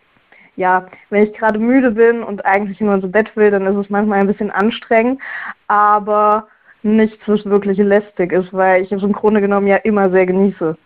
ja, 0.56 0.88
wenn 1.10 1.24
ich 1.24 1.34
gerade 1.34 1.60
müde 1.60 1.92
bin 1.92 2.24
und 2.24 2.46
eigentlich 2.46 2.80
nur 2.80 2.96
ins 2.96 3.12
Bett 3.12 3.36
will, 3.36 3.52
dann 3.52 3.68
ist 3.68 3.86
es 3.86 3.90
manchmal 3.90 4.20
ein 4.20 4.28
bisschen 4.28 4.52
anstrengend, 4.52 5.22
aber 5.68 6.48
nichts, 6.82 7.20
was 7.28 7.44
wirklich 7.46 7.78
lästig 7.78 8.32
ist, 8.32 8.54
weil 8.54 8.84
ich 8.84 8.92
es 8.92 9.04
im 9.04 9.12
Grunde 9.12 9.42
genommen 9.42 9.68
ja 9.68 9.78
immer 9.78 10.10
sehr 10.12 10.26
genieße. 10.26 10.78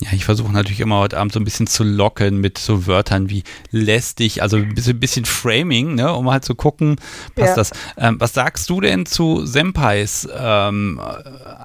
Ja, 0.00 0.08
ich 0.12 0.24
versuche 0.24 0.52
natürlich 0.52 0.80
immer 0.80 0.98
heute 0.98 1.18
Abend 1.18 1.32
so 1.32 1.38
ein 1.38 1.44
bisschen 1.44 1.66
zu 1.66 1.84
locken 1.84 2.40
mit 2.40 2.58
so 2.58 2.86
Wörtern 2.86 3.30
wie 3.30 3.44
lästig, 3.70 4.42
also 4.42 4.56
ein 4.56 4.74
bisschen, 4.74 4.98
bisschen 4.98 5.24
Framing, 5.24 5.94
ne, 5.94 6.12
um 6.12 6.30
halt 6.30 6.44
zu 6.44 6.54
gucken, 6.54 6.96
passt 7.36 7.50
ja. 7.50 7.54
das. 7.56 7.70
Ähm, 7.96 8.16
was 8.18 8.32
sagst 8.32 8.68
du 8.68 8.80
denn 8.80 9.06
zu 9.06 9.46
Senpais 9.46 10.28
ähm, 10.36 11.00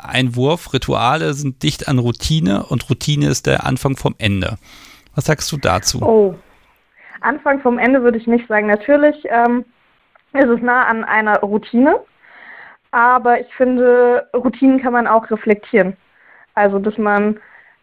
Einwurf? 0.04 0.74
Rituale 0.74 1.34
sind 1.34 1.64
dicht 1.64 1.88
an 1.88 2.00
Routine 2.00 2.66
und 2.66 2.88
Routine 2.90 3.28
ist 3.28 3.48
der 3.48 3.66
Anfang 3.66 3.96
vom 3.96 4.14
Ende. 4.20 4.58
Was 5.16 5.26
sagst 5.26 5.52
du 5.52 5.58
dazu? 5.58 6.02
Oh, 6.04 6.36
Anfang 7.22 7.62
vom 7.62 7.80
Ende 7.80 8.04
würde 8.04 8.20
ich 8.20 8.28
nicht 8.28 8.48
sagen. 8.48 8.68
Natürlich 8.68 9.16
ähm, 9.30 9.66
ist 10.34 10.46
es 10.48 10.62
nah 10.62 10.86
an 10.86 11.04
einer 11.04 11.40
Routine, 11.40 12.00
aber 12.92 13.40
ich 13.40 13.52
finde, 13.56 14.28
Routinen 14.36 14.80
kann 14.82 14.94
man 14.94 15.08
auch 15.08 15.30
reflektieren. 15.32 15.98
Also, 16.54 16.78
dass 16.78 16.98
man 16.98 17.40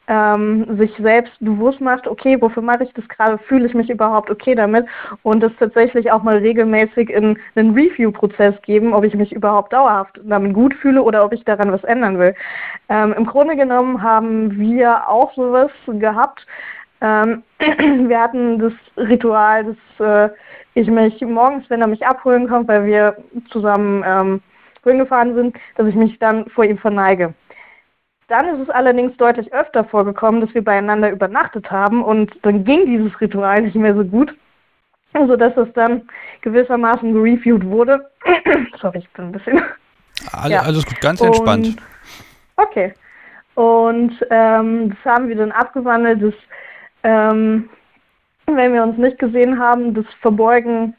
ähm, 0.08 0.76
sich 0.78 0.92
selbst 0.98 1.32
bewusst 1.40 1.80
macht, 1.80 2.06
okay, 2.06 2.40
wofür 2.40 2.62
mache 2.62 2.84
ich 2.84 2.92
das 2.92 3.08
gerade, 3.08 3.38
fühle 3.38 3.66
ich 3.66 3.74
mich 3.74 3.88
überhaupt 3.88 4.30
okay 4.30 4.54
damit 4.54 4.86
und 5.22 5.42
das 5.42 5.52
tatsächlich 5.58 6.12
auch 6.12 6.22
mal 6.22 6.36
regelmäßig 6.36 7.10
in 7.10 7.38
einen 7.54 7.74
Review-Prozess 7.74 8.54
geben, 8.62 8.92
ob 8.92 9.04
ich 9.04 9.14
mich 9.14 9.32
überhaupt 9.32 9.72
dauerhaft 9.72 10.20
damit 10.24 10.52
gut 10.54 10.74
fühle 10.74 11.02
oder 11.02 11.24
ob 11.24 11.32
ich 11.32 11.44
daran 11.44 11.72
was 11.72 11.84
ändern 11.84 12.18
will. 12.18 12.34
Ähm, 12.88 13.14
Im 13.16 13.24
Grunde 13.24 13.56
genommen 13.56 14.02
haben 14.02 14.58
wir 14.58 15.08
auch 15.08 15.32
sowas 15.34 15.70
gehabt. 15.86 16.46
Ähm, 17.00 17.42
wir 18.08 18.20
hatten 18.20 18.58
das 18.58 18.72
Ritual, 18.96 19.64
dass 19.98 20.30
äh, 20.30 20.34
ich 20.74 20.88
mich 20.88 21.20
morgens, 21.22 21.68
wenn 21.70 21.80
er 21.80 21.86
mich 21.88 22.04
abholen 22.06 22.48
kommt, 22.48 22.68
weil 22.68 22.84
wir 22.84 23.16
zusammen 23.50 24.02
ähm, 24.06 24.42
gefahren 24.82 25.34
sind, 25.34 25.56
dass 25.76 25.86
ich 25.86 25.94
mich 25.94 26.18
dann 26.18 26.46
vor 26.50 26.64
ihm 26.64 26.76
verneige. 26.76 27.32
Dann 28.28 28.48
ist 28.48 28.68
es 28.68 28.70
allerdings 28.70 29.16
deutlich 29.16 29.52
öfter 29.52 29.84
vorgekommen, 29.84 30.40
dass 30.40 30.54
wir 30.54 30.64
beieinander 30.64 31.10
übernachtet 31.10 31.70
haben 31.70 32.02
und 32.02 32.32
dann 32.42 32.64
ging 32.64 32.86
dieses 32.86 33.20
Ritual 33.20 33.62
nicht 33.62 33.76
mehr 33.76 33.94
so 33.94 34.04
gut, 34.04 34.34
sodass 35.12 35.56
es 35.56 35.72
dann 35.74 36.08
gewissermaßen 36.40 37.12
gereviewt 37.12 37.64
wurde. 37.66 38.10
Sorry, 38.80 38.98
ich 38.98 39.10
bin 39.10 39.26
ein 39.26 39.32
bisschen. 39.32 39.62
Alle, 40.32 40.54
ja. 40.54 40.62
Alles 40.62 40.86
gut, 40.86 41.00
ganz 41.00 41.20
entspannt. 41.20 41.66
Und, 41.66 41.82
okay. 42.56 42.94
Und 43.54 44.12
ähm, 44.30 44.90
das 44.90 45.12
haben 45.12 45.28
wir 45.28 45.36
dann 45.36 45.52
abgewandelt, 45.52 46.22
dass 46.22 46.34
ähm, 47.02 47.68
wenn 48.46 48.72
wir 48.72 48.82
uns 48.82 48.98
nicht 48.98 49.18
gesehen 49.18 49.58
haben, 49.58 49.94
das 49.94 50.06
Verbeugen 50.20 50.94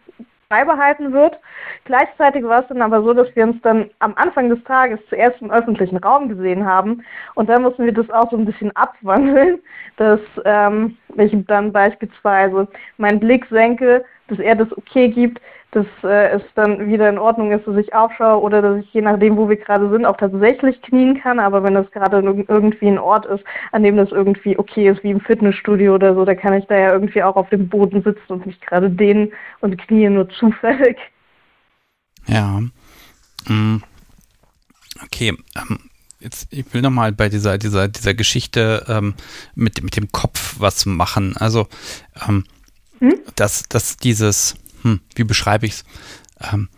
beibehalten 0.49 1.13
wird. 1.13 1.39
Gleichzeitig 1.85 2.43
war 2.43 2.61
es 2.61 2.67
dann 2.67 2.81
aber 2.81 3.01
so, 3.03 3.13
dass 3.13 3.33
wir 3.35 3.43
uns 3.43 3.61
dann 3.61 3.89
am 3.99 4.13
Anfang 4.15 4.49
des 4.49 4.63
Tages 4.63 4.99
zuerst 5.09 5.41
im 5.41 5.51
öffentlichen 5.51 5.97
Raum 5.97 6.29
gesehen 6.29 6.65
haben 6.65 7.03
und 7.35 7.49
dann 7.49 7.63
mussten 7.63 7.85
wir 7.85 7.93
das 7.93 8.09
auch 8.09 8.29
so 8.29 8.37
ein 8.37 8.45
bisschen 8.45 8.75
abwandeln, 8.75 9.59
dass 9.97 10.19
ähm, 10.45 10.97
ich 11.17 11.33
dann 11.47 11.71
beispielsweise 11.71 12.67
meinen 12.97 13.19
Blick 13.19 13.45
senke, 13.49 14.05
dass 14.27 14.39
er 14.39 14.55
das 14.55 14.75
okay 14.77 15.09
gibt, 15.09 15.39
dass 15.75 15.85
äh, 16.03 16.29
es 16.29 16.41
dann 16.55 16.87
wieder 16.87 17.09
in 17.09 17.17
Ordnung 17.17 17.51
ist, 17.51 17.67
dass 17.67 17.75
ich 17.75 17.93
aufschaue 17.93 18.41
oder 18.41 18.61
dass 18.61 18.83
ich 18.83 18.93
je 18.93 19.01
nachdem, 19.01 19.35
wo 19.35 19.49
wir 19.49 19.57
gerade 19.57 19.89
sind, 19.89 20.05
auch 20.05 20.15
tatsächlich 20.15 20.81
knien 20.83 21.19
kann. 21.21 21.39
Aber 21.39 21.63
wenn 21.63 21.73
das 21.73 21.91
gerade 21.91 22.17
irgendwie 22.47 22.87
ein 22.87 22.97
Ort 22.97 23.25
ist, 23.25 23.43
an 23.73 23.83
dem 23.83 23.97
das 23.97 24.11
irgendwie 24.11 24.57
okay 24.57 24.89
ist, 24.89 25.03
wie 25.03 25.11
im 25.11 25.19
Fitnessstudio 25.19 25.95
oder 25.95 26.15
so, 26.15 26.23
da 26.23 26.33
kann 26.33 26.53
ich 26.53 26.65
da 26.67 26.77
ja 26.77 26.93
irgendwie 26.93 27.21
auch 27.23 27.35
auf 27.35 27.49
dem 27.49 27.67
Boden 27.67 28.01
sitzen 28.03 28.31
und 28.31 28.45
mich 28.45 28.59
gerade 28.61 28.89
dehnen 28.89 29.33
und 29.59 29.77
knie 29.77 30.09
nur 30.09 30.29
zufällig. 30.29 30.97
Ja. 32.27 32.61
Mm. 33.47 33.83
Okay. 35.03 35.37
Ähm, 35.57 35.79
jetzt, 36.21 36.47
ich 36.51 36.73
will 36.73 36.81
nochmal 36.81 37.11
bei 37.11 37.27
dieser, 37.27 37.57
dieser, 37.57 37.89
dieser 37.89 38.13
Geschichte 38.13 38.85
ähm, 38.87 39.13
mit, 39.55 39.83
mit 39.83 39.97
dem 39.97 40.11
Kopf 40.11 40.55
was 40.57 40.85
machen. 40.85 41.35
Also, 41.37 41.67
ähm, 42.27 42.45
hm? 42.99 43.19
dass, 43.35 43.63
dass 43.67 43.97
dieses 43.97 44.55
hm, 44.85 45.01
wie 45.15 45.23
beschreibe 45.23 45.65
ich 45.65 45.73
es? 45.73 45.85
Ähm, 46.53 46.69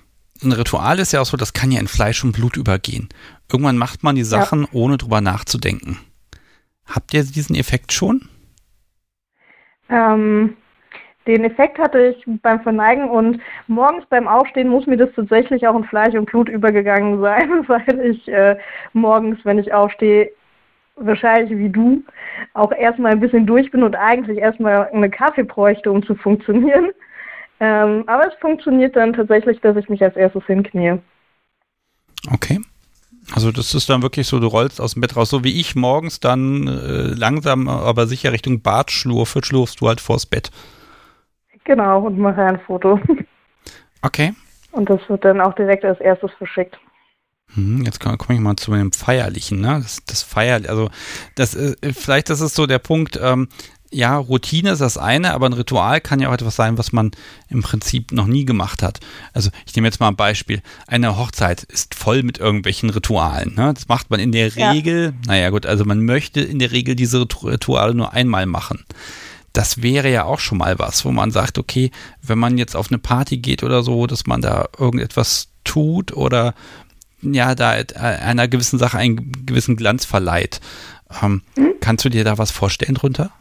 ein 0.41 0.53
Ritual 0.53 0.99
ist 0.99 1.11
ja 1.11 1.19
auch 1.19 1.25
so, 1.25 1.35
das 1.35 1.53
kann 1.53 1.71
ja 1.71 1.79
in 1.79 1.87
Fleisch 1.87 2.23
und 2.23 2.31
Blut 2.31 2.55
übergehen. 2.55 3.09
Irgendwann 3.51 3.77
macht 3.77 4.03
man 4.03 4.15
die 4.15 4.23
Sachen, 4.23 4.61
ja. 4.61 4.67
ohne 4.71 4.97
drüber 4.97 5.19
nachzudenken. 5.19 5.99
Habt 6.85 7.13
ihr 7.13 7.23
diesen 7.23 7.55
Effekt 7.55 7.91
schon? 7.91 8.29
Ähm, 9.89 10.55
den 11.27 11.43
Effekt 11.43 11.77
hatte 11.79 12.15
ich 12.15 12.23
beim 12.41 12.61
Verneigen 12.61 13.09
und 13.09 13.41
morgens 13.67 14.05
beim 14.09 14.27
Aufstehen 14.27 14.69
muss 14.69 14.87
mir 14.87 14.95
das 14.95 15.09
tatsächlich 15.13 15.67
auch 15.67 15.75
in 15.75 15.83
Fleisch 15.83 16.15
und 16.15 16.27
Blut 16.27 16.47
übergegangen 16.47 17.19
sein, 17.21 17.67
weil 17.67 17.99
ich 18.05 18.25
äh, 18.29 18.57
morgens, 18.93 19.39
wenn 19.43 19.59
ich 19.59 19.73
aufstehe, 19.73 20.31
wahrscheinlich 20.95 21.57
wie 21.57 21.69
du, 21.69 22.03
auch 22.53 22.71
erstmal 22.71 23.11
ein 23.11 23.19
bisschen 23.19 23.45
durch 23.45 23.69
bin 23.71 23.83
und 23.83 23.95
eigentlich 23.95 24.37
erstmal 24.37 24.87
eine 24.87 25.09
Kaffee 25.09 25.43
bräuchte, 25.43 25.91
um 25.91 26.03
zu 26.05 26.15
funktionieren. 26.15 26.91
Ähm, 27.59 28.03
aber 28.07 28.27
es 28.27 28.33
funktioniert 28.39 28.95
dann 28.95 29.13
tatsächlich, 29.13 29.59
dass 29.61 29.75
ich 29.77 29.89
mich 29.89 30.01
als 30.03 30.15
erstes 30.15 30.45
hinknie. 30.45 30.99
Okay. 32.31 32.59
Also 33.33 33.51
das 33.51 33.73
ist 33.73 33.89
dann 33.89 34.01
wirklich 34.01 34.27
so, 34.27 34.39
du 34.39 34.47
rollst 34.47 34.79
aus 34.79 34.93
dem 34.93 35.01
Bett 35.01 35.15
raus, 35.15 35.29
so 35.29 35.43
wie 35.43 35.59
ich 35.59 35.75
morgens 35.75 36.19
dann 36.19 36.67
äh, 36.67 37.13
langsam, 37.13 37.67
aber 37.67 38.07
sicher 38.07 38.31
Richtung 38.31 38.61
Bad 38.61 38.91
schlurfe, 38.91 39.41
schlurfst 39.43 39.81
du 39.81 39.87
halt 39.87 39.99
vors 39.99 40.25
Bett. 40.25 40.49
Genau, 41.65 42.03
und 42.05 42.17
mache 42.17 42.41
ein 42.43 42.59
Foto. 42.59 42.99
Okay. 44.03 44.33
Und 44.71 44.89
das 44.89 44.99
wird 45.09 45.25
dann 45.25 45.41
auch 45.41 45.55
direkt 45.55 45.83
als 45.83 45.99
erstes 45.99 46.31
verschickt. 46.37 46.77
Hm, 47.55 47.83
jetzt 47.83 47.99
komme 47.99 48.17
komm 48.17 48.35
ich 48.35 48.41
mal 48.41 48.55
zu 48.57 48.71
dem 48.71 48.91
Feierlichen, 48.91 49.61
ne? 49.61 49.79
Das, 49.81 50.05
das 50.05 50.21
Feier, 50.21 50.61
also 50.67 50.89
das 51.35 51.55
äh, 51.55 51.75
vielleicht 51.93 52.29
das 52.29 52.41
ist 52.41 52.55
so 52.55 52.67
der 52.67 52.79
Punkt, 52.79 53.19
ähm, 53.21 53.47
ja, 53.91 54.17
Routine 54.17 54.71
ist 54.71 54.81
das 54.81 54.97
eine, 54.97 55.33
aber 55.33 55.47
ein 55.47 55.53
Ritual 55.53 56.01
kann 56.01 56.19
ja 56.19 56.29
auch 56.29 56.33
etwas 56.33 56.55
sein, 56.55 56.77
was 56.77 56.91
man 56.91 57.11
im 57.49 57.61
Prinzip 57.61 58.11
noch 58.11 58.27
nie 58.27 58.45
gemacht 58.45 58.83
hat. 58.83 58.99
Also 59.33 59.49
ich 59.65 59.75
nehme 59.75 59.87
jetzt 59.87 59.99
mal 59.99 60.09
ein 60.09 60.15
Beispiel. 60.15 60.61
Eine 60.87 61.17
Hochzeit 61.17 61.63
ist 61.63 61.95
voll 61.95 62.23
mit 62.23 62.37
irgendwelchen 62.37 62.89
Ritualen. 62.89 63.55
Ne? 63.55 63.73
Das 63.73 63.87
macht 63.87 64.09
man 64.09 64.19
in 64.19 64.31
der 64.31 64.55
Regel, 64.55 65.05
ja. 65.05 65.27
naja 65.27 65.49
gut, 65.49 65.65
also 65.65 65.85
man 65.85 66.03
möchte 66.03 66.41
in 66.41 66.59
der 66.59 66.71
Regel 66.71 66.95
diese 66.95 67.21
Rituale 67.21 67.93
nur 67.93 68.13
einmal 68.13 68.45
machen. 68.45 68.83
Das 69.53 69.81
wäre 69.81 70.11
ja 70.11 70.25
auch 70.25 70.39
schon 70.39 70.57
mal 70.57 70.77
was, 70.79 71.05
wo 71.05 71.11
man 71.11 71.31
sagt, 71.31 71.57
okay, 71.57 71.91
wenn 72.21 72.37
man 72.37 72.57
jetzt 72.57 72.75
auf 72.75 72.91
eine 72.91 72.99
Party 72.99 73.37
geht 73.37 73.63
oder 73.63 73.83
so, 73.83 74.05
dass 74.05 74.27
man 74.27 74.41
da 74.41 74.67
irgendetwas 74.77 75.47
tut 75.63 76.15
oder 76.15 76.53
ja, 77.21 77.55
da 77.55 77.71
einer 77.71 78.47
gewissen 78.47 78.77
Sache 78.77 78.97
einen 78.97 79.45
gewissen 79.45 79.75
Glanz 79.75 80.05
verleiht. 80.05 80.61
Ähm, 81.21 81.41
mhm. 81.55 81.73
Kannst 81.79 82.05
du 82.05 82.09
dir 82.09 82.23
da 82.23 82.37
was 82.37 82.51
vorstellen 82.51 82.95
drunter? 82.95 83.31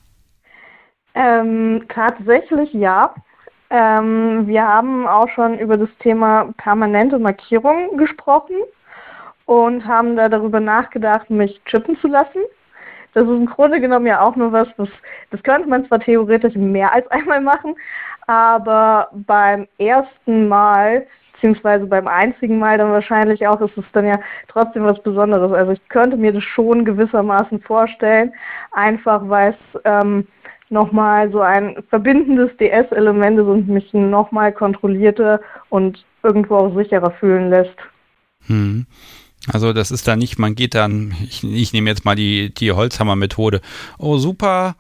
Ähm, 1.16 1.86
tatsächlich 1.88 2.72
ja. 2.74 3.14
Ähm, 3.70 4.46
wir 4.46 4.62
haben 4.62 5.06
auch 5.08 5.28
schon 5.30 5.58
über 5.58 5.78
das 5.78 5.88
Thema 6.00 6.52
permanente 6.58 7.18
Markierung 7.18 7.96
gesprochen 7.96 8.56
und 9.46 9.86
haben 9.86 10.14
da 10.14 10.28
darüber 10.28 10.60
nachgedacht, 10.60 11.30
mich 11.30 11.58
chippen 11.64 11.98
zu 12.00 12.08
lassen. 12.08 12.42
Das 13.14 13.24
ist 13.24 13.30
im 13.30 13.46
Grunde 13.46 13.80
genommen 13.80 14.06
ja 14.06 14.20
auch 14.20 14.36
nur 14.36 14.52
was, 14.52 14.68
das, 14.76 14.90
das 15.30 15.42
könnte 15.42 15.68
man 15.68 15.86
zwar 15.86 16.00
theoretisch 16.00 16.54
mehr 16.54 16.92
als 16.92 17.10
einmal 17.10 17.40
machen, 17.40 17.74
aber 18.26 19.08
beim 19.26 19.66
ersten 19.78 20.48
Mal, 20.48 21.06
beziehungsweise 21.32 21.86
beim 21.86 22.08
einzigen 22.08 22.58
Mal 22.58 22.76
dann 22.76 22.92
wahrscheinlich 22.92 23.46
auch, 23.46 23.60
ist 23.62 23.76
es 23.78 23.84
dann 23.92 24.06
ja 24.06 24.18
trotzdem 24.48 24.84
was 24.84 25.02
Besonderes. 25.02 25.50
Also 25.52 25.72
ich 25.72 25.88
könnte 25.88 26.18
mir 26.18 26.32
das 26.32 26.44
schon 26.44 26.84
gewissermaßen 26.84 27.62
vorstellen, 27.62 28.34
einfach 28.72 29.22
weil 29.28 29.52
es 29.54 29.80
ähm, 29.84 30.26
nochmal 30.70 31.30
so 31.30 31.40
ein 31.40 31.76
verbindendes 31.88 32.50
DS-Element 32.58 33.38
ist 33.38 33.46
und 33.46 33.68
mich 33.68 33.92
nochmal 33.92 34.52
kontrollierter 34.52 35.40
und 35.68 36.04
irgendwo 36.22 36.56
auch 36.56 36.76
sicherer 36.76 37.12
fühlen 37.12 37.50
lässt. 37.50 37.76
Hm. 38.46 38.86
Also 39.52 39.72
das 39.72 39.90
ist 39.90 40.08
da 40.08 40.16
nicht, 40.16 40.38
man 40.38 40.54
geht 40.54 40.74
dann, 40.74 41.14
ich, 41.22 41.44
ich 41.44 41.72
nehme 41.72 41.88
jetzt 41.88 42.04
mal 42.04 42.16
die, 42.16 42.52
die 42.52 42.72
Holzhammer-Methode. 42.72 43.60
Oh 43.98 44.16
super, 44.16 44.74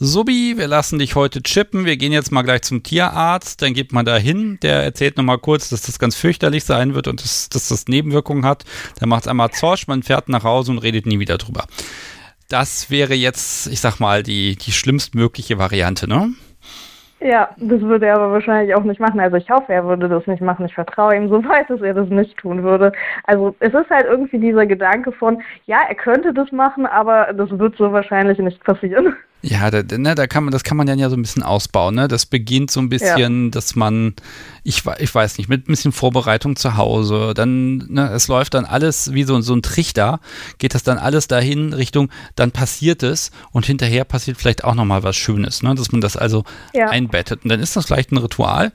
Subi, 0.00 0.54
wir 0.56 0.68
lassen 0.68 1.00
dich 1.00 1.16
heute 1.16 1.42
chippen, 1.42 1.84
wir 1.84 1.96
gehen 1.96 2.12
jetzt 2.12 2.30
mal 2.30 2.42
gleich 2.42 2.62
zum 2.62 2.84
Tierarzt, 2.84 3.60
dann 3.62 3.74
geht 3.74 3.92
man 3.92 4.04
da 4.04 4.16
hin, 4.16 4.58
der 4.62 4.84
erzählt 4.84 5.16
nochmal 5.16 5.38
kurz, 5.38 5.70
dass 5.70 5.82
das 5.82 5.98
ganz 5.98 6.14
fürchterlich 6.14 6.62
sein 6.62 6.94
wird 6.94 7.08
und 7.08 7.20
dass, 7.20 7.48
dass 7.48 7.66
das 7.68 7.88
Nebenwirkungen 7.88 8.46
hat. 8.46 8.64
Dann 9.00 9.08
macht 9.08 9.22
es 9.22 9.28
einmal 9.28 9.50
Zorsch, 9.50 9.88
man 9.88 10.04
fährt 10.04 10.28
nach 10.28 10.44
Hause 10.44 10.70
und 10.70 10.78
redet 10.78 11.06
nie 11.06 11.18
wieder 11.18 11.36
drüber. 11.36 11.66
Das 12.48 12.90
wäre 12.90 13.14
jetzt, 13.14 13.66
ich 13.66 13.80
sag 13.80 14.00
mal, 14.00 14.22
die, 14.22 14.56
die 14.56 14.72
schlimmstmögliche 14.72 15.58
Variante, 15.58 16.08
ne? 16.08 16.32
Ja, 17.20 17.50
das 17.56 17.80
würde 17.80 18.06
er 18.06 18.14
aber 18.14 18.32
wahrscheinlich 18.32 18.74
auch 18.74 18.84
nicht 18.84 19.00
machen. 19.00 19.18
Also 19.20 19.36
ich 19.36 19.50
hoffe, 19.50 19.72
er 19.72 19.84
würde 19.84 20.08
das 20.08 20.26
nicht 20.26 20.40
machen. 20.40 20.66
Ich 20.66 20.74
vertraue 20.74 21.16
ihm 21.16 21.28
so 21.30 21.44
weit, 21.44 21.68
dass 21.68 21.82
er 21.82 21.94
das 21.94 22.08
nicht 22.08 22.36
tun 22.38 22.62
würde. 22.62 22.92
Also 23.24 23.54
es 23.58 23.74
ist 23.74 23.90
halt 23.90 24.06
irgendwie 24.06 24.38
dieser 24.38 24.66
Gedanke 24.66 25.12
von, 25.12 25.42
ja, 25.66 25.80
er 25.88 25.94
könnte 25.94 26.32
das 26.32 26.50
machen, 26.52 26.86
aber 26.86 27.32
das 27.34 27.50
wird 27.50 27.76
so 27.76 27.92
wahrscheinlich 27.92 28.38
nicht 28.38 28.62
passieren. 28.64 29.14
Ja, 29.40 29.70
da, 29.70 29.82
ne, 29.96 30.16
da 30.16 30.26
kann 30.26 30.44
man, 30.44 30.52
das 30.52 30.64
kann 30.64 30.76
man 30.76 30.88
dann 30.88 30.98
ja 30.98 31.08
so 31.08 31.16
ein 31.16 31.22
bisschen 31.22 31.44
ausbauen. 31.44 31.94
Ne? 31.94 32.08
Das 32.08 32.26
beginnt 32.26 32.72
so 32.72 32.80
ein 32.80 32.88
bisschen, 32.88 33.44
ja. 33.44 33.50
dass 33.50 33.76
man, 33.76 34.14
ich, 34.64 34.82
ich 34.98 35.14
weiß 35.14 35.38
nicht, 35.38 35.48
mit 35.48 35.68
ein 35.68 35.70
bisschen 35.70 35.92
Vorbereitung 35.92 36.56
zu 36.56 36.76
Hause, 36.76 37.34
dann, 37.34 37.78
ne, 37.88 38.10
es 38.10 38.26
läuft 38.26 38.54
dann 38.54 38.64
alles 38.64 39.12
wie 39.12 39.22
so, 39.22 39.40
so 39.40 39.54
ein 39.54 39.62
Trichter, 39.62 40.18
geht 40.58 40.74
das 40.74 40.82
dann 40.82 40.98
alles 40.98 41.28
dahin 41.28 41.72
Richtung, 41.72 42.10
dann 42.34 42.50
passiert 42.50 43.04
es 43.04 43.30
und 43.52 43.64
hinterher 43.64 44.04
passiert 44.04 44.38
vielleicht 44.38 44.64
auch 44.64 44.74
nochmal 44.74 45.04
was 45.04 45.14
Schönes, 45.14 45.62
ne? 45.62 45.74
dass 45.76 45.92
man 45.92 46.00
das 46.00 46.16
also 46.16 46.42
ja. 46.74 46.88
einbettet. 46.88 47.44
Und 47.44 47.50
dann 47.50 47.60
ist 47.60 47.76
das 47.76 47.86
vielleicht 47.86 48.10
ein 48.10 48.18
Ritual, 48.18 48.72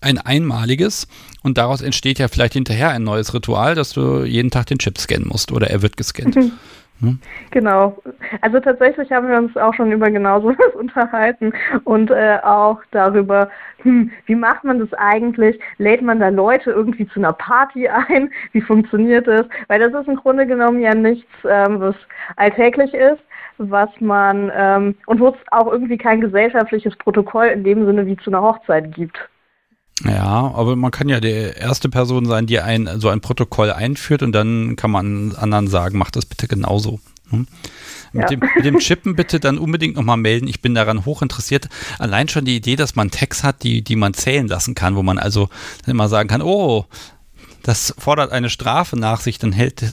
ein 0.00 0.18
einmaliges 0.18 1.06
und 1.42 1.58
daraus 1.58 1.80
entsteht 1.80 2.18
ja 2.18 2.26
vielleicht 2.26 2.54
hinterher 2.54 2.90
ein 2.90 3.04
neues 3.04 3.34
Ritual, 3.34 3.76
dass 3.76 3.92
du 3.92 4.24
jeden 4.24 4.50
Tag 4.50 4.66
den 4.66 4.78
Chip 4.78 4.98
scannen 4.98 5.28
musst 5.28 5.52
oder 5.52 5.70
er 5.70 5.80
wird 5.80 5.96
gescannt. 5.96 6.34
Mhm. 6.34 6.52
Hm? 7.02 7.18
Genau. 7.50 8.00
Also 8.42 8.60
tatsächlich 8.60 9.10
haben 9.10 9.28
wir 9.28 9.36
uns 9.36 9.56
auch 9.56 9.74
schon 9.74 9.90
über 9.90 10.08
genau 10.08 10.40
sowas 10.40 10.56
unterhalten 10.78 11.52
und 11.82 12.10
äh, 12.10 12.38
auch 12.42 12.80
darüber, 12.92 13.50
hm, 13.82 14.12
wie 14.26 14.36
macht 14.36 14.62
man 14.62 14.78
das 14.78 14.92
eigentlich? 14.94 15.58
Lädt 15.78 16.00
man 16.00 16.20
da 16.20 16.28
Leute 16.28 16.70
irgendwie 16.70 17.08
zu 17.08 17.18
einer 17.18 17.32
Party 17.32 17.88
ein? 18.08 18.30
Wie 18.52 18.60
funktioniert 18.60 19.26
das? 19.26 19.46
Weil 19.66 19.80
das 19.80 19.92
ist 20.00 20.08
im 20.08 20.16
Grunde 20.16 20.46
genommen 20.46 20.80
ja 20.80 20.94
nichts, 20.94 21.28
ähm, 21.44 21.80
was 21.80 21.96
alltäglich 22.36 22.94
ist 22.94 23.20
was 23.58 23.90
man 24.00 24.50
ähm, 24.56 24.96
und 25.06 25.20
wo 25.20 25.28
es 25.28 25.36
auch 25.52 25.70
irgendwie 25.70 25.98
kein 25.98 26.20
gesellschaftliches 26.20 26.96
Protokoll 26.96 27.46
in 27.46 27.62
dem 27.62 27.86
Sinne 27.86 28.06
wie 28.06 28.16
zu 28.16 28.30
einer 28.30 28.42
Hochzeit 28.42 28.92
gibt. 28.92 29.28
Ja, 30.04 30.52
aber 30.54 30.74
man 30.76 30.90
kann 30.90 31.08
ja 31.08 31.20
die 31.20 31.28
erste 31.28 31.88
Person 31.88 32.26
sein, 32.26 32.46
die 32.46 32.60
ein, 32.60 32.88
so 33.00 33.08
ein 33.08 33.20
Protokoll 33.20 33.70
einführt 33.70 34.22
und 34.22 34.32
dann 34.32 34.76
kann 34.76 34.90
man 34.90 35.34
anderen 35.36 35.68
sagen, 35.68 35.98
mach 35.98 36.10
das 36.10 36.26
bitte 36.26 36.48
genauso. 36.48 37.00
Hm? 37.30 37.46
Mit, 38.12 38.22
ja. 38.22 38.28
dem, 38.28 38.40
mit, 38.56 38.64
dem, 38.64 38.78
Chippen 38.78 39.16
bitte 39.16 39.40
dann 39.40 39.58
unbedingt 39.58 39.96
nochmal 39.96 40.18
melden. 40.18 40.46
Ich 40.46 40.60
bin 40.60 40.74
daran 40.74 41.06
hoch 41.06 41.22
interessiert. 41.22 41.68
Allein 41.98 42.28
schon 42.28 42.44
die 42.44 42.56
Idee, 42.56 42.76
dass 42.76 42.94
man 42.94 43.10
Tags 43.10 43.42
hat, 43.42 43.62
die, 43.62 43.82
die 43.82 43.96
man 43.96 44.12
zählen 44.12 44.48
lassen 44.48 44.74
kann, 44.74 44.96
wo 44.96 45.02
man 45.02 45.18
also 45.18 45.48
immer 45.86 46.08
sagen 46.08 46.28
kann, 46.28 46.42
oh, 46.42 46.84
das 47.62 47.94
fordert 47.98 48.32
eine 48.32 48.50
Strafe 48.50 48.98
nach 48.98 49.20
sich, 49.20 49.38
dann 49.38 49.52
hält 49.52 49.82
äh, 49.82 49.86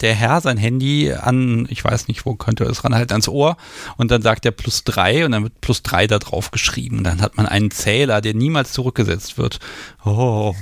der 0.00 0.14
Herr 0.14 0.40
sein 0.40 0.56
Handy 0.56 1.12
an, 1.12 1.66
ich 1.70 1.84
weiß 1.84 2.08
nicht, 2.08 2.26
wo 2.26 2.34
könnte 2.34 2.64
es 2.64 2.84
ran, 2.84 2.94
halt 2.94 3.12
ans 3.12 3.28
Ohr 3.28 3.56
und 3.96 4.10
dann 4.10 4.22
sagt 4.22 4.44
er 4.44 4.52
plus 4.52 4.84
drei 4.84 5.24
und 5.24 5.32
dann 5.32 5.42
wird 5.44 5.60
plus 5.60 5.82
drei 5.82 6.06
da 6.06 6.18
drauf 6.18 6.50
geschrieben. 6.50 6.98
Und 6.98 7.04
dann 7.04 7.22
hat 7.22 7.36
man 7.36 7.46
einen 7.46 7.70
Zähler, 7.70 8.20
der 8.20 8.34
niemals 8.34 8.72
zurückgesetzt 8.72 9.38
wird. 9.38 9.58
Oh, 10.04 10.54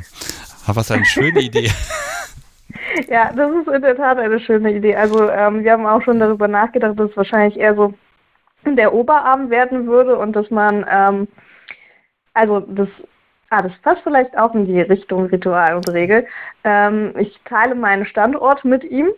was 0.66 0.90
eine 0.90 1.04
schöne 1.04 1.40
Idee. 1.40 1.70
Ja, 3.08 3.32
das 3.32 3.50
ist 3.50 3.68
in 3.68 3.82
der 3.82 3.96
Tat 3.96 4.18
eine 4.18 4.38
schöne 4.40 4.72
Idee. 4.72 4.94
Also 4.94 5.28
ähm, 5.28 5.64
wir 5.64 5.72
haben 5.72 5.86
auch 5.86 6.02
schon 6.02 6.20
darüber 6.20 6.46
nachgedacht, 6.46 6.98
dass 6.98 7.10
es 7.10 7.16
wahrscheinlich 7.16 7.58
eher 7.58 7.74
so 7.74 7.94
der 8.64 8.94
Oberarm 8.94 9.50
werden 9.50 9.86
würde 9.86 10.16
und 10.16 10.34
dass 10.34 10.50
man 10.50 10.86
ähm, 10.88 11.28
also 12.34 12.60
das 12.60 12.88
Ah, 13.52 13.62
das 13.62 13.72
passt 13.82 14.02
vielleicht 14.04 14.38
auch 14.38 14.54
in 14.54 14.64
die 14.66 14.80
Richtung 14.80 15.26
Ritual 15.26 15.74
und 15.74 15.88
Regel. 15.90 16.24
Ähm, 16.62 17.12
ich 17.18 17.36
teile 17.44 17.74
meinen 17.74 18.06
Standort 18.06 18.64
mit 18.64 18.84
ihm 18.84 19.08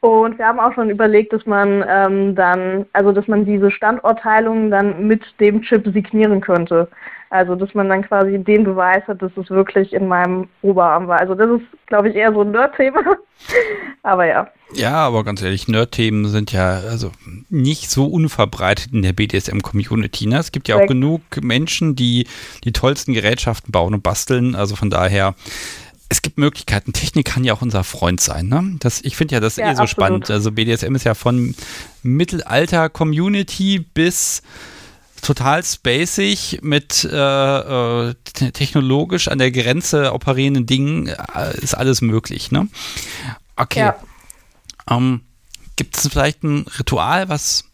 und 0.00 0.38
wir 0.38 0.46
haben 0.46 0.60
auch 0.60 0.72
schon 0.74 0.90
überlegt, 0.90 1.32
dass 1.32 1.44
man 1.44 1.84
ähm, 1.88 2.36
dann, 2.36 2.86
also 2.92 3.10
dass 3.10 3.26
man 3.26 3.44
diese 3.44 3.72
Standortteilung 3.72 4.70
dann 4.70 5.08
mit 5.08 5.22
dem 5.40 5.62
Chip 5.62 5.84
signieren 5.92 6.40
könnte. 6.40 6.88
Also 7.30 7.54
dass 7.54 7.74
man 7.74 7.88
dann 7.88 8.02
quasi 8.02 8.38
den 8.38 8.64
Beweis 8.64 9.02
hat, 9.08 9.20
dass 9.22 9.32
es 9.36 9.50
wirklich 9.50 9.92
in 9.92 10.06
meinem 10.08 10.48
Oberarm 10.62 11.08
war. 11.08 11.20
Also 11.20 11.34
das 11.34 11.50
ist, 11.50 11.86
glaube 11.86 12.08
ich, 12.08 12.16
eher 12.16 12.32
so 12.32 12.42
ein 12.42 12.50
Nerd-Thema. 12.50 13.00
aber 14.02 14.26
ja. 14.26 14.48
Ja, 14.74 14.94
aber 14.94 15.24
ganz 15.24 15.42
ehrlich, 15.42 15.68
Nerd-Themen 15.68 16.26
sind 16.28 16.52
ja 16.52 16.80
also 16.80 17.12
nicht 17.48 17.90
so 17.90 18.06
unverbreitet 18.06 18.92
in 18.92 19.02
der 19.02 19.12
BDSM-Community. 19.12 20.26
Ne? 20.26 20.38
Es 20.38 20.52
gibt 20.52 20.68
ja 20.68 20.76
auch 20.76 20.86
genug 20.86 21.22
Menschen, 21.42 21.96
die 21.96 22.26
die 22.64 22.72
tollsten 22.72 23.14
Gerätschaften 23.14 23.72
bauen 23.72 23.94
und 23.94 24.02
basteln. 24.02 24.54
Also 24.54 24.76
von 24.76 24.90
daher, 24.90 25.34
es 26.08 26.22
gibt 26.22 26.38
Möglichkeiten. 26.38 26.92
Technik 26.92 27.26
kann 27.26 27.44
ja 27.44 27.54
auch 27.54 27.62
unser 27.62 27.84
Freund 27.84 28.20
sein. 28.20 28.48
Ne? 28.48 28.76
Das, 28.80 29.00
ich 29.02 29.16
finde 29.16 29.34
ja 29.34 29.40
das 29.40 29.56
ja, 29.56 29.64
eh 29.64 29.74
so 29.74 29.82
absolut. 29.82 29.90
spannend. 29.90 30.30
Also 30.30 30.52
BDSM 30.52 30.94
ist 30.94 31.04
ja 31.04 31.14
von 31.14 31.54
Mittelalter-Community 32.02 33.80
bis 33.80 34.42
total 35.24 35.64
spacig 35.64 36.60
mit 36.62 37.08
äh, 37.10 38.08
äh, 38.10 38.14
technologisch 38.52 39.28
an 39.28 39.38
der 39.38 39.50
Grenze 39.50 40.12
operierenden 40.12 40.66
Dingen 40.66 41.08
äh, 41.08 41.56
ist 41.60 41.74
alles 41.74 42.02
möglich, 42.02 42.52
ne? 42.52 42.68
Okay. 43.56 43.80
Ja. 43.80 43.96
Ähm, 44.88 45.22
Gibt 45.76 45.96
es 45.96 46.08
vielleicht 46.08 46.44
ein 46.44 46.66
Ritual, 46.78 47.28
was 47.28 47.64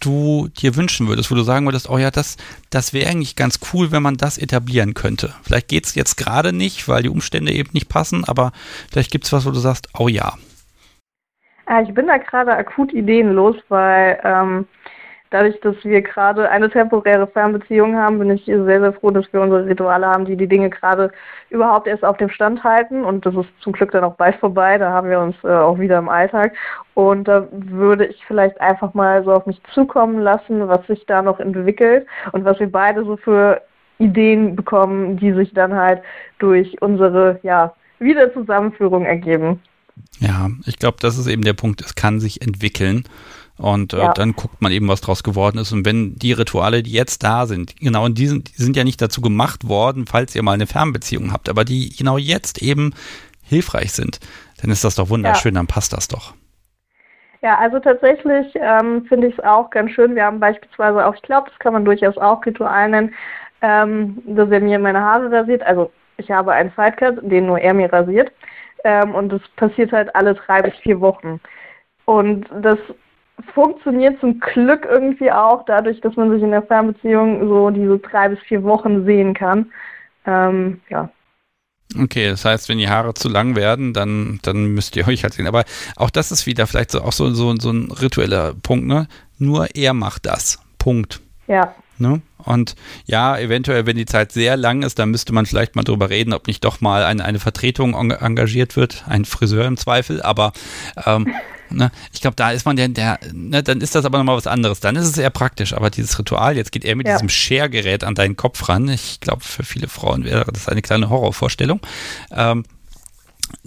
du 0.00 0.48
dir 0.48 0.76
wünschen 0.76 1.08
würdest, 1.08 1.30
wo 1.30 1.34
du 1.34 1.42
sagen 1.42 1.66
würdest, 1.66 1.90
oh 1.90 1.98
ja, 1.98 2.10
das, 2.10 2.36
das 2.70 2.92
wäre 2.92 3.10
eigentlich 3.10 3.36
ganz 3.36 3.58
cool, 3.72 3.90
wenn 3.90 4.02
man 4.02 4.16
das 4.16 4.38
etablieren 4.38 4.94
könnte. 4.94 5.34
Vielleicht 5.42 5.68
geht 5.68 5.86
es 5.86 5.94
jetzt 5.94 6.16
gerade 6.16 6.52
nicht, 6.52 6.88
weil 6.88 7.02
die 7.02 7.08
Umstände 7.08 7.52
eben 7.52 7.70
nicht 7.72 7.88
passen, 7.88 8.24
aber 8.24 8.52
vielleicht 8.90 9.10
gibt 9.10 9.24
es 9.24 9.32
was, 9.32 9.46
wo 9.46 9.50
du 9.50 9.58
sagst, 9.58 9.88
oh 9.98 10.08
ja. 10.08 10.34
Äh, 11.68 11.82
ich 11.82 11.94
bin 11.94 12.06
da 12.06 12.18
gerade 12.18 12.54
akut 12.54 12.92
ideenlos, 12.92 13.56
weil 13.68 14.20
ähm, 14.24 14.66
dadurch, 15.34 15.58
dass 15.60 15.74
wir 15.82 16.00
gerade 16.00 16.48
eine 16.48 16.70
temporäre 16.70 17.26
Fernbeziehung 17.26 17.96
haben, 17.96 18.20
bin 18.20 18.30
ich 18.30 18.44
sehr, 18.44 18.64
sehr 18.64 18.92
froh, 18.92 19.10
dass 19.10 19.30
wir 19.32 19.40
unsere 19.40 19.66
Rituale 19.66 20.06
haben, 20.06 20.24
die 20.26 20.36
die 20.36 20.46
Dinge 20.46 20.70
gerade 20.70 21.10
überhaupt 21.50 21.88
erst 21.88 22.04
auf 22.04 22.16
dem 22.18 22.28
Stand 22.28 22.62
halten. 22.62 23.04
Und 23.04 23.26
das 23.26 23.34
ist 23.34 23.48
zum 23.60 23.72
Glück 23.72 23.90
dann 23.90 24.04
auch 24.04 24.14
bald 24.14 24.36
vorbei. 24.36 24.78
Da 24.78 24.92
haben 24.92 25.10
wir 25.10 25.18
uns 25.18 25.34
äh, 25.42 25.48
auch 25.48 25.78
wieder 25.80 25.98
im 25.98 26.08
Alltag. 26.08 26.54
Und 26.94 27.26
da 27.26 27.48
würde 27.50 28.06
ich 28.06 28.24
vielleicht 28.26 28.60
einfach 28.60 28.94
mal 28.94 29.24
so 29.24 29.32
auf 29.32 29.44
mich 29.46 29.60
zukommen 29.74 30.20
lassen, 30.20 30.68
was 30.68 30.86
sich 30.86 31.04
da 31.06 31.20
noch 31.20 31.40
entwickelt 31.40 32.06
und 32.30 32.44
was 32.44 32.60
wir 32.60 32.70
beide 32.70 33.04
so 33.04 33.16
für 33.16 33.60
Ideen 33.98 34.54
bekommen, 34.54 35.16
die 35.16 35.32
sich 35.32 35.52
dann 35.52 35.74
halt 35.74 36.00
durch 36.38 36.80
unsere 36.80 37.40
ja, 37.42 37.74
Wiederzusammenführung 37.98 39.04
ergeben. 39.04 39.60
Ja, 40.20 40.48
ich 40.66 40.78
glaube, 40.78 40.98
das 41.00 41.18
ist 41.18 41.26
eben 41.26 41.42
der 41.42 41.52
Punkt. 41.54 41.80
Es 41.80 41.94
kann 41.94 42.20
sich 42.20 42.42
entwickeln. 42.42 43.04
Und 43.56 43.92
äh, 43.92 43.98
ja. 43.98 44.12
dann 44.12 44.32
guckt 44.32 44.60
man 44.60 44.72
eben, 44.72 44.88
was 44.88 45.00
draus 45.00 45.22
geworden 45.22 45.58
ist. 45.58 45.72
Und 45.72 45.86
wenn 45.86 46.16
die 46.16 46.32
Rituale, 46.32 46.82
die 46.82 46.92
jetzt 46.92 47.22
da 47.22 47.46
sind, 47.46 47.76
genau, 47.76 48.04
und 48.04 48.18
die 48.18 48.26
sind, 48.26 48.56
die 48.56 48.62
sind 48.62 48.76
ja 48.76 48.82
nicht 48.84 49.00
dazu 49.00 49.20
gemacht 49.20 49.68
worden, 49.68 50.06
falls 50.06 50.34
ihr 50.34 50.42
mal 50.42 50.52
eine 50.52 50.66
Fernbeziehung 50.66 51.32
habt, 51.32 51.48
aber 51.48 51.64
die 51.64 51.94
genau 51.96 52.18
jetzt 52.18 52.62
eben 52.62 52.94
hilfreich 53.42 53.92
sind, 53.92 54.18
dann 54.60 54.70
ist 54.70 54.82
das 54.82 54.96
doch 54.96 55.08
wunderschön, 55.08 55.54
ja. 55.54 55.60
dann 55.60 55.66
passt 55.66 55.92
das 55.92 56.08
doch. 56.08 56.34
Ja, 57.42 57.58
also 57.58 57.78
tatsächlich 57.78 58.46
ähm, 58.54 59.04
finde 59.06 59.28
ich 59.28 59.38
es 59.38 59.44
auch 59.44 59.68
ganz 59.68 59.90
schön. 59.90 60.14
Wir 60.14 60.24
haben 60.24 60.40
beispielsweise 60.40 61.06
auch, 61.06 61.14
ich 61.14 61.22
glaube, 61.22 61.50
das 61.50 61.58
kann 61.58 61.74
man 61.74 61.84
durchaus 61.84 62.16
auch 62.16 62.44
Ritual 62.46 62.88
nennen, 62.88 63.14
ähm, 63.60 64.22
dass 64.24 64.50
er 64.50 64.60
mir 64.60 64.78
meine 64.78 65.00
Haare 65.00 65.30
rasiert. 65.30 65.62
Also 65.62 65.92
ich 66.16 66.30
habe 66.30 66.52
einen 66.52 66.72
Sidecut, 66.74 67.18
den 67.22 67.46
nur 67.46 67.58
er 67.58 67.74
mir 67.74 67.92
rasiert. 67.92 68.32
Ähm, 68.84 69.14
und 69.14 69.28
das 69.28 69.42
passiert 69.56 69.92
halt 69.92 70.14
alle 70.16 70.34
drei 70.34 70.62
bis 70.62 70.74
vier 70.76 71.00
Wochen. 71.00 71.38
Und 72.06 72.46
das 72.62 72.78
funktioniert 73.54 74.20
zum 74.20 74.40
Glück 74.40 74.86
irgendwie 74.88 75.30
auch 75.30 75.64
dadurch, 75.64 76.00
dass 76.00 76.16
man 76.16 76.30
sich 76.30 76.42
in 76.42 76.50
der 76.50 76.62
Fernbeziehung 76.62 77.48
so 77.48 77.70
diese 77.70 77.98
drei 77.98 78.28
bis 78.28 78.38
vier 78.40 78.62
Wochen 78.62 79.04
sehen 79.04 79.34
kann. 79.34 79.72
Ähm, 80.26 80.80
ja. 80.88 81.10
Okay, 82.00 82.28
das 82.28 82.44
heißt, 82.44 82.68
wenn 82.68 82.78
die 82.78 82.88
Haare 82.88 83.14
zu 83.14 83.28
lang 83.28 83.56
werden, 83.56 83.92
dann, 83.92 84.40
dann 84.42 84.66
müsst 84.66 84.96
ihr 84.96 85.06
euch 85.06 85.22
halt 85.22 85.34
sehen. 85.34 85.46
Aber 85.46 85.64
auch 85.96 86.10
das 86.10 86.32
ist 86.32 86.46
wieder 86.46 86.66
vielleicht 86.66 86.90
so, 86.90 87.02
auch 87.02 87.12
so, 87.12 87.30
so, 87.30 87.54
so 87.56 87.70
ein 87.70 87.90
ritueller 87.90 88.54
Punkt, 88.54 88.86
ne? 88.86 89.06
Nur 89.38 89.68
er 89.74 89.94
macht 89.94 90.26
das. 90.26 90.58
Punkt. 90.78 91.20
Ja. 91.46 91.74
Ne? 91.98 92.22
Und 92.38 92.74
ja, 93.06 93.38
eventuell, 93.38 93.86
wenn 93.86 93.96
die 93.96 94.06
Zeit 94.06 94.32
sehr 94.32 94.56
lang 94.56 94.82
ist, 94.82 94.98
dann 94.98 95.10
müsste 95.10 95.32
man 95.32 95.46
vielleicht 95.46 95.76
mal 95.76 95.84
drüber 95.84 96.10
reden, 96.10 96.32
ob 96.32 96.46
nicht 96.46 96.64
doch 96.64 96.80
mal 96.80 97.04
eine, 97.04 97.24
eine 97.24 97.38
Vertretung 97.38 97.94
engagiert 97.94 98.76
wird, 98.76 99.04
ein 99.08 99.24
Friseur 99.24 99.66
im 99.66 99.76
Zweifel. 99.76 100.20
Aber 100.20 100.52
ähm, 101.06 101.32
ne, 101.74 101.90
ich 102.12 102.20
glaube, 102.20 102.36
da 102.36 102.50
ist 102.50 102.64
man 102.66 102.76
der, 102.76 102.88
der 102.88 103.18
ne, 103.32 103.62
dann 103.62 103.80
ist 103.80 103.94
das 103.94 104.04
aber 104.04 104.18
nochmal 104.18 104.36
was 104.36 104.46
anderes. 104.46 104.80
Dann 104.80 104.96
ist 104.96 105.06
es 105.06 105.18
eher 105.18 105.30
praktisch. 105.30 105.74
Aber 105.74 105.90
dieses 105.90 106.18
Ritual, 106.18 106.56
jetzt 106.56 106.72
geht 106.72 106.84
er 106.84 106.96
mit 106.96 107.06
ja. 107.06 107.14
diesem 107.14 107.28
Schergerät 107.28 108.04
an 108.04 108.14
deinen 108.14 108.36
Kopf 108.36 108.68
ran. 108.68 108.88
Ich 108.88 109.20
glaube, 109.20 109.42
für 109.44 109.64
viele 109.64 109.88
Frauen 109.88 110.24
wäre 110.24 110.44
das 110.52 110.68
eine 110.68 110.82
kleine 110.82 111.10
Horrorvorstellung. 111.10 111.80
Ähm, 112.30 112.64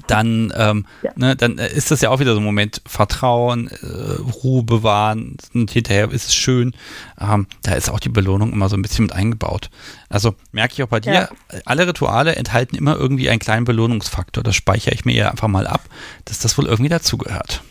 dann, 0.07 0.53
ähm, 0.55 0.85
ja. 1.01 1.11
ne, 1.15 1.35
dann 1.35 1.57
äh, 1.57 1.71
ist 1.71 1.91
das 1.91 2.01
ja 2.01 2.09
auch 2.09 2.19
wieder 2.19 2.33
so 2.33 2.39
ein 2.39 2.43
Moment 2.43 2.81
Vertrauen, 2.85 3.67
äh, 3.67 4.21
Ruhe 4.43 4.63
bewahren 4.63 5.37
und 5.53 5.71
hinterher 5.71 6.11
ist 6.11 6.27
es 6.27 6.35
schön. 6.35 6.73
Ähm, 7.19 7.47
da 7.63 7.73
ist 7.73 7.89
auch 7.89 7.99
die 7.99 8.09
Belohnung 8.09 8.51
immer 8.53 8.69
so 8.69 8.75
ein 8.75 8.81
bisschen 8.81 9.05
mit 9.05 9.13
eingebaut. 9.13 9.69
Also 10.09 10.35
merke 10.51 10.73
ich 10.73 10.83
auch 10.83 10.87
bei 10.87 10.99
dir, 10.99 11.13
ja. 11.13 11.29
alle 11.65 11.87
Rituale 11.87 12.35
enthalten 12.35 12.75
immer 12.75 12.95
irgendwie 12.95 13.29
einen 13.29 13.39
kleinen 13.39 13.65
Belohnungsfaktor. 13.65 14.43
Das 14.43 14.55
speichere 14.55 14.93
ich 14.93 15.05
mir 15.05 15.15
ja 15.15 15.29
einfach 15.29 15.47
mal 15.47 15.67
ab, 15.67 15.81
dass 16.25 16.39
das 16.39 16.57
wohl 16.57 16.65
irgendwie 16.65 16.89
dazugehört. 16.89 17.61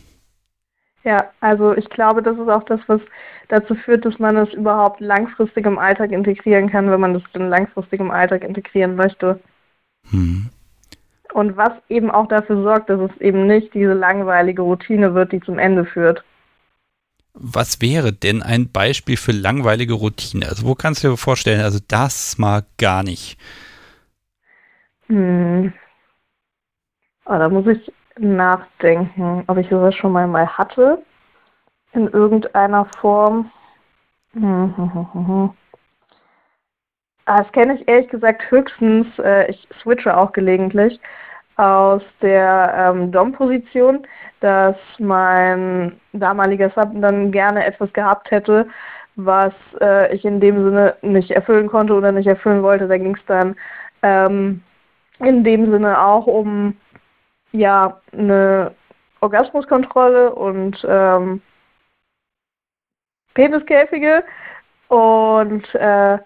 Ja, 1.07 1.31
also 1.41 1.75
ich 1.75 1.89
glaube, 1.89 2.23
das 2.23 2.37
ist 2.37 2.49
auch 2.49 2.65
das, 2.65 2.81
was 2.89 3.01
dazu 3.49 3.75
führt, 3.75 4.05
dass 4.05 4.19
man 4.19 4.37
es 4.37 4.53
überhaupt 4.53 5.01
langfristig 5.01 5.65
im 5.65 5.79
Alltag 5.79 6.13
integrieren 6.13 6.69
kann, 6.69 6.91
wenn 6.91 7.01
man 7.01 7.15
das 7.15 7.23
dann 7.33 7.49
langfristig 7.49 8.01
im 8.01 8.11
Alltag 8.11 8.45
integrieren 8.45 8.97
möchte. 8.97 9.41
Hm 10.11 10.51
und 11.37 11.55
was 11.55 11.73
eben 11.91 12.11
auch 12.11 12.29
dafür 12.29 12.63
sorgt, 12.63 12.89
dass 12.89 12.99
es 12.99 13.21
eben 13.21 13.47
nicht 13.47 13.75
diese 13.75 13.93
langweilige 13.93 14.63
Routine 14.63 15.15
wird, 15.15 15.33
die 15.33 15.41
zum 15.41 15.59
Ende 15.59 15.85
führt. 15.85 16.25
Was 17.35 17.83
wäre 17.83 18.15
denn 18.15 18.43
ein 18.43 18.73
Beispiel 18.73 19.19
für 19.19 19.33
langweilige 19.33 19.93
Routine? 19.93 20.49
Also 20.49 20.67
wo 20.67 20.75
kannst 20.75 21.05
du 21.05 21.09
dir 21.09 21.17
vorstellen, 21.19 21.61
also 21.61 21.79
das 21.87 22.39
mag 22.39 22.65
gar 22.79 23.03
nicht? 23.03 23.39
Hm. 25.09 25.75
Oh, 27.27 27.39
da 27.39 27.51
muss 27.51 27.67
ich 27.67 27.93
nachdenken, 28.19 29.45
ob 29.47 29.59
ich 29.59 29.69
sowas 29.69 29.95
schon 29.95 30.13
mal 30.13 30.27
mal 30.27 30.47
hatte 30.47 31.03
in 31.93 32.09
irgendeiner 32.09 32.87
Form. 33.01 33.51
Ah, 37.29 37.39
das 37.39 37.51
kenne 37.51 37.75
ich 37.75 37.89
ehrlich 37.89 38.09
gesagt 38.09 38.49
höchstens, 38.53 39.05
äh, 39.19 39.51
ich 39.51 39.69
switche 39.83 40.17
auch 40.17 40.31
gelegentlich, 40.31 41.01
aus 41.57 42.03
der 42.23 42.73
ähm, 42.77 43.11
Dom-Position, 43.11 44.07
dass 44.41 44.77
mein 44.99 45.99
damaliger 46.13 46.71
Sub 46.71 46.91
dann 46.95 47.33
gerne 47.33 47.65
etwas 47.65 47.93
gehabt 47.95 48.31
hätte, 48.31 48.69
was 49.17 49.53
äh, 49.81 50.15
ich 50.15 50.25
in 50.25 50.41
dem 50.41 50.63
Sinne 50.63 50.95
nicht 51.03 51.31
erfüllen 51.31 51.67
konnte 51.67 51.95
oder 51.95 52.13
nicht 52.13 52.29
erfüllen 52.29 52.63
wollte. 52.63 52.87
Da 52.87 52.97
ging 52.99 53.17
es 53.17 53.25
dann 53.27 53.57
ähm, 54.03 54.63
in 55.19 55.43
dem 55.43 55.71
Sinne 55.73 56.01
auch 56.01 56.27
um 56.27 56.77
ja 57.59 58.01
eine 58.13 58.75
Orgasmuskontrolle 59.21 60.35
und 60.35 60.85
ähm, 60.89 61.43
Peniskäfige 63.35 64.25
und 64.89 65.75
äh, 65.75 66.19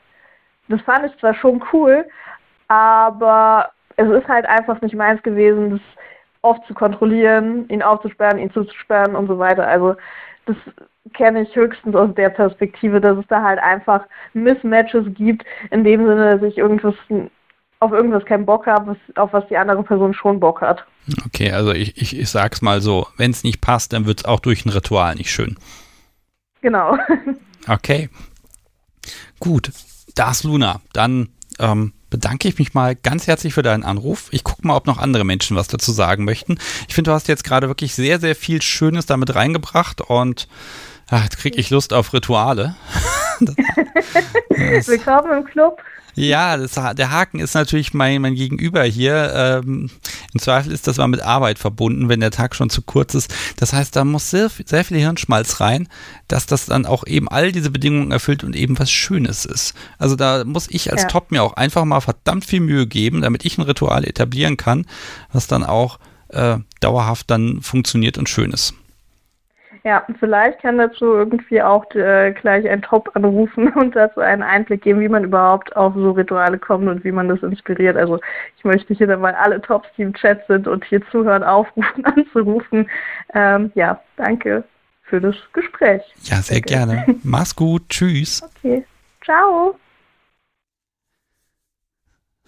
das 0.69 0.81
fand 0.83 1.07
ich 1.07 1.19
zwar 1.19 1.35
schon 1.35 1.63
cool, 1.73 2.07
aber 2.69 3.71
es 3.97 4.09
ist 4.09 4.29
halt 4.29 4.47
einfach 4.47 4.81
nicht 4.81 4.95
meins 4.95 5.23
gewesen, 5.23 5.71
das 5.71 5.81
oft 6.43 6.65
zu 6.67 6.75
kontrollieren, 6.75 7.69
ihn 7.69 7.83
aufzusperren, 7.83 8.39
ihn 8.39 8.53
zuzusperren 8.53 9.17
und 9.17 9.27
so 9.27 9.39
weiter. 9.39 9.67
Also 9.67 9.97
das 10.47 10.57
kenne 11.13 11.43
ich 11.43 11.55
höchstens 11.55 11.95
aus 11.95 12.15
der 12.15 12.31
Perspektive, 12.31 13.01
dass 13.01 13.19
es 13.19 13.27
da 13.29 13.43
halt 13.43 13.59
einfach 13.59 14.07
Mismatches 14.33 15.07
gibt, 15.15 15.45
in 15.71 15.85
dem 15.85 16.07
Sinne, 16.07 16.39
dass 16.39 16.49
ich 16.49 16.57
irgendwas 16.57 16.95
auf 17.81 17.93
irgendwas 17.93 18.25
keinen 18.27 18.47
Bock 18.47 18.67
habe, 18.67 18.97
auf 19.17 19.33
was 19.33 19.49
die 19.49 19.57
andere 19.57 19.83
Person 19.83 20.15
schon 20.15 20.39
Bock 20.39 20.61
hat. 20.61 20.85
Okay, 21.27 21.51
also 21.51 21.73
ich, 21.73 21.97
ich, 22.01 22.19
ich 22.19 22.29
sag's 22.29 22.63
mal 22.63 22.81
so, 22.81 23.09
wenn 23.17 23.31
es 23.31 23.43
nicht 23.43 23.61
passt, 23.61 23.95
dann 23.95 24.05
wird 24.07 24.21
es 24.21 24.25
auch 24.27 24.41
durch 24.41 24.65
ein 24.65 24.69
Ritual 24.69 25.15
nicht 25.17 25.31
schön. 25.33 25.57
Genau. 26.61 26.97
Okay. 27.69 28.09
Gut. 29.39 29.71
Das 30.15 30.45
Luna. 30.45 30.81
Dann 30.95 31.29
ähm, 31.59 31.93
bedanke 32.09 32.49
ich 32.49 32.59
mich 32.59 32.73
mal 32.73 32.97
ganz 32.97 33.27
herzlich 33.27 33.53
für 33.53 33.63
deinen 33.63 33.85
Anruf. 33.85 34.29
Ich 34.33 34.45
gucke 34.45 34.67
mal, 34.67 34.77
ob 34.77 34.87
noch 34.87 34.97
andere 34.97 35.25
Menschen 35.25 35.59
was 35.59 35.69
dazu 35.69 35.93
sagen 35.93 36.25
möchten. 36.25 36.59
Ich 36.89 36.95
finde, 36.95 37.11
du 37.11 37.15
hast 37.15 37.29
jetzt 37.29 37.45
gerade 37.45 37.69
wirklich 37.69 37.95
sehr, 37.95 38.19
sehr 38.19 38.35
viel 38.35 38.63
Schönes 38.63 39.05
damit 39.05 39.35
reingebracht 39.35 40.01
und 40.01 40.49
ach, 41.11 41.23
jetzt 41.23 41.37
kriege 41.37 41.61
ich 41.61 41.69
Lust 41.69 41.93
auf 41.93 42.15
Rituale. 42.15 42.77
Willkommen 44.51 45.33
im 45.39 45.45
Club. 45.45 45.83
Ja, 46.15 46.57
das, 46.57 46.73
der 46.75 47.11
Haken 47.11 47.41
ist 47.41 47.55
natürlich 47.55 47.95
mein, 47.95 48.23
mein 48.23 48.35
Gegenüber 48.35 48.83
hier. 48.85 49.33
Ähm, 49.35 49.91
Im 50.33 50.41
Zweifel 50.41 50.73
ist 50.73 50.87
das 50.87 50.97
mal 50.97 51.09
mit 51.09 51.23
Arbeit 51.23 51.59
verbunden, 51.59 52.09
wenn 52.09 52.21
der 52.21 52.31
Tag 52.31 52.55
schon 52.55 52.71
zu 52.71 52.83
kurz 52.83 53.15
ist. 53.15 53.35
Das 53.57 53.73
heißt, 53.73 53.95
da 53.97 54.05
muss 54.05 54.31
sehr, 54.31 54.51
sehr 54.65 54.85
viel 54.85 54.99
Hirnschmalz 54.99 55.61
rein, 55.61 55.89
dass 56.29 56.47
das 56.47 56.67
dann 56.67 56.87
auch 56.87 57.07
eben 57.07 57.29
all 57.29 57.53
diese 57.53 57.71
Bedingungen 57.71 58.11
erfüllt 58.11 58.45
und 58.45 58.57
eben 58.57 58.79
was 58.79 58.91
Schönes 58.91 59.45
ist. 59.45 59.75
Also 59.99 60.17
da 60.17 60.45
muss 60.45 60.69
ich 60.69 60.93
als 60.93 61.03
ja. 61.03 61.09
Top 61.09 61.31
mir 61.31 61.43
auch 61.43 61.55
einfach 61.55 61.85
mal 61.85 62.01
verdammt 62.01 62.45
viel 62.45 62.61
Mühe 62.61 62.87
geben, 62.87 63.21
damit 63.21 63.45
ich 63.45 63.59
ein 63.59 63.63
Ritual 63.63 64.05
etablieren 64.05 64.57
kann, 64.57 64.87
was 65.33 65.47
dann 65.47 65.65
auch 65.65 65.99
äh, 66.29 66.59
dauerhaft 66.81 67.31
dann 67.31 67.61
funktioniert 67.63 68.19
und 68.19 68.29
schön 68.29 68.53
ist. 68.53 68.75
Ja, 69.83 70.05
vielleicht 70.19 70.61
kann 70.61 70.79
dazu 70.79 71.07
irgendwie 71.15 71.63
auch 71.63 71.91
äh, 71.95 72.33
gleich 72.33 72.69
ein 72.69 72.83
Top 72.83 73.11
anrufen 73.15 73.69
und 73.75 73.97
dazu 73.97 74.21
einen 74.21 74.43
Einblick 74.43 74.83
geben, 74.83 75.01
wie 75.01 75.09
man 75.09 75.25
überhaupt 75.25 75.75
auf 75.77 75.95
so 75.95 76.11
Rituale 76.11 76.59
kommt 76.59 76.89
und 76.89 77.03
wie 77.05 77.13
man 77.13 77.29
das 77.29 77.43
inspiriert. 77.43 77.97
Also 77.97 78.21
ich 78.59 78.65
möchte 78.65 78.93
hier 78.95 79.07
dann 79.07 79.21
mal 79.21 79.35
alle 79.35 79.61
Tops, 79.61 79.89
die 79.97 80.03
im 80.03 80.15
Chat 80.15 80.47
sind 80.49 80.69
und 80.69 80.85
hier 80.85 81.01
zuhören, 81.11 81.43
aufrufen, 81.43 82.05
anzurufen. 82.05 82.91
Ähm, 83.35 83.73
ja, 83.75 84.01
danke 84.17 84.65
für 85.05 85.21
das 85.21 85.37
Gespräch. 85.53 86.03
Ja, 86.23 86.37
sehr 86.37 86.61
danke. 86.61 86.69
gerne. 86.69 87.05
Mach's 87.23 87.57
gut. 87.57 87.89
Tschüss. 87.89 88.43
Okay. 88.43 88.85
Ciao. 89.25 89.75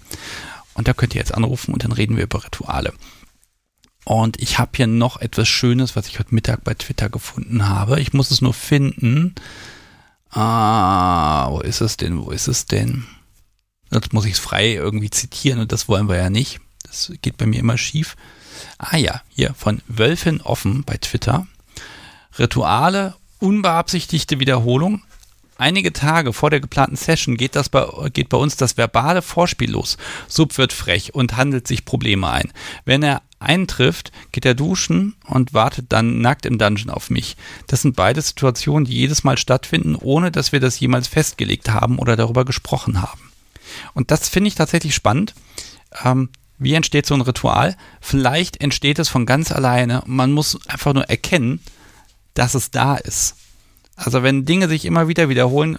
Und 0.75 0.87
da 0.87 0.93
könnt 0.93 1.15
ihr 1.15 1.19
jetzt 1.19 1.33
anrufen 1.33 1.73
und 1.73 1.83
dann 1.83 1.91
reden 1.91 2.17
wir 2.17 2.25
über 2.25 2.45
Rituale. 2.45 2.93
Und 4.03 4.39
ich 4.39 4.59
habe 4.59 4.73
hier 4.75 4.85
noch 4.85 5.19
etwas 5.19 5.47
Schönes, 5.47 5.95
was 5.95 6.07
ich 6.07 6.19
heute 6.19 6.35
Mittag 6.35 6.63
bei 6.63 6.75
Twitter 6.75 7.09
gefunden 7.09 7.67
habe. 7.67 7.99
Ich 7.99 8.13
muss 8.13 8.29
es 8.29 8.41
nur 8.41 8.53
finden. 8.53 9.33
Ah, 10.39 11.49
wo 11.49 11.61
ist 11.61 11.81
es 11.81 11.97
denn? 11.97 12.23
Wo 12.23 12.29
ist 12.29 12.47
es 12.47 12.67
denn? 12.67 13.07
Jetzt 13.91 14.13
muss 14.13 14.25
ich 14.25 14.33
es 14.33 14.39
frei 14.39 14.73
irgendwie 14.73 15.09
zitieren 15.09 15.59
und 15.59 15.71
das 15.71 15.87
wollen 15.87 16.07
wir 16.09 16.17
ja 16.17 16.29
nicht. 16.29 16.59
Das 16.83 17.11
geht 17.23 17.37
bei 17.37 17.47
mir 17.47 17.59
immer 17.59 17.79
schief. 17.79 18.15
Ah 18.77 18.97
ja, 18.97 19.23
hier 19.29 19.55
von 19.55 19.81
Wölfin 19.87 20.41
offen 20.41 20.83
bei 20.83 20.97
Twitter. 20.97 21.47
Rituale, 22.37 23.15
unbeabsichtigte 23.39 24.39
Wiederholung. 24.39 25.01
Einige 25.57 25.91
Tage 25.91 26.33
vor 26.33 26.51
der 26.51 26.59
geplanten 26.59 26.97
Session 26.97 27.35
geht, 27.35 27.55
das 27.55 27.69
bei, 27.69 27.87
geht 28.13 28.29
bei 28.29 28.37
uns 28.37 28.57
das 28.57 28.77
verbale 28.77 29.23
Vorspiel 29.23 29.71
los. 29.71 29.97
Sub 30.27 30.55
wird 30.59 30.71
frech 30.71 31.15
und 31.15 31.35
handelt 31.35 31.67
sich 31.67 31.83
Probleme 31.83 32.29
ein. 32.29 32.53
Wenn 32.85 33.01
er 33.01 33.23
eintrifft, 33.39 34.11
geht 34.31 34.45
er 34.45 34.55
duschen 34.55 35.15
und 35.25 35.53
wartet 35.53 35.87
dann 35.89 36.21
nackt 36.21 36.45
im 36.45 36.57
Dungeon 36.57 36.89
auf 36.89 37.09
mich. 37.09 37.37
Das 37.67 37.81
sind 37.81 37.95
beide 37.95 38.21
Situationen, 38.21 38.85
die 38.85 38.95
jedes 38.95 39.23
Mal 39.23 39.37
stattfinden, 39.37 39.95
ohne 39.95 40.31
dass 40.31 40.51
wir 40.51 40.59
das 40.59 40.79
jemals 40.79 41.07
festgelegt 41.07 41.69
haben 41.69 41.99
oder 41.99 42.15
darüber 42.15 42.45
gesprochen 42.45 43.01
haben. 43.01 43.31
Und 43.93 44.11
das 44.11 44.29
finde 44.29 44.47
ich 44.47 44.55
tatsächlich 44.55 44.95
spannend. 44.95 45.33
Ähm, 46.03 46.29
wie 46.57 46.73
entsteht 46.73 47.05
so 47.05 47.13
ein 47.13 47.21
Ritual? 47.21 47.77
Vielleicht 48.01 48.61
entsteht 48.61 48.97
es 48.99 49.09
von 49.09 49.25
ganz 49.25 49.51
alleine. 49.51 50.01
Man 50.07 50.31
muss 50.31 50.59
einfach 50.67 50.93
nur 50.93 51.07
erkennen, 51.07 51.61
dass 52.33 52.55
es 52.55 52.71
da 52.71 52.95
ist. 52.95 53.35
Also 53.95 54.23
wenn 54.23 54.45
Dinge 54.45 54.67
sich 54.67 54.85
immer 54.85 55.07
wieder 55.07 55.29
wiederholen, 55.29 55.77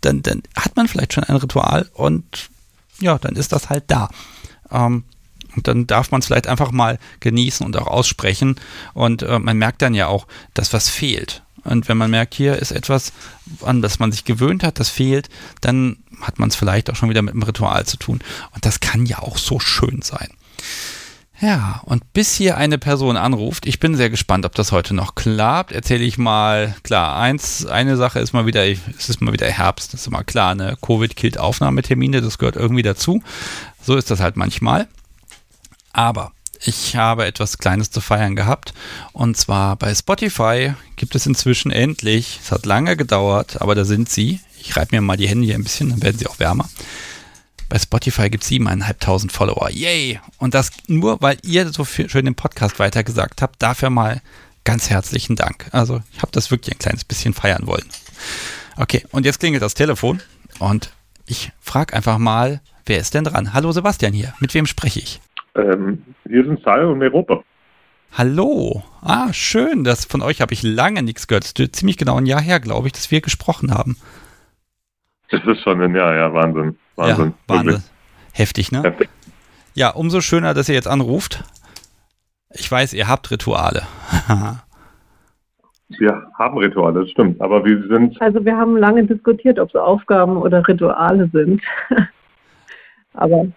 dann, 0.00 0.22
dann 0.22 0.42
hat 0.54 0.76
man 0.76 0.88
vielleicht 0.88 1.12
schon 1.12 1.24
ein 1.24 1.36
Ritual 1.36 1.90
und 1.94 2.50
ja, 3.00 3.18
dann 3.18 3.36
ist 3.36 3.52
das 3.52 3.70
halt 3.70 3.84
da. 3.88 4.08
Ähm, 4.70 5.04
und 5.56 5.68
dann 5.68 5.86
darf 5.86 6.10
man 6.10 6.20
es 6.20 6.26
vielleicht 6.26 6.46
einfach 6.46 6.70
mal 6.72 6.98
genießen 7.20 7.64
und 7.64 7.76
auch 7.76 7.86
aussprechen. 7.86 8.56
Und 8.92 9.22
äh, 9.22 9.38
man 9.38 9.56
merkt 9.56 9.82
dann 9.82 9.94
ja 9.94 10.06
auch, 10.08 10.26
dass 10.54 10.72
was 10.72 10.88
fehlt. 10.88 11.42
Und 11.64 11.88
wenn 11.88 11.96
man 11.96 12.10
merkt, 12.10 12.34
hier 12.34 12.56
ist 12.56 12.72
etwas, 12.72 13.12
an 13.62 13.80
das 13.80 13.98
man 13.98 14.12
sich 14.12 14.24
gewöhnt 14.24 14.62
hat, 14.62 14.78
das 14.78 14.90
fehlt, 14.90 15.28
dann 15.60 15.96
hat 16.20 16.38
man 16.38 16.50
es 16.50 16.56
vielleicht 16.56 16.90
auch 16.90 16.96
schon 16.96 17.08
wieder 17.08 17.22
mit 17.22 17.32
einem 17.32 17.42
Ritual 17.42 17.86
zu 17.86 17.96
tun. 17.96 18.20
Und 18.54 18.66
das 18.66 18.80
kann 18.80 19.06
ja 19.06 19.20
auch 19.20 19.38
so 19.38 19.58
schön 19.58 20.02
sein. 20.02 20.28
Ja, 21.40 21.82
und 21.84 22.12
bis 22.12 22.34
hier 22.34 22.56
eine 22.56 22.78
Person 22.78 23.16
anruft, 23.16 23.66
ich 23.66 23.80
bin 23.80 23.96
sehr 23.96 24.08
gespannt, 24.08 24.46
ob 24.46 24.54
das 24.54 24.70
heute 24.70 24.94
noch 24.94 25.16
klappt, 25.16 25.72
erzähle 25.72 26.04
ich 26.04 26.16
mal, 26.16 26.76
klar, 26.84 27.16
eins, 27.16 27.66
eine 27.66 27.96
Sache 27.96 28.20
ist 28.20 28.32
mal 28.32 28.46
wieder, 28.46 28.64
es 28.64 29.08
ist 29.08 29.20
mal 29.20 29.32
wieder 29.32 29.48
Herbst, 29.48 29.92
das 29.92 30.02
ist 30.02 30.06
immer 30.06 30.22
klar, 30.22 30.54
ne, 30.54 30.78
Covid 30.80 31.16
killt 31.16 31.36
Aufnahmetermine, 31.36 32.22
das 32.22 32.38
gehört 32.38 32.56
irgendwie 32.56 32.82
dazu. 32.82 33.20
So 33.82 33.96
ist 33.96 34.10
das 34.10 34.20
halt 34.20 34.36
manchmal. 34.36 34.86
Aber 35.94 36.32
ich 36.60 36.96
habe 36.96 37.24
etwas 37.24 37.58
Kleines 37.58 37.90
zu 37.90 38.00
feiern 38.00 38.36
gehabt. 38.36 38.74
Und 39.12 39.36
zwar 39.36 39.76
bei 39.76 39.94
Spotify 39.94 40.74
gibt 40.96 41.14
es 41.14 41.24
inzwischen 41.24 41.70
endlich, 41.70 42.40
es 42.42 42.52
hat 42.52 42.66
lange 42.66 42.96
gedauert, 42.96 43.62
aber 43.62 43.74
da 43.74 43.84
sind 43.84 44.10
sie. 44.10 44.40
Ich 44.60 44.76
reibe 44.76 44.96
mir 44.96 45.00
mal 45.00 45.16
die 45.16 45.28
Hände 45.28 45.46
hier 45.46 45.54
ein 45.54 45.62
bisschen, 45.62 45.90
dann 45.90 46.02
werden 46.02 46.18
sie 46.18 46.26
auch 46.26 46.38
wärmer. 46.38 46.68
Bei 47.68 47.78
Spotify 47.78 48.28
gibt 48.28 48.42
es 48.42 48.48
siebeneinhalbtausend 48.48 49.32
Follower. 49.32 49.70
Yay! 49.70 50.20
Und 50.38 50.54
das 50.54 50.70
nur, 50.86 51.22
weil 51.22 51.38
ihr 51.42 51.72
so 51.72 51.84
schön 51.84 52.24
den 52.24 52.34
Podcast 52.34 52.78
weitergesagt 52.78 53.40
habt. 53.40 53.62
Dafür 53.62 53.90
mal 53.90 54.20
ganz 54.64 54.90
herzlichen 54.90 55.36
Dank. 55.36 55.68
Also 55.70 56.02
ich 56.12 56.22
habe 56.22 56.32
das 56.32 56.50
wirklich 56.50 56.74
ein 56.74 56.78
kleines 56.78 57.04
bisschen 57.04 57.34
feiern 57.34 57.66
wollen. 57.66 57.86
Okay, 58.76 59.04
und 59.12 59.24
jetzt 59.24 59.38
klingelt 59.40 59.62
das 59.62 59.74
Telefon 59.74 60.20
und 60.58 60.90
ich 61.26 61.52
frage 61.60 61.94
einfach 61.94 62.18
mal, 62.18 62.60
wer 62.84 62.98
ist 62.98 63.14
denn 63.14 63.24
dran? 63.24 63.52
Hallo 63.52 63.70
Sebastian 63.72 64.12
hier, 64.12 64.34
mit 64.40 64.52
wem 64.54 64.66
spreche 64.66 65.00
ich? 65.00 65.20
Ähm, 65.54 66.02
hier 66.26 66.44
sind 66.44 66.62
Sal 66.62 66.84
und 66.86 67.02
Europa. 67.02 67.42
Hallo. 68.12 68.82
Ah, 69.02 69.32
schön. 69.32 69.84
Das 69.84 70.04
von 70.04 70.22
euch 70.22 70.40
habe 70.40 70.52
ich 70.52 70.62
lange 70.62 71.02
nichts 71.02 71.26
gehört. 71.26 71.44
Das 71.44 71.52
ist 71.52 71.76
ziemlich 71.76 71.96
genau 71.96 72.16
ein 72.18 72.26
Jahr 72.26 72.40
her, 72.40 72.60
glaube 72.60 72.86
ich, 72.86 72.92
dass 72.92 73.10
wir 73.10 73.20
gesprochen 73.20 73.72
haben. 73.72 73.96
Das 75.30 75.44
ist 75.44 75.62
schon 75.62 75.80
ein 75.80 75.94
Jahr, 75.94 76.14
ja, 76.14 76.32
Wahnsinn. 76.32 76.76
Wahnsinn. 76.96 77.34
Ja, 77.48 77.54
Wahnsinn. 77.54 77.82
Heftig, 78.32 78.72
ne? 78.72 78.82
Heftig. 78.82 79.08
Ja, 79.74 79.90
umso 79.90 80.20
schöner, 80.20 80.54
dass 80.54 80.68
ihr 80.68 80.74
jetzt 80.74 80.86
anruft. 80.86 81.42
Ich 82.50 82.70
weiß, 82.70 82.92
ihr 82.94 83.08
habt 83.08 83.30
Rituale. 83.32 83.82
wir 85.88 86.22
haben 86.38 86.58
Rituale, 86.58 87.00
das 87.00 87.10
stimmt. 87.10 87.40
Aber 87.40 87.64
wir 87.64 87.82
sind. 87.88 88.20
Also 88.22 88.44
wir 88.44 88.56
haben 88.56 88.76
lange 88.76 89.04
diskutiert, 89.04 89.58
ob 89.58 89.70
es 89.70 89.74
Aufgaben 89.74 90.36
oder 90.36 90.66
Rituale 90.66 91.28
sind. 91.32 91.62
Aber 93.14 93.48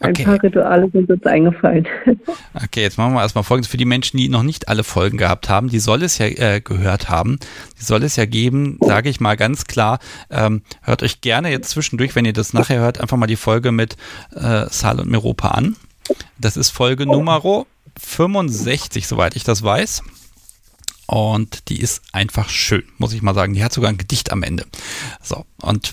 ein 0.00 0.10
okay. 0.10 0.24
paar 0.24 0.42
Rituale 0.42 0.90
sind 0.90 1.10
uns 1.10 1.24
eingefallen. 1.26 1.86
Okay, 2.54 2.82
jetzt 2.82 2.96
machen 2.98 3.12
wir 3.14 3.20
erstmal 3.20 3.44
folgendes. 3.44 3.70
Für 3.70 3.76
die 3.76 3.84
Menschen, 3.84 4.16
die 4.16 4.28
noch 4.28 4.42
nicht 4.42 4.68
alle 4.68 4.82
Folgen 4.82 5.18
gehabt 5.18 5.48
haben, 5.48 5.68
die 5.68 5.78
soll 5.78 6.02
es 6.02 6.18
ja 6.18 6.26
äh, 6.26 6.60
gehört 6.60 7.08
haben, 7.08 7.38
die 7.78 7.84
soll 7.84 8.02
es 8.02 8.16
ja 8.16 8.24
geben, 8.24 8.78
sage 8.80 9.10
ich 9.10 9.20
mal 9.20 9.36
ganz 9.36 9.66
klar. 9.66 9.98
Ähm, 10.30 10.62
hört 10.82 11.02
euch 11.02 11.20
gerne 11.20 11.50
jetzt 11.50 11.70
zwischendurch, 11.70 12.16
wenn 12.16 12.24
ihr 12.24 12.32
das 12.32 12.52
nachher 12.54 12.80
hört, 12.80 13.00
einfach 13.00 13.16
mal 13.16 13.26
die 13.26 13.36
Folge 13.36 13.72
mit 13.72 13.96
äh, 14.34 14.66
Sal 14.70 15.00
und 15.00 15.10
Meropa 15.10 15.48
an. 15.48 15.76
Das 16.38 16.56
ist 16.56 16.70
Folge 16.70 17.06
Nummer 17.06 17.42
65, 17.98 19.06
soweit 19.06 19.36
ich 19.36 19.44
das 19.44 19.62
weiß. 19.62 20.02
Und 21.06 21.68
die 21.68 21.80
ist 21.80 22.02
einfach 22.12 22.48
schön, 22.48 22.84
muss 22.98 23.12
ich 23.12 23.22
mal 23.22 23.34
sagen. 23.34 23.54
Die 23.54 23.62
hat 23.62 23.72
sogar 23.72 23.90
ein 23.90 23.98
Gedicht 23.98 24.32
am 24.32 24.42
Ende. 24.42 24.64
So, 25.22 25.44
und 25.62 25.92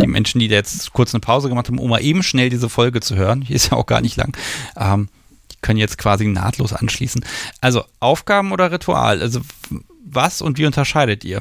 die 0.00 0.06
Menschen, 0.06 0.38
die 0.38 0.48
jetzt 0.48 0.92
kurz 0.92 1.14
eine 1.14 1.20
Pause 1.20 1.48
gemacht 1.48 1.68
haben, 1.68 1.78
um 1.78 1.90
mal 1.90 2.02
eben 2.02 2.22
schnell 2.22 2.50
diese 2.50 2.68
Folge 2.68 3.00
zu 3.00 3.16
hören, 3.16 3.42
die 3.48 3.54
ist 3.54 3.70
ja 3.70 3.76
auch 3.76 3.86
gar 3.86 4.00
nicht 4.00 4.16
lang, 4.16 4.36
ähm, 4.78 5.08
die 5.50 5.56
können 5.62 5.78
jetzt 5.78 5.98
quasi 5.98 6.26
nahtlos 6.26 6.72
anschließen. 6.72 7.24
Also 7.60 7.82
Aufgaben 8.00 8.52
oder 8.52 8.70
Ritual? 8.70 9.20
Also 9.20 9.40
was 10.04 10.42
und 10.42 10.58
wie 10.58 10.66
unterscheidet 10.66 11.24
ihr? 11.24 11.40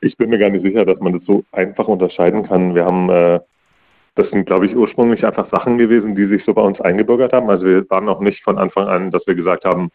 Ich 0.00 0.16
bin 0.16 0.30
mir 0.30 0.38
gar 0.38 0.50
nicht 0.50 0.64
sicher, 0.64 0.84
dass 0.84 1.00
man 1.00 1.14
das 1.14 1.22
so 1.26 1.44
einfach 1.52 1.88
unterscheiden 1.88 2.46
kann. 2.46 2.74
Wir 2.74 2.84
haben, 2.84 3.10
äh, 3.10 3.40
das 4.14 4.30
sind, 4.30 4.46
glaube 4.46 4.66
ich, 4.66 4.76
ursprünglich 4.76 5.24
einfach 5.24 5.48
Sachen 5.50 5.78
gewesen, 5.78 6.14
die 6.14 6.26
sich 6.26 6.44
so 6.44 6.54
bei 6.54 6.62
uns 6.62 6.80
eingebürgert 6.80 7.32
haben. 7.32 7.50
Also 7.50 7.64
wir 7.66 7.88
waren 7.90 8.04
noch 8.04 8.20
nicht 8.20 8.42
von 8.44 8.58
Anfang 8.58 8.86
an, 8.86 9.10
dass 9.10 9.26
wir 9.26 9.34
gesagt 9.34 9.64
haben, 9.64 9.90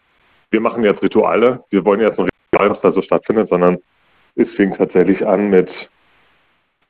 wir 0.52 0.60
machen 0.60 0.84
jetzt 0.84 1.02
Rituale, 1.02 1.64
wir 1.70 1.84
wollen 1.86 2.02
jetzt 2.02 2.20
ein 2.20 2.28
Ritual, 2.52 2.70
was 2.72 2.82
da 2.82 2.92
so 2.92 3.02
stattfindet, 3.02 3.50
sondern 3.50 3.78
es 4.36 4.50
fing 4.56 4.76
tatsächlich 4.76 5.26
an 5.26 5.50
mit 5.50 5.70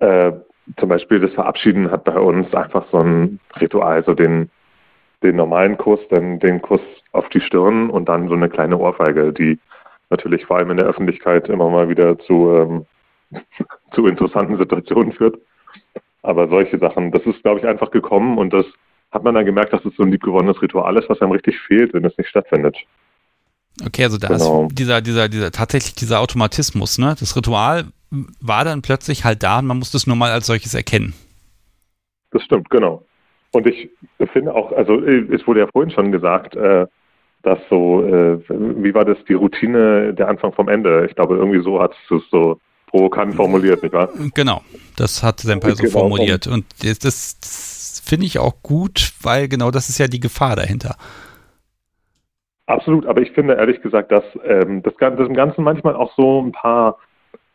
äh, 0.04 0.34
zum 0.80 0.90
Beispiel 0.90 1.20
das 1.20 1.34
Verabschieden 1.34 1.92
hat 1.92 2.04
bei 2.04 2.18
uns 2.18 2.54
einfach 2.54 2.86
so 2.92 3.00
ein 3.00 3.40
Ritual, 3.60 4.04
so 4.06 4.14
den, 4.14 4.50
den 5.22 5.36
normalen 5.36 5.78
Kuss, 5.78 6.00
dann 6.10 6.40
den 6.40 6.62
Kuss 6.62 6.82
auf 7.12 7.28
die 7.30 7.42
Stirn 7.42 7.90
und 7.90 8.10
dann 8.10 8.28
so 8.28 8.34
eine 8.34 8.50
kleine 8.50 8.78
Ohrfeige, 8.78 9.34
die 9.34 9.60
natürlich 10.10 10.46
vor 10.46 10.58
allem 10.58 10.72
in 10.72 10.78
der 10.78 10.88
Öffentlichkeit 10.88 11.50
immer 11.50 11.70
mal 11.70 11.90
wieder 11.90 12.18
zu, 12.20 12.52
ähm, 12.52 12.86
zu 13.94 14.06
interessanten 14.06 14.58
Situationen 14.58 15.14
führt. 15.14 15.38
Aber 16.22 16.48
solche 16.48 16.80
Sachen, 16.80 17.12
das 17.12 17.24
ist, 17.24 17.42
glaube 17.44 17.60
ich, 17.60 17.66
einfach 17.66 17.92
gekommen 17.92 18.38
und 18.38 18.54
das 18.54 18.66
hat 19.12 19.24
man 19.24 19.36
dann 19.36 19.46
gemerkt, 19.46 19.74
dass 19.74 19.86
es 19.86 19.96
so 19.96 20.04
ein 20.04 20.12
liebgewonnenes 20.12 20.62
Ritual 20.62 20.98
ist, 20.98 21.10
was 21.10 21.22
einem 21.22 21.32
richtig 21.32 21.60
fehlt, 21.60 21.94
wenn 21.94 22.06
es 22.06 22.18
nicht 22.18 22.30
stattfindet. 22.30 22.78
Okay, 23.86 24.04
also 24.04 24.18
da 24.18 24.28
genau. 24.30 24.68
ist 24.68 24.80
dieser, 24.80 25.02
dieser, 25.02 25.30
dieser, 25.30 25.52
tatsächlich 25.52 25.96
dieser 25.96 26.20
Automatismus, 26.20 26.98
ne? 26.98 27.16
Das 27.20 27.36
Ritual 27.36 27.86
war 28.40 28.64
dann 28.64 28.82
plötzlich 28.82 29.26
halt 29.26 29.44
da 29.44 29.60
und 29.60 29.66
man 29.66 29.80
musste 29.80 29.98
es 29.98 30.08
nur 30.08 30.16
mal 30.16 30.32
als 30.32 30.46
solches 30.46 30.74
erkennen. 30.74 31.14
Das 32.32 32.44
stimmt, 32.44 32.70
genau. 32.70 33.04
Und 33.52 33.68
ich 33.68 33.90
finde 34.32 34.54
auch, 34.56 34.72
also 34.72 35.00
es 35.02 35.46
wurde 35.46 35.62
ja 35.62 35.68
vorhin 35.72 35.92
schon 35.92 36.12
gesagt, 36.12 36.56
äh, 36.56 36.88
dass 37.44 37.60
so, 37.70 38.04
äh, 38.04 38.40
wie 38.50 38.94
war 38.94 39.06
das, 39.06 39.18
die 39.28 39.34
Routine 39.34 40.14
der 40.14 40.28
Anfang 40.28 40.54
vom 40.54 40.70
Ende? 40.70 41.06
Ich 41.08 41.16
glaube, 41.16 41.36
irgendwie 41.36 41.62
so 41.62 41.82
hat 41.82 41.94
es 42.10 42.24
so 42.32 42.60
provokant 42.88 43.36
formuliert, 43.36 43.84
nicht 43.84 43.94
wahr? 43.94 44.10
Genau, 44.34 44.62
das 44.96 45.22
hat 45.24 45.42
Senpai 45.42 45.72
so 45.72 45.84
genau. 45.84 46.00
formuliert. 46.00 46.48
Und 46.48 46.66
das, 46.82 47.00
das 47.00 48.02
finde 48.04 48.26
ich 48.26 48.40
auch 48.40 48.62
gut, 48.64 49.14
weil 49.22 49.48
genau 49.48 49.72
das 49.72 49.90
ist 49.90 49.98
ja 49.98 50.08
die 50.08 50.20
Gefahr 50.20 50.56
dahinter. 50.56 50.96
Absolut, 52.66 53.06
aber 53.06 53.22
ich 53.22 53.32
finde 53.32 53.56
ehrlich 53.56 53.82
gesagt, 53.82 54.12
dass 54.12 54.24
ähm, 54.46 54.82
das, 54.84 54.94
das 54.98 55.28
im 55.28 55.34
Ganzen 55.34 55.64
manchmal 55.64 55.96
auch 55.96 56.16
so 56.16 56.42
ein 56.42 56.54
paar 56.54 56.98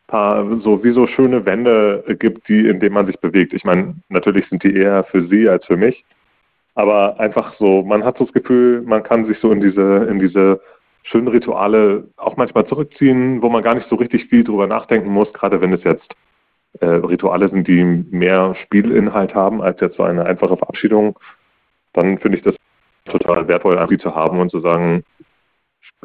paar 0.08 0.44
so 0.60 0.82
wie 0.82 0.92
so 0.92 1.06
schöne 1.06 1.44
Wände 1.46 2.04
gibt, 2.18 2.48
die 2.48 2.66
in 2.66 2.80
denen 2.80 2.94
man 2.94 3.06
sich 3.06 3.18
bewegt. 3.20 3.52
Ich 3.52 3.64
meine, 3.64 3.94
natürlich 4.08 4.48
sind 4.48 4.64
die 4.64 4.74
eher 4.74 5.04
für 5.04 5.26
Sie 5.28 5.48
als 5.48 5.64
für 5.66 5.76
mich, 5.76 6.04
aber 6.74 7.20
einfach 7.20 7.54
so, 7.58 7.82
man 7.82 8.04
hat 8.04 8.18
so 8.18 8.24
das 8.24 8.34
Gefühl, 8.34 8.82
man 8.82 9.04
kann 9.04 9.26
sich 9.26 9.38
so 9.38 9.52
in 9.52 9.60
diese 9.60 10.08
in 10.10 10.18
diese 10.18 10.60
schönen 11.04 11.28
Rituale 11.28 12.04
auch 12.16 12.36
manchmal 12.36 12.66
zurückziehen, 12.66 13.40
wo 13.42 13.48
man 13.48 13.62
gar 13.62 13.74
nicht 13.74 13.88
so 13.88 13.96
richtig 13.96 14.26
viel 14.26 14.44
drüber 14.44 14.66
nachdenken 14.66 15.10
muss, 15.10 15.32
gerade 15.32 15.60
wenn 15.60 15.72
es 15.72 15.84
jetzt 15.84 16.08
äh, 16.80 16.86
Rituale 16.86 17.48
sind, 17.48 17.66
die 17.66 17.84
mehr 18.10 18.54
Spielinhalt 18.64 19.34
haben 19.34 19.62
als 19.62 19.80
jetzt 19.80 19.96
so 19.96 20.02
eine 20.02 20.26
einfache 20.26 20.56
Verabschiedung, 20.56 21.18
dann 21.94 22.18
finde 22.18 22.38
ich 22.38 22.44
das 22.44 22.54
total 23.06 23.48
wertvoll, 23.48 23.74
irgendwie 23.74 23.98
zu 23.98 24.14
haben 24.14 24.38
und 24.38 24.50
zu 24.50 24.60
sagen, 24.60 25.04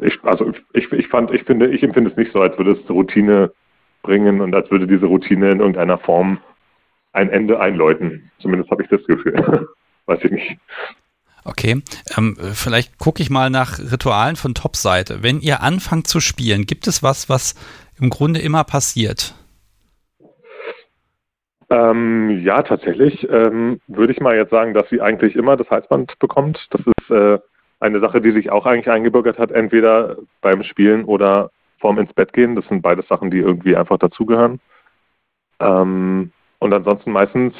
ich, 0.00 0.18
also 0.24 0.52
ich, 0.72 0.90
ich 0.92 1.08
fand, 1.08 1.30
ich 1.32 1.44
finde, 1.44 1.68
ich 1.68 1.82
empfinde 1.82 2.10
es 2.10 2.16
nicht 2.16 2.32
so, 2.32 2.40
als 2.40 2.56
würde 2.58 2.72
es 2.72 2.90
Routine 2.90 3.52
bringen 4.04 4.40
und 4.40 4.54
als 4.54 4.70
würde 4.70 4.86
diese 4.86 5.06
Routine 5.06 5.50
in 5.50 5.58
irgendeiner 5.58 5.98
Form 5.98 6.38
ein 7.12 7.30
Ende 7.30 7.58
einläuten. 7.58 8.30
Zumindest 8.38 8.70
habe 8.70 8.84
ich 8.84 8.88
das 8.88 9.04
Gefühl. 9.06 9.66
Weiß 10.06 10.20
ich 10.22 10.30
nicht. 10.30 10.56
Okay, 11.44 11.82
ähm, 12.16 12.36
vielleicht 12.54 12.98
gucke 12.98 13.22
ich 13.22 13.28
mal 13.28 13.50
nach 13.50 13.78
Ritualen 13.78 14.36
von 14.36 14.54
Top-Seite. 14.54 15.22
Wenn 15.22 15.40
ihr 15.40 15.62
anfangt 15.62 16.06
zu 16.06 16.20
spielen, 16.20 16.64
gibt 16.64 16.86
es 16.86 17.02
was, 17.02 17.28
was 17.28 17.54
im 18.00 18.10
Grunde 18.10 18.40
immer 18.40 18.64
passiert? 18.64 19.34
Ähm, 21.70 22.40
ja, 22.42 22.62
tatsächlich 22.62 23.28
ähm, 23.30 23.80
würde 23.88 24.12
ich 24.12 24.20
mal 24.20 24.36
jetzt 24.36 24.50
sagen, 24.50 24.74
dass 24.74 24.88
sie 24.90 25.00
eigentlich 25.00 25.34
immer 25.34 25.56
das 25.56 25.68
Halsband 25.70 26.18
bekommt. 26.18 26.66
Das 26.70 26.80
ist 26.80 27.10
äh, 27.10 27.38
eine 27.80 28.00
Sache, 28.00 28.20
die 28.20 28.32
sich 28.32 28.50
auch 28.50 28.66
eigentlich 28.66 28.90
eingebürgert 28.90 29.38
hat, 29.38 29.50
entweder 29.50 30.16
beim 30.40 30.62
Spielen 30.62 31.04
oder 31.04 31.50
vorm 31.84 31.98
ins 31.98 32.14
Bett 32.14 32.32
gehen. 32.32 32.56
Das 32.56 32.66
sind 32.68 32.80
beide 32.80 33.02
Sachen, 33.02 33.30
die 33.30 33.40
irgendwie 33.40 33.76
einfach 33.76 33.98
dazugehören. 33.98 34.58
Ähm, 35.60 36.32
und 36.60 36.72
ansonsten 36.72 37.12
meistens 37.12 37.52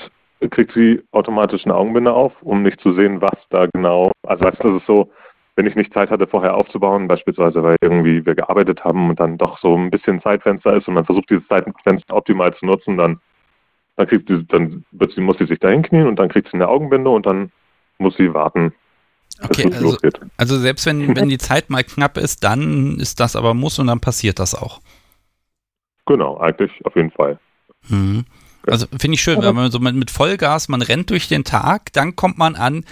kriegt 0.50 0.72
sie 0.72 1.02
automatisch 1.12 1.66
eine 1.66 1.74
Augenbinde 1.74 2.10
auf, 2.10 2.32
um 2.40 2.62
nicht 2.62 2.80
zu 2.80 2.94
sehen, 2.94 3.20
was 3.20 3.38
da 3.50 3.66
genau. 3.74 4.12
Also 4.22 4.44
weißt 4.44 4.64
du, 4.64 4.68
das 4.72 4.80
ist 4.80 4.86
so, 4.86 5.10
wenn 5.56 5.66
ich 5.66 5.74
nicht 5.74 5.92
Zeit 5.92 6.08
hatte, 6.08 6.26
vorher 6.26 6.54
aufzubauen, 6.54 7.06
beispielsweise 7.06 7.62
weil 7.62 7.76
irgendwie 7.82 8.24
wir 8.24 8.34
gearbeitet 8.34 8.82
haben 8.82 9.10
und 9.10 9.20
dann 9.20 9.36
doch 9.36 9.58
so 9.58 9.76
ein 9.76 9.90
bisschen 9.90 10.22
Zeitfenster 10.22 10.74
ist 10.74 10.88
und 10.88 10.94
man 10.94 11.04
versucht 11.04 11.28
dieses 11.28 11.46
Zeitfenster 11.46 12.16
optimal 12.16 12.54
zu 12.54 12.64
nutzen, 12.64 12.96
dann 12.96 13.20
dann 13.96 14.06
kriegt 14.08 14.28
sie, 14.28 14.44
dann 14.46 14.84
wird 14.90 15.12
sie, 15.12 15.20
muss 15.20 15.36
sie 15.36 15.46
sich 15.46 15.60
da 15.60 15.68
hinknien 15.68 16.06
und 16.06 16.18
dann 16.18 16.30
kriegt 16.30 16.48
sie 16.48 16.54
eine 16.54 16.68
Augenbinde 16.68 17.10
und 17.10 17.26
dann 17.26 17.52
muss 17.98 18.16
sie 18.16 18.32
warten. 18.32 18.72
Okay, 19.42 19.70
also, 19.72 19.96
also, 20.36 20.58
selbst 20.58 20.86
wenn, 20.86 21.16
wenn 21.16 21.28
die 21.28 21.38
Zeit 21.50 21.70
mal 21.70 21.82
knapp 21.84 22.16
ist, 22.16 22.44
dann 22.44 22.98
ist 23.00 23.20
das 23.20 23.36
aber 23.36 23.52
muss 23.54 23.78
und 23.78 23.88
dann 23.88 24.00
passiert 24.00 24.38
das 24.38 24.54
auch. 24.54 24.80
Genau, 26.06 26.38
eigentlich 26.38 26.70
auf 26.84 26.94
jeden 26.96 27.10
Fall. 27.10 27.38
Mhm. 27.88 28.24
Also 28.66 28.86
finde 28.98 29.14
ich 29.14 29.22
schön, 29.22 29.42
wenn 29.42 29.54
man 29.54 29.70
so 29.70 29.78
mit, 29.78 30.10
Vollgas, 30.10 30.68
man 30.68 30.80
rennt 30.80 31.10
durch 31.10 31.28
den 31.28 31.44
Tag, 31.44 31.92
dann 31.92 32.16
kommt 32.16 32.38
man 32.38 32.56
an, 32.56 32.84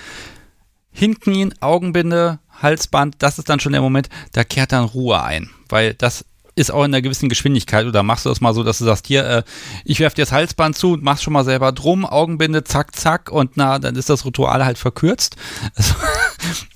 hinknien, 0.90 1.54
Augenbinde, 1.60 2.40
Halsband, 2.60 3.16
das 3.22 3.38
ist 3.38 3.48
dann 3.48 3.60
schon 3.60 3.72
der 3.72 3.80
Moment, 3.80 4.10
da 4.32 4.44
kehrt 4.44 4.72
dann 4.72 4.84
Ruhe 4.84 5.22
ein, 5.22 5.48
weil 5.70 5.94
das 5.94 6.26
ist 6.54 6.70
auch 6.72 6.84
in 6.84 6.92
einer 6.92 7.02
gewissen 7.02 7.28
Geschwindigkeit 7.28 7.86
oder 7.86 8.02
machst 8.02 8.26
du 8.26 8.28
das 8.28 8.40
mal 8.40 8.52
so, 8.52 8.62
dass 8.62 8.78
du 8.78 8.84
sagst, 8.84 9.06
hier, 9.06 9.24
äh, 9.24 9.42
ich 9.84 10.00
werfe 10.00 10.16
dir 10.16 10.22
das 10.22 10.32
Halsband 10.32 10.76
zu 10.76 10.92
und 10.92 11.02
machst 11.02 11.22
schon 11.22 11.32
mal 11.32 11.44
selber 11.44 11.72
drum, 11.72 12.04
Augenbinde, 12.04 12.64
zack, 12.64 12.94
zack 12.94 13.30
und 13.30 13.52
na, 13.56 13.78
dann 13.78 13.96
ist 13.96 14.10
das 14.10 14.26
Ritual 14.26 14.64
halt 14.64 14.78
verkürzt. 14.78 15.36
Also, 15.74 15.94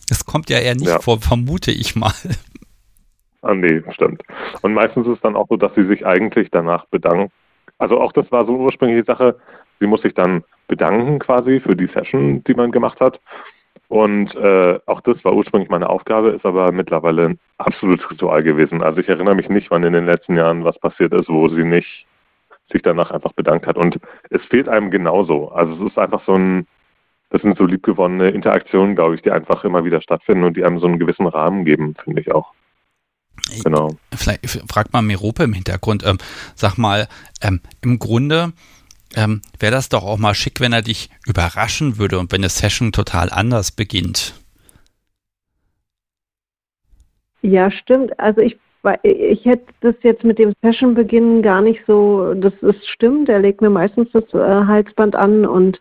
das 0.09 0.24
kommt 0.24 0.49
ja 0.49 0.59
eher 0.59 0.77
nicht 0.77 0.87
ja. 0.87 1.01
vor, 1.01 1.20
vermute 1.20 1.72
ich 1.72 1.97
mal. 1.97 2.12
Ah, 3.43 3.55
nee, 3.55 3.83
stimmt. 3.93 4.22
Und 4.62 4.74
meistens 4.74 5.07
ist 5.07 5.14
es 5.14 5.20
dann 5.20 5.37
auch 5.37 5.49
so, 5.49 5.57
dass 5.57 5.74
sie 5.74 5.87
sich 5.87 6.07
eigentlich 6.07 6.49
danach 6.51 6.87
bedanken. 6.87 7.33
Also 7.79 8.01
auch 8.01 8.12
das 8.12 8.31
war 8.33 8.47
so 8.47 8.57
ursprünglich 8.57 9.05
die 9.05 9.11
Sache, 9.11 9.37
sie 9.81 9.87
muss 9.87 10.03
sich 10.03 10.14
dann 10.14 10.45
bedanken 10.68 11.18
quasi 11.18 11.61
für 11.61 11.77
die 11.77 11.89
Session, 11.93 12.43
die 12.45 12.55
man 12.55 12.72
gemacht 12.72 13.01
hat. 13.01 13.20
Und 13.89 14.34
äh, 14.34 14.78
auch 14.87 15.01
das 15.03 15.24
war 15.24 15.34
ursprünglich 15.34 15.70
meine 15.70 15.89
Aufgabe, 15.89 16.30
ist 16.30 16.45
aber 16.45 16.72
mittlerweile 16.72 17.26
ein 17.26 17.39
absolutes 17.59 18.11
Ritual 18.11 18.43
gewesen. 18.43 18.82
Also 18.82 19.01
ich 19.01 19.09
erinnere 19.09 19.37
mich 19.37 19.49
nicht, 19.49 19.70
wann 19.70 19.84
in 19.84 19.93
den 19.93 20.07
letzten 20.07 20.37
Jahren 20.37 20.64
was 20.64 20.78
passiert 20.78 21.12
ist, 21.12 21.28
wo 21.28 21.49
sie 21.49 21.64
nicht 21.64 22.07
sich 22.72 22.82
danach 22.82 23.12
einfach 23.12 23.32
bedankt 23.32 23.66
hat. 23.66 23.76
Und 23.76 23.99
es 24.30 24.43
fehlt 24.47 24.68
einem 24.68 24.91
genauso. 24.91 25.51
Also 25.51 25.74
es 25.74 25.93
ist 25.93 25.99
einfach 25.99 26.24
so 26.26 26.34
ein, 26.34 26.66
das 27.30 27.43
sind 27.43 27.57
so 27.57 27.64
liebgewonnene 27.64 28.30
Interaktionen, 28.30 28.97
glaube 28.97 29.14
ich, 29.14 29.22
die 29.22 29.30
einfach 29.30 29.62
immer 29.64 29.84
wieder 29.84 30.03
stattfinden 30.03 30.45
und 30.45 30.57
die 30.57 30.64
einem 30.64 30.80
so 30.80 30.87
einen 30.87 30.99
gewissen 30.99 31.26
Rahmen 31.26 31.64
geben, 31.64 31.95
finde 32.03 32.20
ich 32.20 32.32
auch. 32.32 32.53
Genau. 33.62 33.91
Vielleicht 34.14 34.47
fragt 34.68 34.93
mal 34.93 35.03
Merope 35.03 35.45
im 35.45 35.53
Hintergrund. 35.53 36.05
Ähm, 36.05 36.18
sag 36.55 36.78
mal, 36.78 37.07
ähm, 37.43 37.61
im 37.82 37.99
Grunde 37.99 38.53
ähm, 39.14 39.42
wäre 39.59 39.72
das 39.72 39.88
doch 39.88 40.04
auch 40.04 40.18
mal 40.18 40.34
schick, 40.34 40.61
wenn 40.61 40.72
er 40.72 40.82
dich 40.82 41.11
überraschen 41.26 41.98
würde 41.98 42.18
und 42.18 42.32
wenn 42.32 42.40
eine 42.40 42.48
Session 42.48 42.92
total 42.92 43.30
anders 43.30 43.72
beginnt. 43.72 44.34
Ja, 47.42 47.70
stimmt. 47.70 48.18
Also 48.18 48.40
ich, 48.40 48.57
ich 49.02 49.44
hätte 49.44 49.66
das 49.80 49.94
jetzt 50.02 50.24
mit 50.24 50.38
dem 50.38 50.52
Session-Beginn 50.62 51.42
gar 51.42 51.61
nicht 51.61 51.80
so, 51.86 52.34
das 52.34 52.52
ist 52.62 52.88
stimmt, 52.88 53.28
er 53.28 53.38
legt 53.38 53.61
mir 53.61 53.70
meistens 53.70 54.09
das 54.12 54.24
äh, 54.34 54.66
Halsband 54.66 55.14
an 55.14 55.46
und 55.46 55.80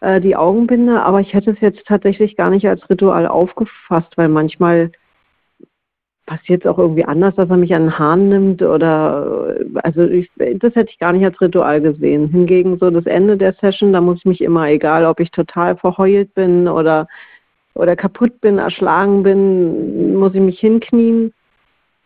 äh, 0.00 0.20
die 0.20 0.36
Augenbinde, 0.36 1.02
aber 1.02 1.20
ich 1.20 1.34
hätte 1.34 1.50
es 1.50 1.60
jetzt 1.60 1.84
tatsächlich 1.86 2.36
gar 2.36 2.50
nicht 2.50 2.66
als 2.66 2.88
Ritual 2.88 3.26
aufgefasst, 3.26 4.16
weil 4.16 4.28
manchmal 4.28 4.92
passiert 6.26 6.64
es 6.64 6.70
auch 6.70 6.78
irgendwie 6.78 7.04
anders, 7.04 7.34
dass 7.34 7.50
er 7.50 7.56
mich 7.56 7.74
an 7.74 7.82
den 7.82 7.98
Haaren 7.98 8.28
nimmt 8.28 8.62
oder 8.62 9.56
also 9.82 10.02
ich, 10.02 10.30
das 10.36 10.74
hätte 10.74 10.90
ich 10.90 10.98
gar 10.98 11.12
nicht 11.12 11.24
als 11.24 11.40
Ritual 11.40 11.80
gesehen. 11.80 12.28
Hingegen 12.28 12.78
so 12.78 12.90
das 12.90 13.06
Ende 13.06 13.36
der 13.36 13.54
Session, 13.54 13.92
da 13.92 14.00
muss 14.00 14.18
ich 14.18 14.24
mich 14.24 14.40
immer, 14.40 14.68
egal 14.68 15.04
ob 15.04 15.20
ich 15.20 15.30
total 15.30 15.76
verheult 15.76 16.34
bin 16.34 16.68
oder 16.68 17.08
oder 17.74 17.96
kaputt 17.96 18.40
bin, 18.40 18.58
erschlagen 18.58 19.22
bin, 19.24 20.16
muss 20.16 20.34
ich 20.34 20.40
mich 20.40 20.60
hinknien 20.60 21.32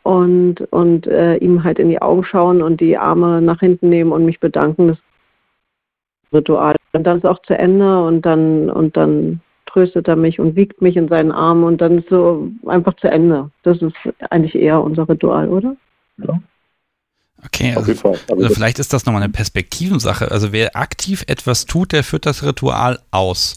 und 0.03 0.61
und 0.73 1.07
äh, 1.07 1.37
ihm 1.37 1.63
halt 1.63 1.79
in 1.79 1.91
die 1.91 2.03
Augen 2.03 2.25
schauen 2.25 2.63
und 2.63 2.81
die 2.81 2.97
Arme 2.97 3.43
nach 3.43 3.61
hinten 3.61 3.89
nehmen 3.89 4.13
und 4.13 4.25
mich 4.25 4.41
bedanken. 4.41 4.89
Das 4.89 4.99
Ritual. 6.33 6.77
Und 6.93 7.07
dann 7.07 7.19
ist 7.19 7.27
auch 7.27 7.41
zu 7.43 7.57
Ende 7.57 8.03
und 8.03 8.23
dann 8.23 8.71
und 8.71 8.97
dann 8.97 9.41
tröstet 9.69 10.09
er 10.09 10.17
mich 10.17 10.41
und 10.41 10.57
wiegt 10.57 10.83
mich 10.83 10.97
in 10.97 11.09
seinen 11.09 11.33
Armen 11.33 11.65
und 11.65 11.81
dann 11.81 11.99
ist 11.99 12.09
so 12.09 12.51
einfach 12.67 12.95
zu 12.97 13.09
Ende. 13.09 13.51
Das 13.63 13.81
ist 13.81 13.95
eigentlich 14.31 14.55
eher 14.55 14.83
unser 14.83 15.09
Ritual, 15.09 15.49
oder? 15.49 15.77
Ja. 16.19 16.41
Okay, 17.45 17.75
also, 17.77 18.15
also 18.29 18.49
vielleicht 18.49 18.81
ist 18.81 18.93
das 18.93 19.07
nochmal 19.07 19.23
eine 19.23 19.33
Perspektivensache. 19.33 20.31
Also 20.31 20.53
wer 20.53 20.77
aktiv 20.77 21.25
etwas 21.29 21.67
tut, 21.67 21.93
der 21.93 22.03
führt 22.03 22.27
das 22.27 22.43
Ritual 22.43 22.99
aus. 23.13 23.57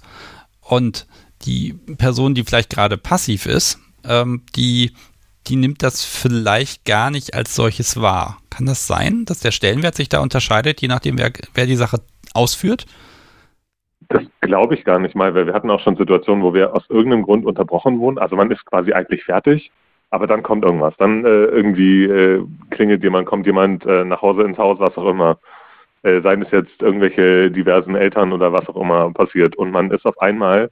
Und 0.61 1.07
die 1.45 1.73
Person, 1.97 2.35
die 2.35 2.43
vielleicht 2.43 2.69
gerade 2.69 2.97
passiv 2.97 3.47
ist, 3.47 3.79
ähm, 4.03 4.43
die, 4.55 4.91
die 5.47 5.55
nimmt 5.55 5.81
das 5.81 6.05
vielleicht 6.05 6.85
gar 6.85 7.09
nicht 7.09 7.33
als 7.33 7.55
solches 7.55 7.99
wahr. 7.99 8.37
Kann 8.51 8.67
das 8.67 8.85
sein, 8.85 9.25
dass 9.25 9.39
der 9.39 9.51
Stellenwert 9.51 9.95
sich 9.95 10.09
da 10.09 10.19
unterscheidet, 10.19 10.81
je 10.81 10.87
nachdem, 10.87 11.17
wer, 11.17 11.31
wer 11.55 11.65
die 11.65 11.75
Sache 11.75 12.01
ausführt? 12.33 12.85
Das 14.11 14.23
glaube 14.41 14.75
ich 14.75 14.83
gar 14.83 14.99
nicht 14.99 15.15
mal, 15.15 15.33
weil 15.33 15.45
wir 15.45 15.53
hatten 15.53 15.69
auch 15.69 15.79
schon 15.79 15.95
Situationen, 15.95 16.43
wo 16.43 16.53
wir 16.53 16.75
aus 16.75 16.83
irgendeinem 16.89 17.23
Grund 17.23 17.45
unterbrochen 17.45 17.99
wurden. 17.99 18.17
Also 18.17 18.35
man 18.35 18.51
ist 18.51 18.65
quasi 18.65 18.93
eigentlich 18.93 19.23
fertig, 19.23 19.71
aber 20.09 20.27
dann 20.27 20.43
kommt 20.43 20.65
irgendwas. 20.65 20.95
Dann 20.97 21.25
äh, 21.25 21.45
irgendwie 21.45 22.05
äh, 22.05 22.43
klingelt 22.69 23.03
jemand, 23.03 23.27
kommt 23.27 23.45
jemand 23.45 23.85
äh, 23.85 24.03
nach 24.03 24.21
Hause 24.21 24.43
ins 24.43 24.57
Haus, 24.57 24.79
was 24.79 24.97
auch 24.97 25.07
immer. 25.07 25.39
Äh, 26.03 26.21
seien 26.21 26.41
es 26.41 26.51
jetzt 26.51 26.81
irgendwelche 26.81 27.51
diversen 27.51 27.95
Eltern 27.95 28.33
oder 28.33 28.51
was 28.51 28.67
auch 28.67 28.81
immer 28.81 29.11
passiert. 29.11 29.55
Und 29.55 29.71
man 29.71 29.91
ist 29.91 30.05
auf 30.05 30.19
einmal 30.19 30.69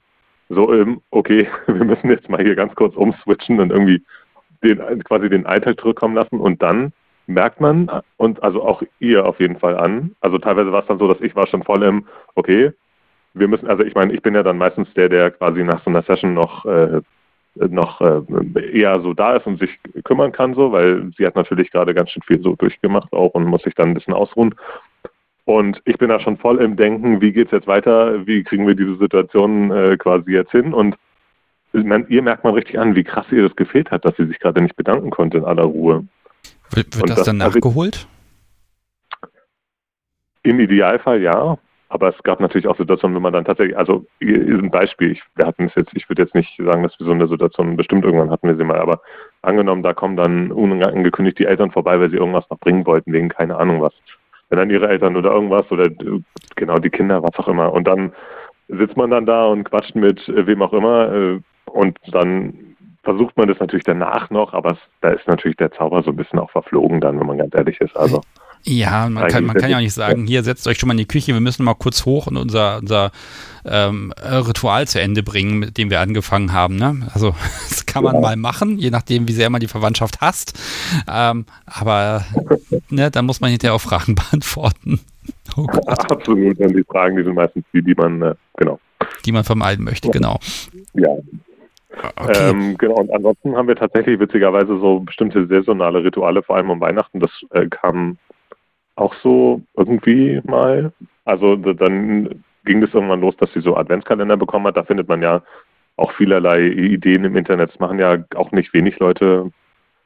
so, 0.48 0.72
ähm, 0.74 1.00
okay, 1.10 1.48
wir 1.66 1.84
müssen 1.84 2.10
jetzt 2.10 2.28
mal 2.28 2.42
hier 2.42 2.56
ganz 2.56 2.74
kurz 2.74 2.96
umswitchen 2.96 3.60
und 3.60 3.70
irgendwie 3.70 4.02
den, 4.62 5.04
quasi 5.04 5.28
den 5.30 5.46
Alltag 5.46 5.80
zurückkommen 5.80 6.14
lassen. 6.16 6.40
Und 6.40 6.62
dann 6.62 6.92
merkt 7.26 7.60
man, 7.60 7.90
und 8.16 8.42
also 8.42 8.62
auch 8.62 8.82
ihr 8.98 9.24
auf 9.24 9.40
jeden 9.40 9.58
Fall 9.58 9.78
an, 9.78 10.16
also 10.20 10.38
teilweise 10.38 10.72
war 10.72 10.82
es 10.82 10.88
dann 10.88 10.98
so, 10.98 11.08
dass 11.08 11.20
ich 11.20 11.34
war 11.36 11.46
schon 11.46 11.62
voll 11.62 11.82
im, 11.84 12.06
okay, 12.34 12.72
wir 13.34 13.48
müssen, 13.48 13.68
also 13.68 13.84
ich 13.84 13.94
meine, 13.94 14.12
ich 14.12 14.22
bin 14.22 14.34
ja 14.34 14.42
dann 14.42 14.58
meistens 14.58 14.92
der, 14.94 15.08
der 15.08 15.30
quasi 15.30 15.62
nach 15.62 15.82
so 15.84 15.90
einer 15.90 16.02
Session 16.02 16.34
noch 16.34 16.64
äh, 16.64 17.00
noch 17.56 18.00
äh, 18.00 18.22
eher 18.72 19.00
so 19.00 19.12
da 19.12 19.36
ist 19.36 19.46
und 19.46 19.58
sich 19.58 19.70
kümmern 20.04 20.32
kann, 20.32 20.54
so, 20.54 20.72
weil 20.72 21.10
sie 21.16 21.26
hat 21.26 21.36
natürlich 21.36 21.70
gerade 21.70 21.94
ganz 21.94 22.10
schön 22.10 22.22
viel 22.22 22.40
so 22.40 22.54
durchgemacht 22.54 23.12
auch 23.12 23.34
und 23.34 23.44
muss 23.44 23.62
sich 23.62 23.74
dann 23.74 23.88
ein 23.88 23.94
bisschen 23.94 24.14
ausruhen. 24.14 24.54
Und 25.44 25.82
ich 25.84 25.98
bin 25.98 26.10
da 26.10 26.20
schon 26.20 26.36
voll 26.36 26.60
im 26.60 26.76
Denken, 26.76 27.20
wie 27.20 27.32
geht 27.32 27.46
es 27.46 27.52
jetzt 27.52 27.66
weiter, 27.66 28.24
wie 28.26 28.44
kriegen 28.44 28.66
wir 28.66 28.76
diese 28.76 28.96
Situation 28.96 29.70
äh, 29.72 29.96
quasi 29.96 30.30
jetzt 30.30 30.52
hin? 30.52 30.72
Und 30.72 30.96
man, 31.72 32.06
ihr 32.08 32.22
merkt 32.22 32.44
man 32.44 32.54
richtig 32.54 32.78
an, 32.78 32.94
wie 32.94 33.04
krass 33.04 33.26
ihr 33.30 33.42
das 33.42 33.56
gefehlt 33.56 33.90
hat, 33.90 34.04
dass 34.04 34.16
sie 34.16 34.26
sich 34.26 34.38
gerade 34.38 34.62
nicht 34.62 34.76
bedanken 34.76 35.10
konnte 35.10 35.38
in 35.38 35.44
aller 35.44 35.64
Ruhe. 35.64 36.06
Wird, 36.70 36.96
wird 36.96 37.10
das, 37.10 37.16
das, 37.16 37.26
dann 37.26 37.38
nachgeholt? 37.38 38.06
Also, 39.20 39.34
Im 40.42 40.60
Idealfall 40.60 41.20
ja. 41.20 41.58
Aber 41.92 42.08
es 42.08 42.22
gab 42.22 42.38
natürlich 42.38 42.68
auch 42.68 42.76
Situationen, 42.76 43.16
wenn 43.16 43.22
man 43.22 43.32
dann 43.32 43.44
tatsächlich, 43.44 43.76
also 43.76 44.06
ein 44.22 44.70
Beispiel, 44.70 45.10
ich, 45.10 45.22
wir 45.34 45.44
hatten 45.44 45.64
es 45.64 45.74
jetzt, 45.74 45.90
ich 45.94 46.08
würde 46.08 46.22
jetzt 46.22 46.36
nicht 46.36 46.56
sagen, 46.56 46.84
dass 46.84 46.98
wir 47.00 47.04
so 47.04 47.12
eine 47.12 47.26
Situation, 47.26 47.76
bestimmt 47.76 48.04
irgendwann 48.04 48.30
hatten 48.30 48.46
wir 48.46 48.56
sie 48.56 48.62
mal, 48.62 48.78
aber 48.78 49.00
angenommen, 49.42 49.82
da 49.82 49.92
kommen 49.92 50.16
dann 50.16 50.52
unangekündigt 50.52 51.40
die 51.40 51.46
Eltern 51.46 51.72
vorbei, 51.72 51.98
weil 51.98 52.08
sie 52.08 52.16
irgendwas 52.16 52.48
noch 52.48 52.60
bringen 52.60 52.86
wollten, 52.86 53.12
wegen 53.12 53.28
keine 53.28 53.56
Ahnung 53.56 53.80
was. 53.80 53.92
Wenn 54.48 54.60
dann 54.60 54.70
ihre 54.70 54.88
Eltern 54.88 55.16
oder 55.16 55.32
irgendwas 55.32 55.68
oder 55.72 55.88
genau 56.54 56.78
die 56.78 56.90
Kinder, 56.90 57.24
was 57.24 57.36
auch 57.40 57.48
immer. 57.48 57.72
Und 57.72 57.88
dann 57.88 58.12
sitzt 58.68 58.96
man 58.96 59.10
dann 59.10 59.26
da 59.26 59.46
und 59.46 59.64
quatscht 59.64 59.96
mit 59.96 60.22
wem 60.28 60.62
auch 60.62 60.72
immer 60.72 61.12
äh, 61.12 61.40
und 61.66 61.98
dann 62.12 62.76
versucht 63.02 63.36
man 63.36 63.48
das 63.48 63.58
natürlich 63.58 63.84
danach 63.84 64.30
noch, 64.30 64.54
aber 64.54 64.76
da 65.00 65.10
ist 65.10 65.26
natürlich 65.26 65.56
der 65.56 65.72
Zauber 65.72 66.04
so 66.04 66.10
ein 66.10 66.16
bisschen 66.16 66.38
auch 66.38 66.50
verflogen 66.50 67.00
dann, 67.00 67.18
wenn 67.18 67.26
man 67.26 67.38
ganz 67.38 67.52
ehrlich 67.54 67.80
ist. 67.80 67.96
Also 67.96 68.20
ja, 68.64 69.08
man 69.08 69.28
kann, 69.28 69.44
man 69.44 69.56
kann 69.56 69.70
ja 69.70 69.76
auch 69.76 69.82
nicht 69.82 69.94
sagen, 69.94 70.26
hier 70.26 70.42
setzt 70.42 70.66
euch 70.66 70.78
schon 70.78 70.86
mal 70.86 70.92
in 70.92 70.98
die 70.98 71.08
Küche, 71.08 71.32
wir 71.32 71.40
müssen 71.40 71.64
mal 71.64 71.74
kurz 71.74 72.04
hoch 72.04 72.26
und 72.26 72.36
unser, 72.36 72.78
unser 72.78 73.10
ähm, 73.64 74.12
Ritual 74.18 74.86
zu 74.86 75.00
Ende 75.00 75.22
bringen, 75.22 75.58
mit 75.58 75.78
dem 75.78 75.90
wir 75.90 76.00
angefangen 76.00 76.52
haben. 76.52 76.76
Ne? 76.76 77.08
Also 77.14 77.34
das 77.68 77.86
kann 77.86 78.04
man 78.04 78.16
ja. 78.16 78.20
mal 78.20 78.36
machen, 78.36 78.78
je 78.78 78.90
nachdem, 78.90 79.28
wie 79.28 79.32
sehr 79.32 79.50
man 79.50 79.60
die 79.60 79.68
Verwandtschaft 79.68 80.20
hasst. 80.20 80.58
Ähm, 81.10 81.46
aber 81.66 82.24
ne, 82.90 83.10
da 83.10 83.22
muss 83.22 83.40
man 83.40 83.50
hinterher 83.50 83.74
auch 83.74 83.80
Fragen 83.80 84.14
beantworten. 84.30 85.00
Oh 85.56 85.66
Absolut, 85.86 86.58
und 86.58 86.76
die 86.76 86.84
Fragen, 86.84 87.16
die 87.16 87.24
sind 87.24 87.34
meistens 87.34 87.64
die, 87.72 87.82
die 87.82 87.94
man, 87.94 88.22
äh, 88.22 88.34
genau. 88.56 88.78
Die 89.24 89.32
man 89.32 89.44
vermeiden 89.44 89.84
möchte, 89.84 90.10
genau. 90.10 90.38
Ja, 90.94 91.16
Okay. 92.16 92.50
Ähm, 92.50 92.78
genau, 92.78 92.94
und 92.94 93.12
ansonsten 93.12 93.56
haben 93.56 93.68
wir 93.68 93.76
tatsächlich 93.76 94.20
witzigerweise 94.20 94.78
so 94.78 95.00
bestimmte 95.00 95.46
saisonale 95.46 96.02
Rituale, 96.04 96.42
vor 96.42 96.56
allem 96.56 96.70
um 96.70 96.80
Weihnachten. 96.80 97.20
Das 97.20 97.30
äh, 97.50 97.66
kam 97.66 98.16
auch 99.00 99.14
so 99.22 99.62
irgendwie 99.76 100.40
mal. 100.44 100.92
Also 101.24 101.56
dann 101.56 102.44
ging 102.64 102.82
es 102.82 102.92
irgendwann 102.92 103.20
los, 103.20 103.36
dass 103.38 103.52
sie 103.52 103.60
so 103.60 103.76
Adventskalender 103.76 104.36
bekommen 104.36 104.66
hat. 104.66 104.76
Da 104.76 104.84
findet 104.84 105.08
man 105.08 105.22
ja 105.22 105.42
auch 105.96 106.12
vielerlei 106.12 106.66
Ideen 106.68 107.24
im 107.24 107.36
Internet. 107.36 107.70
Das 107.70 107.80
machen 107.80 107.98
ja 107.98 108.18
auch 108.36 108.52
nicht 108.52 108.72
wenig 108.74 108.98
Leute. 108.98 109.50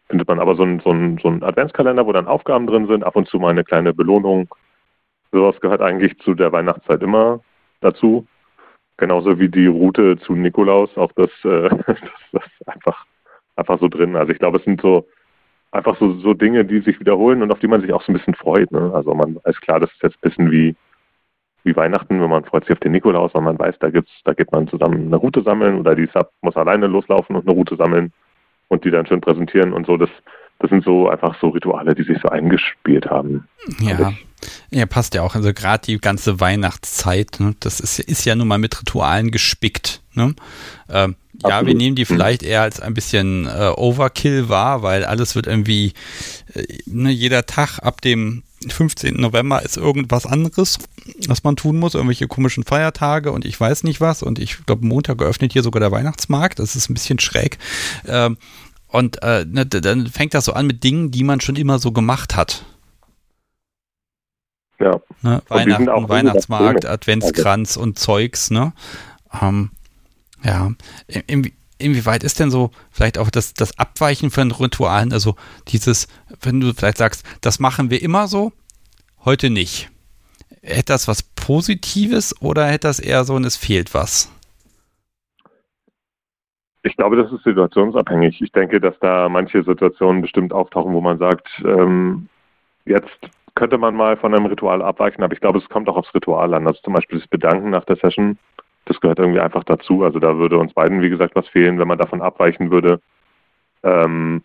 Findet 0.08 0.28
man 0.28 0.38
aber 0.38 0.54
so 0.54 0.62
einen 0.62 0.80
so 0.80 0.90
einen- 0.90 1.18
so 1.18 1.28
einen 1.28 1.42
Adventskalender, 1.42 2.06
wo 2.06 2.12
dann 2.12 2.28
Aufgaben 2.28 2.66
drin 2.66 2.86
sind, 2.86 3.04
ab 3.04 3.16
und 3.16 3.28
zu 3.28 3.38
mal 3.38 3.50
eine 3.50 3.64
kleine 3.64 3.92
Belohnung. 3.94 4.48
Sowas 5.32 5.60
gehört 5.60 5.80
eigentlich 5.80 6.16
zu 6.20 6.34
der 6.34 6.52
Weihnachtszeit 6.52 7.02
immer 7.02 7.40
dazu. 7.80 8.26
Genauso 8.96 9.40
wie 9.40 9.48
die 9.48 9.66
Route 9.66 10.18
zu 10.18 10.34
Nikolaus, 10.34 10.96
auch 10.96 11.10
das, 11.16 11.30
äh, 11.44 11.68
das 12.32 12.44
ist 12.60 12.68
einfach, 12.68 13.04
einfach 13.56 13.80
so 13.80 13.88
drin. 13.88 14.14
Also 14.14 14.32
ich 14.32 14.38
glaube, 14.38 14.58
es 14.58 14.64
sind 14.64 14.80
so 14.80 15.08
einfach 15.74 15.98
so, 15.98 16.12
so 16.20 16.34
Dinge, 16.34 16.64
die 16.64 16.80
sich 16.80 16.98
wiederholen 17.00 17.42
und 17.42 17.50
auf 17.52 17.58
die 17.58 17.66
man 17.66 17.80
sich 17.80 17.92
auch 17.92 18.02
so 18.02 18.12
ein 18.12 18.16
bisschen 18.16 18.34
freut. 18.34 18.70
Ne? 18.70 18.92
Also 18.94 19.14
man 19.14 19.38
ist 19.44 19.60
klar, 19.60 19.80
das 19.80 19.90
ist 19.92 20.02
jetzt 20.02 20.16
ein 20.16 20.28
bisschen 20.28 20.50
wie, 20.50 20.76
wie 21.64 21.76
Weihnachten, 21.76 22.20
wenn 22.20 22.30
man 22.30 22.44
freut 22.44 22.64
sich 22.64 22.72
auf 22.72 22.80
den 22.80 22.92
Nikolaus, 22.92 23.34
weil 23.34 23.42
man 23.42 23.58
weiß, 23.58 23.76
da 23.80 23.90
gibt's, 23.90 24.12
da 24.24 24.34
geht 24.34 24.52
man 24.52 24.68
zusammen 24.68 25.06
eine 25.06 25.16
Route 25.16 25.42
sammeln 25.42 25.78
oder 25.80 25.94
die 25.94 26.06
Sub 26.06 26.30
muss 26.42 26.56
alleine 26.56 26.86
loslaufen 26.86 27.34
und 27.36 27.46
eine 27.46 27.56
Route 27.56 27.76
sammeln 27.76 28.12
und 28.68 28.84
die 28.84 28.90
dann 28.90 29.06
schön 29.06 29.20
präsentieren 29.20 29.72
und 29.72 29.86
so. 29.86 29.96
Das, 29.96 30.10
das 30.58 30.70
sind 30.70 30.84
so 30.84 31.08
einfach 31.08 31.36
so 31.40 31.48
Rituale, 31.48 31.94
die 31.94 32.04
sich 32.04 32.18
so 32.22 32.28
eingespielt 32.28 33.06
haben. 33.06 33.48
Ja. 33.80 34.12
Ja, 34.70 34.84
passt 34.86 35.14
ja 35.14 35.22
auch. 35.22 35.34
Also 35.34 35.54
gerade 35.54 35.86
die 35.86 35.98
ganze 35.98 36.40
Weihnachtszeit, 36.40 37.38
ne, 37.38 37.54
das 37.60 37.80
ist, 37.80 37.98
ist 37.98 38.24
ja 38.26 38.34
nun 38.34 38.48
mal 38.48 38.58
mit 38.58 38.78
Ritualen 38.78 39.30
gespickt. 39.30 40.02
Ne? 40.14 40.34
Ähm, 40.90 41.16
ja, 41.42 41.64
wir 41.66 41.74
nehmen 41.74 41.96
die 41.96 42.04
vielleicht 42.04 42.42
eher 42.42 42.62
als 42.62 42.80
ein 42.80 42.94
bisschen 42.94 43.46
äh, 43.46 43.72
Overkill 43.74 44.48
wahr, 44.48 44.82
weil 44.82 45.04
alles 45.04 45.34
wird 45.34 45.46
irgendwie, 45.46 45.94
äh, 46.54 46.64
ne, 46.86 47.10
jeder 47.10 47.46
Tag 47.46 47.78
ab 47.78 48.00
dem 48.00 48.42
15. 48.66 49.14
November 49.16 49.62
ist 49.62 49.76
irgendwas 49.76 50.26
anderes, 50.26 50.78
was 51.28 51.44
man 51.44 51.56
tun 51.56 51.78
muss, 51.78 51.94
irgendwelche 51.94 52.28
komischen 52.28 52.64
Feiertage 52.64 53.32
und 53.32 53.44
ich 53.44 53.58
weiß 53.58 53.84
nicht 53.84 54.00
was. 54.00 54.22
Und 54.22 54.38
ich 54.38 54.64
glaube, 54.64 54.86
Montag 54.86 55.20
eröffnet 55.20 55.52
hier 55.52 55.62
sogar 55.62 55.80
der 55.80 55.92
Weihnachtsmarkt. 55.92 56.58
Das 56.58 56.76
ist 56.76 56.88
ein 56.88 56.94
bisschen 56.94 57.18
schräg. 57.18 57.58
Ähm, 58.06 58.38
und 58.94 59.24
äh, 59.24 59.44
ne, 59.44 59.66
dann 59.66 60.06
fängt 60.06 60.34
das 60.34 60.44
so 60.44 60.52
an 60.52 60.68
mit 60.68 60.84
Dingen, 60.84 61.10
die 61.10 61.24
man 61.24 61.40
schon 61.40 61.56
immer 61.56 61.80
so 61.80 61.90
gemacht 61.90 62.36
hat. 62.36 62.64
Ja. 64.78 65.00
Ne? 65.22 65.42
Und 65.48 65.50
Weihnachten, 65.50 66.08
Weihnachtsmarkt. 66.08 66.86
Adventskranz 66.86 67.76
und 67.76 67.98
Zeugs, 67.98 68.52
ne? 68.52 68.72
Ähm, 69.42 69.72
ja. 70.44 70.70
In, 71.08 71.22
in, 71.26 71.52
inwieweit 71.78 72.22
ist 72.22 72.38
denn 72.38 72.52
so 72.52 72.70
vielleicht 72.92 73.18
auch 73.18 73.30
das, 73.30 73.52
das 73.54 73.76
Abweichen 73.80 74.30
von 74.30 74.52
Ritualen, 74.52 75.12
also 75.12 75.34
dieses, 75.66 76.06
wenn 76.40 76.60
du 76.60 76.72
vielleicht 76.72 76.98
sagst, 76.98 77.24
das 77.40 77.58
machen 77.58 77.90
wir 77.90 78.00
immer 78.00 78.28
so, 78.28 78.52
heute 79.24 79.50
nicht. 79.50 79.90
Hätte 80.62 80.92
das 80.92 81.08
was 81.08 81.24
Positives 81.24 82.40
oder 82.40 82.68
hätte 82.68 82.86
das 82.86 83.00
eher 83.00 83.24
so 83.24 83.34
ein, 83.34 83.42
es 83.42 83.56
fehlt 83.56 83.92
was? 83.92 84.30
Ich 86.86 86.96
glaube, 86.98 87.16
das 87.16 87.32
ist 87.32 87.42
situationsabhängig. 87.44 88.42
Ich 88.42 88.52
denke, 88.52 88.78
dass 88.78 88.98
da 89.00 89.30
manche 89.30 89.62
Situationen 89.62 90.20
bestimmt 90.20 90.52
auftauchen, 90.52 90.92
wo 90.92 91.00
man 91.00 91.18
sagt, 91.18 91.48
ähm, 91.64 92.28
jetzt 92.84 93.18
könnte 93.54 93.78
man 93.78 93.94
mal 93.94 94.18
von 94.18 94.34
einem 94.34 94.44
Ritual 94.44 94.82
abweichen, 94.82 95.24
aber 95.24 95.32
ich 95.32 95.40
glaube, 95.40 95.58
es 95.58 95.68
kommt 95.70 95.88
auch 95.88 95.96
aufs 95.96 96.14
Ritual 96.14 96.52
an. 96.52 96.66
Also 96.66 96.82
zum 96.82 96.92
Beispiel 96.92 97.20
das 97.20 97.28
Bedanken 97.28 97.70
nach 97.70 97.86
der 97.86 97.96
Session, 97.96 98.38
das 98.84 99.00
gehört 99.00 99.18
irgendwie 99.18 99.40
einfach 99.40 99.64
dazu. 99.64 100.04
Also 100.04 100.18
da 100.18 100.36
würde 100.36 100.58
uns 100.58 100.74
beiden, 100.74 101.00
wie 101.00 101.08
gesagt, 101.08 101.34
was 101.34 101.48
fehlen, 101.48 101.78
wenn 101.78 101.88
man 101.88 101.96
davon 101.96 102.20
abweichen 102.20 102.70
würde. 102.70 103.00
Ähm, 103.82 104.42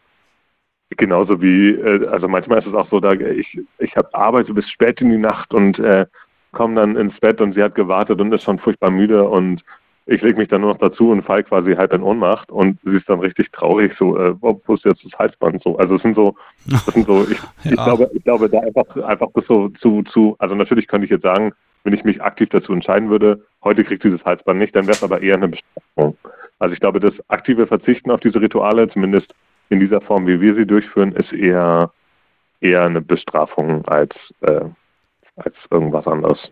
genauso 0.91 1.41
wie, 1.41 1.71
äh, 1.71 2.07
also 2.07 2.29
manchmal 2.29 2.59
ist 2.59 2.67
es 2.67 2.73
auch 2.73 2.89
so, 2.89 3.01
da 3.01 3.11
ich, 3.11 3.59
ich 3.79 3.97
habe 3.97 4.13
arbeite 4.13 4.53
bis 4.53 4.69
spät 4.69 5.01
in 5.01 5.09
die 5.09 5.17
Nacht 5.17 5.53
und 5.53 5.77
äh, 5.79 6.05
komme 6.53 6.75
dann 6.75 6.95
ins 6.95 7.19
Bett 7.19 7.41
und 7.41 7.53
sie 7.53 7.63
hat 7.63 7.75
gewartet 7.75 8.21
und 8.21 8.31
ist 8.31 8.43
schon 8.43 8.59
furchtbar 8.59 8.91
müde 8.91 9.27
und 9.27 9.61
ich 10.11 10.23
lege 10.23 10.37
mich 10.37 10.47
dann 10.49 10.61
nur 10.61 10.71
noch 10.71 10.79
dazu 10.79 11.11
und 11.11 11.21
fall 11.21 11.43
quasi 11.43 11.75
halb 11.75 11.93
in 11.93 12.01
Ohnmacht 12.01 12.51
und 12.51 12.79
sie 12.83 12.97
ist 12.97 13.07
dann 13.07 13.19
richtig 13.19 13.51
traurig, 13.51 13.93
so, 13.97 14.17
äh, 14.17 14.33
wo 14.41 14.73
ist 14.73 14.83
jetzt 14.83 15.05
das 15.05 15.13
Halsband? 15.19 15.61
So, 15.61 15.77
also 15.77 15.95
es 15.95 16.01
sind 16.01 16.15
so, 16.15 16.35
das 16.65 16.85
sind 16.87 17.05
so, 17.05 17.21
ich, 17.29 17.39
ich 17.63 17.77
Ja. 17.77 17.83
glaube, 17.85 18.09
ich 18.13 18.23
glaube, 18.23 18.49
da 18.49 18.59
einfach, 18.59 18.95
einfach 19.03 19.27
das 19.35 19.45
so 19.45 19.69
zu, 19.69 20.01
zu, 20.03 20.35
also 20.39 20.55
natürlich 20.55 20.87
könnte 20.87 21.05
ich 21.05 21.11
jetzt 21.11 21.21
sagen, 21.21 21.53
wenn 21.83 21.93
ich 21.93 22.03
mich 22.03 22.21
aktiv 22.21 22.49
dazu 22.49 22.73
entscheiden 22.73 23.09
würde, 23.11 23.45
heute 23.63 23.83
kriegt 23.83 24.03
dieses 24.03 24.23
Halsband 24.25 24.59
nicht, 24.59 24.75
dann 24.75 24.87
wäre 24.87 24.97
es 24.97 25.03
aber 25.03 25.21
eher 25.21 25.35
eine 25.35 25.47
Bestrafung. 25.47 26.17
Also 26.57 26.73
ich 26.73 26.79
glaube, 26.79 26.99
das 26.99 27.13
aktive 27.29 27.67
Verzichten 27.67 28.09
auf 28.09 28.19
diese 28.19 28.41
Rituale, 28.41 28.89
zumindest 28.89 29.33
in 29.69 29.79
dieser 29.79 30.01
Form, 30.01 30.25
wie 30.25 30.41
wir 30.41 30.55
sie 30.55 30.65
durchführen, 30.65 31.11
ist 31.13 31.31
eher, 31.31 31.91
eher 32.61 32.83
eine 32.83 33.01
Bestrafung 33.01 33.85
als, 33.85 34.15
äh, 34.41 34.61
als 35.35 35.55
irgendwas 35.69 36.07
anderes. 36.07 36.51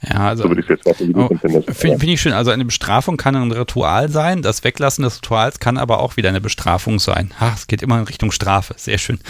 Ja, 0.00 0.28
also 0.28 0.44
So 0.44 0.48
würde 0.50 0.60
ich 0.60 0.68
jetzt 0.68 0.86
Oh. 0.86 1.28
Finde 1.28 1.62
find 1.72 2.04
ich 2.04 2.20
schön. 2.20 2.32
Also 2.32 2.50
eine 2.50 2.64
Bestrafung 2.64 3.16
kann 3.16 3.34
ein 3.34 3.50
Ritual 3.50 4.08
sein. 4.08 4.42
Das 4.42 4.62
Weglassen 4.62 5.02
des 5.02 5.18
Rituals 5.18 5.58
kann 5.58 5.76
aber 5.76 6.00
auch 6.00 6.16
wieder 6.16 6.28
eine 6.28 6.40
Bestrafung 6.40 6.98
sein. 6.98 7.32
Ach, 7.40 7.56
es 7.56 7.66
geht 7.66 7.82
immer 7.82 7.98
in 7.98 8.04
Richtung 8.04 8.30
Strafe. 8.30 8.74
Sehr 8.76 8.98
schön. 8.98 9.18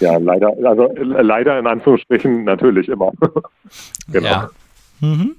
Ja, 0.00 0.16
leider, 0.16 0.50
also 0.64 0.90
leider 0.96 1.58
in 1.58 1.66
Anführungsstrichen 1.66 2.44
natürlich 2.44 2.88
immer. 2.88 3.12
genau. 4.10 4.26
Ja. 4.26 4.50
Mhm. 5.00 5.36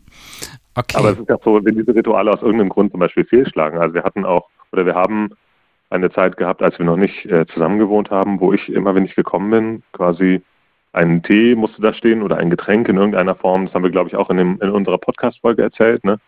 Okay. 0.75 0.97
Aber 0.97 1.09
es 1.13 1.19
ist 1.19 1.27
ja 1.27 1.37
so, 1.43 1.59
wenn 1.65 1.75
diese 1.75 1.95
Rituale 1.95 2.31
aus 2.31 2.43
irgendeinem 2.43 2.69
Grund 2.69 2.91
zum 2.91 2.99
Beispiel 2.99 3.25
fehlschlagen. 3.25 3.79
Also 3.79 3.95
wir 3.95 4.03
hatten 4.03 4.23
auch, 4.23 4.49
oder 4.71 4.85
wir 4.85 4.93
haben 4.93 5.31
eine 5.89 6.11
Zeit 6.11 6.37
gehabt, 6.37 6.61
als 6.61 6.77
wir 6.77 6.85
noch 6.85 6.97
nicht 6.97 7.25
äh, 7.25 7.47
zusammen 7.47 7.79
gewohnt 7.79 8.11
haben, 8.11 8.39
wo 8.39 8.53
ich 8.53 8.69
immer, 8.69 8.93
wenn 8.93 9.05
ich 9.05 9.15
gekommen 9.15 9.49
bin, 9.49 9.83
quasi 9.93 10.43
einen 10.97 11.23
Tee 11.23 11.55
musste 11.55 11.81
da 11.81 11.93
stehen 11.93 12.21
oder 12.21 12.37
ein 12.37 12.49
Getränk 12.49 12.89
in 12.89 12.97
irgendeiner 12.97 13.35
Form. 13.35 13.65
Das 13.65 13.73
haben 13.73 13.83
wir, 13.83 13.91
glaube 13.91 14.09
ich, 14.09 14.15
auch 14.15 14.29
in, 14.29 14.37
dem, 14.37 14.59
in 14.61 14.69
unserer 14.69 14.97
Podcast-Folge 14.97 15.61
erzählt. 15.61 16.03
Ne? 16.03 16.19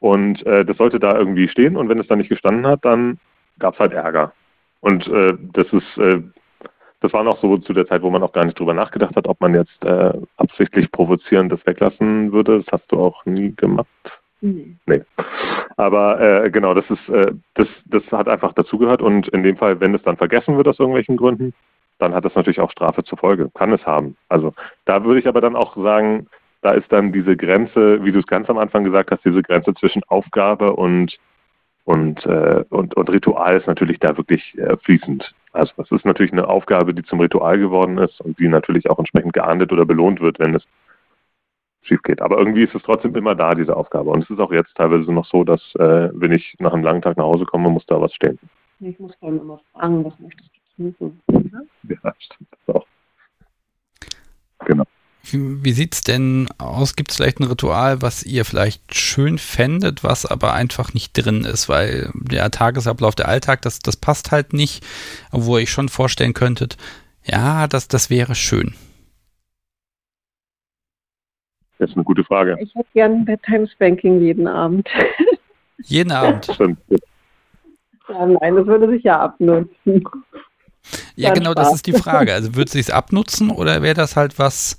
Und 0.00 0.44
äh, 0.46 0.64
das 0.64 0.76
sollte 0.76 1.00
da 1.00 1.16
irgendwie 1.16 1.48
stehen 1.48 1.76
und 1.76 1.88
wenn 1.88 1.98
es 1.98 2.06
da 2.06 2.16
nicht 2.16 2.28
gestanden 2.28 2.66
hat, 2.66 2.84
dann 2.84 3.18
gab 3.58 3.74
es 3.74 3.80
halt 3.80 3.92
Ärger. 3.92 4.32
Und 4.80 5.06
äh, 5.08 5.34
das 5.52 5.66
ist, 5.72 5.98
äh, 5.98 6.20
das 7.00 7.12
war 7.12 7.24
noch 7.24 7.40
so 7.40 7.58
zu 7.58 7.72
der 7.72 7.86
Zeit, 7.86 8.02
wo 8.02 8.10
man 8.10 8.22
auch 8.22 8.32
gar 8.32 8.44
nicht 8.44 8.58
drüber 8.58 8.74
nachgedacht 8.74 9.16
hat, 9.16 9.26
ob 9.26 9.40
man 9.40 9.54
jetzt 9.54 9.84
äh, 9.84 10.12
absichtlich 10.36 10.90
provozierend 10.92 11.50
das 11.50 11.64
weglassen 11.66 12.32
würde. 12.32 12.58
Das 12.58 12.66
hast 12.72 12.92
du 12.92 12.98
auch 12.98 13.24
nie 13.24 13.54
gemacht. 13.56 13.88
Nee. 14.42 14.76
Nee. 14.84 15.02
Aber 15.76 16.20
äh, 16.20 16.50
genau, 16.50 16.74
das 16.74 16.84
ist, 16.90 17.08
äh, 17.08 17.32
das, 17.54 17.68
das 17.86 18.02
hat 18.12 18.28
einfach 18.28 18.52
dazugehört 18.52 19.00
und 19.00 19.28
in 19.28 19.42
dem 19.42 19.56
Fall, 19.56 19.80
wenn 19.80 19.94
es 19.94 20.02
dann 20.02 20.18
vergessen 20.18 20.58
wird 20.58 20.68
aus 20.68 20.78
irgendwelchen 20.78 21.16
Gründen, 21.16 21.54
dann 21.98 22.14
hat 22.14 22.24
das 22.24 22.34
natürlich 22.34 22.60
auch 22.60 22.70
Strafe 22.70 23.04
zur 23.04 23.18
Folge. 23.18 23.50
Kann 23.54 23.72
es 23.72 23.84
haben. 23.86 24.16
Also 24.28 24.54
da 24.84 25.04
würde 25.04 25.20
ich 25.20 25.28
aber 25.28 25.40
dann 25.40 25.56
auch 25.56 25.76
sagen, 25.76 26.28
da 26.62 26.72
ist 26.72 26.90
dann 26.90 27.12
diese 27.12 27.36
Grenze, 27.36 28.02
wie 28.04 28.12
du 28.12 28.20
es 28.20 28.26
ganz 28.26 28.48
am 28.48 28.58
Anfang 28.58 28.84
gesagt 28.84 29.10
hast, 29.10 29.24
diese 29.24 29.42
Grenze 29.42 29.74
zwischen 29.74 30.02
Aufgabe 30.04 30.72
und 30.72 31.18
und, 31.84 32.24
äh, 32.24 32.64
und, 32.70 32.96
und 32.96 33.10
Ritual 33.10 33.58
ist 33.58 33.66
natürlich 33.66 33.98
da 33.98 34.16
wirklich 34.16 34.56
äh, 34.56 34.74
fließend. 34.78 35.34
Also 35.52 35.74
es 35.76 35.90
ist 35.90 36.06
natürlich 36.06 36.32
eine 36.32 36.48
Aufgabe, 36.48 36.94
die 36.94 37.02
zum 37.02 37.20
Ritual 37.20 37.58
geworden 37.58 37.98
ist 37.98 38.22
und 38.22 38.38
die 38.38 38.48
natürlich 38.48 38.88
auch 38.88 38.98
entsprechend 38.98 39.34
geahndet 39.34 39.70
oder 39.70 39.84
belohnt 39.84 40.20
wird, 40.20 40.38
wenn 40.38 40.54
es 40.54 40.64
schief 41.82 42.02
geht. 42.02 42.22
Aber 42.22 42.38
irgendwie 42.38 42.64
ist 42.64 42.74
es 42.74 42.82
trotzdem 42.82 43.14
immer 43.14 43.34
da, 43.34 43.54
diese 43.54 43.76
Aufgabe. 43.76 44.08
Und 44.08 44.24
es 44.24 44.30
ist 44.30 44.40
auch 44.40 44.50
jetzt 44.50 44.74
teilweise 44.74 45.12
noch 45.12 45.26
so, 45.26 45.44
dass 45.44 45.60
äh, 45.74 46.08
wenn 46.14 46.32
ich 46.32 46.56
nach 46.58 46.72
einem 46.72 46.84
langen 46.84 47.02
Tag 47.02 47.18
nach 47.18 47.24
Hause 47.24 47.44
komme, 47.44 47.68
muss 47.68 47.84
da 47.84 48.00
was 48.00 48.14
stehen. 48.14 48.38
Ich 48.80 48.98
muss 48.98 49.12
dann 49.20 49.38
immer 49.38 49.60
fragen, 49.72 50.06
was 50.06 50.18
möchtest 50.18 50.50
du 50.56 50.63
tun? 50.76 51.20
Ja, 51.88 52.14
stimmt. 52.18 52.48
Das 52.66 52.76
auch. 52.76 52.86
Genau. 54.66 54.84
Wie, 55.22 55.64
wie 55.64 55.72
sieht's 55.72 56.02
denn 56.02 56.48
aus? 56.58 56.96
Gibt 56.96 57.10
es 57.10 57.16
vielleicht 57.16 57.40
ein 57.40 57.44
Ritual, 57.44 58.02
was 58.02 58.24
ihr 58.24 58.44
vielleicht 58.44 58.94
schön 58.94 59.38
fändet, 59.38 60.04
was 60.04 60.26
aber 60.26 60.52
einfach 60.52 60.92
nicht 60.92 61.12
drin 61.14 61.44
ist, 61.44 61.68
weil 61.68 62.10
der 62.14 62.50
Tagesablauf, 62.50 63.14
der 63.14 63.28
Alltag, 63.28 63.62
das, 63.62 63.78
das 63.78 63.96
passt 63.96 64.32
halt 64.32 64.52
nicht, 64.52 64.84
obwohl 65.32 65.60
ich 65.60 65.70
schon 65.70 65.88
vorstellen 65.88 66.34
könntet, 66.34 66.76
ja, 67.24 67.66
das, 67.66 67.88
das 67.88 68.10
wäre 68.10 68.34
schön. 68.34 68.74
Das 71.78 71.90
ist 71.90 71.96
eine 71.96 72.04
gute 72.04 72.24
Frage. 72.24 72.56
Ich 72.60 72.74
hätte 72.74 72.88
gern 72.92 73.24
Bedtime 73.24 73.66
Spanking 73.68 74.20
jeden 74.20 74.46
Abend. 74.46 74.88
Jeden 75.78 76.12
Abend. 76.12 76.48
Stimmt. 76.52 76.78
Ja, 78.08 78.26
nein, 78.26 78.56
das 78.56 78.66
würde 78.66 78.88
sich 78.88 79.02
ja 79.02 79.20
abnutzen. 79.20 80.04
Ja, 81.16 81.30
Dann 81.30 81.34
genau, 81.34 81.54
das 81.54 81.68
Spaß. 81.68 81.76
ist 81.76 81.86
die 81.86 81.92
Frage. 81.94 82.32
Also 82.34 82.54
würde 82.54 82.66
es 82.66 82.72
sich 82.72 82.94
abnutzen 82.94 83.50
oder 83.50 83.82
wäre 83.82 83.94
das 83.94 84.16
halt 84.16 84.38
was, 84.38 84.78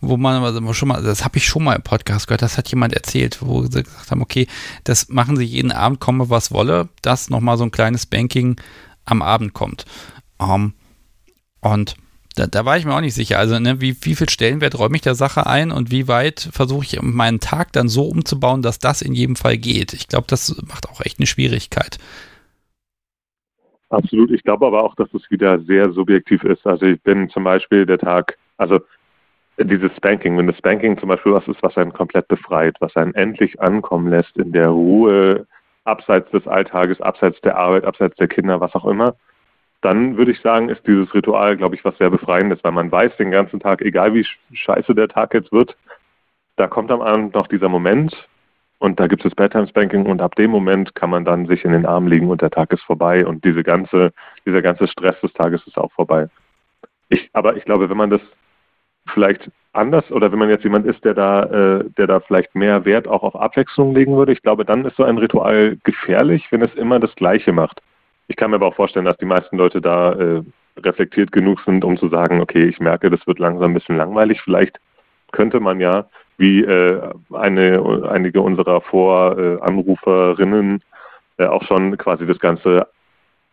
wo 0.00 0.16
man 0.16 0.42
also 0.42 0.72
schon 0.72 0.88
mal, 0.88 1.02
das 1.02 1.24
habe 1.24 1.38
ich 1.38 1.46
schon 1.46 1.64
mal 1.64 1.74
im 1.76 1.82
Podcast 1.82 2.26
gehört, 2.26 2.42
das 2.42 2.58
hat 2.58 2.68
jemand 2.68 2.94
erzählt, 2.94 3.38
wo 3.40 3.62
sie 3.64 3.82
gesagt 3.82 4.10
haben, 4.10 4.22
okay, 4.22 4.46
das 4.84 5.08
machen 5.08 5.36
sie 5.36 5.44
jeden 5.44 5.72
Abend, 5.72 6.00
komme 6.00 6.30
was 6.30 6.50
wolle, 6.52 6.88
dass 7.02 7.30
nochmal 7.30 7.58
so 7.58 7.64
ein 7.64 7.70
kleines 7.70 8.06
Banking 8.06 8.60
am 9.04 9.22
Abend 9.22 9.52
kommt. 9.54 9.84
Ähm, 10.40 10.74
und 11.60 11.96
Da, 12.36 12.46
da 12.46 12.64
war 12.66 12.76
ich 12.76 12.84
mir 12.84 12.94
auch 12.94 13.00
nicht 13.00 13.14
sicher. 13.14 13.38
Also, 13.38 13.58
ne, 13.58 13.80
wie, 13.80 13.96
wie 14.02 14.14
viel 14.14 14.28
Stellenwert 14.28 14.78
räume 14.78 14.96
ich 14.96 15.02
der 15.02 15.14
Sache 15.14 15.46
ein 15.46 15.70
und 15.72 15.90
wie 15.90 16.06
weit 16.06 16.48
versuche 16.52 16.84
ich 16.84 17.00
meinen 17.02 17.40
Tag 17.40 17.72
dann 17.72 17.88
so 17.88 18.04
umzubauen, 18.06 18.60
dass 18.62 18.78
das 18.78 19.00
in 19.02 19.14
jedem 19.14 19.36
Fall 19.36 19.56
geht? 19.56 19.94
Ich 19.94 20.06
glaube, 20.08 20.26
das 20.28 20.54
macht 20.66 20.88
auch 20.88 21.00
echt 21.00 21.18
eine 21.18 21.26
Schwierigkeit. 21.26 21.98
Absolut. 23.88 24.30
Ich 24.32 24.42
glaube 24.42 24.66
aber 24.66 24.82
auch, 24.82 24.94
dass 24.96 25.12
es 25.14 25.30
wieder 25.30 25.60
sehr 25.60 25.92
subjektiv 25.92 26.42
ist. 26.44 26.66
Also 26.66 26.86
ich 26.86 27.00
bin 27.02 27.28
zum 27.30 27.44
Beispiel 27.44 27.86
der 27.86 27.98
Tag, 27.98 28.36
also 28.56 28.80
dieses 29.58 29.94
Spanking, 29.96 30.36
wenn 30.36 30.46
das 30.46 30.58
Spanking 30.58 30.98
zum 30.98 31.08
Beispiel 31.08 31.32
was 31.32 31.46
ist, 31.48 31.62
was 31.62 31.76
einen 31.78 31.92
komplett 31.92 32.28
befreit, 32.28 32.76
was 32.80 32.94
einen 32.96 33.14
endlich 33.14 33.60
ankommen 33.60 34.08
lässt 34.10 34.36
in 34.36 34.52
der 34.52 34.68
Ruhe, 34.68 35.46
abseits 35.84 36.30
des 36.32 36.46
Alltages, 36.46 37.00
abseits 37.00 37.40
der 37.42 37.56
Arbeit, 37.56 37.84
abseits 37.84 38.16
der 38.16 38.28
Kinder, 38.28 38.60
was 38.60 38.74
auch 38.74 38.84
immer, 38.84 39.14
dann 39.82 40.16
würde 40.16 40.32
ich 40.32 40.40
sagen, 40.40 40.68
ist 40.68 40.86
dieses 40.86 41.12
Ritual, 41.14 41.56
glaube 41.56 41.76
ich, 41.76 41.84
was 41.84 41.96
sehr 41.98 42.10
befreiendes, 42.10 42.58
weil 42.64 42.72
man 42.72 42.90
weiß 42.90 43.16
den 43.18 43.30
ganzen 43.30 43.60
Tag, 43.60 43.82
egal 43.82 44.14
wie 44.14 44.26
scheiße 44.52 44.94
der 44.94 45.08
Tag 45.08 45.32
jetzt 45.32 45.52
wird, 45.52 45.76
da 46.56 46.66
kommt 46.66 46.90
am 46.90 47.02
Abend 47.02 47.34
noch 47.34 47.46
dieser 47.46 47.68
Moment 47.68 48.28
und 48.78 49.00
da 49.00 49.06
gibt 49.06 49.24
es 49.24 49.34
Bedtime 49.34 49.68
Spanking 49.68 50.06
und 50.06 50.20
ab 50.20 50.34
dem 50.34 50.50
Moment 50.50 50.94
kann 50.94 51.10
man 51.10 51.24
dann 51.24 51.46
sich 51.46 51.64
in 51.64 51.72
den 51.72 51.86
Arm 51.86 52.06
legen 52.06 52.28
und 52.28 52.42
der 52.42 52.50
Tag 52.50 52.72
ist 52.72 52.82
vorbei 52.82 53.26
und 53.26 53.44
diese 53.44 53.62
ganze, 53.62 54.12
dieser 54.44 54.62
ganze 54.62 54.86
Stress 54.88 55.18
des 55.20 55.32
Tages 55.32 55.66
ist 55.66 55.78
auch 55.78 55.92
vorbei. 55.92 56.28
Ich, 57.08 57.30
aber 57.32 57.56
ich 57.56 57.64
glaube, 57.64 57.88
wenn 57.88 57.96
man 57.96 58.10
das 58.10 58.20
vielleicht 59.12 59.50
anders 59.72 60.10
oder 60.10 60.32
wenn 60.32 60.38
man 60.38 60.50
jetzt 60.50 60.64
jemand 60.64 60.86
ist, 60.86 61.04
der 61.04 61.14
da, 61.14 61.42
äh, 61.44 61.84
der 61.96 62.06
da 62.06 62.20
vielleicht 62.20 62.54
mehr 62.54 62.84
Wert 62.84 63.06
auch 63.06 63.22
auf 63.22 63.36
Abwechslung 63.36 63.94
legen 63.94 64.16
würde, 64.16 64.32
ich 64.32 64.42
glaube, 64.42 64.64
dann 64.64 64.84
ist 64.84 64.96
so 64.96 65.04
ein 65.04 65.18
Ritual 65.18 65.78
gefährlich, 65.84 66.46
wenn 66.50 66.62
es 66.62 66.74
immer 66.74 66.98
das 66.98 67.14
Gleiche 67.14 67.52
macht. 67.52 67.80
Ich 68.28 68.36
kann 68.36 68.50
mir 68.50 68.56
aber 68.56 68.66
auch 68.66 68.74
vorstellen, 68.74 69.04
dass 69.06 69.16
die 69.18 69.24
meisten 69.24 69.56
Leute 69.56 69.80
da 69.80 70.12
äh, 70.12 70.42
reflektiert 70.78 71.32
genug 71.32 71.60
sind, 71.64 71.84
um 71.84 71.96
zu 71.96 72.08
sagen, 72.08 72.40
okay, 72.40 72.64
ich 72.64 72.80
merke, 72.80 73.10
das 73.10 73.26
wird 73.26 73.38
langsam 73.38 73.70
ein 73.70 73.74
bisschen 73.74 73.96
langweilig. 73.96 74.40
Vielleicht 74.42 74.78
könnte 75.32 75.60
man 75.60 75.80
ja, 75.80 76.06
wie 76.38 76.62
äh, 76.62 77.00
eine, 77.32 78.08
einige 78.10 78.42
unserer 78.42 78.80
Voranruferinnen 78.82 80.82
äh, 81.38 81.46
auch 81.46 81.62
schon 81.64 81.96
quasi 81.96 82.26
das 82.26 82.38
Ganze 82.38 82.88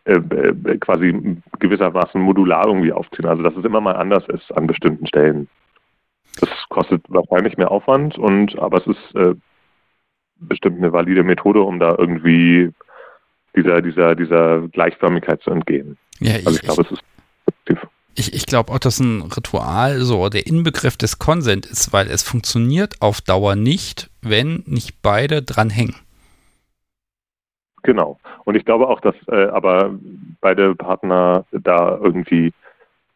äh, 0.04 0.14
äh, 0.14 0.78
quasi 0.78 1.38
gewissermaßen 1.60 2.20
modular 2.20 2.66
irgendwie 2.66 2.92
aufziehen. 2.92 3.26
Also 3.26 3.42
dass 3.42 3.56
es 3.56 3.64
immer 3.64 3.80
mal 3.80 3.96
anders 3.96 4.24
ist 4.28 4.54
an 4.56 4.66
bestimmten 4.66 5.06
Stellen. 5.06 5.48
Das 6.40 6.50
kostet 6.68 7.02
wahrscheinlich 7.08 7.56
mehr 7.56 7.70
Aufwand 7.70 8.18
und 8.18 8.58
aber 8.58 8.78
es 8.78 8.86
ist 8.86 9.14
äh, 9.14 9.34
bestimmt 10.36 10.78
eine 10.78 10.92
valide 10.92 11.22
Methode, 11.22 11.62
um 11.62 11.78
da 11.78 11.94
irgendwie 11.96 12.70
dieser, 13.56 13.80
dieser, 13.80 14.14
dieser 14.14 14.68
Gleichförmigkeit 14.68 15.40
zu 15.42 15.50
entgehen. 15.50 15.96
Ja, 16.20 16.36
ich, 16.36 16.46
also 16.46 16.58
ich 16.58 16.62
glaube, 16.62 16.82
es 16.82 16.90
ist 16.90 17.02
effektiv. 17.46 17.88
Ich, 18.16 18.32
ich 18.32 18.46
glaube 18.46 18.72
auch, 18.72 18.78
dass 18.78 19.00
ein 19.00 19.22
Ritual 19.22 20.00
so 20.00 20.28
der 20.28 20.46
Inbegriff 20.46 20.96
des 20.96 21.18
Konsent 21.18 21.66
ist, 21.66 21.92
weil 21.92 22.08
es 22.08 22.22
funktioniert 22.22 22.94
auf 23.00 23.20
Dauer 23.20 23.56
nicht, 23.56 24.10
wenn 24.22 24.62
nicht 24.66 25.02
beide 25.02 25.42
dran 25.42 25.70
hängen. 25.70 25.96
Genau. 27.82 28.18
Und 28.44 28.56
ich 28.56 28.64
glaube 28.64 28.88
auch, 28.88 29.00
dass 29.00 29.14
äh, 29.28 29.46
aber 29.46 29.94
beide 30.40 30.74
Partner 30.74 31.44
da 31.52 31.98
irgendwie 32.02 32.52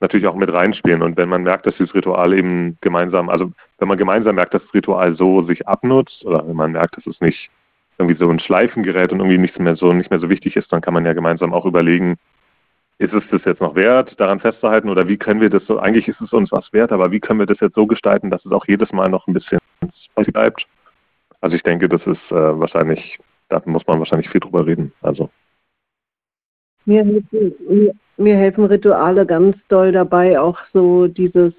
natürlich 0.01 0.27
auch 0.27 0.35
mit 0.35 0.53
reinspielen. 0.53 1.03
Und 1.03 1.17
wenn 1.17 1.29
man 1.29 1.43
merkt, 1.43 1.67
dass 1.67 1.77
dieses 1.77 1.95
Ritual 1.95 2.33
eben 2.33 2.77
gemeinsam, 2.81 3.29
also 3.29 3.51
wenn 3.79 3.89
man 3.89 3.99
gemeinsam 3.99 4.37
merkt, 4.37 4.55
dass 4.55 4.63
das 4.63 4.75
Ritual 4.75 5.17
so 5.17 5.43
sich 5.43 5.67
abnutzt, 5.67 6.25
oder 6.25 6.47
wenn 6.47 6.57
man 6.57 6.73
merkt, 6.73 6.97
dass 6.97 7.07
es 7.07 7.21
nicht 7.21 7.51
irgendwie 7.99 8.23
so 8.23 8.31
ein 8.31 8.39
Schleifengerät 8.39 9.13
und 9.13 9.19
irgendwie 9.19 9.39
nichts 9.39 9.59
mehr 9.59 9.77
so 9.77 9.93
nicht 9.93 10.11
mehr 10.11 10.21
so 10.21 10.31
wichtig 10.31 10.55
ist, 10.57 10.73
dann 10.73 10.81
kann 10.81 10.95
man 10.95 11.05
ja 11.05 11.15
gemeinsam 11.15 11.53
auch 11.53 11.67
überlegen, 11.67 12.17
ist 12.99 13.15
es 13.15 13.23
das 13.31 13.45
jetzt 13.45 13.61
noch 13.61 13.75
wert, 13.77 14.19
daran 14.19 14.41
festzuhalten 14.41 14.89
oder 14.89 15.09
wie 15.09 15.17
können 15.17 15.41
wir 15.41 15.51
das 15.51 15.65
so, 15.67 15.79
eigentlich 15.79 16.09
ist 16.09 16.21
es 16.21 16.33
uns 16.33 16.51
was 16.51 16.73
wert, 16.73 16.91
aber 16.91 17.11
wie 17.13 17.21
können 17.21 17.39
wir 17.39 17.47
das 17.47 17.61
jetzt 17.61 17.77
so 17.77 17.87
gestalten, 17.87 18.31
dass 18.31 18.45
es 18.45 18.53
auch 18.53 18.67
jedes 18.67 18.93
Mal 18.93 19.09
noch 19.09 19.27
ein 19.27 19.35
bisschen 19.35 19.59
bleibt? 20.15 20.67
Also 21.41 21.55
ich 21.55 21.63
denke, 21.63 21.89
das 21.89 22.03
ist 22.03 22.31
äh, 22.31 22.59
wahrscheinlich, 22.59 23.19
da 23.49 23.63
muss 23.65 23.87
man 23.87 24.01
wahrscheinlich 24.01 24.29
viel 24.29 24.41
drüber 24.41 24.67
reden. 24.67 24.93
Also. 25.01 25.31
Mir 26.85 27.05
helfen, 27.05 27.55
mir, 27.69 27.95
mir 28.17 28.37
helfen 28.37 28.65
Rituale 28.65 29.25
ganz 29.25 29.57
doll 29.69 29.93
dabei, 29.93 30.41
auch 30.41 30.59
so 30.73 31.07
dieses 31.07 31.55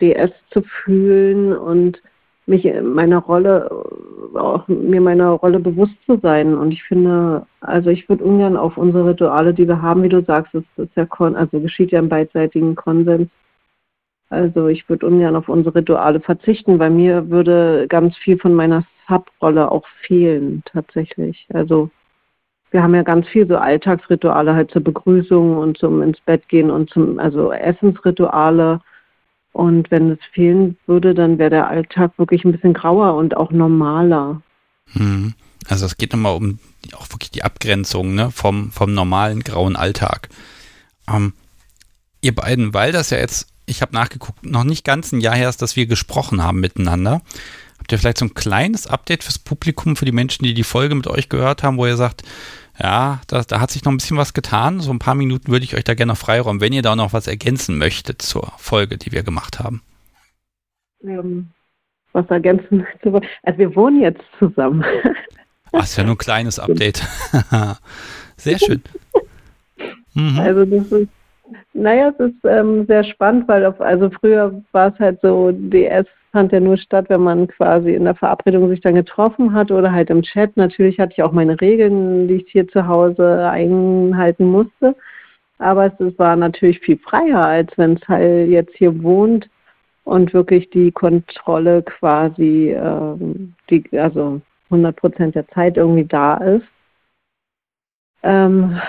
DS 0.00 0.30
zu 0.50 0.62
fühlen 0.62 1.52
und 1.52 2.00
mich 2.46 2.64
in 2.64 2.92
meiner 2.92 3.18
Rolle, 3.18 3.70
auch 4.34 4.66
mir 4.68 5.00
meiner 5.00 5.30
Rolle 5.30 5.60
bewusst 5.60 5.94
zu 6.06 6.18
sein. 6.18 6.54
Und 6.54 6.72
ich 6.72 6.82
finde, 6.82 7.46
also 7.60 7.90
ich 7.90 8.08
würde 8.08 8.24
ungern 8.24 8.56
auf 8.56 8.76
unsere 8.76 9.10
Rituale, 9.10 9.54
die 9.54 9.66
wir 9.66 9.80
haben, 9.80 10.02
wie 10.02 10.08
du 10.08 10.22
sagst, 10.22 10.54
das 10.54 10.64
ist 10.76 10.96
ja 10.96 11.06
Kon 11.06 11.36
also 11.36 11.60
geschieht 11.60 11.92
ja 11.92 11.98
im 12.00 12.08
beidseitigen 12.08 12.74
Konsens. 12.74 13.28
Also 14.30 14.68
ich 14.68 14.88
würde 14.88 15.06
ungern 15.06 15.36
auf 15.36 15.48
unsere 15.48 15.76
Rituale 15.76 16.20
verzichten, 16.20 16.78
weil 16.78 16.90
mir 16.90 17.30
würde 17.30 17.86
ganz 17.88 18.16
viel 18.16 18.38
von 18.38 18.54
meiner 18.54 18.84
Sub-Rolle 19.08 19.70
auch 19.70 19.86
fehlen, 20.02 20.62
tatsächlich. 20.66 21.46
Also 21.52 21.90
wir 22.70 22.82
haben 22.82 22.94
ja 22.94 23.02
ganz 23.02 23.28
viel 23.28 23.46
so 23.46 23.56
Alltagsrituale 23.56 24.54
halt 24.54 24.70
zur 24.72 24.82
Begrüßung 24.82 25.58
und 25.58 25.78
zum 25.78 26.02
ins 26.02 26.20
Bett 26.22 26.48
gehen 26.48 26.70
und 26.70 26.90
zum, 26.90 27.20
also 27.20 27.52
Essensrituale 27.52 28.80
und 29.54 29.90
wenn 29.92 30.10
es 30.10 30.18
fehlen 30.32 30.76
würde, 30.86 31.14
dann 31.14 31.38
wäre 31.38 31.50
der 31.50 31.68
Alltag 31.68 32.18
wirklich 32.18 32.44
ein 32.44 32.50
bisschen 32.50 32.74
grauer 32.74 33.14
und 33.14 33.36
auch 33.36 33.52
normaler. 33.52 34.42
Hm. 34.92 35.34
Also 35.68 35.86
es 35.86 35.96
geht 35.96 36.12
nochmal 36.12 36.34
um 36.34 36.58
auch 36.92 37.08
wirklich 37.10 37.30
die 37.30 37.44
Abgrenzung 37.44 38.14
ne, 38.14 38.32
vom, 38.32 38.72
vom 38.72 38.92
normalen 38.92 39.44
grauen 39.44 39.76
Alltag. 39.76 40.28
Ähm, 41.08 41.34
ihr 42.20 42.34
beiden, 42.34 42.74
weil 42.74 42.90
das 42.90 43.10
ja 43.10 43.18
jetzt, 43.18 43.46
ich 43.64 43.80
habe 43.80 43.94
nachgeguckt, 43.94 44.44
noch 44.44 44.64
nicht 44.64 44.84
ganz 44.84 45.12
ein 45.12 45.20
Jahr 45.20 45.36
her 45.36 45.48
ist, 45.48 45.62
dass 45.62 45.76
wir 45.76 45.86
gesprochen 45.86 46.42
haben 46.42 46.58
miteinander. 46.58 47.22
Habt 47.78 47.92
ihr 47.92 47.98
vielleicht 47.98 48.18
so 48.18 48.24
ein 48.24 48.34
kleines 48.34 48.88
Update 48.88 49.22
fürs 49.22 49.38
Publikum, 49.38 49.94
für 49.94 50.04
die 50.04 50.12
Menschen, 50.12 50.44
die 50.44 50.54
die 50.54 50.64
Folge 50.64 50.96
mit 50.96 51.06
euch 51.06 51.28
gehört 51.28 51.62
haben, 51.62 51.78
wo 51.78 51.86
ihr 51.86 51.96
sagt, 51.96 52.24
ja, 52.78 53.20
da, 53.28 53.42
da 53.42 53.60
hat 53.60 53.70
sich 53.70 53.84
noch 53.84 53.92
ein 53.92 53.98
bisschen 53.98 54.16
was 54.16 54.34
getan. 54.34 54.80
So 54.80 54.92
ein 54.92 54.98
paar 54.98 55.14
Minuten 55.14 55.50
würde 55.52 55.64
ich 55.64 55.76
euch 55.76 55.84
da 55.84 55.94
gerne 55.94 56.12
noch 56.12 56.18
freiräumen, 56.18 56.60
wenn 56.60 56.72
ihr 56.72 56.82
da 56.82 56.96
noch 56.96 57.12
was 57.12 57.26
ergänzen 57.26 57.78
möchtet 57.78 58.22
zur 58.22 58.52
Folge, 58.56 58.98
die 58.98 59.12
wir 59.12 59.22
gemacht 59.22 59.60
haben. 59.60 59.82
Ähm, 61.02 61.50
was 62.12 62.26
ergänzen 62.30 62.86
Also 63.42 63.58
wir 63.58 63.76
wohnen 63.76 64.00
jetzt 64.00 64.22
zusammen. 64.38 64.84
Ach, 65.72 65.82
ist 65.82 65.96
ja 65.96 66.04
nur 66.04 66.14
ein 66.14 66.18
kleines 66.18 66.58
Update. 66.58 67.02
sehr 68.36 68.58
schön. 68.58 68.82
Mhm. 70.14 70.38
Also 70.38 70.64
das 70.64 70.92
ist, 70.92 71.08
naja, 71.72 72.12
es 72.16 72.26
ist 72.26 72.44
ähm, 72.44 72.86
sehr 72.86 73.04
spannend, 73.04 73.48
weil 73.48 73.66
auf, 73.66 73.80
also 73.80 74.10
früher 74.20 74.62
war 74.72 74.92
es 74.92 74.98
halt 74.98 75.20
so, 75.22 75.50
DS 75.52 76.06
fand 76.34 76.50
ja 76.50 76.58
nur 76.58 76.76
statt, 76.76 77.06
wenn 77.10 77.22
man 77.22 77.46
quasi 77.46 77.94
in 77.94 78.04
der 78.04 78.16
Verabredung 78.16 78.68
sich 78.68 78.80
dann 78.80 78.96
getroffen 78.96 79.54
hat 79.54 79.70
oder 79.70 79.92
halt 79.92 80.10
im 80.10 80.22
Chat. 80.22 80.56
Natürlich 80.56 80.98
hatte 80.98 81.12
ich 81.16 81.22
auch 81.22 81.30
meine 81.30 81.60
Regeln, 81.60 82.26
die 82.26 82.34
ich 82.34 82.50
hier 82.50 82.66
zu 82.66 82.88
Hause 82.88 83.48
einhalten 83.48 84.46
musste. 84.46 84.96
Aber 85.58 85.86
es 85.86 86.18
war 86.18 86.34
natürlich 86.34 86.80
viel 86.80 86.98
freier, 86.98 87.46
als 87.46 87.70
wenn 87.78 87.94
es 87.94 88.08
halt 88.08 88.48
jetzt 88.48 88.74
hier 88.76 89.00
wohnt 89.04 89.48
und 90.02 90.34
wirklich 90.34 90.68
die 90.70 90.90
Kontrolle 90.90 91.84
quasi, 91.84 92.70
äh, 92.70 93.16
die, 93.70 93.84
also 93.96 94.40
100 94.70 94.96
Prozent 94.96 95.34
der 95.36 95.46
Zeit 95.50 95.76
irgendwie 95.76 96.04
da 96.04 96.34
ist. 96.38 96.66
Ähm, 98.24 98.80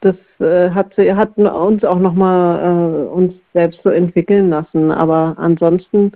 das 0.00 0.16
äh, 0.38 0.70
hat, 0.70 0.96
hat 0.96 1.36
uns 1.36 1.84
auch 1.84 1.98
nochmal 1.98 2.60
äh, 2.60 3.08
uns 3.08 3.34
selbst 3.52 3.82
so 3.82 3.90
entwickeln 3.90 4.48
lassen. 4.48 4.90
Aber 4.90 5.34
ansonsten 5.36 6.12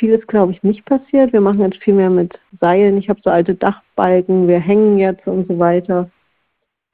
viel 0.00 0.12
ist, 0.14 0.26
glaube 0.26 0.52
ich, 0.52 0.62
nicht 0.62 0.84
passiert. 0.86 1.32
Wir 1.32 1.42
machen 1.42 1.60
jetzt 1.60 1.82
viel 1.84 1.94
mehr 1.94 2.10
mit 2.10 2.36
Seilen. 2.58 2.96
Ich 2.96 3.08
habe 3.10 3.20
so 3.22 3.30
alte 3.30 3.54
Dachbalken, 3.54 4.48
wir 4.48 4.58
hängen 4.58 4.98
jetzt 4.98 5.26
und 5.26 5.46
so 5.46 5.58
weiter. 5.58 6.10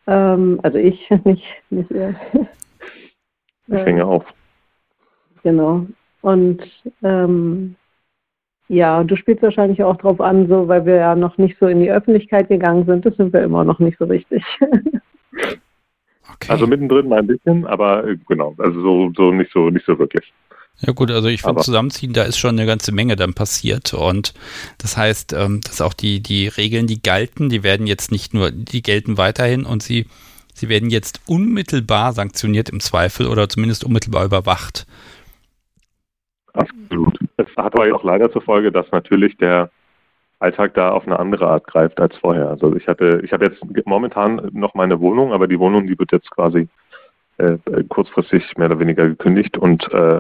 Ähm, 0.09 0.59
also 0.63 0.77
ich, 0.77 1.09
nicht, 1.25 1.45
nicht 1.71 1.91
er. 1.91 2.15
Ich 3.69 3.75
hänge 3.75 4.07
auf. 4.07 4.25
Genau. 5.43 5.87
Und 6.23 6.63
ähm, 7.03 7.75
ja, 8.69 9.03
du 9.03 9.17
spielst 9.17 9.43
wahrscheinlich 9.43 9.83
auch 9.83 9.97
drauf 9.97 10.21
an, 10.21 10.47
so 10.47 10.69
weil 10.69 10.87
wir 10.87 10.95
ja 10.95 11.17
noch 11.17 11.37
nicht 11.37 11.59
so 11.59 11.67
in 11.67 11.81
die 11.81 11.91
Öffentlichkeit 11.91 12.49
gegangen 12.49 12.87
sind. 12.87 13.05
Das 13.05 13.17
sind 13.17 13.33
wir 13.33 13.43
immer 13.43 13.65
noch 13.65 13.81
nicht 13.81 13.99
so 13.99 14.05
richtig. 14.05 14.45
okay. 14.61 14.91
Also 16.49 16.69
mittendrin 16.69 17.09
mal 17.09 17.19
ein 17.19 17.27
bisschen, 17.27 17.67
aber 17.67 18.07
äh, 18.07 18.17
genau, 18.29 18.55
also 18.59 18.81
so, 18.81 19.13
so 19.17 19.33
nicht 19.33 19.51
so 19.53 19.69
nicht 19.69 19.85
so 19.85 19.99
wirklich. 19.99 20.33
Ja 20.81 20.93
gut, 20.93 21.11
also 21.11 21.29
ich 21.29 21.43
finde 21.43 21.63
zusammenziehen, 21.63 22.13
da 22.13 22.25
ist 22.25 22.37
schon 22.37 22.59
eine 22.59 22.67
ganze 22.67 22.93
Menge 22.93 23.17
dann 23.17 23.33
passiert 23.33 23.95
und 23.95 24.35
das 24.79 24.97
heißt, 24.97 25.33
ähm, 25.33 25.61
dass 25.63 25.81
auch 25.81 25.95
die, 25.95 26.21
die 26.23 26.49
Regeln, 26.49 26.87
die 26.87 27.01
galten, 27.01 27.49
die 27.49 27.63
werden 27.63 27.87
jetzt 27.87 28.13
nicht 28.13 28.35
nur, 28.35 28.51
die 28.51 28.83
gelten 28.83 29.17
weiterhin 29.17 29.65
und 29.65 29.83
sie, 29.83 30.07
sie 30.53 30.69
werden 30.69 30.91
jetzt 30.91 31.21
unmittelbar 31.27 32.13
sanktioniert 32.13 32.69
im 32.69 32.81
Zweifel 32.81 33.27
oder 33.27 33.49
zumindest 33.49 33.85
unmittelbar 33.85 34.27
überwacht. 34.27 34.87
Absolut. 36.53 37.19
Es 37.39 37.49
hat 37.57 37.75
aber 37.75 37.95
auch 37.95 38.05
leider 38.05 38.31
zur 38.31 38.43
Folge, 38.43 38.71
dass 38.71 38.91
natürlich 38.93 39.37
der 39.39 39.71
Alltag 40.39 40.75
da 40.75 40.91
auf 40.91 41.07
eine 41.07 41.19
andere 41.19 41.49
Art 41.49 41.67
greift 41.67 41.99
als 42.01 42.17
vorher. 42.17 42.51
Also 42.51 42.77
ich 42.77 42.87
hatte, 42.87 43.21
ich 43.25 43.33
habe 43.33 43.47
jetzt 43.47 43.63
momentan 43.87 44.51
noch 44.53 44.75
meine 44.75 45.01
Wohnung, 45.01 45.33
aber 45.33 45.47
die 45.47 45.59
Wohnung, 45.59 45.87
die 45.87 45.99
wird 45.99 46.13
jetzt 46.13 46.31
quasi 46.31 46.69
äh, 47.39 47.57
kurzfristig 47.89 48.57
mehr 48.57 48.67
oder 48.67 48.79
weniger 48.79 49.09
gekündigt 49.09 49.57
und 49.57 49.91
äh, 49.93 50.19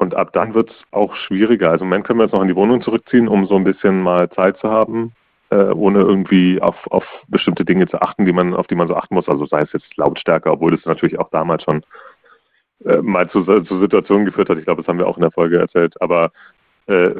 und 0.00 0.14
ab 0.14 0.32
dann 0.32 0.54
wird 0.54 0.70
es 0.70 0.76
auch 0.92 1.14
schwieriger. 1.14 1.70
Also 1.70 1.84
im 1.84 1.90
Moment 1.90 2.06
können 2.06 2.18
wir 2.18 2.24
jetzt 2.24 2.32
noch 2.32 2.40
in 2.40 2.48
die 2.48 2.56
Wohnung 2.56 2.80
zurückziehen, 2.80 3.28
um 3.28 3.46
so 3.46 3.56
ein 3.56 3.64
bisschen 3.64 4.02
mal 4.02 4.30
Zeit 4.30 4.56
zu 4.56 4.70
haben, 4.70 5.12
äh, 5.50 5.56
ohne 5.56 6.00
irgendwie 6.00 6.60
auf, 6.62 6.74
auf 6.90 7.04
bestimmte 7.28 7.66
Dinge 7.66 7.86
zu 7.86 8.00
achten, 8.00 8.24
die 8.24 8.32
man, 8.32 8.54
auf 8.54 8.66
die 8.66 8.76
man 8.76 8.88
so 8.88 8.96
achten 8.96 9.14
muss. 9.14 9.28
Also 9.28 9.44
sei 9.44 9.60
es 9.60 9.72
jetzt 9.74 9.94
Lautstärke, 9.98 10.50
obwohl 10.50 10.70
das 10.70 10.86
natürlich 10.86 11.18
auch 11.18 11.28
damals 11.30 11.64
schon 11.64 11.82
äh, 12.86 12.96
mal 13.02 13.28
zu, 13.28 13.44
zu 13.44 13.78
Situationen 13.78 14.24
geführt 14.24 14.48
hat. 14.48 14.56
Ich 14.56 14.64
glaube, 14.64 14.80
das 14.80 14.88
haben 14.88 14.98
wir 14.98 15.06
auch 15.06 15.18
in 15.18 15.22
der 15.22 15.32
Folge 15.32 15.58
erzählt. 15.58 16.00
Aber 16.00 16.30
äh, 16.86 17.10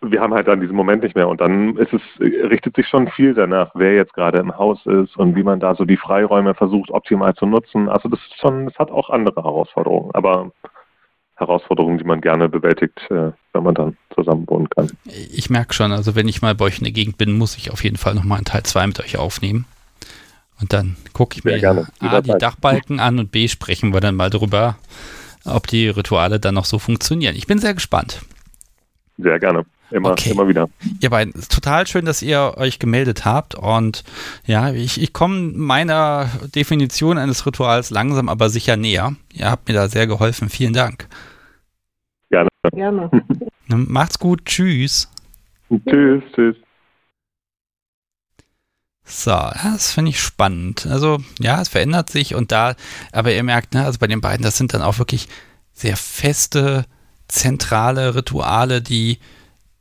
wir 0.00 0.20
haben 0.22 0.32
halt 0.32 0.48
dann 0.48 0.62
diesen 0.62 0.76
Moment 0.76 1.02
nicht 1.02 1.14
mehr 1.14 1.28
und 1.28 1.42
dann 1.42 1.76
ist 1.76 1.92
es, 1.92 2.00
richtet 2.20 2.74
sich 2.76 2.88
schon 2.88 3.08
viel 3.08 3.34
danach, 3.34 3.72
wer 3.74 3.94
jetzt 3.94 4.14
gerade 4.14 4.38
im 4.38 4.56
Haus 4.56 4.80
ist 4.86 5.14
und 5.18 5.36
wie 5.36 5.42
man 5.42 5.60
da 5.60 5.74
so 5.74 5.84
die 5.84 5.98
Freiräume 5.98 6.54
versucht 6.54 6.90
optimal 6.90 7.34
zu 7.34 7.44
nutzen. 7.44 7.90
Also 7.90 8.08
das 8.08 8.20
ist 8.20 8.40
schon, 8.40 8.64
das 8.64 8.78
hat 8.78 8.90
auch 8.90 9.10
andere 9.10 9.42
Herausforderungen, 9.42 10.10
aber 10.14 10.52
Herausforderungen, 11.38 11.98
die 11.98 12.04
man 12.04 12.20
gerne 12.20 12.48
bewältigt, 12.48 13.00
äh, 13.10 13.30
wenn 13.52 13.62
man 13.62 13.74
dann 13.74 13.96
zusammen 14.14 14.44
wohnen 14.48 14.68
kann. 14.68 14.90
Ich 15.04 15.50
merke 15.50 15.72
schon, 15.72 15.92
also 15.92 16.16
wenn 16.16 16.26
ich 16.26 16.42
mal 16.42 16.54
bei 16.54 16.64
euch 16.64 16.78
in 16.78 16.84
der 16.84 16.92
Gegend 16.92 17.16
bin, 17.16 17.32
muss 17.32 17.56
ich 17.56 17.70
auf 17.70 17.84
jeden 17.84 17.96
Fall 17.96 18.14
nochmal 18.14 18.38
einen 18.38 18.44
Teil 18.44 18.64
2 18.64 18.88
mit 18.88 19.00
euch 19.00 19.16
aufnehmen. 19.16 19.64
Und 20.60 20.72
dann 20.72 20.96
gucke 21.12 21.38
ich 21.38 21.44
mir 21.44 21.60
gerne. 21.60 21.86
A, 22.00 22.20
die 22.20 22.36
Dachbalken 22.36 22.98
an 22.98 23.20
und 23.20 23.30
B, 23.30 23.46
sprechen 23.46 23.92
wir 23.92 24.00
dann 24.00 24.16
mal 24.16 24.30
drüber, 24.30 24.76
ob 25.44 25.68
die 25.68 25.88
Rituale 25.88 26.40
dann 26.40 26.54
noch 26.54 26.64
so 26.64 26.80
funktionieren. 26.80 27.36
Ich 27.36 27.46
bin 27.46 27.58
sehr 27.58 27.74
gespannt. 27.74 28.22
Sehr 29.16 29.38
gerne. 29.38 29.64
Immer, 29.90 30.10
Okay. 30.10 30.30
immer 30.30 30.48
wieder. 30.48 30.68
Ihr 31.00 31.10
beiden, 31.10 31.32
es 31.34 31.42
ist 31.42 31.52
total 31.54 31.86
schön, 31.86 32.04
dass 32.04 32.20
ihr 32.22 32.54
euch 32.56 32.78
gemeldet 32.78 33.24
habt. 33.24 33.54
Und 33.54 34.04
ja, 34.44 34.70
ich, 34.72 35.00
ich 35.00 35.12
komme 35.12 35.52
meiner 35.54 36.28
Definition 36.54 37.16
eines 37.18 37.46
Rituals 37.46 37.90
langsam 37.90 38.28
aber 38.28 38.50
sicher 38.50 38.76
näher. 38.76 39.14
Ihr 39.32 39.50
habt 39.50 39.68
mir 39.68 39.74
da 39.74 39.88
sehr 39.88 40.06
geholfen. 40.06 40.50
Vielen 40.50 40.74
Dank. 40.74 41.08
Gerne. 42.30 42.48
Gerne. 42.72 43.10
Macht's 43.68 44.18
gut. 44.18 44.44
Tschüss. 44.44 45.10
Tschüss, 45.88 46.22
tschüss. 46.34 46.56
So, 49.04 49.30
das 49.30 49.92
finde 49.92 50.10
ich 50.10 50.20
spannend. 50.20 50.86
Also, 50.86 51.18
ja, 51.38 51.62
es 51.62 51.68
verändert 51.68 52.10
sich 52.10 52.34
und 52.34 52.52
da, 52.52 52.74
aber 53.10 53.32
ihr 53.32 53.42
merkt, 53.42 53.72
ne, 53.72 53.84
also 53.86 53.98
bei 53.98 54.06
den 54.06 54.20
beiden, 54.20 54.42
das 54.42 54.58
sind 54.58 54.74
dann 54.74 54.82
auch 54.82 54.98
wirklich 54.98 55.28
sehr 55.72 55.96
feste, 55.96 56.84
zentrale 57.26 58.14
Rituale, 58.14 58.82
die, 58.82 59.18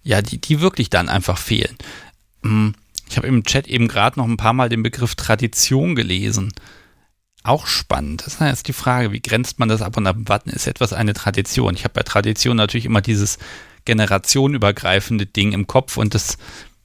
ja, 0.07 0.21
die, 0.21 0.39
die 0.39 0.61
wirklich 0.61 0.89
dann 0.89 1.09
einfach 1.09 1.37
fehlen. 1.37 1.75
Hm, 2.41 2.73
Ich 3.09 3.17
habe 3.17 3.27
im 3.27 3.43
Chat 3.43 3.67
eben 3.67 3.89
gerade 3.89 4.17
noch 4.17 4.25
ein 4.25 4.37
paar 4.37 4.53
Mal 4.53 4.69
den 4.69 4.81
Begriff 4.81 5.15
Tradition 5.15 5.95
gelesen. 5.95 6.53
Auch 7.43 7.67
spannend. 7.67 8.25
Das 8.25 8.35
ist 8.35 8.39
jetzt 8.39 8.67
die 8.69 8.73
Frage, 8.73 9.11
wie 9.11 9.21
grenzt 9.21 9.59
man 9.59 9.67
das 9.69 9.81
ab 9.81 9.97
und 9.97 10.07
ab 10.07 10.15
wann 10.19 10.41
ist 10.45 10.65
etwas 10.67 10.93
eine 10.93 11.13
Tradition? 11.13 11.75
Ich 11.75 11.83
habe 11.83 11.93
bei 11.93 12.03
Tradition 12.03 12.55
natürlich 12.55 12.85
immer 12.85 13.01
dieses 13.01 13.37
generationenübergreifende 13.83 15.25
Ding 15.25 15.51
im 15.51 15.67
Kopf 15.67 15.97
und 15.97 16.13
das, 16.13 16.37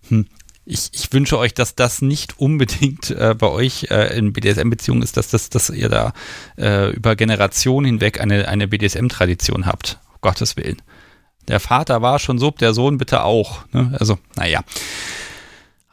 hm, 0.09 0.27
ich, 0.65 0.91
ich 0.93 1.13
wünsche 1.13 1.39
euch, 1.39 1.55
dass 1.55 1.77
das 1.77 2.03
nicht 2.03 2.39
unbedingt 2.41 3.11
äh, 3.11 3.35
bei 3.39 3.49
euch 3.49 3.87
äh, 3.91 4.17
in 4.19 4.33
BDSM-Beziehungen 4.33 5.03
ist, 5.03 5.17
dass, 5.17 5.29
das, 5.29 5.49
dass 5.49 5.71
ihr 5.71 5.89
da 5.89 6.13
äh, 6.59 6.91
über 6.91 7.15
Generationen 7.15 7.87
hinweg 7.87 8.21
eine, 8.21 8.49
eine 8.49 8.67
BDSM-Tradition 8.67 9.67
habt. 9.67 10.01
Um 10.11 10.19
Gottes 10.23 10.57
Willen. 10.57 10.83
Der 11.49 11.61
Vater 11.61 12.03
war 12.03 12.19
schon 12.19 12.39
so, 12.39 12.51
der 12.51 12.75
Sohn 12.75 12.99
bitte 12.99 13.25
auch. 13.25 13.65
Ne? 13.73 13.97
Also, 13.99 14.19
naja. 14.37 14.63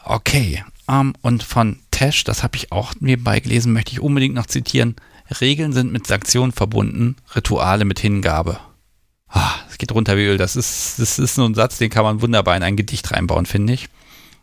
Okay. 0.04 0.64
Ähm, 0.88 1.14
und 1.22 1.44
von 1.44 1.80
Tesh, 1.92 2.24
das 2.24 2.44
habe 2.44 2.58
ich 2.58 2.72
auch 2.72 2.94
nebenbei 3.00 3.40
gelesen, 3.40 3.74
möchte 3.74 3.92
ich 3.92 4.00
unbedingt 4.00 4.36
noch 4.36 4.46
zitieren. 4.46 4.96
Regeln 5.42 5.74
sind 5.74 5.92
mit 5.92 6.08
Sanktionen 6.08 6.52
verbunden, 6.52 7.16
Rituale 7.36 7.86
mit 7.86 8.00
Hingabe. 8.00 8.60
Ah, 9.28 9.54
es 9.70 9.78
geht 9.78 9.92
runter 9.92 10.18
wie 10.18 10.26
Öl. 10.26 10.38
Das 10.38 10.56
ist, 10.56 10.98
das 10.98 11.20
ist 11.20 11.36
so 11.36 11.46
ein 11.46 11.54
Satz, 11.54 11.78
den 11.78 11.92
kann 11.92 12.04
man 12.04 12.22
wunderbar 12.22 12.58
in 12.58 12.64
ein 12.64 12.76
Gedicht 12.76 13.12
reinbauen, 13.12 13.46
finde 13.46 13.74
ich. 13.74 13.90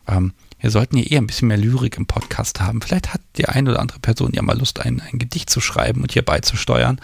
Ähm, 0.06 0.32
wir 0.60 0.70
sollten 0.70 0.96
hier 0.96 1.10
eher 1.10 1.20
ein 1.20 1.26
bisschen 1.26 1.48
mehr 1.48 1.56
Lyrik 1.56 1.96
im 1.96 2.06
Podcast 2.06 2.60
haben. 2.60 2.80
Vielleicht 2.80 3.12
hat 3.12 3.20
die 3.36 3.48
eine 3.48 3.70
oder 3.70 3.80
andere 3.80 3.98
Person 3.98 4.32
ja 4.32 4.42
mal 4.42 4.58
Lust, 4.58 4.80
ein, 4.80 5.00
ein 5.00 5.18
Gedicht 5.18 5.50
zu 5.50 5.60
schreiben 5.60 6.02
und 6.02 6.12
hier 6.12 6.24
beizusteuern. 6.24 7.00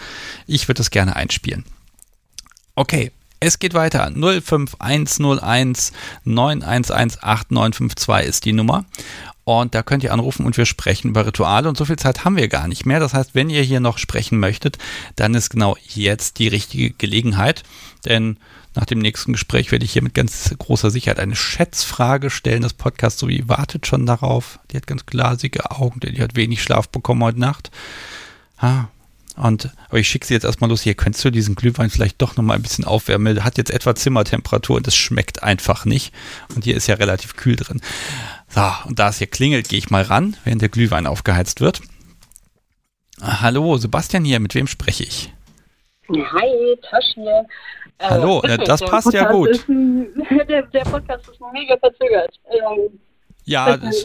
Ich 0.47 0.67
würde 0.67 0.81
es 0.81 0.89
gerne 0.89 1.15
einspielen. 1.15 1.65
Okay, 2.75 3.11
es 3.43 3.59
geht 3.59 3.73
weiter. 3.73 4.11
05101 4.13 5.91
911 6.23 7.17
8952 7.21 8.29
ist 8.29 8.45
die 8.45 8.53
Nummer. 8.53 8.85
Und 9.45 9.75
da 9.75 9.83
könnt 9.83 10.03
ihr 10.03 10.13
anrufen 10.13 10.45
und 10.45 10.55
wir 10.55 10.65
sprechen 10.65 11.09
über 11.09 11.25
Rituale. 11.25 11.67
Und 11.67 11.77
so 11.77 11.85
viel 11.85 11.97
Zeit 11.97 12.23
haben 12.23 12.37
wir 12.37 12.47
gar 12.47 12.67
nicht 12.67 12.85
mehr. 12.85 12.99
Das 13.01 13.13
heißt, 13.13 13.35
wenn 13.35 13.49
ihr 13.49 13.61
hier 13.61 13.81
noch 13.81 13.97
sprechen 13.97 14.39
möchtet, 14.39 14.77
dann 15.17 15.35
ist 15.35 15.49
genau 15.49 15.75
jetzt 15.87 16.39
die 16.39 16.47
richtige 16.47 16.91
Gelegenheit. 16.91 17.63
Denn 18.05 18.37
nach 18.73 18.85
dem 18.85 18.99
nächsten 18.99 19.33
Gespräch 19.33 19.71
werde 19.71 19.85
ich 19.85 19.93
hier 19.93 20.01
mit 20.01 20.13
ganz 20.13 20.55
großer 20.57 20.89
Sicherheit 20.89 21.19
eine 21.19 21.35
Schätzfrage 21.35 22.29
stellen. 22.29 22.61
Das 22.61 22.73
Podcast 22.73 23.19
sowie 23.19 23.43
wartet 23.47 23.85
schon 23.85 24.05
darauf. 24.05 24.59
Die 24.71 24.77
hat 24.77 24.87
ganz 24.87 25.05
glasige 25.05 25.69
Augen, 25.71 25.99
denn 25.99 26.15
die 26.15 26.21
hat 26.21 26.35
wenig 26.35 26.63
Schlaf 26.63 26.87
bekommen 26.87 27.23
heute 27.23 27.39
Nacht. 27.39 27.69
Ah, 28.57 28.85
und 29.35 29.71
aber 29.89 29.99
ich 29.99 30.07
schicke 30.07 30.25
sie 30.25 30.33
jetzt 30.33 30.43
erstmal 30.43 30.69
los. 30.69 30.81
Hier 30.81 30.93
könntest 30.93 31.25
du 31.25 31.31
diesen 31.31 31.55
Glühwein 31.55 31.89
vielleicht 31.89 32.21
doch 32.21 32.35
noch 32.37 32.43
mal 32.43 32.55
ein 32.55 32.61
bisschen 32.61 32.85
aufwärmen. 32.85 33.35
Der 33.35 33.43
hat 33.43 33.57
jetzt 33.57 33.71
etwa 33.71 33.95
Zimmertemperatur 33.95 34.77
und 34.77 34.87
es 34.87 34.95
schmeckt 34.95 35.41
einfach 35.43 35.85
nicht. 35.85 36.13
Und 36.55 36.63
hier 36.65 36.75
ist 36.75 36.87
ja 36.87 36.95
relativ 36.95 37.35
kühl 37.35 37.55
drin. 37.55 37.81
So, 38.47 38.61
und 38.85 38.99
da 38.99 39.09
es 39.09 39.17
hier 39.17 39.27
klingelt, 39.27 39.69
gehe 39.69 39.79
ich 39.79 39.89
mal 39.89 40.03
ran, 40.03 40.37
während 40.43 40.61
der 40.61 40.69
Glühwein 40.69 41.07
aufgeheizt 41.07 41.61
wird. 41.61 41.81
Hallo, 43.21 43.77
Sebastian 43.77 44.25
hier, 44.25 44.39
mit 44.39 44.53
wem 44.53 44.67
spreche 44.67 45.03
ich? 45.03 45.33
Hi, 46.09 46.77
Tasch 46.89 47.13
hier. 47.15 47.45
Äh, 47.97 48.09
Hallo, 48.09 48.39
äh, 48.39 48.49
wirklich, 48.49 48.67
das 48.67 48.81
passt 48.81 49.13
ja 49.13 49.31
gut. 49.31 49.65
Ein, 49.67 50.07
der, 50.47 50.63
der 50.63 50.83
Podcast 50.83 51.27
ist 51.29 51.39
mega 51.53 51.77
verzögert. 51.77 52.35
Ähm, 52.51 52.99
Ja, 53.45 53.77
das, 53.77 54.03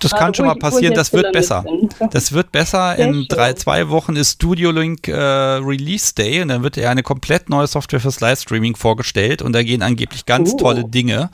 das 0.00 0.12
kann 0.14 0.34
schon 0.34 0.46
mal 0.46 0.54
passieren, 0.56 0.94
das 0.94 1.12
wird 1.12 1.32
besser. 1.32 1.64
Das 2.10 2.32
wird 2.32 2.52
besser. 2.52 2.96
In 2.96 3.26
drei, 3.28 3.52
zwei 3.54 3.88
Wochen 3.88 4.16
ist 4.16 4.32
Studio 4.34 4.70
Link 4.70 5.08
äh, 5.08 5.12
Release 5.14 6.14
Day 6.14 6.42
und 6.42 6.48
dann 6.48 6.62
wird 6.62 6.76
ja 6.76 6.90
eine 6.90 7.02
komplett 7.02 7.48
neue 7.50 7.66
Software 7.66 8.00
fürs 8.00 8.20
Livestreaming 8.20 8.76
vorgestellt 8.76 9.42
und 9.42 9.52
da 9.52 9.62
gehen 9.62 9.82
angeblich 9.82 10.26
ganz 10.26 10.52
Oh. 10.54 10.56
tolle 10.56 10.84
Dinge. 10.84 11.30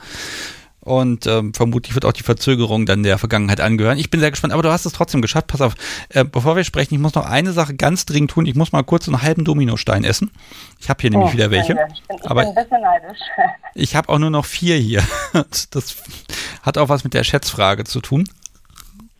Und 0.80 1.26
ähm, 1.26 1.54
vermutlich 1.54 1.94
wird 1.94 2.04
auch 2.04 2.12
die 2.12 2.22
Verzögerung 2.22 2.84
dann 2.84 3.02
der 3.04 3.16
Vergangenheit 3.16 3.58
angehören. 3.58 3.96
Ich 3.96 4.10
bin 4.10 4.20
sehr 4.20 4.30
gespannt, 4.30 4.52
aber 4.52 4.62
du 4.62 4.70
hast 4.70 4.84
es 4.84 4.92
trotzdem 4.92 5.22
geschafft. 5.22 5.46
Pass 5.46 5.62
auf, 5.62 5.72
äh, 6.10 6.24
bevor 6.26 6.56
wir 6.56 6.64
sprechen, 6.64 6.92
ich 6.92 7.00
muss 7.00 7.14
noch 7.14 7.24
eine 7.24 7.52
Sache 7.52 7.72
ganz 7.74 8.04
dringend 8.04 8.32
tun. 8.32 8.44
Ich 8.44 8.54
muss 8.54 8.70
mal 8.72 8.82
kurz 8.84 9.08
einen 9.08 9.22
halben 9.22 9.46
Dominostein 9.46 10.04
essen. 10.04 10.30
Ich 10.78 10.90
habe 10.90 11.00
hier 11.00 11.08
nämlich 11.10 11.30
Oh, 11.30 11.32
wieder 11.32 11.50
welche. 11.50 11.72
Ich 11.72 11.78
bin, 12.06 12.16
ich 12.22 12.30
Aber- 12.30 12.42
bin 12.42 12.50
ein 12.50 12.54
bisschen 12.54 12.82
neidisch. 12.82 13.18
Ich 13.74 13.96
habe 13.96 14.10
auch 14.10 14.18
nur 14.18 14.28
noch 14.28 14.44
vier 14.44 14.76
hier. 14.76 15.02
Das 15.70 15.96
hat 16.62 16.76
auch 16.76 16.90
was 16.90 17.02
mit 17.02 17.14
der 17.14 17.24
Schätzfrage 17.24 17.84
zu 17.84 18.02
tun. 18.02 18.28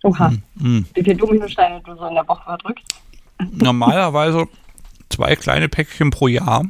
Oha, 0.05 0.33
Mm. 0.57 0.81
wie 0.95 1.03
viele 1.03 1.17
Dominosteine 1.17 1.81
du 1.85 1.97
so 1.97 2.07
in 2.07 2.15
der 2.15 2.27
Woche 2.29 2.45
verdrückst. 2.45 2.85
normalerweise 3.51 4.47
zwei 5.09 5.35
kleine 5.37 5.69
Päckchen 5.69 6.11
pro 6.11 6.29
Jahr. 6.29 6.65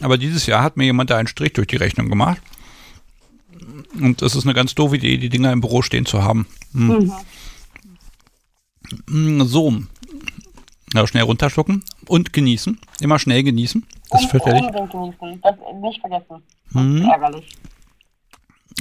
Aber 0.00 0.16
dieses 0.16 0.46
Jahr 0.46 0.62
hat 0.62 0.76
mir 0.76 0.84
jemand 0.84 1.10
da 1.10 1.18
einen 1.18 1.28
Strich 1.28 1.52
durch 1.52 1.66
die 1.66 1.76
Rechnung 1.76 2.08
gemacht. 2.08 2.40
Und 4.00 4.22
das 4.22 4.34
ist 4.34 4.44
eine 4.44 4.54
ganz 4.54 4.74
doofe 4.74 4.96
Idee, 4.96 5.18
die 5.18 5.28
Dinger 5.28 5.52
im 5.52 5.60
Büro 5.60 5.82
stehen 5.82 6.06
zu 6.06 6.22
haben. 6.22 6.46
Hm. 6.72 7.12
Mhm. 9.08 9.38
Mm, 9.38 9.42
So. 9.44 9.82
Ja, 10.94 11.06
schnell 11.06 11.22
runterschlucken 11.24 11.84
und 12.06 12.32
genießen. 12.32 12.78
Immer 13.00 13.18
schnell 13.18 13.42
genießen. 13.44 13.86
Das 14.10 14.22
ist 14.22 14.30
fürchterlich. 14.30 14.62
Unbedingt 14.62 14.90
genießen. 14.92 15.40
Das 15.42 15.54
nicht 15.82 16.00
vergessen. 16.00 16.42
Mhm. 16.70 17.02
Ärgerlich. 17.08 17.46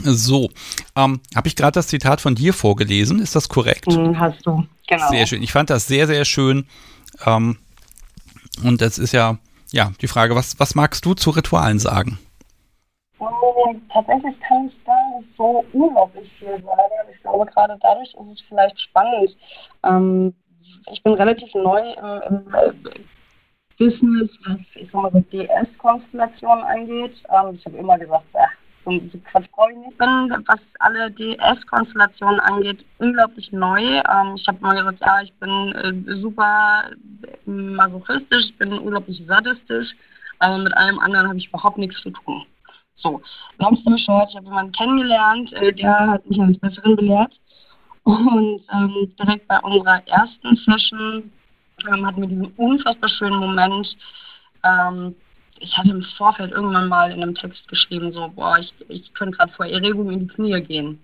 So. 0.04 0.50
Ähm, 0.96 1.22
Habe 1.36 1.48
ich 1.48 1.56
gerade 1.56 1.74
das 1.74 1.88
Zitat 1.88 2.22
von 2.22 2.36
dir 2.36 2.54
vorgelesen? 2.54 3.20
Ist 3.20 3.36
das 3.36 3.50
korrekt? 3.50 3.88
Mhm, 3.88 4.20
hast 4.20 4.46
du. 4.46 4.66
Genau. 4.88 5.10
Sehr 5.10 5.28
schön. 5.28 5.44
Ich 5.44 5.52
fand 5.52 5.70
das 5.70 5.88
sehr, 5.88 6.08
sehr 6.08 6.26
schön. 6.26 6.66
Ähm, 7.26 7.58
und 8.64 8.82
das 8.82 8.98
ist 8.98 9.14
ja, 9.14 9.38
ja, 9.72 9.92
die 10.02 10.08
Frage, 10.08 10.36
was, 10.36 10.60
was 10.60 10.76
magst 10.76 11.06
du 11.06 11.14
zu 11.14 11.30
Ritualen 11.32 11.80
sagen? 11.80 12.18
Ähm, 13.20 13.82
Tatsächlich 13.92 14.40
kann 14.42 14.68
ich 14.68 14.74
da 14.86 14.94
nicht 15.18 15.30
so 15.38 15.66
unglaublich 15.74 16.32
viel 16.40 16.62
sagen. 16.62 17.10
Ich 17.14 17.22
glaube, 17.22 17.46
gerade 17.48 17.78
dadurch 17.82 18.10
ist 18.10 18.40
es 18.40 18.42
vielleicht 18.48 18.80
spannend. 18.80 19.36
Ähm, 19.84 20.34
ich 20.92 21.04
bin 21.04 21.14
relativ 21.14 21.54
neu 21.54 21.82
im, 21.94 22.22
im 22.30 22.54
äh, 22.54 22.72
Business, 23.78 24.30
was 24.46 24.58
ich 24.76 24.90
sag 24.92 25.02
mal 25.02 25.12
so 25.12 25.20
DS-Konstellationen 25.32 26.64
angeht. 26.64 27.16
Ähm, 27.30 27.56
ich 27.56 27.66
habe 27.66 27.78
immer 27.78 27.98
gesagt, 27.98 28.26
ja, 28.34 28.48
so 28.90 29.10
so 29.12 29.20
Quatsch 29.32 29.50
brauche 29.52 29.72
ich 29.72 29.98
bin, 29.98 30.44
was 30.48 30.60
alle 30.80 31.12
DS-Konstellationen 31.12 32.40
angeht, 32.40 32.86
unglaublich 32.98 33.52
neu. 33.52 33.82
Ähm, 33.82 34.36
ich 34.36 34.48
habe 34.48 34.58
immer 34.60 34.76
gesagt, 34.76 35.00
ja, 35.02 35.22
ich 35.22 35.34
bin 35.34 35.74
äh, 35.74 36.16
super 36.22 36.92
masochistisch, 37.46 38.46
ich 38.46 38.58
bin 38.58 38.74
unglaublich 38.74 39.22
sadistisch, 39.28 39.90
aber 40.40 40.58
mit 40.58 40.76
allem 40.76 41.00
anderen 41.00 41.28
habe 41.28 41.38
ich 41.38 41.48
überhaupt 41.48 41.78
nichts 41.78 42.02
zu 42.02 42.10
tun. 42.12 42.46
So, 42.96 43.22
long 43.60 43.78
story 43.78 44.00
short, 44.00 44.30
ich 44.30 44.36
habe 44.36 44.48
jemanden 44.48 44.72
kennengelernt, 44.74 45.54
äh, 45.54 45.74
der 45.74 46.12
hat 46.12 46.30
mich 46.30 46.40
eines 46.40 46.60
Besseren 46.60 46.96
belehrt. 46.96 47.34
Und 48.04 48.62
ähm, 48.74 49.14
direkt 49.20 49.48
bei 49.48 49.60
unserer 49.60 50.06
ersten 50.08 50.56
Session 50.58 51.32
ähm, 51.88 52.06
hatten 52.06 52.22
wir 52.22 52.28
diesen 52.28 52.54
unfassbar 52.58 53.10
schönen 53.10 53.38
Moment. 53.38 53.96
Ähm, 54.64 55.16
ich 55.60 55.78
hatte 55.78 55.90
im 55.90 56.04
Vorfeld 56.18 56.52
irgendwann 56.52 56.88
mal 56.88 57.12
in 57.12 57.22
einem 57.22 57.36
Text 57.36 57.68
geschrieben, 57.68 58.12
so, 58.14 58.30
boah, 58.30 58.58
ich, 58.60 58.74
ich 58.88 59.14
könnte 59.14 59.38
gerade 59.38 59.54
vor 59.54 59.66
Erregung 59.66 60.10
in 60.12 60.20
die 60.22 60.28
Knie 60.28 60.62
gehen. 60.62 61.00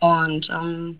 Und 0.00 0.48
ähm, 0.50 0.98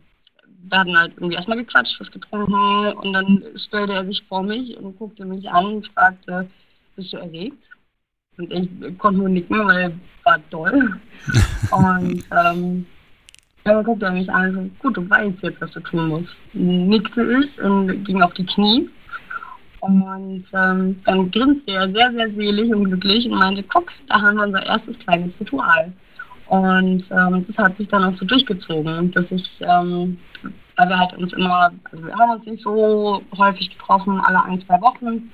wir 0.64 0.78
hatten 0.78 0.96
halt 0.96 1.12
irgendwie 1.16 1.34
erstmal 1.34 1.58
gequatscht, 1.58 2.00
was 2.00 2.10
getrunken 2.10 2.96
und 2.98 3.12
dann 3.12 3.44
stellte 3.56 3.94
er 3.94 4.06
sich 4.06 4.22
vor 4.28 4.42
mich 4.42 4.76
und 4.76 4.96
guckte 4.96 5.24
mich 5.24 5.48
an 5.50 5.66
und 5.66 5.88
fragte, 5.88 6.48
bist 6.96 7.12
du 7.12 7.16
erregt? 7.16 7.62
Und 8.38 8.52
ich 8.52 8.98
konnte 8.98 9.18
nur 9.18 9.28
nicken, 9.28 9.66
weil 9.66 9.98
war 10.24 10.38
toll. 10.50 11.00
und 11.70 12.24
ähm, 12.30 12.86
dann 13.64 13.84
guckte 13.84 14.06
er 14.06 14.12
mich 14.12 14.30
an 14.30 14.56
und 14.56 14.72
so, 14.78 14.82
gut, 14.82 14.96
du 14.96 15.10
weißt 15.10 15.42
jetzt, 15.42 15.60
was 15.60 15.70
du 15.72 15.80
tun 15.80 16.08
musst. 16.08 16.34
Nickte 16.52 17.40
ich 17.40 17.60
und 17.60 18.04
ging 18.04 18.22
auf 18.22 18.32
die 18.34 18.46
Knie. 18.46 18.88
Und 19.82 20.44
ähm, 20.54 21.00
dann 21.04 21.30
grinste 21.32 21.72
er 21.72 21.90
sehr, 21.90 22.12
sehr 22.12 22.30
selig 22.30 22.72
und 22.72 22.84
glücklich 22.84 23.26
und 23.26 23.36
meinte, 23.36 23.64
guck, 23.64 23.90
da 24.06 24.20
haben 24.20 24.36
wir 24.36 24.44
unser 24.44 24.64
erstes 24.64 24.96
kleines 25.00 25.32
Ritual. 25.40 25.92
Und 26.46 27.04
ähm, 27.10 27.44
das 27.48 27.56
hat 27.58 27.76
sich 27.76 27.88
dann 27.88 28.04
auch 28.04 28.16
so 28.16 28.24
durchgezogen, 28.24 29.10
dass 29.10 29.24
ich, 29.30 29.44
ähm, 29.60 30.18
weil 30.76 30.88
wir 30.88 30.96
halt 30.96 31.14
uns 31.14 31.32
immer, 31.32 31.72
also 31.90 32.06
wir 32.06 32.14
haben 32.14 32.30
uns 32.30 32.46
nicht 32.46 32.62
so 32.62 33.22
häufig 33.36 33.70
getroffen, 33.70 34.20
alle 34.20 34.44
ein, 34.44 34.64
zwei 34.66 34.80
Wochen. 34.80 35.32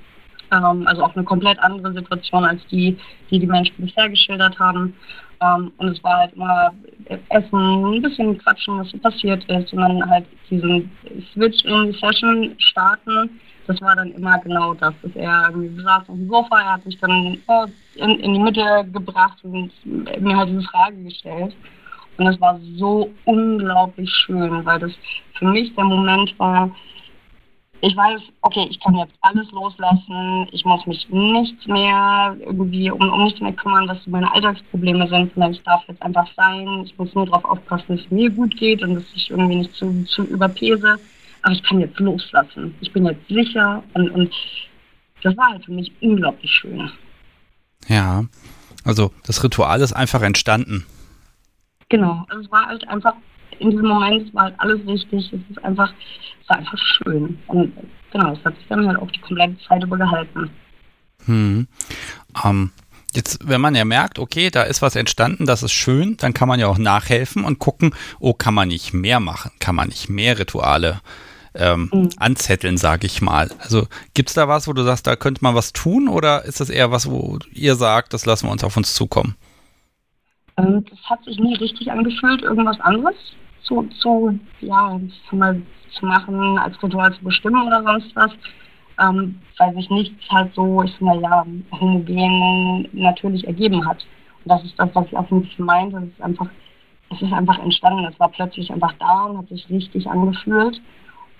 Ähm, 0.51 0.87
also 0.87 1.03
auch 1.03 1.15
eine 1.15 1.25
komplett 1.25 1.59
andere 1.59 1.93
Situation 1.93 2.43
als 2.43 2.65
die, 2.71 2.97
die 3.29 3.37
die 3.37 3.45
Menschen 3.45 3.75
bisher 3.77 4.09
geschildert 4.09 4.57
haben. 4.57 4.95
Ähm, 5.41 5.71
und 5.77 5.89
es 5.89 6.03
war 6.03 6.21
halt 6.21 6.33
immer 6.33 6.73
Essen, 7.29 7.85
ein 7.85 8.01
bisschen 8.01 8.35
quatschen, 8.39 8.79
was 8.79 8.89
so 8.89 8.97
passiert 8.97 9.43
ist 9.45 9.71
und 9.73 9.79
dann 9.79 10.09
halt 10.09 10.25
diesen 10.49 10.89
Switch 11.33 11.63
in 11.65 11.91
die 11.91 11.99
Session 11.99 12.55
starten. 12.57 13.29
Das 13.69 13.79
war 13.81 13.95
dann 13.95 14.11
immer 14.13 14.39
genau 14.39 14.73
das, 14.73 14.95
dass 15.03 15.15
er 15.15 15.51
irgendwie 15.51 15.83
saß 15.83 16.09
auf 16.09 16.15
dem 16.15 16.27
Sofa, 16.27 16.59
er 16.59 16.73
hat 16.73 16.85
mich 16.87 16.97
dann 16.97 17.37
äh, 17.47 17.67
in, 17.97 18.19
in 18.19 18.33
die 18.33 18.39
Mitte 18.39 18.83
gebracht 18.91 19.37
und 19.43 19.71
mir 19.85 20.35
halt 20.35 20.49
diese 20.49 20.63
Frage 20.63 20.95
gestellt. 21.03 21.55
Und 22.17 22.25
das 22.25 22.41
war 22.41 22.59
so 22.77 23.11
unglaublich 23.25 24.09
schön, 24.09 24.65
weil 24.65 24.79
das 24.79 24.91
für 25.37 25.45
mich 25.45 25.73
der 25.75 25.83
Moment 25.83 26.33
war, 26.39 26.71
ich 27.81 27.95
weiß, 27.95 28.21
okay, 28.41 28.65
ich 28.71 28.79
kann 28.79 28.95
jetzt 28.95 29.13
alles 29.21 29.49
loslassen, 29.51 30.47
ich 30.51 30.65
muss 30.65 30.83
mich 30.87 31.07
nicht 31.09 31.67
mehr 31.67 32.35
irgendwie 32.39 32.89
um, 32.89 33.07
um 33.07 33.23
nichts 33.25 33.39
mehr 33.39 33.53
kümmern, 33.53 33.87
was 33.87 34.05
meine 34.07 34.33
Alltagsprobleme 34.33 35.07
sind, 35.07 35.31
sondern 35.35 35.51
ich 35.51 35.61
darf 35.61 35.83
jetzt 35.87 36.01
einfach 36.01 36.27
sein, 36.35 36.85
ich 36.85 36.97
muss 36.97 37.13
nur 37.13 37.27
darauf 37.27 37.45
aufpassen, 37.45 37.85
dass 37.95 37.99
es 37.99 38.11
mir 38.11 38.31
gut 38.31 38.57
geht 38.57 38.81
und 38.81 38.95
dass 38.95 39.05
ich 39.13 39.29
irgendwie 39.29 39.57
nicht 39.57 39.75
zu, 39.75 40.03
zu 40.05 40.23
überpese, 40.23 40.97
aber 41.41 41.53
ich 41.53 41.63
kann 41.63 41.79
jetzt 41.79 41.99
loslassen, 41.99 42.75
ich 42.81 42.91
bin 42.91 43.05
jetzt 43.05 43.27
sicher 43.27 43.83
und, 43.93 44.09
und 44.11 44.33
das 45.21 45.35
war 45.37 45.49
halt 45.51 45.65
für 45.65 45.71
mich 45.71 45.91
unglaublich 46.01 46.51
schön. 46.51 46.91
Ja, 47.87 48.25
also 48.83 49.11
das 49.25 49.43
Ritual 49.43 49.81
ist 49.81 49.93
einfach 49.93 50.21
entstanden. 50.21 50.85
Genau, 51.89 52.25
also 52.29 52.43
es 52.43 52.51
war 52.51 52.67
halt 52.67 52.87
einfach 52.87 53.15
in 53.59 53.71
diesem 53.71 53.87
Moment 53.87 54.33
war 54.33 54.43
halt 54.43 54.55
alles 54.57 54.79
richtig. 54.87 55.31
Es 55.33 55.39
ist 55.49 55.63
einfach, 55.63 55.93
es 56.41 56.49
war 56.49 56.57
einfach 56.57 56.77
schön. 56.77 57.37
Und 57.47 57.73
genau, 58.11 58.33
es 58.33 58.43
hat 58.43 58.55
sich 58.57 58.67
dann 58.67 58.87
halt 58.87 58.97
auch 58.97 59.11
die 59.11 59.19
komplette 59.19 59.57
Zeit 59.67 59.83
über 59.83 59.97
gehalten. 59.97 60.49
Hm. 61.25 61.67
Ähm, 62.43 62.71
jetzt, 63.13 63.47
wenn 63.47 63.61
man 63.61 63.75
ja 63.75 63.85
merkt, 63.85 64.19
okay, 64.19 64.49
da 64.49 64.63
ist 64.63 64.81
was 64.81 64.95
entstanden, 64.95 65.45
das 65.45 65.63
ist 65.63 65.73
schön, 65.73 66.17
dann 66.17 66.33
kann 66.33 66.47
man 66.47 66.59
ja 66.59 66.67
auch 66.67 66.77
nachhelfen 66.77 67.43
und 67.43 67.59
gucken, 67.59 67.93
oh, 68.19 68.33
kann 68.33 68.53
man 68.53 68.69
nicht 68.69 68.93
mehr 68.93 69.19
machen? 69.19 69.51
Kann 69.59 69.75
man 69.75 69.89
nicht 69.89 70.09
mehr 70.09 70.39
Rituale 70.39 71.01
ähm, 71.59 71.89
mhm. 71.93 72.09
anzetteln, 72.17 72.77
sage 72.77 73.05
ich 73.05 73.21
mal. 73.21 73.49
Also 73.59 73.87
gibt 74.13 74.29
es 74.29 74.35
da 74.35 74.47
was, 74.47 74.67
wo 74.67 74.73
du 74.73 74.83
sagst, 74.83 75.05
da 75.05 75.15
könnte 75.15 75.43
man 75.43 75.55
was 75.55 75.73
tun 75.73 76.07
oder 76.07 76.45
ist 76.45 76.59
das 76.59 76.69
eher 76.69 76.91
was, 76.91 77.09
wo 77.09 77.37
ihr 77.51 77.75
sagt, 77.75 78.13
das 78.13 78.25
lassen 78.25 78.47
wir 78.47 78.51
uns 78.51 78.63
auf 78.63 78.77
uns 78.77 78.93
zukommen? 78.95 79.35
Ähm, 80.57 80.85
das 80.89 80.99
hat 81.09 81.23
sich 81.25 81.37
nie 81.37 81.55
richtig 81.55 81.91
angefühlt, 81.91 82.41
irgendwas 82.41 82.79
anderes 82.79 83.15
zu, 83.63 83.83
zu, 83.99 84.39
ja, 84.61 84.99
mal 85.31 85.61
zu 85.91 86.05
machen, 86.05 86.57
als 86.57 86.81
Ritual 86.81 87.13
zu 87.13 87.23
bestimmen 87.23 87.67
oder 87.67 87.83
sonst 87.83 88.15
was. 88.15 88.31
Ähm, 89.01 89.39
weil 89.57 89.73
sich 89.75 89.89
nichts 89.89 90.29
halt 90.29 90.53
so, 90.55 90.83
ich 90.83 90.91
sag 90.91 91.01
mal, 91.01 91.21
ja, 91.21 91.45
homogen 91.71 92.87
natürlich 92.91 93.47
ergeben 93.47 93.85
hat. 93.87 94.05
Und 94.43 94.51
das 94.51 94.63
ist 94.63 94.77
das, 94.77 94.89
was 94.93 95.05
ich 95.07 95.17
auch 95.17 95.29
nicht 95.31 95.57
meinte. 95.57 95.97
Es 95.97 96.03
ist 96.03 96.21
einfach, 96.21 96.47
es 97.11 97.21
ist 97.21 97.31
einfach 97.31 97.59
entstanden. 97.59 98.05
Es 98.05 98.19
war 98.19 98.29
plötzlich 98.29 98.69
einfach 98.71 98.93
da 98.99 99.25
und 99.25 99.37
hat 99.37 99.47
sich 99.47 99.69
richtig 99.69 100.09
angefühlt 100.09 100.81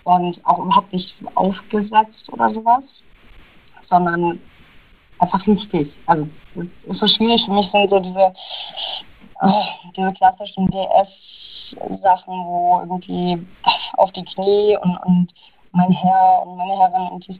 und 0.03 0.39
auch 0.45 0.59
überhaupt 0.59 0.93
nicht 0.93 1.13
aufgesetzt 1.35 2.31
oder 2.31 2.53
sowas, 2.53 2.83
sondern 3.89 4.39
einfach 5.19 5.45
richtig. 5.45 5.91
Also 6.05 6.27
es 6.55 6.93
ist 6.93 6.99
so 6.99 7.07
schwierig 7.07 7.43
für 7.45 7.51
mich 7.51 7.69
sind 7.71 7.89
so 7.89 7.99
diese, 7.99 8.33
oh, 9.41 9.63
diese 9.95 10.13
klassischen 10.13 10.69
DS 10.71 11.07
Sachen, 12.01 12.33
wo 12.45 12.79
irgendwie 12.79 13.45
auf 13.93 14.11
die 14.13 14.23
Knie 14.25 14.77
und, 14.81 14.97
und 15.05 15.27
mein 15.71 15.91
Herr 15.91 16.43
und 16.45 16.57
meine 16.57 16.77
Herrin 16.79 17.07
und 17.11 17.27
die 17.27 17.39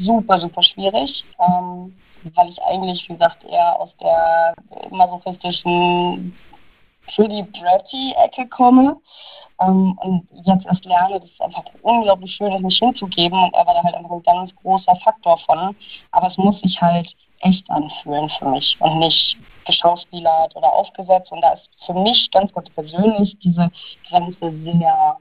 super, 0.00 0.40
super 0.40 0.62
schwierig, 0.62 1.24
ähm, 1.38 1.94
weil 2.34 2.48
ich 2.48 2.62
eigentlich, 2.62 3.08
wie 3.08 3.12
gesagt, 3.12 3.44
eher 3.44 3.78
aus 3.78 3.90
der 4.00 4.54
masochistischen 4.90 6.36
pretty 7.14 7.42
bratty 7.42 8.14
Ecke 8.24 8.48
komme 8.48 8.96
ähm, 9.60 9.98
und 10.02 10.28
jetzt 10.44 10.66
erst 10.66 10.84
lerne, 10.84 11.20
dass 11.20 11.30
es 11.30 11.40
einfach 11.40 11.64
unglaublich 11.82 12.32
schön 12.34 12.52
ist, 12.52 12.62
mich 12.62 12.78
hinzugeben 12.78 13.38
und 13.38 13.54
er 13.54 13.66
war 13.66 13.74
da 13.74 13.82
halt 13.82 13.94
einfach 13.94 14.10
ein 14.10 14.22
ganz 14.22 14.54
großer 14.62 14.96
Faktor 15.04 15.38
von, 15.46 15.74
aber 16.12 16.28
es 16.28 16.36
muss 16.36 16.60
sich 16.60 16.80
halt 16.80 17.08
echt 17.40 17.68
anfühlen 17.70 18.30
für 18.38 18.46
mich 18.46 18.76
und 18.80 18.98
nicht 18.98 19.36
geschauspielert 19.66 20.56
oder 20.56 20.72
aufgesetzt. 20.72 21.30
Und 21.30 21.40
da 21.40 21.52
ist 21.52 21.68
für 21.86 21.94
mich 21.94 22.28
ganz 22.32 22.52
ganz 22.52 22.68
persönlich 22.70 23.36
diese 23.42 23.70
Grenze 24.08 24.52
sehr 24.62 25.16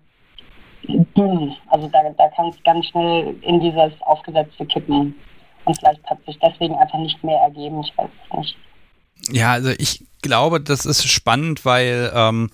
dünn. 1.15 1.55
Also 1.68 1.88
da, 1.89 1.99
da 2.18 2.30
kann 2.30 2.49
es 2.49 2.64
ganz 2.64 2.85
schnell 2.88 3.35
in 3.41 3.59
dieses 3.59 3.91
Aufgesetzte 4.01 4.65
kippen. 4.65 5.15
Und 5.65 5.77
vielleicht 5.77 6.03
hat 6.05 6.23
sich 6.26 6.38
deswegen 6.39 6.76
einfach 6.76 6.99
nicht 6.99 7.22
mehr 7.23 7.39
ergeben. 7.39 7.81
Ich 7.81 7.97
weiß 7.97 8.09
es 8.26 8.38
nicht. 8.38 8.57
Ja, 9.31 9.53
also 9.53 9.72
ich 9.77 10.05
glaube, 10.22 10.61
das 10.61 10.85
ist 10.85 11.07
spannend, 11.07 11.65
weil 11.65 12.11
ähm, 12.15 12.49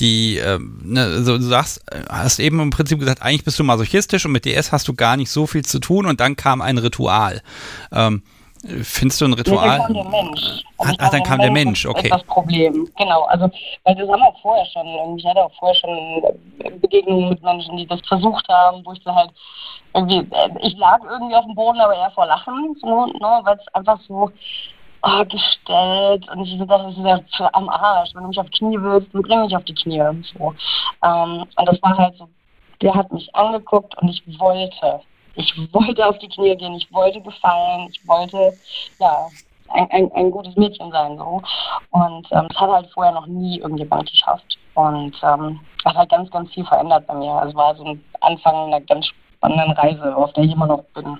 die, 0.00 0.38
äh, 0.38 0.58
ne, 0.82 1.04
also 1.04 1.38
du 1.38 1.44
sagst, 1.44 1.84
hast 2.08 2.38
eben 2.38 2.60
im 2.60 2.70
Prinzip 2.70 2.98
gesagt, 2.98 3.22
eigentlich 3.22 3.44
bist 3.44 3.58
du 3.58 3.64
masochistisch 3.64 4.24
und 4.26 4.32
mit 4.32 4.44
DS 4.44 4.72
hast 4.72 4.88
du 4.88 4.94
gar 4.94 5.16
nicht 5.16 5.30
so 5.30 5.46
viel 5.46 5.64
zu 5.64 5.78
tun 5.78 6.06
und 6.06 6.20
dann 6.20 6.36
kam 6.36 6.60
ein 6.60 6.78
Ritual. 6.78 7.42
Ähm, 7.92 8.22
Findest 8.82 9.20
du 9.20 9.26
ein 9.26 9.34
Ritual? 9.34 9.78
Nee, 9.78 9.94
dann 9.94 9.94
kam 9.94 9.94
der 9.94 10.04
Mensch. 10.04 10.64
Also 10.78 10.94
ah, 10.98 11.10
dann 11.10 11.22
kam 11.22 11.38
der 11.38 11.50
Mensch, 11.50 11.86
okay. 11.86 12.08
Das 12.08 12.24
Problem, 12.24 12.88
genau. 12.96 13.22
Also, 13.22 13.48
weil 13.84 13.96
wir 13.96 14.08
haben 14.08 14.22
auch 14.22 14.40
vorher 14.42 14.66
schon, 14.66 15.16
ich 15.16 15.24
hatte 15.24 15.44
auch 15.44 15.52
vorher 15.58 15.76
schon 15.76 16.80
Begegnungen 16.80 17.28
mit 17.28 17.42
Menschen, 17.42 17.76
die 17.76 17.86
das 17.86 18.00
versucht 18.06 18.48
haben, 18.48 18.84
wo 18.84 18.92
ich 18.92 19.02
so 19.04 19.14
halt 19.14 19.30
irgendwie, 19.94 20.18
äh, 20.18 20.66
ich 20.66 20.76
lag 20.76 21.00
irgendwie 21.08 21.36
auf 21.36 21.44
dem 21.44 21.54
Boden, 21.54 21.80
aber 21.80 21.94
eher 21.94 22.10
vor 22.10 22.26
Lachen, 22.26 22.76
so, 22.80 23.06
ne, 23.06 23.40
weil 23.44 23.56
es 23.56 23.74
einfach 23.74 24.00
so 24.08 24.30
oh, 25.02 25.24
gestellt 25.24 26.28
und 26.30 26.44
ich 26.44 26.58
dachte, 26.58 26.94
das 27.06 27.22
ist 27.22 27.38
ja 27.38 27.50
am 27.52 27.68
Arsch. 27.68 28.14
Wenn 28.14 28.22
du 28.22 28.28
mich 28.28 28.38
auf 28.38 28.50
die 28.50 28.58
Knie 28.58 28.80
willst, 28.80 29.12
dann 29.12 29.22
bring 29.22 29.42
mich 29.42 29.56
auf 29.56 29.64
die 29.64 29.74
Knie. 29.74 30.02
So. 30.36 30.54
Ähm, 31.02 31.46
und 31.56 31.68
das 31.68 31.82
war 31.82 31.96
halt 31.96 32.16
so, 32.16 32.28
der 32.82 32.94
hat 32.94 33.12
mich 33.12 33.34
angeguckt 33.34 33.96
und 34.00 34.08
ich 34.08 34.22
wollte 34.38 35.00
ich 35.38 35.54
wollte 35.72 36.04
auf 36.04 36.18
die 36.18 36.28
Knie 36.28 36.56
gehen, 36.56 36.74
ich 36.74 36.92
wollte 36.92 37.20
gefallen, 37.20 37.88
ich 37.92 38.08
wollte, 38.08 38.52
ja, 38.98 39.28
ein, 39.68 39.88
ein, 39.90 40.12
ein 40.12 40.30
gutes 40.30 40.56
Mädchen 40.56 40.90
sein, 40.90 41.16
so. 41.16 41.42
Und 41.90 42.26
ähm, 42.32 42.48
das 42.48 42.60
hat 42.60 42.70
halt 42.70 42.90
vorher 42.92 43.12
noch 43.12 43.26
nie 43.26 43.60
irgendjemand 43.60 44.10
geschafft. 44.10 44.58
Und 44.74 45.14
ähm, 45.22 45.60
das 45.84 45.92
hat 45.92 45.96
halt 45.96 46.10
ganz, 46.10 46.30
ganz 46.30 46.52
viel 46.52 46.64
verändert 46.64 47.06
bei 47.06 47.14
mir. 47.14 47.30
Also 47.30 47.56
war 47.56 47.76
so 47.76 47.84
ein 47.84 48.04
Anfang 48.20 48.66
einer 48.66 48.80
ganz 48.80 49.06
spannenden 49.36 49.72
Reise, 49.72 50.16
auf 50.16 50.32
der 50.32 50.44
ich 50.44 50.52
immer 50.52 50.66
noch 50.66 50.82
bin. 50.94 51.18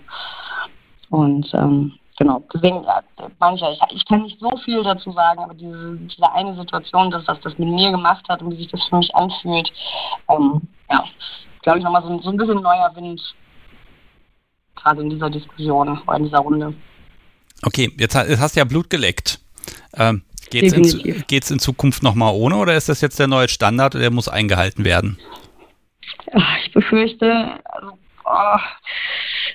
Und 1.10 1.54
ähm, 1.54 1.92
genau, 2.18 2.42
deswegen, 2.52 2.82
ja, 2.84 3.02
mancher, 3.38 3.72
ich, 3.72 3.80
ich 3.96 4.04
kann 4.06 4.22
nicht 4.22 4.38
so 4.40 4.50
viel 4.64 4.82
dazu 4.82 5.12
sagen, 5.12 5.40
aber 5.40 5.54
diese, 5.54 5.96
diese 5.96 6.32
eine 6.32 6.54
Situation, 6.56 7.10
dass 7.10 7.24
das 7.24 7.40
das 7.40 7.58
mit 7.58 7.68
mir 7.68 7.90
gemacht 7.90 8.28
hat 8.28 8.42
und 8.42 8.52
wie 8.52 8.56
sich 8.56 8.68
das 8.68 8.82
für 8.84 8.96
mich 8.96 9.14
anfühlt, 9.14 9.70
ähm, 10.28 10.62
ja, 10.90 11.04
glaube 11.62 11.78
ich 11.78 11.84
nochmal 11.84 12.02
so, 12.02 12.20
so 12.20 12.30
ein 12.30 12.36
bisschen 12.36 12.62
neuer 12.62 12.94
Wind 12.94 13.20
gerade 14.74 15.02
in 15.02 15.10
dieser 15.10 15.30
Diskussion 15.30 16.00
oder 16.06 16.16
in 16.16 16.24
dieser 16.24 16.38
Runde. 16.38 16.74
Okay, 17.62 17.92
jetzt 17.98 18.14
hast 18.14 18.56
du 18.56 18.60
ja 18.60 18.64
Blut 18.64 18.88
geleckt. 18.90 19.40
Ähm, 19.96 20.22
Geht 20.50 20.64
es 20.64 20.72
in, 20.72 21.24
in, 21.28 21.58
Zukunft 21.58 22.02
nochmal 22.02 22.32
ohne 22.34 22.56
oder 22.56 22.74
ist 22.74 22.88
das 22.88 23.02
jetzt 23.02 23.18
der 23.18 23.26
neue 23.26 23.48
Standard 23.48 23.94
und 23.94 24.00
der 24.00 24.10
muss 24.10 24.28
eingehalten 24.28 24.84
werden? 24.84 25.18
Ich 26.64 26.72
befürchte, 26.72 27.60
also, 27.64 27.97
oh, 28.28 28.58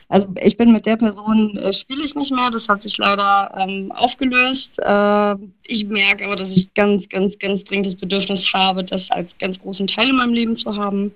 also 0.10 0.28
ich 0.42 0.58
bin 0.58 0.72
mit 0.72 0.86
der 0.86 0.98
Person, 0.98 1.58
äh, 1.58 1.74
spiele 1.74 2.06
ich 2.06 2.16
nicht 2.16 2.32
mehr, 2.32 2.52
das 2.52 2.68
hat 2.68 2.84
sich 2.84 2.98
leider 2.98 3.52
ähm, 3.58 3.92
aufgelöst. 3.94 4.70
Äh, 4.78 5.36
ich 5.64 5.86
merke 5.86 6.26
aber, 6.26 6.36
dass 6.36 6.50
ich 6.50 6.74
ganz, 6.74 7.08
ganz, 7.10 7.38
ganz 7.40 7.64
dringend 7.66 7.88
das 7.88 7.96
Bedürfnis 7.96 8.42
habe, 8.54 8.84
das 8.84 9.02
als 9.10 9.30
ganz 9.40 9.58
großen 9.60 9.88
Teil 9.88 10.10
in 10.10 10.18
meinem 10.18 10.34
Leben 10.34 10.58
zu 10.58 10.76
haben. 10.76 11.12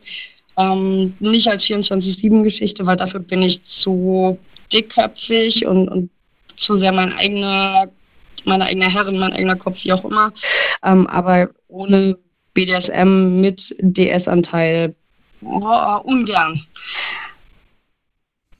Ähm, 0.57 1.15
nicht 1.19 1.47
als 1.47 1.63
24-7-Geschichte, 1.65 2.85
weil 2.85 2.97
dafür 2.97 3.19
bin 3.19 3.43
ich 3.43 3.61
zu 3.83 4.39
dickköpfig 4.73 5.65
und, 5.65 5.87
und 5.89 6.09
zu 6.57 6.79
sehr 6.79 6.91
mein 6.91 7.13
eigener, 7.13 7.89
meine 8.45 8.65
eigene 8.65 8.91
Herrin, 8.91 9.19
mein 9.19 9.33
eigener 9.33 9.55
Kopf, 9.57 9.77
wie 9.83 9.93
auch 9.93 10.03
immer. 10.03 10.33
Ähm, 10.83 11.05
aber 11.07 11.49
ohne 11.67 12.17
BDSM 12.53 13.39
mit 13.39 13.61
DS-Anteil 13.79 14.95
ungern 15.41 16.65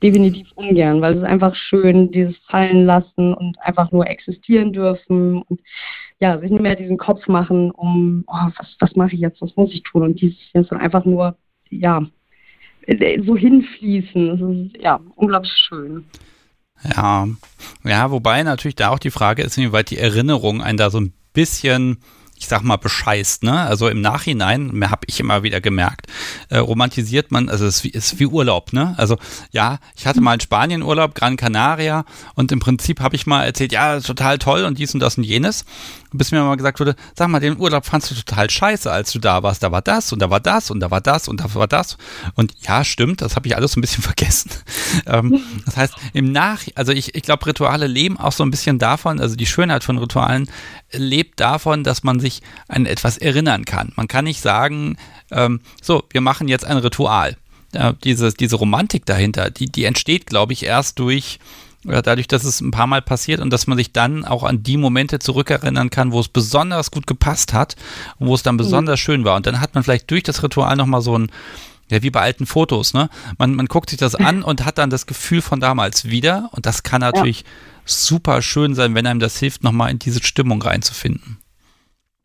definitiv 0.02 0.48
ungern, 0.56 1.02
weil 1.02 1.14
es 1.14 1.20
ist 1.20 1.26
einfach 1.26 1.56
schön, 1.56 2.12
dieses 2.12 2.38
Fallen 2.50 2.86
lassen 2.86 3.34
und 3.34 3.58
einfach 3.62 3.92
nur 3.92 4.08
existieren 4.08 4.74
dürfen 4.74 5.42
und 5.44 5.60
ja, 6.20 6.40
sich 6.40 6.52
nicht 6.52 6.62
mehr 6.62 6.76
diesen 6.76 6.98
Kopf 6.98 7.28
machen, 7.28 7.72
um, 7.72 8.24
oh, 8.28 8.50
was, 8.58 8.76
was 8.80 8.96
mache 8.96 9.14
ich 9.16 9.22
jetzt, 9.22 9.42
was 9.42 9.56
muss 9.56 9.72
ich 9.72 9.84
tun 9.84 10.04
und 10.04 10.22
dieses 10.22 10.38
jetzt 10.54 10.72
einfach 10.72 11.06
nur, 11.06 11.36
ja, 11.70 12.06
so 13.26 13.36
hinfließen. 13.36 14.28
Das 14.28 14.40
ist 14.40 14.84
ja 14.84 15.00
unglaublich 15.16 15.52
schön. 15.68 16.06
Ja, 16.96 17.28
ja, 17.84 18.12
wobei 18.12 18.44
natürlich 18.44 18.76
da 18.76 18.90
auch 18.90 19.00
die 19.00 19.12
Frage 19.12 19.42
ist, 19.42 19.58
inwieweit 19.58 19.90
die 19.90 19.98
Erinnerung 19.98 20.62
einen 20.62 20.78
da 20.78 20.90
so 20.90 21.00
ein 21.00 21.14
bisschen 21.34 21.98
ich 22.38 22.48
sag 22.48 22.64
mal, 22.64 22.78
bescheißt. 22.78 23.44
Ne? 23.44 23.60
Also 23.60 23.88
im 23.88 24.02
Nachhinein, 24.02 24.68
mehr 24.72 24.92
habe 24.92 25.06
ich 25.08 25.20
immer 25.20 25.44
wieder 25.44 25.62
gemerkt, 25.62 26.08
äh, 26.50 26.58
romantisiert 26.58 27.32
man, 27.32 27.50
also 27.50 27.66
es 27.66 27.78
ist 27.78 27.84
wie, 27.84 27.90
ist 27.90 28.20
wie 28.20 28.26
Urlaub. 28.26 28.74
Ne? 28.74 28.94
Also 28.98 29.18
ja, 29.52 29.80
ich 29.96 30.08
hatte 30.08 30.22
mal 30.22 30.36
in 30.36 30.40
Spanien 30.40 30.84
Urlaub, 30.84 31.16
Gran 31.16 31.38
Canaria 31.38 32.06
und 32.36 32.52
im 32.52 32.60
Prinzip 32.60 33.00
habe 33.00 33.16
ich 33.16 33.26
mal 33.26 33.44
erzählt, 33.44 33.72
ja, 33.72 34.00
total 34.00 34.38
toll 34.38 34.64
und 34.64 34.78
dies 34.78 34.94
und 34.94 35.00
das 35.00 35.18
und 35.18 35.24
jenes 35.24 35.66
bis 36.14 36.32
mir 36.32 36.42
mal 36.42 36.56
gesagt 36.56 36.80
wurde, 36.80 36.96
sag 37.16 37.28
mal, 37.28 37.40
den 37.40 37.58
Urlaub 37.58 37.86
fandst 37.86 38.12
du 38.12 38.16
total 38.16 38.50
scheiße, 38.50 38.92
als 38.92 39.12
du 39.12 39.20
da 39.20 39.44
warst. 39.44 39.64
Da 39.64 39.72
war 39.72 39.82
das 39.82 40.12
und 40.14 40.20
da 40.20 40.30
war 40.30 40.40
das 40.40 40.72
und 40.72 40.80
da 40.80 40.92
war 40.92 41.02
das 41.02 41.28
und 41.28 41.42
da 41.42 41.54
war 41.54 41.68
das. 41.68 41.98
Und 42.36 42.54
ja, 42.62 42.84
stimmt, 42.84 43.22
das 43.22 43.36
habe 43.36 43.48
ich 43.48 43.56
alles 43.56 43.74
so 43.74 43.80
ein 43.80 43.82
bisschen 43.82 44.04
vergessen. 44.04 44.52
ähm, 45.06 45.42
das 45.66 45.78
heißt, 45.78 45.94
im 46.14 46.32
Nach, 46.32 46.62
also 46.76 46.92
ich, 46.92 47.16
ich 47.16 47.24
glaube, 47.24 47.46
Rituale 47.46 47.88
leben 47.88 48.18
auch 48.18 48.32
so 48.32 48.44
ein 48.44 48.52
bisschen 48.52 48.80
davon, 48.80 49.20
also 49.20 49.36
die 49.36 49.46
Schönheit 49.46 49.84
von 49.84 49.98
Ritualen 49.98 50.50
lebt 50.92 51.40
davon, 51.40 51.84
dass 51.84 52.04
man 52.04 52.20
sich 52.20 52.42
an 52.68 52.86
etwas 52.86 53.18
erinnern 53.18 53.66
kann. 53.66 53.92
Man 53.96 54.08
kann 54.08 54.26
nicht 54.26 54.42
sagen, 54.42 54.98
ähm, 55.32 55.62
so, 55.82 56.04
wir 56.10 56.22
machen 56.22 56.48
jetzt 56.48 56.66
ein 56.66 56.78
Ritual. 56.78 57.36
Äh, 57.74 57.94
diese, 58.04 58.32
diese 58.32 58.56
Romantik 58.56 59.06
dahinter, 59.06 59.50
die, 59.50 59.66
die 59.68 59.84
entsteht, 59.84 60.26
glaube 60.26 60.54
ich, 60.54 60.64
erst 60.64 61.00
durch 61.00 61.40
ja, 61.84 62.02
dadurch, 62.02 62.28
dass 62.28 62.44
es 62.44 62.60
ein 62.60 62.72
paar 62.72 62.88
Mal 62.88 63.02
passiert 63.02 63.40
und 63.40 63.52
dass 63.52 63.68
man 63.68 63.78
sich 63.78 63.94
dann 63.94 64.26
auch 64.26 64.44
an 64.44 64.62
die 64.62 64.78
Momente 64.78 65.20
zurückerinnern 65.20 65.90
kann, 65.90 66.12
wo 66.12 66.20
es 66.20 66.28
besonders 66.28 66.92
gut 66.92 67.08
gepasst 67.08 67.54
hat 67.54 67.76
und 68.20 68.28
wo 68.28 68.36
es 68.36 68.44
dann 68.44 68.56
mhm. 68.56 68.60
besonders 68.60 69.00
mhm. 69.00 69.04
schön 69.04 69.26
war. 69.26 69.38
Und 69.38 69.46
dann 69.46 69.62
hat 69.62 69.74
man 69.74 69.84
vielleicht 69.84 70.10
durch 70.12 70.24
das 70.24 70.44
Ritual 70.44 70.76
nochmal 70.76 71.02
so 71.02 71.18
ein, 71.18 71.32
ja, 71.90 72.04
wie 72.04 72.10
bei 72.10 72.22
alten 72.22 72.46
Fotos, 72.46 72.94
ne? 72.94 73.10
Man, 73.38 73.56
man 73.56 73.68
guckt 73.68 73.90
sich 73.90 74.00
das 74.00 74.16
an 74.16 74.44
und 74.44 74.66
hat 74.66 74.78
dann 74.78 74.90
das 74.90 75.06
Gefühl 75.06 75.42
von 75.42 75.60
damals 75.60 76.06
wieder. 76.06 76.50
Und 76.52 76.66
das 76.66 76.84
kann 76.84 77.02
natürlich 77.02 77.42
ja. 77.42 77.48
Super 77.88 78.42
schön 78.42 78.76
sein, 78.76 78.96
wenn 78.96 79.08
einem 79.08 79.20
das 79.20 79.40
hilft, 79.40 79.64
nochmal 79.64 79.92
in 79.92 80.00
diese 80.00 80.24
Stimmung 80.24 80.62
reinzufinden. 80.62 81.38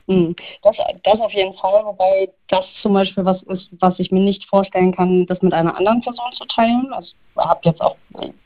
Hm, 0.09 0.34
das, 0.62 0.76
das 1.05 1.20
auf 1.20 1.32
jeden 1.32 1.55
Fall, 1.55 1.84
wobei 1.84 2.28
das 2.48 2.64
zum 2.82 2.93
Beispiel 2.93 3.24
was 3.24 3.40
ist, 3.44 3.68
was 3.80 3.98
ich 3.98 4.10
mir 4.10 4.20
nicht 4.20 4.44
vorstellen 4.48 4.94
kann, 4.94 5.26
das 5.26 5.40
mit 5.43 5.52
einer 5.52 5.76
anderen 5.76 6.01
Person 6.01 6.32
zu 6.36 6.44
teilen. 6.47 6.93
Also 6.93 7.12
ich 7.12 7.36
habe 7.36 7.60
jetzt 7.62 7.80
auch 7.80 7.97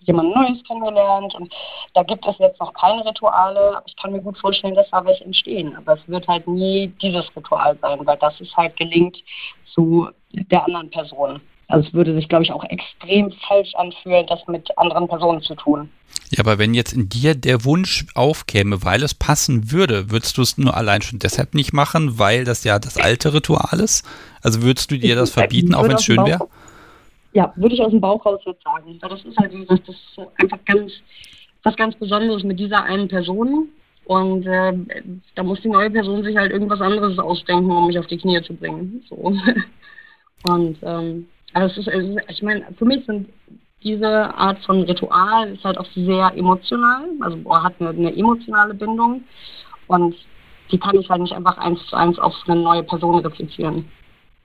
jemand 0.01 0.35
Neues 0.35 0.63
kennengelernt 0.65 1.35
und 1.35 1.53
da 1.95 2.03
gibt 2.03 2.27
es 2.27 2.37
jetzt 2.39 2.61
noch 2.61 2.75
keine 2.75 3.05
Rituale, 3.07 3.83
ich 3.87 3.97
kann 3.97 4.13
mir 4.13 4.21
gut 4.21 4.39
vorstellen, 4.39 4.75
dass 4.75 4.91
da 4.91 5.05
welche 5.05 5.25
entstehen. 5.25 5.75
Aber 5.77 5.95
es 5.95 6.09
wird 6.09 6.29
halt 6.29 6.47
nie 6.47 6.89
dieses 7.01 7.25
Ritual 7.35 7.77
sein, 7.81 8.01
weil 8.05 8.19
das 8.19 8.39
ist 8.41 8.55
halt 8.57 8.77
gelingt 8.77 9.17
zu 9.65 10.09
der 10.33 10.65
anderen 10.65 10.91
Person. 10.91 11.41
Also 11.69 11.89
es 11.89 11.95
würde 11.95 12.15
sich, 12.15 12.29
glaube 12.29 12.45
ich, 12.45 12.53
auch 12.53 12.65
extrem 12.65 13.33
falsch 13.49 13.75
anfühlen, 13.75 14.27
das 14.29 14.41
mit 14.47 14.77
anderen 14.79 15.09
Personen 15.09 15.43
zu 15.43 15.55
tun. 15.57 15.91
Ja, 16.31 16.41
aber 16.41 16.59
wenn 16.59 16.75
jetzt 16.75 16.93
in 16.93 17.09
dir 17.09 17.35
der 17.35 17.65
Wunsch 17.65 18.07
aufkäme, 18.15 18.85
weil 18.85 19.03
es 19.03 19.15
passen 19.15 19.71
würde, 19.71 20.11
würdest 20.11 20.39
du 20.39 20.43
es 20.43 20.59
nur 20.59 20.77
allein 20.77 21.03
schon 21.03 21.19
deshalb 21.19 21.55
nicht 21.55 21.73
machen, 21.73 22.19
weil 22.19 22.45
das 22.45 22.65
ja 22.65 22.79
das 22.79 22.97
alte 22.99 23.35
Ritual 23.35 23.81
ist? 23.81 24.07
Also 24.43 24.63
würdest 24.63 24.91
du 24.91 24.99
dir 24.99 25.17
das 25.17 25.31
verbieten, 25.31 25.75
auch 25.75 25.85
wenn 25.85 25.97
es 25.97 26.05
schön 26.05 26.25
wäre? 26.25 26.49
Ja, 27.33 27.53
würde 27.57 27.75
ich 27.75 27.83
aus 27.83 27.91
dem 27.91 28.01
Bauch 28.01 28.25
raus 28.25 28.41
jetzt 28.47 28.63
sagen. 28.63 28.99
Das 29.01 29.25
ist 29.25 29.37
halt 29.37 29.53
das 29.69 29.81
ist 29.81 30.19
einfach 30.41 30.59
ganz, 30.65 30.93
was 31.63 31.77
ganz 31.77 31.95
Besonderes 31.97 32.43
mit 32.45 32.59
dieser 32.59 32.83
einen 32.83 33.09
Person. 33.09 33.69
Und 34.07 34.47
äh, 34.47 34.73
da 35.35 35.43
muss 35.43 35.61
die 35.63 35.69
neue 35.69 35.91
Person 35.91 36.23
sich 36.23 36.37
halt 36.37 36.53
irgendwas 36.53 36.81
anderes 36.81 37.19
ausdenken, 37.19 37.71
um 37.71 37.89
mich 37.89 37.99
auf 37.99 38.07
die 38.07 38.19
Knie 38.19 38.41
zu 38.43 38.55
bringen. 38.55 39.05
So. 39.09 39.17
Und 40.49 40.79
ähm, 40.83 41.27
also 41.57 41.81
es 41.81 41.87
ist, 41.87 42.19
ich 42.29 42.43
meine, 42.43 42.67
für 42.79 42.85
mich 42.85 43.05
sind 43.07 43.29
diese 43.83 44.35
Art 44.35 44.63
von 44.65 44.83
Ritual 44.83 45.55
ist 45.55 45.65
halt 45.65 45.79
auch 45.79 45.87
sehr 45.95 46.33
emotional, 46.37 47.05
also 47.21 47.37
boah, 47.39 47.63
hat 47.63 47.75
eine, 47.79 47.91
eine 47.91 48.15
emotionale 48.15 48.75
Bindung 48.75 49.25
und 49.87 50.15
die 50.71 50.79
kann 50.79 50.99
ich 50.99 51.09
halt 51.09 51.23
nicht 51.23 51.33
einfach 51.33 51.57
eins 51.59 51.79
zu 51.87 51.97
eins 51.97 52.19
auf 52.19 52.35
eine 52.47 52.61
neue 52.61 52.83
Person 52.83 53.21
replizieren. 53.21 53.89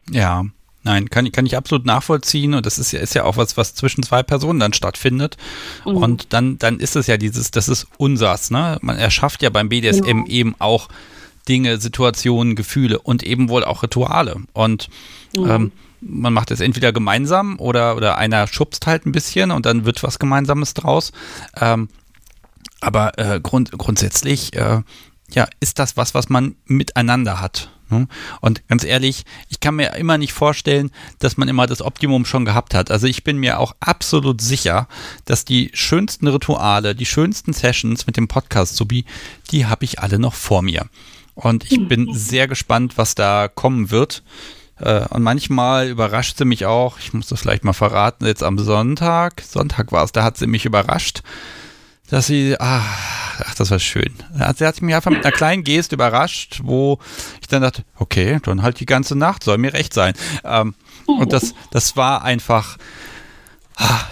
Ja, 0.09 0.45
Nein, 0.83 1.11
kann, 1.11 1.31
kann 1.31 1.45
ich 1.45 1.55
absolut 1.55 1.85
nachvollziehen 1.85 2.55
und 2.55 2.65
das 2.65 2.79
ist 2.79 2.91
ja, 2.91 3.01
ist 3.01 3.13
ja 3.13 3.23
auch 3.23 3.37
was, 3.37 3.55
was 3.55 3.75
zwischen 3.75 4.01
zwei 4.01 4.23
Personen 4.23 4.59
dann 4.59 4.73
stattfindet. 4.73 5.37
Mhm. 5.85 5.97
Und 5.97 6.33
dann, 6.33 6.57
dann 6.57 6.79
ist 6.79 6.95
es 6.95 7.05
ja 7.05 7.17
dieses, 7.17 7.51
das 7.51 7.69
ist 7.69 7.85
unsers, 7.97 8.49
ne? 8.49 8.79
Man 8.81 8.97
erschafft 8.97 9.43
ja 9.43 9.51
beim 9.51 9.69
BDSM 9.69 10.01
genau. 10.01 10.25
eben 10.25 10.55
auch 10.57 10.87
Dinge, 11.47 11.79
Situationen, 11.79 12.55
Gefühle 12.55 12.99
und 12.99 13.23
eben 13.23 13.49
wohl 13.49 13.63
auch 13.63 13.83
Rituale. 13.83 14.37
Und 14.53 14.89
mhm. 15.35 15.49
ähm, 15.49 15.71
man 16.01 16.33
macht 16.33 16.51
es 16.51 16.59
entweder 16.59 16.91
gemeinsam 16.91 17.59
oder, 17.59 17.95
oder 17.95 18.17
einer 18.17 18.47
schubst 18.47 18.87
halt 18.87 19.05
ein 19.05 19.11
bisschen 19.11 19.51
und 19.51 19.65
dann 19.65 19.85
wird 19.85 20.03
was 20.03 20.19
Gemeinsames 20.19 20.73
draus. 20.73 21.11
Ähm, 21.59 21.89
aber 22.79 23.17
äh, 23.19 23.39
grund, 23.39 23.71
grundsätzlich, 23.71 24.53
äh, 24.55 24.81
ja, 25.33 25.47
ist 25.59 25.79
das 25.79 25.97
was, 25.97 26.13
was 26.13 26.29
man 26.29 26.55
miteinander 26.65 27.39
hat. 27.39 27.71
Ne? 27.91 28.07
Und 28.39 28.67
ganz 28.67 28.83
ehrlich, 28.83 29.23
ich 29.49 29.59
kann 29.59 29.75
mir 29.75 29.95
immer 29.95 30.17
nicht 30.17 30.33
vorstellen, 30.33 30.91
dass 31.19 31.37
man 31.37 31.47
immer 31.47 31.67
das 31.67 31.81
Optimum 31.81 32.25
schon 32.25 32.45
gehabt 32.45 32.73
hat. 32.73 32.89
Also 32.89 33.05
ich 33.07 33.23
bin 33.23 33.37
mir 33.37 33.59
auch 33.59 33.75
absolut 33.79 34.41
sicher, 34.41 34.87
dass 35.25 35.45
die 35.45 35.69
schönsten 35.73 36.27
Rituale, 36.27 36.95
die 36.95 37.05
schönsten 37.05 37.53
Sessions 37.53 38.07
mit 38.07 38.17
dem 38.17 38.27
Podcast 38.27 38.75
Subi, 38.75 39.05
die 39.51 39.67
habe 39.67 39.85
ich 39.85 39.99
alle 39.99 40.17
noch 40.17 40.33
vor 40.33 40.61
mir. 40.61 40.87
Und 41.41 41.71
ich 41.71 41.87
bin 41.87 42.13
sehr 42.13 42.47
gespannt, 42.47 42.97
was 42.97 43.15
da 43.15 43.47
kommen 43.47 43.89
wird. 43.89 44.23
Äh, 44.79 45.05
und 45.09 45.23
manchmal 45.23 45.87
überrascht 45.89 46.37
sie 46.37 46.45
mich 46.45 46.65
auch, 46.65 46.99
ich 46.99 47.13
muss 47.13 47.27
das 47.27 47.41
vielleicht 47.41 47.63
mal 47.63 47.73
verraten, 47.73 48.25
jetzt 48.25 48.43
am 48.43 48.57
Sonntag, 48.57 49.41
Sonntag 49.41 49.91
war 49.91 50.03
es, 50.03 50.11
da 50.11 50.23
hat 50.23 50.37
sie 50.37 50.47
mich 50.47 50.65
überrascht, 50.65 51.21
dass 52.09 52.27
sie, 52.27 52.55
ach, 52.59 52.85
ach 53.43 53.55
das 53.55 53.71
war 53.71 53.79
schön. 53.79 54.13
Sie 54.55 54.65
hat 54.65 54.81
mich 54.81 54.95
einfach 54.95 55.11
mit 55.11 55.25
einer 55.25 55.35
kleinen 55.35 55.63
Geste 55.63 55.95
überrascht, 55.95 56.61
wo 56.63 56.99
ich 57.41 57.47
dann 57.47 57.61
dachte, 57.61 57.83
okay, 57.95 58.39
dann 58.43 58.61
halt 58.61 58.79
die 58.79 58.85
ganze 58.85 59.15
Nacht, 59.15 59.43
soll 59.43 59.57
mir 59.57 59.73
recht 59.73 59.93
sein. 59.93 60.13
Ähm, 60.43 60.75
und 61.05 61.33
das, 61.33 61.53
das 61.71 61.95
war 61.97 62.23
einfach, 62.23 62.77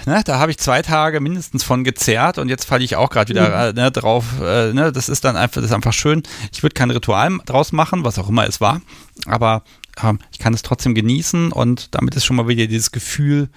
ne, 0.06 0.22
da 0.26 0.40
habe 0.40 0.52
ich 0.52 0.58
zwei 0.58 0.82
Tage 0.82 1.20
mindestens 1.20 1.64
von 1.64 1.84
gezerrt 1.84 2.38
und 2.38 2.50
jetzt 2.50 2.66
falle 2.66 2.84
ich 2.84 2.96
auch 2.96 3.10
gerade 3.10 3.30
wieder 3.30 3.72
mhm. 3.72 3.78
äh, 3.78 3.82
ne, 3.82 3.92
drauf. 3.92 4.26
Äh, 4.42 4.74
ne, 4.74 4.92
das 4.92 5.10
ist 5.10 5.24
dann 5.26 5.36
einfach, 5.36 5.62
das 5.62 5.72
ist 5.72 5.76
einfach 5.76 5.94
schön. 5.94 6.24
Ich 6.52 6.64
würde 6.64 6.74
kein 6.74 6.92
Ritual 6.92 7.38
draus 7.46 7.72
machen, 7.72 8.04
was 8.04 8.20
auch 8.20 8.30
immer 8.30 8.48
es 8.48 8.62
war, 8.62 8.82
aber 9.26 9.64
äh, 10.02 10.14
ich 10.32 10.40
kann 10.40 10.54
es 10.54 10.62
trotzdem 10.62 10.96
genießen 10.96 11.52
und 11.52 11.94
damit 11.96 12.16
ist 12.16 12.26
schon 12.26 12.36
mal 12.36 12.48
wieder 12.48 12.68
dieses 12.68 12.92
Gefühl 12.92 13.50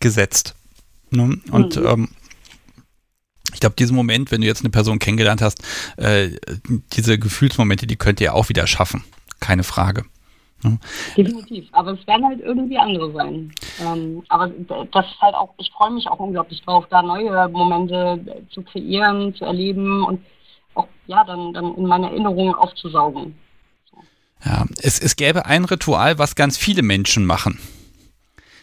gesetzt. 0.00 0.54
Ne? 1.10 1.38
Und 1.50 1.76
mhm. 1.76 1.86
ähm, 1.86 2.08
ich 3.52 3.60
glaube, 3.60 3.76
diesen 3.76 3.96
Moment, 3.96 4.30
wenn 4.30 4.40
du 4.40 4.46
jetzt 4.46 4.60
eine 4.60 4.70
Person 4.70 4.98
kennengelernt 4.98 5.40
hast, 5.40 5.62
äh, 5.96 6.30
diese 6.92 7.18
Gefühlsmomente, 7.18 7.86
die 7.86 7.96
könnt 7.96 8.20
ihr 8.20 8.34
auch 8.34 8.48
wieder 8.48 8.66
schaffen. 8.66 9.04
Keine 9.40 9.62
Frage. 9.62 10.04
Definitiv, 11.16 11.68
aber 11.72 11.92
es 11.92 12.06
werden 12.06 12.26
halt 12.26 12.40
irgendwie 12.40 12.78
andere 12.78 13.12
sein. 13.12 13.52
Ähm, 13.80 14.22
aber 14.28 14.48
das 14.92 15.06
ist 15.06 15.20
halt 15.20 15.34
auch, 15.34 15.54
ich 15.58 15.70
freue 15.70 15.92
mich 15.92 16.08
auch 16.08 16.18
unglaublich 16.18 16.62
drauf, 16.62 16.86
da 16.90 17.02
neue 17.02 17.48
Momente 17.48 18.44
zu 18.50 18.62
kreieren, 18.62 19.34
zu 19.34 19.44
erleben 19.44 20.04
und 20.04 20.20
auch 20.74 20.88
ja 21.06 21.24
dann, 21.24 21.52
dann 21.52 21.74
in 21.74 21.86
meine 21.86 22.10
Erinnerungen 22.10 22.54
aufzusaugen. 22.54 23.36
Ja, 24.44 24.64
es, 24.82 25.00
es 25.00 25.16
gäbe 25.16 25.46
ein 25.46 25.64
Ritual, 25.64 26.18
was 26.18 26.34
ganz 26.34 26.56
viele 26.56 26.82
Menschen 26.82 27.24
machen. 27.24 27.58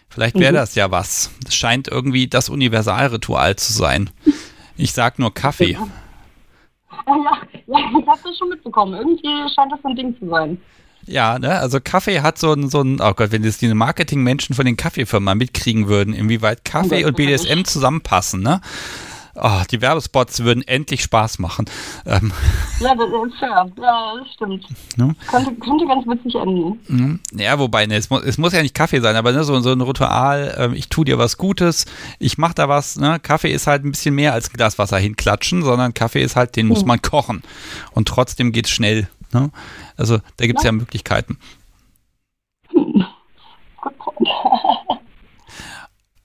Vielleicht 0.09 0.39
wäre 0.39 0.51
mhm. 0.51 0.57
das 0.57 0.75
ja 0.75 0.91
was. 0.91 1.31
Es 1.47 1.55
scheint 1.55 1.87
irgendwie 1.87 2.27
das 2.27 2.49
Universalritual 2.49 3.55
zu 3.55 3.73
sein. 3.73 4.11
Ich 4.77 4.93
sag 4.93 5.17
nur 5.17 5.33
Kaffee. 5.33 5.71
Ja, 5.71 5.87
ja, 7.07 7.37
ja 7.65 7.79
ich 7.99 8.07
habe 8.07 8.19
das 8.23 8.37
schon 8.37 8.49
mitbekommen. 8.49 8.93
Irgendwie 8.93 9.49
scheint 9.53 9.71
das 9.71 9.83
ein 9.83 9.95
Ding 9.95 10.17
zu 10.19 10.29
sein. 10.29 10.61
Ja, 11.05 11.37
ne, 11.39 11.51
also 11.59 11.79
Kaffee 11.83 12.21
hat 12.21 12.37
so 12.37 12.53
ein, 12.53 12.69
so 12.69 12.81
ein, 12.81 12.99
oh 13.01 13.13
Gott, 13.13 13.31
wenn 13.31 13.43
jetzt 13.43 13.61
die 13.61 13.73
Marketingmenschen 13.73 14.55
von 14.55 14.65
den 14.65 14.77
Kaffeefirmen 14.77 15.37
mitkriegen 15.37 15.87
würden, 15.87 16.13
inwieweit 16.13 16.63
Kaffee 16.65 17.05
und 17.05 17.15
BDSM 17.17 17.63
zusammenpassen, 17.65 18.41
ne? 18.41 18.61
oh, 19.35 19.61
die 19.71 19.81
Werbespots 19.81 20.43
würden 20.43 20.61
endlich 20.67 21.01
Spaß 21.01 21.39
machen. 21.39 21.65
Ähm, 22.05 22.31
Ja, 22.79 22.93
das 22.93 23.07
ist. 23.07 23.41
Ja, 23.41 23.65
das 24.19 24.27
stimmt. 24.35 24.63
Ne? 24.95 25.15
Könnte, 25.27 25.55
könnte 25.55 25.87
ganz 25.87 26.05
witzig 26.05 26.35
enden. 26.35 26.79
Mhm. 26.87 27.19
Ja, 27.33 27.57
wobei, 27.57 27.87
ne, 27.87 27.95
es, 27.95 28.11
muss, 28.11 28.21
es 28.23 28.37
muss 28.37 28.53
ja 28.53 28.61
nicht 28.61 28.75
Kaffee 28.75 28.99
sein, 29.01 29.15
aber 29.15 29.31
ne, 29.31 29.43
so, 29.43 29.59
so 29.61 29.71
ein 29.71 29.81
Ritual, 29.81 30.55
ähm, 30.59 30.73
ich 30.75 30.87
tue 30.87 31.05
dir 31.05 31.17
was 31.17 31.37
Gutes, 31.37 31.85
ich 32.19 32.37
mache 32.37 32.53
da 32.53 32.69
was, 32.69 32.95
ne? 32.97 33.19
Kaffee 33.19 33.51
ist 33.51 33.65
halt 33.65 33.83
ein 33.83 33.91
bisschen 33.91 34.13
mehr 34.13 34.33
als 34.33 34.51
Glas 34.53 34.77
Wasser 34.77 34.99
hinklatschen, 34.99 35.63
sondern 35.63 35.95
Kaffee 35.95 36.21
ist 36.21 36.35
halt, 36.35 36.55
den 36.55 36.67
muss 36.67 36.83
Mhm. 36.83 36.87
man 36.89 37.01
kochen. 37.01 37.41
Und 37.91 38.07
trotzdem 38.07 38.51
geht's 38.51 38.69
schnell. 38.69 39.07
Ne? 39.33 39.51
Also 39.97 40.19
da 40.37 40.45
gibt's 40.47 40.63
ja. 40.63 40.71
Möglichkeiten. 40.71 41.37
Gut 42.71 43.97
Point. 43.97 44.29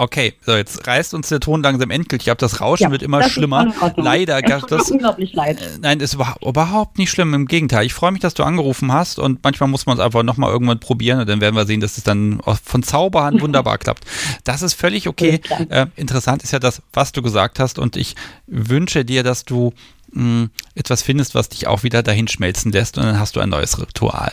Okay, 0.00 0.34
so 0.46 0.52
jetzt 0.54 0.86
reißt 0.86 1.12
uns 1.12 1.28
der 1.28 1.40
Ton 1.40 1.60
langsam 1.60 1.90
endgültig. 1.90 2.20
Ich 2.20 2.24
glaube, 2.26 2.38
das 2.38 2.60
Rauschen 2.60 2.84
Ja, 2.84 2.90
wird 2.92 3.02
immer 3.02 3.28
schlimmer. 3.28 3.74
Leider 3.96 4.36
Es 4.38 4.44
gab 4.44 4.68
das. 4.68 4.92
unglaublich 4.92 5.32
leid. 5.32 5.60
Äh, 5.60 5.78
Nein, 5.80 5.98
ist 5.98 6.14
überha- 6.14 6.40
überhaupt 6.48 6.98
nicht 6.98 7.10
schlimm. 7.10 7.34
Im 7.34 7.46
Gegenteil. 7.46 7.84
Ich 7.84 7.94
freue 7.94 8.12
mich, 8.12 8.20
dass 8.20 8.34
du 8.34 8.44
angerufen 8.44 8.92
hast 8.92 9.18
und 9.18 9.42
manchmal 9.42 9.68
muss 9.68 9.86
man 9.86 9.98
es 9.98 10.04
einfach 10.04 10.22
nochmal 10.22 10.52
irgendwann 10.52 10.78
probieren 10.78 11.18
und 11.18 11.28
dann 11.28 11.40
werden 11.40 11.56
wir 11.56 11.66
sehen, 11.66 11.80
dass 11.80 11.98
es 11.98 12.04
dann 12.04 12.40
von 12.62 12.84
Zauberhand 12.84 13.40
wunderbar 13.42 13.76
klappt. 13.78 14.04
Das 14.44 14.62
ist 14.62 14.74
völlig 14.74 15.08
okay. 15.08 15.40
Äh, 15.68 15.86
interessant 15.96 16.44
ist 16.44 16.52
ja 16.52 16.60
das, 16.60 16.80
was 16.92 17.10
du 17.10 17.20
gesagt 17.20 17.58
hast 17.58 17.80
und 17.80 17.96
ich 17.96 18.14
wünsche 18.46 19.04
dir, 19.04 19.24
dass 19.24 19.44
du 19.44 19.72
mh, 20.12 20.48
etwas 20.74 21.02
findest, 21.02 21.34
was 21.34 21.48
dich 21.48 21.66
auch 21.66 21.82
wieder 21.82 22.02
dahin 22.02 22.28
schmelzen 22.28 22.72
lässt 22.72 22.98
und 22.98 23.04
dann 23.04 23.18
hast 23.18 23.36
du 23.36 23.40
ein 23.40 23.48
neues 23.48 23.80
Ritual. 23.80 24.32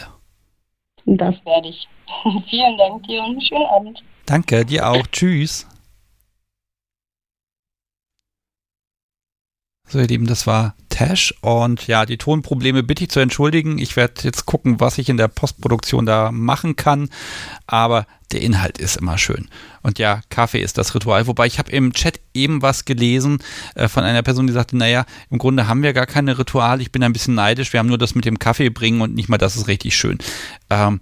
Das 1.05 1.35
werde 1.45 1.69
ich. 1.69 1.87
Vielen 2.49 2.77
Dank 2.77 3.03
dir 3.07 3.21
und 3.21 3.31
einen 3.31 3.41
schönen 3.41 3.65
Abend. 3.65 4.03
Danke, 4.25 4.65
dir 4.65 4.89
auch. 4.89 5.05
Tschüss. 5.07 5.67
So, 9.87 9.99
ihr 9.99 10.07
Lieben, 10.07 10.25
das 10.25 10.47
war 10.47 10.75
Tash 10.89 11.33
und 11.41 11.87
ja, 11.87 12.05
die 12.05 12.17
Tonprobleme 12.17 12.81
bitte 12.81 13.03
ich 13.03 13.09
zu 13.09 13.19
entschuldigen. 13.19 13.77
Ich 13.77 13.95
werde 13.95 14.23
jetzt 14.23 14.45
gucken, 14.45 14.79
was 14.79 14.97
ich 14.97 15.09
in 15.09 15.17
der 15.17 15.27
Postproduktion 15.27 16.05
da 16.05 16.31
machen 16.31 16.75
kann, 16.75 17.09
aber 17.67 18.07
der 18.31 18.41
Inhalt 18.41 18.79
ist 18.79 18.97
immer 18.97 19.17
schön. 19.17 19.47
Und 19.83 19.99
ja, 19.99 20.21
Kaffee 20.29 20.61
ist 20.61 20.77
das 20.79 20.95
Ritual. 20.95 21.27
Wobei 21.27 21.45
ich 21.45 21.59
habe 21.59 21.71
im 21.71 21.93
Chat 21.93 22.19
eben 22.33 22.61
was 22.61 22.85
gelesen 22.85 23.39
äh, 23.75 23.87
von 23.87 24.03
einer 24.03 24.23
Person, 24.23 24.47
die 24.47 24.53
sagte, 24.53 24.75
naja, 24.75 25.05
im 25.29 25.37
Grunde 25.37 25.67
haben 25.67 25.83
wir 25.83 25.93
gar 25.93 26.07
keine 26.07 26.39
Rituale. 26.39 26.81
Ich 26.81 26.91
bin 26.91 27.03
ein 27.03 27.13
bisschen 27.13 27.35
neidisch. 27.35 27.71
Wir 27.71 27.79
haben 27.79 27.87
nur 27.87 27.99
das 27.99 28.15
mit 28.15 28.25
dem 28.25 28.39
Kaffee 28.39 28.69
bringen 28.69 29.01
und 29.01 29.13
nicht 29.13 29.29
mal 29.29 29.37
das 29.37 29.55
ist 29.55 29.67
richtig 29.67 29.95
schön. 29.95 30.17
Ähm, 30.69 30.99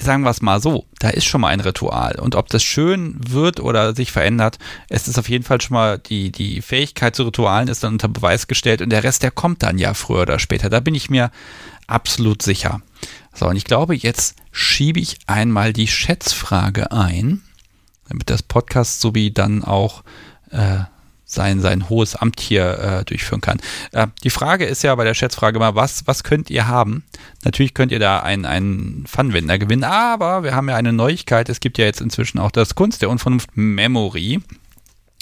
sagen 0.00 0.22
wir 0.22 0.30
es 0.30 0.42
mal 0.42 0.60
so, 0.60 0.86
da 1.00 1.10
ist 1.10 1.24
schon 1.24 1.40
mal 1.40 1.48
ein 1.48 1.60
Ritual. 1.60 2.18
Und 2.20 2.36
ob 2.36 2.48
das 2.48 2.62
schön 2.62 3.16
wird 3.18 3.60
oder 3.60 3.94
sich 3.94 4.12
verändert, 4.12 4.58
es 4.88 5.08
ist 5.08 5.18
auf 5.18 5.28
jeden 5.28 5.44
Fall 5.44 5.60
schon 5.60 5.74
mal 5.74 5.98
die, 5.98 6.30
die 6.30 6.62
Fähigkeit 6.62 7.16
zu 7.16 7.24
Ritualen 7.24 7.68
ist 7.68 7.82
dann 7.82 7.94
unter 7.94 8.08
Beweis 8.08 8.46
gestellt 8.46 8.80
und 8.80 8.90
der 8.90 9.04
Rest, 9.04 9.22
der 9.22 9.30
kommt 9.30 9.62
dann 9.62 9.78
ja 9.78 9.94
früher 9.94 10.22
oder 10.22 10.38
später. 10.38 10.70
Da 10.70 10.80
bin 10.80 10.94
ich 10.94 11.10
mir 11.10 11.30
absolut 11.86 12.42
sicher. 12.42 12.80
So, 13.34 13.46
und 13.48 13.56
ich 13.56 13.64
glaube, 13.64 13.94
jetzt 13.94 14.36
schiebe 14.52 15.00
ich 15.00 15.18
einmal 15.26 15.72
die 15.72 15.88
Schätzfrage 15.88 16.92
ein, 16.92 17.42
damit 18.08 18.30
das 18.30 18.42
Podcast 18.42 19.00
sowie 19.00 19.32
dann 19.32 19.64
auch 19.64 20.02
äh, 20.50 20.80
sein, 21.28 21.60
sein 21.60 21.88
hohes 21.88 22.16
Amt 22.16 22.40
hier 22.40 22.78
äh, 22.78 23.04
durchführen 23.04 23.42
kann. 23.42 23.60
Äh, 23.92 24.08
die 24.24 24.30
Frage 24.30 24.64
ist 24.64 24.82
ja 24.82 24.94
bei 24.94 25.04
der 25.04 25.14
Schätzfrage 25.14 25.58
mal, 25.58 25.74
was, 25.74 26.06
was 26.06 26.24
könnt 26.24 26.48
ihr 26.48 26.66
haben? 26.66 27.04
Natürlich 27.44 27.74
könnt 27.74 27.92
ihr 27.92 27.98
da 27.98 28.20
einen, 28.20 28.46
einen 28.46 29.04
Fun-Wender 29.06 29.58
gewinnen, 29.58 29.84
aber 29.84 30.42
wir 30.42 30.56
haben 30.56 30.68
ja 30.68 30.76
eine 30.76 30.94
Neuigkeit. 30.94 31.50
Es 31.50 31.60
gibt 31.60 31.76
ja 31.76 31.84
jetzt 31.84 32.00
inzwischen 32.00 32.38
auch 32.38 32.50
das 32.50 32.74
Kunst 32.74 33.02
der 33.02 33.10
Unvernunft 33.10 33.50
Memory. 33.54 34.40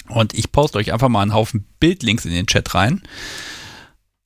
Und 0.07 0.33
ich 0.33 0.53
poste 0.53 0.77
euch 0.77 0.93
einfach 0.93 1.09
mal 1.09 1.21
einen 1.21 1.33
Haufen 1.33 1.67
Bildlinks 1.81 2.23
in 2.23 2.31
den 2.31 2.47
Chat 2.47 2.73
rein. 2.73 3.01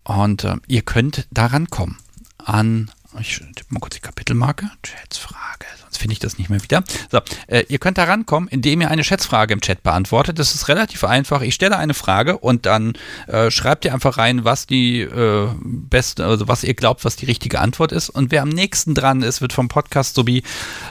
Und 0.03 0.43
äh, 0.43 0.57
ihr 0.67 0.83
könnt 0.83 1.27
da 1.31 1.47
rankommen. 1.47 1.97
An, 2.37 2.91
ich 3.19 3.39
tippe 3.55 3.73
mal 3.73 3.79
kurz 3.79 3.95
die 3.95 4.01
Kapitelmarke. 4.01 4.69
Schätzfrage, 4.85 5.65
sonst 5.91 5.97
finde 5.99 6.13
ich 6.13 6.19
das 6.19 6.37
nicht 6.37 6.49
mehr 6.49 6.63
wieder. 6.63 6.83
So, 7.11 7.19
äh, 7.47 7.65
ihr 7.67 7.79
könnt 7.79 7.97
da 7.97 8.05
rankommen, 8.05 8.47
indem 8.49 8.81
ihr 8.81 8.89
eine 8.89 9.03
Schätzfrage 9.03 9.53
im 9.53 9.61
Chat 9.61 9.83
beantwortet. 9.83 10.39
Das 10.39 10.55
ist 10.55 10.69
relativ 10.69 11.03
einfach. 11.03 11.41
Ich 11.41 11.53
stelle 11.53 11.77
eine 11.77 11.93
Frage 11.93 12.37
und 12.37 12.65
dann 12.65 12.93
äh, 13.27 13.51
schreibt 13.51 13.83
ihr 13.85 13.93
einfach 13.93 14.17
rein, 14.17 14.45
was 14.45 14.67
die 14.67 15.01
äh, 15.01 15.49
beste, 15.63 16.25
also 16.25 16.47
was 16.47 16.63
ihr 16.63 16.73
glaubt, 16.73 17.03
was 17.03 17.17
die 17.17 17.25
richtige 17.25 17.59
Antwort 17.59 17.91
ist. 17.91 18.09
Und 18.09 18.31
wer 18.31 18.41
am 18.41 18.49
nächsten 18.49 18.95
dran 18.95 19.21
ist, 19.21 19.41
wird 19.41 19.53
vom 19.53 19.67
Podcast 19.67 20.15
sowie 20.15 20.43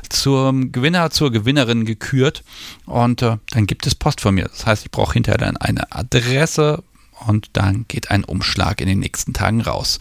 zum 0.08 0.70
Gewinner, 0.72 1.10
zur 1.10 1.32
Gewinnerin 1.32 1.86
gekürt. 1.86 2.44
Und 2.84 3.22
äh, 3.22 3.38
dann 3.50 3.66
gibt 3.66 3.86
es 3.86 3.94
Post 3.94 4.20
von 4.20 4.34
mir. 4.34 4.44
Das 4.44 4.66
heißt, 4.66 4.84
ich 4.84 4.90
brauche 4.90 5.14
hinterher 5.14 5.38
dann 5.38 5.56
eine 5.56 5.90
Adresse 5.92 6.82
und 7.26 7.50
dann 7.52 7.84
geht 7.88 8.10
ein 8.10 8.24
Umschlag 8.24 8.80
in 8.80 8.88
den 8.88 8.98
nächsten 9.00 9.32
Tagen 9.32 9.60
raus. 9.60 9.98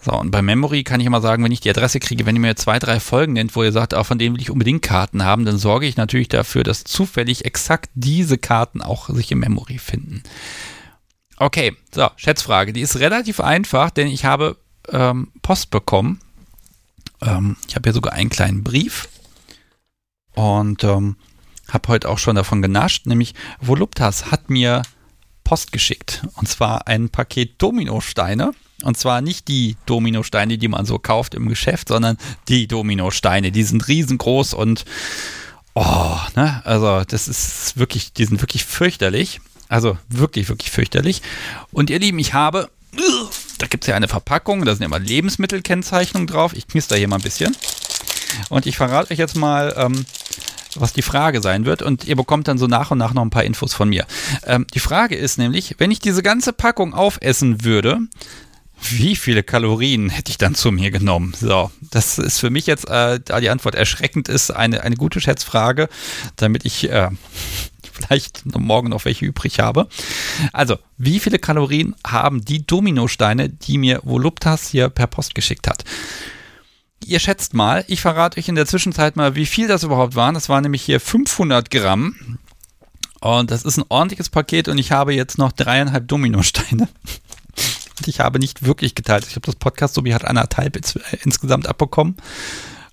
So, 0.00 0.12
und 0.12 0.30
bei 0.30 0.42
Memory 0.42 0.84
kann 0.84 1.00
ich 1.00 1.06
immer 1.06 1.20
sagen, 1.20 1.42
wenn 1.42 1.50
ich 1.50 1.60
die 1.60 1.70
Adresse 1.70 1.98
kriege, 1.98 2.24
wenn 2.24 2.36
ihr 2.36 2.40
mir 2.40 2.54
zwei, 2.54 2.78
drei 2.78 3.00
Folgen 3.00 3.32
nennt, 3.32 3.56
wo 3.56 3.64
ihr 3.64 3.72
sagt, 3.72 3.94
auch 3.94 4.06
von 4.06 4.18
denen 4.18 4.36
will 4.36 4.42
ich 4.42 4.50
unbedingt 4.50 4.82
Karten 4.82 5.24
haben, 5.24 5.44
dann 5.44 5.58
sorge 5.58 5.86
ich 5.86 5.96
natürlich 5.96 6.28
dafür, 6.28 6.62
dass 6.62 6.84
zufällig 6.84 7.44
exakt 7.44 7.90
diese 7.94 8.38
Karten 8.38 8.80
auch 8.80 9.08
sich 9.08 9.32
im 9.32 9.40
Memory 9.40 9.78
finden. 9.78 10.22
Okay, 11.36 11.76
so, 11.92 12.08
Schätzfrage. 12.16 12.72
Die 12.72 12.80
ist 12.80 13.00
relativ 13.00 13.40
einfach, 13.40 13.90
denn 13.90 14.06
ich 14.06 14.24
habe 14.24 14.56
ähm, 14.88 15.32
Post 15.42 15.70
bekommen. 15.70 16.20
Ähm, 17.20 17.56
ich 17.66 17.74
habe 17.74 17.88
hier 17.88 17.94
sogar 17.94 18.12
einen 18.12 18.30
kleinen 18.30 18.62
Brief 18.62 19.08
und 20.34 20.84
ähm, 20.84 21.16
habe 21.68 21.88
heute 21.88 22.08
auch 22.08 22.18
schon 22.18 22.36
davon 22.36 22.62
genascht, 22.62 23.06
nämlich 23.06 23.34
Voluptas 23.60 24.30
hat 24.30 24.48
mir 24.48 24.82
Post 25.44 25.72
geschickt. 25.72 26.22
Und 26.34 26.48
zwar 26.48 26.86
ein 26.86 27.08
Paket 27.08 27.60
Dominosteine. 27.60 28.52
Und 28.84 28.96
zwar 28.96 29.20
nicht 29.20 29.48
die 29.48 29.76
Dominosteine, 29.86 30.56
die 30.56 30.68
man 30.68 30.86
so 30.86 30.98
kauft 30.98 31.34
im 31.34 31.48
Geschäft, 31.48 31.88
sondern 31.88 32.16
die 32.48 32.68
Dominosteine. 32.68 33.50
Die 33.50 33.64
sind 33.64 33.88
riesengroß 33.88 34.54
und 34.54 34.84
oh, 35.74 36.16
ne? 36.36 36.62
Also, 36.64 37.02
das 37.04 37.26
ist 37.28 37.76
wirklich, 37.76 38.12
die 38.12 38.24
sind 38.24 38.40
wirklich 38.40 38.64
fürchterlich. 38.64 39.40
Also 39.68 39.98
wirklich, 40.08 40.48
wirklich 40.48 40.70
fürchterlich. 40.70 41.22
Und 41.72 41.90
ihr 41.90 41.98
Lieben, 41.98 42.18
ich 42.18 42.32
habe, 42.32 42.70
da 43.58 43.66
gibt 43.66 43.84
es 43.84 43.88
ja 43.88 43.96
eine 43.96 44.08
Verpackung, 44.08 44.64
da 44.64 44.74
sind 44.74 44.84
immer 44.84 44.98
Lebensmittelkennzeichnungen 44.98 46.26
drauf. 46.26 46.52
Ich 46.54 46.68
knister 46.68 46.96
hier 46.96 47.08
mal 47.08 47.16
ein 47.16 47.22
bisschen. 47.22 47.54
Und 48.48 48.66
ich 48.66 48.76
verrate 48.76 49.12
euch 49.12 49.18
jetzt 49.18 49.36
mal, 49.36 49.74
ähm, 49.76 50.06
was 50.74 50.92
die 50.92 51.02
Frage 51.02 51.40
sein 51.40 51.64
wird 51.64 51.82
und 51.82 52.04
ihr 52.04 52.16
bekommt 52.16 52.48
dann 52.48 52.58
so 52.58 52.66
nach 52.66 52.90
und 52.90 52.98
nach 52.98 53.12
noch 53.12 53.22
ein 53.22 53.30
paar 53.30 53.44
Infos 53.44 53.74
von 53.74 53.88
mir. 53.88 54.06
Ähm, 54.46 54.66
die 54.74 54.80
Frage 54.80 55.16
ist 55.16 55.38
nämlich, 55.38 55.76
wenn 55.78 55.90
ich 55.90 55.98
diese 55.98 56.22
ganze 56.22 56.52
Packung 56.52 56.94
aufessen 56.94 57.64
würde, 57.64 58.00
wie 58.80 59.16
viele 59.16 59.42
Kalorien 59.42 60.08
hätte 60.10 60.30
ich 60.30 60.38
dann 60.38 60.54
zu 60.54 60.70
mir 60.70 60.90
genommen? 60.90 61.34
So, 61.38 61.70
das 61.80 62.18
ist 62.18 62.38
für 62.38 62.50
mich 62.50 62.66
jetzt, 62.66 62.88
äh, 62.88 63.20
da 63.24 63.40
die 63.40 63.50
Antwort 63.50 63.74
erschreckend 63.74 64.28
ist, 64.28 64.50
eine, 64.50 64.82
eine 64.82 64.96
gute 64.96 65.20
Schätzfrage, 65.20 65.88
damit 66.36 66.64
ich 66.64 66.88
äh, 66.90 67.10
vielleicht 67.92 68.44
morgen 68.46 68.90
noch 68.90 69.04
welche 69.04 69.26
übrig 69.26 69.58
habe. 69.58 69.88
Also, 70.52 70.78
wie 70.96 71.20
viele 71.20 71.38
Kalorien 71.38 71.94
haben 72.06 72.44
die 72.44 72.66
Dominosteine, 72.66 73.48
die 73.48 73.78
mir 73.78 74.00
Voluptas 74.04 74.68
hier 74.68 74.88
per 74.88 75.06
Post 75.06 75.34
geschickt 75.34 75.68
hat? 75.68 75.84
Ihr 77.04 77.20
schätzt 77.20 77.54
mal, 77.54 77.84
ich 77.88 78.00
verrate 78.00 78.38
euch 78.38 78.48
in 78.48 78.54
der 78.54 78.66
Zwischenzeit 78.66 79.16
mal, 79.16 79.34
wie 79.34 79.46
viel 79.46 79.68
das 79.68 79.82
überhaupt 79.82 80.14
waren. 80.14 80.34
Das 80.34 80.48
waren 80.48 80.62
nämlich 80.62 80.82
hier 80.82 81.00
500 81.00 81.70
Gramm. 81.70 82.38
Und 83.20 83.50
das 83.50 83.64
ist 83.64 83.78
ein 83.78 83.84
ordentliches 83.88 84.28
Paket 84.28 84.68
und 84.68 84.78
ich 84.78 84.92
habe 84.92 85.12
jetzt 85.12 85.38
noch 85.38 85.50
dreieinhalb 85.50 86.06
Dominosteine. 86.06 86.88
Ich 88.06 88.20
habe 88.20 88.38
nicht 88.38 88.64
wirklich 88.64 88.94
geteilt. 88.94 89.26
Ich 89.28 89.36
habe 89.36 89.46
das 89.46 89.56
Podcast, 89.56 89.94
Sobi 89.94 90.12
hat 90.12 90.24
anderthalb 90.24 90.76
äh, 90.76 90.80
insgesamt 91.24 91.66
abbekommen. 91.66 92.16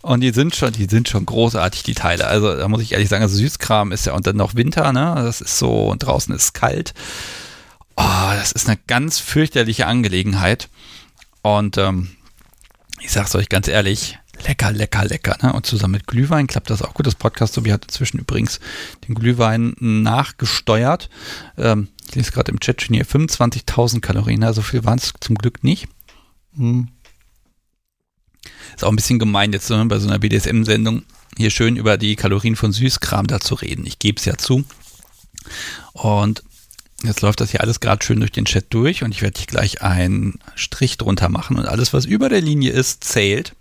Und 0.01 0.21
die 0.21 0.31
sind 0.31 0.55
schon, 0.55 0.71
die 0.71 0.85
sind 0.85 1.09
schon 1.09 1.25
großartig, 1.25 1.83
die 1.83 1.95
Teile. 1.95 2.27
Also 2.27 2.55
da 2.55 2.67
muss 2.67 2.81
ich 2.81 2.91
ehrlich 2.91 3.09
sagen, 3.09 3.23
also 3.23 3.37
Süßkram 3.37 3.91
ist 3.91 4.05
ja 4.05 4.13
und 4.13 4.27
dann 4.27 4.37
noch 4.37 4.53
Winter, 4.53 4.93
ne? 4.93 5.15
Das 5.17 5.41
ist 5.41 5.57
so, 5.57 5.87
und 5.89 5.99
draußen 5.99 6.33
ist 6.35 6.43
es 6.43 6.53
kalt. 6.53 6.93
Oh, 7.97 8.31
das 8.35 8.51
ist 8.51 8.67
eine 8.67 8.77
ganz 8.85 9.19
fürchterliche 9.19 9.87
Angelegenheit. 9.87 10.69
Und 11.41 11.77
ähm, 11.77 12.09
ich 13.01 13.11
sag's 13.11 13.33
euch 13.35 13.49
ganz 13.49 13.67
ehrlich, 13.67 14.19
lecker, 14.45 14.71
lecker, 14.71 15.05
lecker. 15.05 15.37
Ne? 15.41 15.53
Und 15.53 15.65
zusammen 15.65 15.93
mit 15.93 16.07
Glühwein 16.07 16.47
klappt 16.47 16.69
das 16.69 16.81
auch 16.81 16.93
gut. 16.93 17.07
Das 17.07 17.15
Podcast 17.15 17.53
Sobi 17.53 17.71
hat 17.71 17.85
inzwischen 17.85 18.19
übrigens 18.19 18.59
den 19.07 19.15
Glühwein 19.15 19.75
nachgesteuert. 19.79 21.09
Ähm, 21.57 21.87
ich 22.15 22.17
lese 22.17 22.31
gerade 22.31 22.51
im 22.51 22.61
Chat 22.61 22.81
schon 22.81 22.95
hier 22.95 23.05
25.000 23.05 23.99
Kalorien. 23.99 24.45
Also 24.45 24.61
viel 24.61 24.85
waren 24.85 24.97
es 24.97 25.11
zum 25.19 25.35
Glück 25.35 25.65
nicht. 25.65 25.89
Hm. 26.55 26.87
Ist 28.73 28.85
auch 28.85 28.89
ein 28.89 28.95
bisschen 28.95 29.19
gemein 29.19 29.51
jetzt 29.51 29.69
ne, 29.69 29.85
bei 29.85 29.99
so 29.99 30.07
einer 30.07 30.19
BDSM-Sendung 30.19 31.03
hier 31.37 31.49
schön 31.49 31.75
über 31.75 31.97
die 31.97 32.15
Kalorien 32.15 32.55
von 32.55 32.71
Süßkram 32.71 33.27
da 33.27 33.41
zu 33.41 33.55
reden. 33.55 33.85
Ich 33.85 33.99
gebe 33.99 34.17
es 34.17 34.23
ja 34.23 34.37
zu. 34.37 34.63
Und 35.91 36.43
jetzt 37.03 37.21
läuft 37.21 37.41
das 37.41 37.51
hier 37.51 37.59
alles 37.59 37.81
gerade 37.81 38.05
schön 38.05 38.21
durch 38.21 38.31
den 38.31 38.45
Chat 38.45 38.67
durch 38.69 39.03
und 39.03 39.11
ich 39.11 39.21
werde 39.21 39.37
hier 39.37 39.47
gleich 39.47 39.81
einen 39.81 40.39
Strich 40.55 40.97
drunter 40.97 41.27
machen 41.27 41.57
und 41.57 41.65
alles, 41.65 41.91
was 41.91 42.05
über 42.05 42.29
der 42.29 42.41
Linie 42.41 42.71
ist, 42.71 43.03
zählt. 43.03 43.55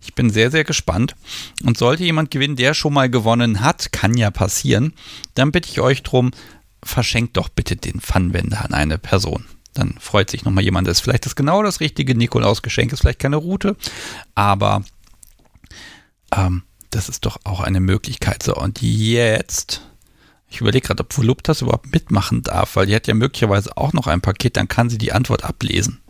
Ich 0.00 0.14
bin 0.14 0.30
sehr, 0.30 0.52
sehr 0.52 0.62
gespannt. 0.62 1.16
Und 1.64 1.76
sollte 1.76 2.04
jemand 2.04 2.30
gewinnen, 2.30 2.54
der 2.54 2.74
schon 2.74 2.92
mal 2.92 3.10
gewonnen 3.10 3.60
hat, 3.60 3.90
kann 3.90 4.16
ja 4.16 4.30
passieren, 4.30 4.92
dann 5.34 5.50
bitte 5.50 5.68
ich 5.68 5.80
euch 5.80 6.04
drum, 6.04 6.30
verschenkt 6.86 7.36
doch 7.36 7.48
bitte 7.48 7.76
den 7.76 8.00
Pfannenwender 8.00 8.64
an 8.64 8.74
eine 8.74 8.98
Person. 8.98 9.44
Dann 9.74 9.96
freut 10.00 10.30
sich 10.30 10.44
nochmal 10.44 10.64
jemand, 10.64 10.88
das 10.88 10.98
ist 10.98 11.00
vielleicht 11.02 11.26
das 11.26 11.36
genau 11.36 11.62
das 11.62 11.80
richtige 11.80 12.14
Nikolausgeschenk, 12.14 12.92
ist 12.92 13.00
vielleicht 13.00 13.18
keine 13.18 13.36
Route, 13.36 13.76
aber 14.34 14.82
ähm, 16.34 16.62
das 16.90 17.08
ist 17.08 17.26
doch 17.26 17.38
auch 17.44 17.60
eine 17.60 17.80
Möglichkeit. 17.80 18.42
So, 18.42 18.54
und 18.54 18.80
jetzt, 18.80 19.82
ich 20.48 20.60
überlege 20.60 20.86
gerade, 20.86 21.02
ob 21.02 21.16
Voluptas 21.16 21.60
überhaupt 21.60 21.92
mitmachen 21.92 22.42
darf, 22.42 22.76
weil 22.76 22.86
die 22.86 22.94
hat 22.94 23.06
ja 23.06 23.14
möglicherweise 23.14 23.76
auch 23.76 23.92
noch 23.92 24.06
ein 24.06 24.22
Paket, 24.22 24.56
dann 24.56 24.68
kann 24.68 24.88
sie 24.88 24.98
die 24.98 25.12
Antwort 25.12 25.44
ablesen. 25.44 26.00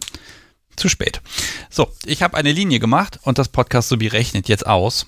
Zu 0.76 0.88
spät. 0.88 1.22
So, 1.70 1.90
ich 2.04 2.22
habe 2.22 2.36
eine 2.36 2.52
Linie 2.52 2.78
gemacht 2.78 3.18
und 3.22 3.38
das 3.38 3.48
Podcast 3.48 3.88
sowie 3.88 4.08
rechnet 4.08 4.46
jetzt 4.48 4.66
aus. 4.66 5.06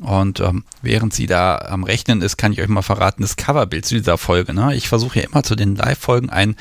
Und 0.00 0.40
ähm, 0.40 0.64
während 0.82 1.12
sie 1.12 1.26
da 1.26 1.56
am 1.56 1.84
Rechnen 1.84 2.22
ist, 2.22 2.36
kann 2.36 2.52
ich 2.52 2.60
euch 2.60 2.68
mal 2.68 2.82
verraten, 2.82 3.22
das 3.22 3.36
Coverbild 3.36 3.84
zu 3.84 3.94
dieser 3.94 4.18
Folge. 4.18 4.54
Ne? 4.54 4.74
Ich 4.74 4.88
versuche 4.88 5.20
ja 5.20 5.26
immer 5.26 5.42
zu 5.42 5.56
den 5.56 5.76
Live-Folgen 5.76 6.30
ein 6.30 6.56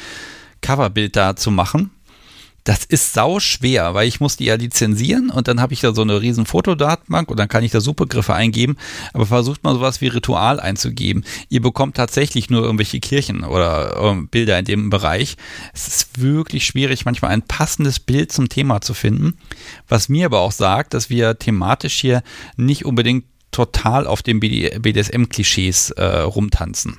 Coverbild 0.61 1.15
da 1.15 1.35
zu 1.35 1.49
machen. 1.49 1.91
Das 2.65 2.85
ist 2.85 3.13
sau 3.13 3.39
schwer, 3.39 3.93
weil 3.93 4.07
ich 4.07 4.19
muss 4.19 4.37
die 4.37 4.45
ja 4.45 4.55
lizenzieren 4.55 5.29
und 5.29 5.47
dann 5.47 5.61
habe 5.61 5.73
ich 5.73 5.79
da 5.79 5.93
so 5.93 6.01
eine 6.01 6.21
riesen 6.21 6.45
Fotodatenbank 6.45 7.31
und 7.31 7.39
dann 7.39 7.47
kann 7.47 7.63
ich 7.63 7.71
da 7.71 7.81
Supergriffe 7.81 8.33
eingeben. 8.33 8.75
Aber 9.13 9.25
versucht 9.25 9.63
mal 9.63 9.73
sowas 9.73 10.01
wie 10.01 10.07
Ritual 10.07 10.59
einzugeben. 10.59 11.23
Ihr 11.47 11.61
bekommt 11.61 11.95
tatsächlich 11.95 12.49
nur 12.49 12.61
irgendwelche 12.61 12.99
Kirchen 12.99 13.43
oder 13.43 14.13
äh, 14.13 14.21
Bilder 14.29 14.59
in 14.59 14.65
dem 14.65 14.89
Bereich. 14.89 15.37
Es 15.73 15.87
ist 15.87 16.21
wirklich 16.21 16.65
schwierig, 16.65 17.05
manchmal 17.05 17.31
ein 17.31 17.41
passendes 17.41 17.99
Bild 17.99 18.31
zum 18.31 18.49
Thema 18.49 18.81
zu 18.81 18.93
finden. 18.93 19.37
Was 19.87 20.09
mir 20.09 20.25
aber 20.25 20.41
auch 20.41 20.51
sagt, 20.51 20.93
dass 20.93 21.09
wir 21.09 21.39
thematisch 21.39 21.99
hier 21.99 22.21
nicht 22.57 22.85
unbedingt 22.85 23.23
total 23.51 24.07
auf 24.07 24.21
den 24.21 24.39
BDSM-Klischees 24.39 25.91
äh, 25.91 26.03
rumtanzen. 26.03 26.97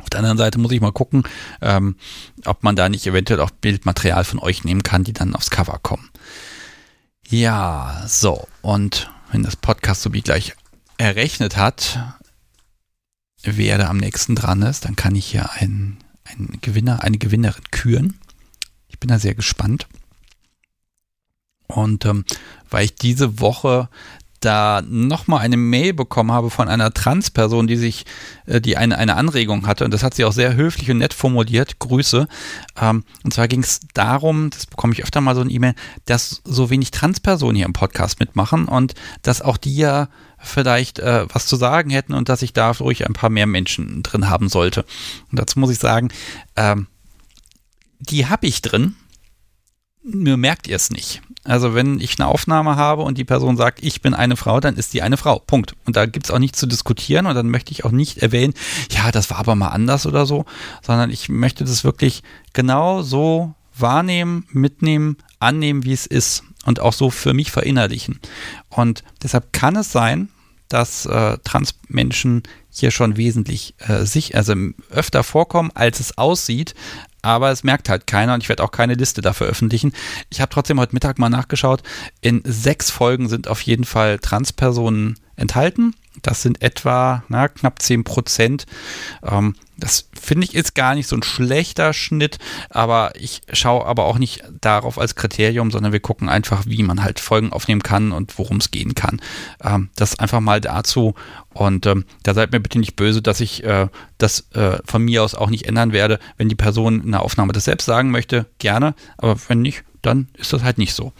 Auf 0.00 0.10
der 0.10 0.20
anderen 0.20 0.38
Seite 0.38 0.58
muss 0.58 0.72
ich 0.72 0.80
mal 0.80 0.92
gucken, 0.92 1.24
ähm, 1.60 1.96
ob 2.44 2.62
man 2.62 2.76
da 2.76 2.88
nicht 2.88 3.06
eventuell 3.06 3.40
auch 3.40 3.50
Bildmaterial 3.50 4.24
von 4.24 4.38
euch 4.38 4.64
nehmen 4.64 4.82
kann, 4.82 5.04
die 5.04 5.12
dann 5.12 5.34
aufs 5.34 5.50
Cover 5.50 5.78
kommen. 5.82 6.08
Ja, 7.28 8.04
so. 8.06 8.46
Und 8.62 9.10
wenn 9.32 9.42
das 9.42 9.56
Podcast 9.56 10.02
so 10.02 10.12
wie 10.12 10.22
gleich 10.22 10.54
errechnet 10.96 11.56
hat, 11.56 11.98
wer 13.42 13.78
da 13.78 13.88
am 13.88 13.98
nächsten 13.98 14.34
dran 14.34 14.62
ist, 14.62 14.84
dann 14.84 14.96
kann 14.96 15.14
ich 15.14 15.26
hier 15.26 15.50
einen, 15.52 15.98
einen 16.24 16.58
Gewinner, 16.60 17.02
eine 17.02 17.18
Gewinnerin 17.18 17.64
küren. 17.70 18.18
Ich 18.88 18.98
bin 18.98 19.08
da 19.08 19.18
sehr 19.18 19.34
gespannt. 19.34 19.88
Und 21.66 22.06
ähm, 22.06 22.24
weil 22.70 22.86
ich 22.86 22.94
diese 22.94 23.40
Woche 23.40 23.90
da 24.40 24.82
nochmal 24.88 25.40
eine 25.40 25.56
Mail 25.56 25.92
bekommen 25.92 26.32
habe 26.32 26.50
von 26.50 26.68
einer 26.68 26.92
Transperson, 26.92 27.66
die 27.66 27.76
sich, 27.76 28.04
äh, 28.46 28.60
die 28.60 28.76
eine, 28.76 28.98
eine 28.98 29.16
Anregung 29.16 29.66
hatte, 29.66 29.84
und 29.84 29.92
das 29.92 30.02
hat 30.02 30.14
sie 30.14 30.24
auch 30.24 30.32
sehr 30.32 30.54
höflich 30.54 30.90
und 30.90 30.98
nett 30.98 31.14
formuliert, 31.14 31.78
Grüße. 31.78 32.28
Ähm, 32.80 33.04
und 33.24 33.32
zwar 33.32 33.48
ging 33.48 33.62
es 33.62 33.80
darum, 33.94 34.50
das 34.50 34.66
bekomme 34.66 34.92
ich 34.92 35.02
öfter 35.02 35.20
mal 35.20 35.34
so 35.34 35.40
ein 35.40 35.50
E-Mail, 35.50 35.74
dass 36.04 36.42
so 36.44 36.70
wenig 36.70 36.90
Transpersonen 36.90 37.56
hier 37.56 37.66
im 37.66 37.72
Podcast 37.72 38.20
mitmachen 38.20 38.66
und 38.66 38.94
dass 39.22 39.42
auch 39.42 39.56
die 39.56 39.76
ja 39.76 40.08
vielleicht 40.38 41.00
äh, 41.00 41.26
was 41.32 41.46
zu 41.46 41.56
sagen 41.56 41.90
hätten 41.90 42.14
und 42.14 42.28
dass 42.28 42.42
ich 42.42 42.52
da 42.52 42.70
ruhig 42.70 43.06
ein 43.06 43.12
paar 43.12 43.30
mehr 43.30 43.46
Menschen 43.46 44.02
drin 44.02 44.28
haben 44.28 44.48
sollte. 44.48 44.84
Und 45.30 45.38
dazu 45.38 45.58
muss 45.58 45.70
ich 45.70 45.78
sagen, 45.78 46.10
ähm, 46.56 46.86
die 47.98 48.26
habe 48.26 48.46
ich 48.46 48.62
drin, 48.62 48.94
nur 50.04 50.36
merkt 50.36 50.68
ihr 50.68 50.76
es 50.76 50.90
nicht. 50.90 51.22
Also 51.44 51.74
wenn 51.74 52.00
ich 52.00 52.18
eine 52.18 52.28
Aufnahme 52.28 52.76
habe 52.76 53.02
und 53.02 53.16
die 53.16 53.24
Person 53.24 53.56
sagt, 53.56 53.82
ich 53.82 54.02
bin 54.02 54.12
eine 54.12 54.36
Frau, 54.36 54.60
dann 54.60 54.76
ist 54.76 54.92
die 54.92 55.02
eine 55.02 55.16
Frau. 55.16 55.38
Punkt. 55.38 55.74
Und 55.86 55.96
da 55.96 56.06
gibt 56.06 56.26
es 56.26 56.30
auch 56.30 56.38
nichts 56.38 56.58
zu 56.58 56.66
diskutieren 56.66 57.26
und 57.26 57.34
dann 57.34 57.48
möchte 57.48 57.72
ich 57.72 57.84
auch 57.84 57.90
nicht 57.90 58.18
erwähnen, 58.18 58.54
ja, 58.90 59.10
das 59.10 59.30
war 59.30 59.38
aber 59.38 59.54
mal 59.54 59.68
anders 59.68 60.06
oder 60.06 60.26
so, 60.26 60.44
sondern 60.82 61.10
ich 61.10 61.28
möchte 61.28 61.64
das 61.64 61.84
wirklich 61.84 62.22
genau 62.52 63.02
so 63.02 63.54
wahrnehmen, 63.76 64.46
mitnehmen, 64.50 65.16
annehmen, 65.38 65.84
wie 65.84 65.92
es 65.92 66.06
ist 66.06 66.42
und 66.64 66.80
auch 66.80 66.92
so 66.92 67.10
für 67.10 67.32
mich 67.32 67.50
verinnerlichen. 67.50 68.20
Und 68.68 69.04
deshalb 69.22 69.52
kann 69.52 69.76
es 69.76 69.92
sein, 69.92 70.28
dass 70.68 71.06
äh, 71.06 71.38
Transmenschen 71.44 72.42
hier 72.70 72.90
schon 72.90 73.16
wesentlich 73.16 73.74
äh, 73.78 74.04
sich, 74.04 74.36
also 74.36 74.54
öfter 74.90 75.24
vorkommen, 75.24 75.70
als 75.74 76.00
es 76.00 76.18
aussieht, 76.18 76.74
aber 77.22 77.50
es 77.50 77.64
merkt 77.64 77.88
halt 77.88 78.06
keiner 78.06 78.34
und 78.34 78.42
ich 78.42 78.48
werde 78.48 78.62
auch 78.62 78.70
keine 78.70 78.94
Liste 78.94 79.20
da 79.20 79.32
veröffentlichen. 79.32 79.92
Ich 80.30 80.40
habe 80.40 80.52
trotzdem 80.52 80.78
heute 80.80 80.94
Mittag 80.94 81.18
mal 81.18 81.28
nachgeschaut. 81.28 81.82
In 82.20 82.42
sechs 82.44 82.90
Folgen 82.90 83.28
sind 83.28 83.48
auf 83.48 83.60
jeden 83.62 83.84
Fall 83.84 84.18
Transpersonen 84.18 85.18
enthalten. 85.36 85.94
Das 86.22 86.42
sind 86.42 86.62
etwa 86.62 87.22
na, 87.28 87.48
knapp 87.48 87.80
10 87.80 88.04
Prozent. 88.04 88.66
Ähm, 89.22 89.54
das 89.78 90.08
finde 90.20 90.44
ich 90.44 90.54
ist 90.54 90.74
gar 90.74 90.96
nicht 90.96 91.06
so 91.06 91.14
ein 91.14 91.22
schlechter 91.22 91.92
Schnitt, 91.92 92.38
aber 92.68 93.12
ich 93.14 93.42
schaue 93.52 93.86
aber 93.86 94.06
auch 94.06 94.18
nicht 94.18 94.42
darauf 94.60 94.98
als 94.98 95.14
Kriterium, 95.14 95.70
sondern 95.70 95.92
wir 95.92 96.00
gucken 96.00 96.28
einfach, 96.28 96.64
wie 96.66 96.82
man 96.82 97.02
halt 97.02 97.20
Folgen 97.20 97.52
aufnehmen 97.52 97.82
kann 97.82 98.10
und 98.10 98.36
worum 98.38 98.56
es 98.56 98.72
gehen 98.72 98.94
kann. 98.94 99.20
Ähm, 99.62 99.90
das 99.94 100.18
einfach 100.18 100.40
mal 100.40 100.60
dazu. 100.60 101.14
Und 101.54 101.86
ähm, 101.86 102.04
da 102.24 102.34
seid 102.34 102.50
mir 102.52 102.60
bitte 102.60 102.80
nicht 102.80 102.96
böse, 102.96 103.22
dass 103.22 103.40
ich 103.40 103.62
äh, 103.64 103.88
das 104.18 104.50
äh, 104.52 104.78
von 104.84 105.04
mir 105.04 105.22
aus 105.22 105.34
auch 105.34 105.50
nicht 105.50 105.66
ändern 105.66 105.92
werde. 105.92 106.18
Wenn 106.36 106.48
die 106.48 106.54
Person 106.56 107.02
in 107.02 107.12
der 107.12 107.22
Aufnahme 107.22 107.52
das 107.52 107.64
selbst 107.64 107.86
sagen 107.86 108.10
möchte, 108.10 108.46
gerne. 108.58 108.94
Aber 109.16 109.36
wenn 109.48 109.62
nicht, 109.62 109.84
dann 110.02 110.28
ist 110.34 110.52
das 110.52 110.64
halt 110.64 110.78
nicht 110.78 110.94
so. 110.94 111.12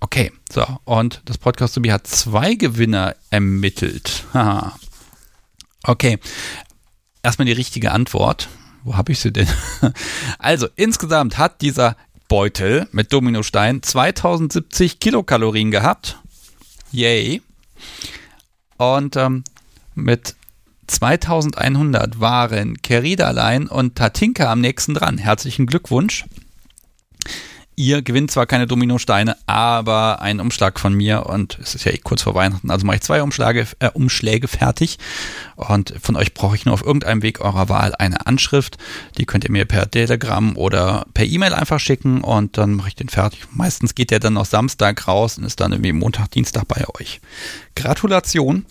Okay, 0.00 0.32
so. 0.50 0.66
Und 0.84 1.22
das 1.26 1.38
Podcast 1.38 1.74
Subi 1.74 1.90
hat 1.90 2.06
zwei 2.06 2.54
Gewinner 2.54 3.14
ermittelt. 3.30 4.24
Haha. 4.32 4.76
Okay. 5.82 6.18
Erstmal 7.22 7.46
die 7.46 7.52
richtige 7.52 7.92
Antwort. 7.92 8.48
Wo 8.82 8.96
habe 8.96 9.12
ich 9.12 9.20
sie 9.20 9.32
denn? 9.32 9.48
Also, 10.38 10.68
insgesamt 10.76 11.36
hat 11.36 11.60
dieser 11.60 11.96
Beutel 12.28 12.88
mit 12.92 13.12
Dominostein 13.12 13.82
2070 13.82 15.00
Kilokalorien 15.00 15.70
gehabt. 15.70 16.18
Yay. 16.92 17.42
Und 18.78 19.16
ähm, 19.16 19.44
mit 19.94 20.34
2100 20.86 22.20
waren 22.20 22.80
Keridalein 22.80 23.68
und 23.68 23.96
Tatinka 23.96 24.50
am 24.50 24.60
nächsten 24.60 24.94
dran. 24.94 25.18
Herzlichen 25.18 25.66
Glückwunsch. 25.66 26.24
Ihr 27.80 28.02
gewinnt 28.02 28.30
zwar 28.30 28.44
keine 28.44 28.66
Dominosteine, 28.66 29.38
aber 29.46 30.20
einen 30.20 30.40
Umschlag 30.40 30.78
von 30.78 30.92
mir 30.92 31.24
und 31.24 31.58
es 31.62 31.74
ist 31.74 31.86
ja 31.86 31.92
eh 31.92 31.96
kurz 31.96 32.20
vor 32.20 32.34
Weihnachten, 32.34 32.70
also 32.70 32.84
mache 32.84 32.96
ich 32.96 33.02
zwei 33.02 33.22
Umschläge, 33.22 33.66
äh, 33.78 33.88
Umschläge 33.94 34.48
fertig 34.48 34.98
und 35.56 35.94
von 35.98 36.14
euch 36.14 36.34
brauche 36.34 36.54
ich 36.54 36.66
nur 36.66 36.74
auf 36.74 36.84
irgendeinem 36.84 37.22
Weg 37.22 37.40
eurer 37.40 37.70
Wahl 37.70 37.94
eine 37.94 38.26
Anschrift. 38.26 38.76
Die 39.16 39.24
könnt 39.24 39.44
ihr 39.44 39.50
mir 39.50 39.64
per 39.64 39.90
Telegram 39.90 40.58
oder 40.58 41.06
per 41.14 41.24
E-Mail 41.24 41.54
einfach 41.54 41.80
schicken 41.80 42.20
und 42.20 42.58
dann 42.58 42.74
mache 42.74 42.88
ich 42.88 42.96
den 42.96 43.08
fertig. 43.08 43.46
Meistens 43.50 43.94
geht 43.94 44.10
der 44.10 44.20
dann 44.20 44.34
noch 44.34 44.44
Samstag 44.44 45.08
raus 45.08 45.38
und 45.38 45.44
ist 45.44 45.58
dann 45.58 45.72
irgendwie 45.72 45.94
Montag, 45.94 46.32
Dienstag 46.32 46.68
bei 46.68 46.84
euch. 47.00 47.22
Gratulation. 47.76 48.66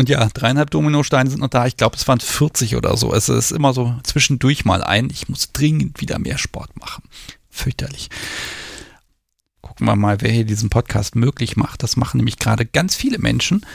Und 0.00 0.08
ja, 0.08 0.26
dreieinhalb 0.32 0.70
Dominosteine 0.70 1.28
sind 1.28 1.40
noch 1.40 1.48
da. 1.48 1.66
Ich 1.66 1.76
glaube, 1.76 1.94
es 1.94 2.08
waren 2.08 2.20
40 2.20 2.74
oder 2.74 2.96
so. 2.96 3.12
Es 3.12 3.28
ist 3.28 3.50
immer 3.50 3.74
so 3.74 3.94
zwischendurch 4.02 4.64
mal 4.64 4.82
ein. 4.82 5.10
Ich 5.10 5.28
muss 5.28 5.52
dringend 5.52 6.00
wieder 6.00 6.18
mehr 6.18 6.38
Sport 6.38 6.74
machen. 6.80 7.04
Fürchterlich. 7.50 8.08
Gucken 9.60 9.86
wir 9.86 9.96
mal, 9.96 10.22
wer 10.22 10.30
hier 10.30 10.46
diesen 10.46 10.70
Podcast 10.70 11.16
möglich 11.16 11.58
macht. 11.58 11.82
Das 11.82 11.98
machen 11.98 12.16
nämlich 12.16 12.38
gerade 12.38 12.64
ganz 12.64 12.96
viele 12.96 13.18
Menschen. 13.18 13.66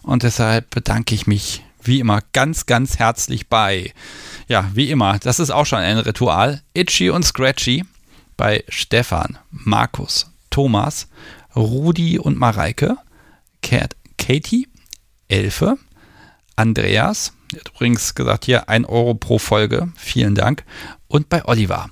Und 0.00 0.22
deshalb 0.22 0.70
bedanke 0.70 1.14
ich 1.14 1.26
mich 1.26 1.62
wie 1.82 2.00
immer 2.00 2.22
ganz, 2.32 2.64
ganz 2.64 2.98
herzlich 2.98 3.48
bei, 3.48 3.92
ja, 4.48 4.70
wie 4.72 4.90
immer, 4.90 5.18
das 5.18 5.38
ist 5.38 5.50
auch 5.50 5.66
schon 5.66 5.80
ein 5.80 5.98
Ritual, 5.98 6.62
Itchy 6.72 7.10
und 7.10 7.26
Scratchy 7.26 7.84
bei 8.38 8.64
Stefan, 8.70 9.36
Markus, 9.50 10.30
Thomas, 10.48 11.08
Rudi 11.54 12.18
und 12.18 12.38
Mareike, 12.38 12.96
Kat, 13.60 13.94
Katie, 14.16 14.66
Elfe, 15.28 15.78
Andreas, 16.56 17.32
der 17.52 17.60
hat 17.60 17.70
übrigens 17.74 18.14
gesagt 18.14 18.44
hier 18.44 18.68
1 18.68 18.88
Euro 18.88 19.14
pro 19.14 19.38
Folge, 19.38 19.92
vielen 19.96 20.34
Dank, 20.34 20.64
und 21.08 21.28
bei 21.28 21.44
Oliver. 21.44 21.90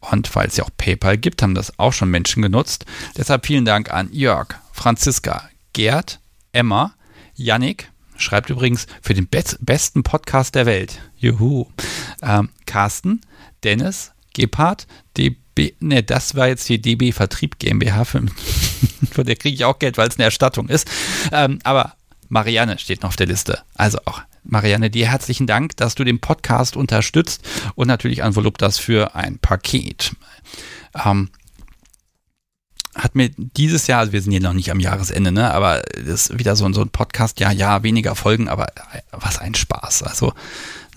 Und 0.00 0.28
falls 0.28 0.52
es 0.52 0.56
ja 0.58 0.64
auch 0.64 0.70
PayPal 0.76 1.18
gibt, 1.18 1.42
haben 1.42 1.54
das 1.54 1.78
auch 1.78 1.92
schon 1.92 2.10
Menschen 2.10 2.42
genutzt. 2.42 2.86
Deshalb 3.16 3.46
vielen 3.46 3.64
Dank 3.64 3.92
an 3.92 4.12
Jörg, 4.12 4.48
Franziska, 4.72 5.48
Gerd, 5.72 6.20
Emma, 6.52 6.94
Yannick, 7.34 7.90
schreibt 8.16 8.50
übrigens 8.50 8.86
für 9.02 9.14
den 9.14 9.28
be 9.28 9.42
besten 9.60 10.02
Podcast 10.02 10.54
der 10.54 10.66
Welt. 10.66 11.00
Juhu. 11.16 11.66
Ähm, 12.22 12.50
Carsten, 12.66 13.20
Dennis, 13.64 14.12
Gebhardt, 14.34 14.86
DB, 15.16 15.74
ne, 15.80 16.02
das 16.02 16.34
war 16.34 16.48
jetzt 16.48 16.68
die 16.68 16.80
DB 16.80 17.12
Vertrieb 17.12 17.58
GmbH, 17.58 18.04
von 18.04 18.30
der 19.16 19.36
kriege 19.36 19.54
ich 19.54 19.64
auch 19.64 19.78
Geld, 19.78 19.98
weil 19.98 20.08
es 20.08 20.16
eine 20.16 20.24
Erstattung 20.24 20.68
ist. 20.68 20.88
Ähm, 21.32 21.58
aber 21.64 21.94
Marianne 22.28 22.78
steht 22.78 23.02
noch 23.02 23.10
auf 23.10 23.16
der 23.16 23.26
Liste. 23.26 23.62
Also 23.74 23.98
auch 24.04 24.22
Marianne, 24.44 24.90
dir 24.90 25.08
herzlichen 25.08 25.46
Dank, 25.46 25.76
dass 25.76 25.94
du 25.94 26.04
den 26.04 26.20
Podcast 26.20 26.76
unterstützt 26.76 27.46
und 27.74 27.88
natürlich 27.88 28.22
an 28.22 28.34
Voluptas 28.34 28.78
für 28.78 29.14
ein 29.14 29.38
Paket. 29.38 30.14
Ähm, 31.04 31.30
hat 32.94 33.14
mir 33.14 33.30
dieses 33.36 33.86
Jahr, 33.86 34.00
also 34.00 34.12
wir 34.12 34.22
sind 34.22 34.32
hier 34.32 34.40
noch 34.40 34.54
nicht 34.54 34.70
am 34.70 34.80
Jahresende, 34.80 35.30
ne, 35.30 35.52
aber 35.52 35.82
das 35.94 36.30
ist 36.30 36.38
wieder 36.38 36.56
so, 36.56 36.70
so 36.72 36.80
ein 36.80 36.88
Podcast, 36.88 37.38
ja, 37.38 37.52
ja, 37.52 37.82
weniger 37.82 38.14
Folgen, 38.14 38.48
aber 38.48 38.66
was 39.12 39.38
ein 39.38 39.54
Spaß. 39.54 40.02
Also 40.02 40.32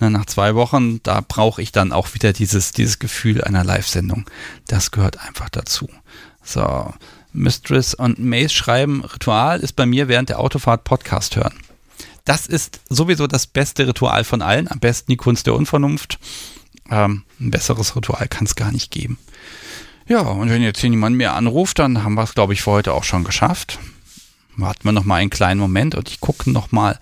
ne, 0.00 0.10
nach 0.10 0.26
zwei 0.26 0.54
Wochen, 0.54 1.02
da 1.02 1.20
brauche 1.26 1.62
ich 1.62 1.70
dann 1.70 1.92
auch 1.92 2.14
wieder 2.14 2.32
dieses, 2.32 2.72
dieses 2.72 2.98
Gefühl 2.98 3.42
einer 3.42 3.64
Live-Sendung. 3.64 4.24
Das 4.66 4.90
gehört 4.90 5.20
einfach 5.20 5.48
dazu. 5.48 5.88
So, 6.42 6.92
Mistress 7.32 7.94
und 7.94 8.18
Mace 8.18 8.52
schreiben, 8.52 9.04
Ritual 9.04 9.60
ist 9.60 9.74
bei 9.74 9.86
mir 9.86 10.08
während 10.08 10.28
der 10.28 10.38
Autofahrt 10.38 10.84
Podcast 10.84 11.36
hören. 11.36 11.54
Das 12.24 12.46
ist 12.46 12.80
sowieso 12.88 13.26
das 13.26 13.46
beste 13.46 13.86
Ritual 13.86 14.24
von 14.24 14.42
allen, 14.42 14.70
am 14.70 14.78
besten 14.78 15.10
die 15.12 15.16
Kunst 15.16 15.46
der 15.46 15.54
Unvernunft. 15.54 16.18
Ähm, 16.90 17.24
ein 17.40 17.50
besseres 17.50 17.96
Ritual 17.96 18.28
kann 18.28 18.46
es 18.46 18.54
gar 18.54 18.70
nicht 18.70 18.90
geben. 18.90 19.18
Ja, 20.06 20.20
und 20.20 20.50
wenn 20.50 20.62
jetzt 20.62 20.80
hier 20.80 20.90
niemand 20.90 21.16
mehr 21.16 21.34
anruft, 21.34 21.78
dann 21.78 22.04
haben 22.04 22.14
wir 22.14 22.22
es, 22.22 22.34
glaube 22.34 22.52
ich, 22.52 22.62
für 22.62 22.72
heute 22.72 22.92
auch 22.92 23.04
schon 23.04 23.24
geschafft. 23.24 23.78
Warten 24.56 24.84
wir 24.84 24.92
noch 24.92 25.04
mal 25.04 25.16
einen 25.16 25.30
kleinen 25.30 25.60
Moment 25.60 25.94
und 25.94 26.08
ich 26.08 26.20
gucke 26.20 26.50
noch 26.50 26.72
mal, 26.72 26.98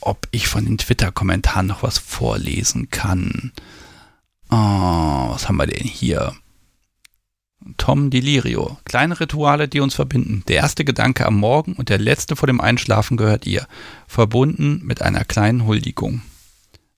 ob 0.00 0.26
ich 0.30 0.48
von 0.48 0.64
den 0.64 0.78
Twitter-Kommentaren 0.78 1.66
noch 1.66 1.82
was 1.82 1.98
vorlesen 1.98 2.90
kann. 2.90 3.52
Oh, 4.50 4.56
was 5.30 5.48
haben 5.48 5.56
wir 5.56 5.66
denn 5.66 5.86
hier? 5.86 6.34
Tom 7.76 8.10
Delirio. 8.10 8.78
Kleine 8.84 9.20
Rituale, 9.20 9.68
die 9.68 9.80
uns 9.80 9.94
verbinden. 9.94 10.42
Der 10.48 10.56
erste 10.56 10.84
Gedanke 10.84 11.26
am 11.26 11.36
Morgen 11.36 11.74
und 11.74 11.88
der 11.88 11.98
letzte 11.98 12.36
vor 12.36 12.46
dem 12.46 12.60
Einschlafen 12.60 13.16
gehört 13.16 13.46
ihr. 13.46 13.66
Verbunden 14.06 14.80
mit 14.84 15.02
einer 15.02 15.24
kleinen 15.24 15.66
Huldigung. 15.66 16.22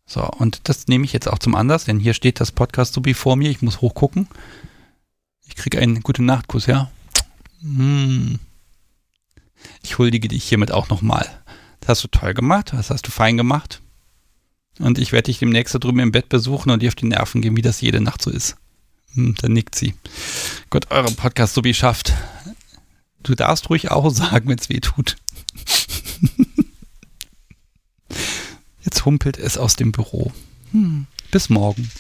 So, 0.07 0.23
und 0.25 0.69
das 0.69 0.89
nehme 0.89 1.05
ich 1.05 1.13
jetzt 1.13 1.29
auch 1.29 1.39
zum 1.39 1.55
Anlass, 1.55 1.85
denn 1.85 1.99
hier 1.99 2.15
steht 2.15 2.41
das 2.41 2.53
Podcast 2.53 2.95
Subi 2.95 3.15
vor 3.15 3.37
mir. 3.37 3.51
Ich 3.51 3.63
muss 3.63 3.81
hochgucken. 3.81 4.29
Ich 5.47 5.57
kriege 5.57 5.79
einen 5.79 6.01
guten 6.01 6.27
Nachtkuss, 6.27 6.67
ja? 6.67 6.91
Hm. 7.63 8.39
Ich 9.83 9.99
huldige 9.99 10.29
dich 10.29 10.45
hiermit 10.45 10.73
auch 10.73 10.89
nochmal. 10.89 11.29
Das 11.81 11.89
hast 11.89 12.05
du 12.05 12.09
toll 12.09 12.35
gemacht, 12.35 12.73
das 12.73 12.91
hast 12.91 13.07
du 13.07 13.11
fein 13.11 13.37
gemacht. 13.37 13.81
Und 14.79 14.99
ich 14.99 15.13
werde 15.13 15.27
dich 15.27 15.39
demnächst 15.39 15.75
da 15.75 15.79
drüben 15.79 15.99
im 15.99 16.13
Bett 16.13 16.29
besuchen 16.29 16.71
und 16.71 16.83
dir 16.83 16.89
auf 16.89 16.95
die 16.95 17.07
Nerven 17.07 17.43
gehen, 17.43 17.57
wie 17.57 17.63
das 17.63 17.81
jede 17.81 18.01
Nacht 18.01 18.23
so 18.23 18.31
ist. 18.31 18.57
Hm, 19.15 19.35
dann 19.41 19.53
nickt 19.53 19.75
sie. 19.75 19.95
Gott, 20.71 20.91
eure 20.91 21.11
Podcast 21.13 21.55
Subi 21.55 21.75
schafft. 21.75 22.15
Du 23.23 23.35
darfst 23.35 23.71
ruhig 23.71 23.91
auch 23.91 24.11
sagen, 24.11 24.49
wenn 24.49 24.59
es 24.59 24.69
weh 24.69 24.81
tut. 24.81 25.17
Jetzt 28.83 29.05
humpelt 29.05 29.39
es 29.39 29.57
aus 29.59 29.77
dem 29.77 29.93
Büro. 29.93 30.33
Hm, 30.73 31.07
bis 31.31 31.49
morgen. 31.49 31.91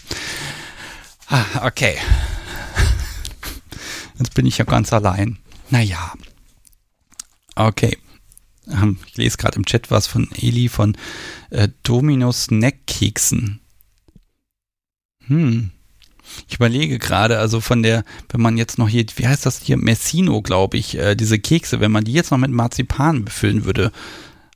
Ah, 1.29 1.67
okay. 1.67 1.97
Jetzt 4.19 4.35
bin 4.35 4.47
ich 4.47 4.59
ja 4.59 4.65
ganz 4.65 4.93
allein. 4.93 5.39
Naja. 5.71 6.13
Okay. 7.55 7.97
Ähm, 8.69 8.99
ich 9.07 9.17
lese 9.17 9.37
gerade 9.37 9.57
im 9.57 9.65
Chat 9.65 9.91
was 9.91 10.07
von 10.07 10.31
Eli 10.33 10.69
von 10.69 10.97
äh, 11.51 11.69
Dominos 11.83 12.51
Neckkeksen. 12.51 13.61
Hm. 15.27 15.71
Ich 16.49 16.57
überlege 16.57 16.99
gerade, 16.99 17.39
also 17.39 17.61
von 17.61 17.83
der, 17.83 18.05
wenn 18.31 18.41
man 18.41 18.57
jetzt 18.57 18.79
noch 18.79 18.89
hier, 18.89 19.05
wie 19.17 19.27
heißt 19.27 19.47
das 19.47 19.61
hier, 19.63 19.77
Messino, 19.77 20.43
glaube 20.43 20.77
ich, 20.77 20.97
äh, 20.97 21.15
diese 21.15 21.39
Kekse, 21.39 21.81
wenn 21.81 21.93
man 21.93 22.05
die 22.05 22.13
jetzt 22.13 22.31
noch 22.31 22.39
mit 22.39 22.51
Marzipan 22.51 23.25
befüllen 23.25 23.65
würde 23.65 23.93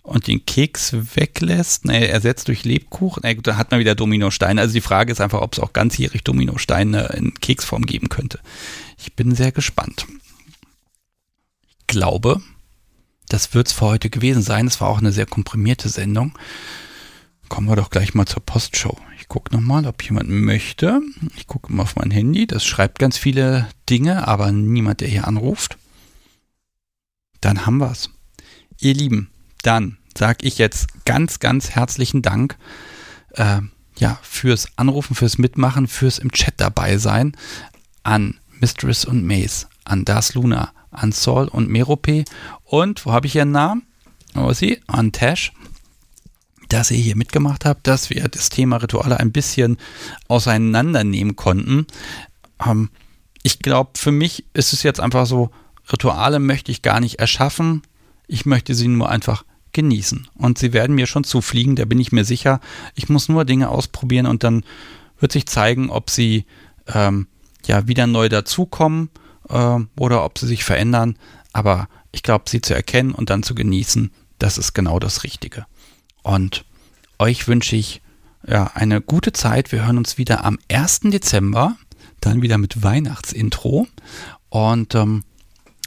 und 0.03 0.27
den 0.27 0.47
Keks 0.47 0.95
weglässt, 1.15 1.85
ne, 1.85 2.09
ersetzt 2.09 2.49
durch 2.49 2.65
Lebkuchen, 2.65 3.23
ne, 3.25 3.35
gut, 3.35 3.47
dann 3.47 3.59
hat 3.59 3.71
man 3.71 3.81
wieder 3.81 3.95
Dominosteine. 3.95 4.61
Also 4.61 4.75
die 4.75 4.81
Frage 4.81 5.13
ist 5.13 5.21
einfach, 5.21 5.41
ob 5.43 5.55
es 5.55 5.61
auch 5.61 5.73
ganzjährig 5.73 6.23
Dominosteine 6.23 7.15
in 7.17 7.35
Keksform 7.35 7.87
geben 7.87 8.09
könnte. 8.09 8.41
Ich 8.99 9.15
bin 9.15 9.35
sehr 9.35 9.53
gespannt. 9.53 10.07
Ich 11.79 11.87
glaube, 11.87 12.41
das 13.29 13.55
wird 13.55 13.67
es 13.67 13.73
für 13.73 13.87
heute 13.87 14.11
gewesen 14.11 14.43
sein. 14.43 14.67
Es 14.67 14.81
war 14.81 14.89
auch 14.89 14.99
eine 14.99 15.13
sehr 15.13 15.27
komprimierte 15.27 15.89
Sendung. 15.89 16.39
Kommen 17.49 17.69
wir 17.69 17.77
doch 17.77 17.91
gleich 17.91 18.15
mal 18.15 18.27
zur 18.27 18.45
Postshow. 18.45 18.97
Ich 19.19 19.29
gucke 19.29 19.55
nochmal, 19.55 19.87
ob 19.87 20.03
jemand 20.03 20.29
möchte. 20.29 21.01
Ich 21.37 21.47
gucke 21.47 21.73
mal 21.73 21.85
auf 21.85 21.97
mein 21.97 22.11
Handy. 22.11 22.47
Das 22.47 22.65
schreibt 22.65 22.99
ganz 22.99 23.17
viele 23.17 23.69
Dinge, 23.89 24.27
aber 24.27 24.53
niemand, 24.53 25.01
der 25.01 25.09
hier 25.09 25.27
anruft. 25.27 25.79
Dann 27.41 27.67
haben 27.67 27.79
wir 27.79 27.91
es. 27.91 28.11
Ihr 28.81 28.95
Lieben, 28.95 29.31
dann 29.63 29.99
sage 30.17 30.47
ich 30.47 30.59
jetzt 30.59 31.05
ganz, 31.05 31.39
ganz 31.39 31.71
herzlichen 31.71 32.23
Dank 32.23 32.57
äh, 33.35 33.61
ja, 33.99 34.19
fürs 34.23 34.69
Anrufen, 34.77 35.15
fürs 35.15 35.39
Mitmachen, 35.39 35.87
fürs 35.87 36.19
im 36.19 36.33
Chat 36.33 36.55
dabei 36.59 36.99
sein 36.99 37.37
an 38.03 38.39
Mistress 38.61 39.05
und 39.05 39.25
Mace, 39.25 39.67
an 39.85 40.05
Das 40.05 40.35
Luna, 40.35 40.73
an 40.91 41.13
Saul 41.13 41.49
und 41.49 41.69
Merope 41.69 42.25
und, 42.65 43.05
wo 43.05 43.13
habe 43.13 43.27
ich 43.27 43.37
ihren 43.37 43.53
Namen? 43.53 43.87
Wo 44.35 44.51
ist 44.51 44.59
sie? 44.59 44.81
An 44.87 45.13
Tash 45.13 45.53
dass 46.69 46.91
ihr 46.91 46.99
hier 46.99 47.17
mitgemacht 47.17 47.65
habt, 47.65 47.87
dass 47.87 48.11
wir 48.11 48.27
das 48.29 48.49
Thema 48.49 48.77
Rituale 48.77 49.19
ein 49.21 49.33
bisschen 49.33 49.79
auseinandernehmen 50.29 51.37
konnten. 51.37 51.87
Ähm, 52.65 52.91
ich 53.43 53.61
glaube, 53.61 53.91
für 53.97 54.13
mich 54.13 54.45
ist 54.55 54.73
es 54.73 54.83
jetzt 54.83 55.01
einfach 55.01 55.27
so, 55.27 55.51
Rituale 55.93 56.41
möchte 56.41 56.73
ich 56.73 56.83
gar 56.83 57.01
nicht 57.01 57.21
erschaffen. 57.21 57.83
Ich 58.27 58.45
möchte 58.45 58.75
sie 58.75 58.89
nur 58.89 59.09
einfach 59.09 59.45
genießen. 59.73 60.27
Und 60.35 60.59
sie 60.59 60.73
werden 60.73 60.97
mir 60.97 61.07
schon 61.07 61.23
zufliegen, 61.23 61.77
da 61.77 61.85
bin 61.85 62.01
ich 62.01 62.11
mir 62.11 62.25
sicher. 62.25 62.61
Ich 62.95 63.09
muss 63.09 63.29
nur 63.29 63.45
Dinge 63.45 63.69
ausprobieren 63.69 64.27
und 64.27 64.43
dann 64.43 64.65
wird 65.21 65.33
sich 65.33 65.47
zeigen, 65.47 65.91
ob 65.91 66.11
sie 66.11 66.45
ähm, 66.93 67.29
ja 67.67 67.87
wieder 67.87 68.07
neu 68.07 68.29
dazukommen 68.29 69.11
äh, 69.49 69.79
oder 69.99 70.25
ob 70.25 70.39
sie 70.39 70.47
sich 70.47 70.65
verändern. 70.65 71.17
Aber 71.53 71.89
ich 72.11 72.23
glaube, 72.23 72.49
sie 72.49 72.61
zu 72.61 72.75
erkennen 72.75 73.13
und 73.13 73.31
dann 73.31 73.43
zu 73.43 73.55
genießen, 73.55 74.11
das 74.39 74.59
ist 74.59 74.73
genau 74.73 74.99
das 74.99 75.25
Richtige. 75.25 75.67
Und 76.27 76.65
euch 77.21 77.47
wünsche 77.47 77.77
ich 77.77 78.03
ja 78.45 78.73
eine 78.75 79.01
gute 79.01 79.33
Zeit. 79.33 79.71
Wir 79.71 79.87
hören 79.87 79.97
uns 79.97 80.19
wieder 80.19 80.45
am 80.45 80.59
1. 80.69 81.03
Dezember, 81.05 81.77
dann 82.21 82.43
wieder 82.43 82.59
mit 82.59 82.83
Weihnachtsintro. 82.83 83.87
Und 84.49 84.97
ähm, 84.97 85.23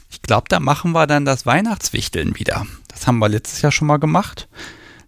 ich 0.08 0.22
glaube, 0.22 0.46
da 0.48 0.58
machen 0.58 0.92
wir 0.92 1.06
dann 1.06 1.26
das 1.26 1.44
Weihnachtswichteln 1.44 2.38
wieder. 2.38 2.66
Das 2.88 3.06
haben 3.06 3.18
wir 3.18 3.28
letztes 3.28 3.60
Jahr 3.60 3.70
schon 3.70 3.86
mal 3.86 3.98
gemacht. 3.98 4.48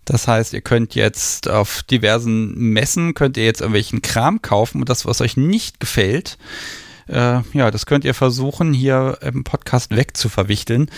Das 0.05 0.29
heißt, 0.29 0.53
ihr 0.53 0.61
könnt 0.61 0.95
jetzt 0.95 1.49
auf 1.49 1.83
diversen 1.85 2.53
Messen, 2.55 3.15
könnt 3.15 3.39
ihr 3.39 3.47
jetzt 3.47 3.63
irgendwelchen 3.63 4.03
Kram 4.03 4.43
kaufen 4.43 4.83
und 4.83 4.91
das, 4.91 5.07
was 5.07 5.23
euch 5.23 5.39
nicht 5.39 5.81
gefällt, 5.81 6.37
äh, 7.09 7.41
ja, 7.53 7.71
das 7.71 7.87
könnt 7.87 8.05
ihr 8.05 8.15
versuchen, 8.15 8.73
hier 8.73 9.19
im 9.23 9.45
Podcast 9.45 9.97
wegzuverwichteln. 9.97 10.91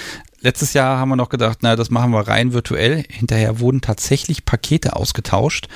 Letztes 0.45 0.75
Jahr 0.75 0.99
haben 0.99 1.09
wir 1.09 1.17
noch 1.17 1.31
gedacht, 1.31 1.61
na, 1.63 1.75
das 1.75 1.91
machen 1.91 2.11
wir 2.11 2.29
rein 2.29 2.53
virtuell. 2.53 3.03
Hinterher 3.09 3.61
wurden 3.61 3.81
tatsächlich 3.81 4.45
Pakete 4.45 4.95
ausgetauscht. 4.95 5.69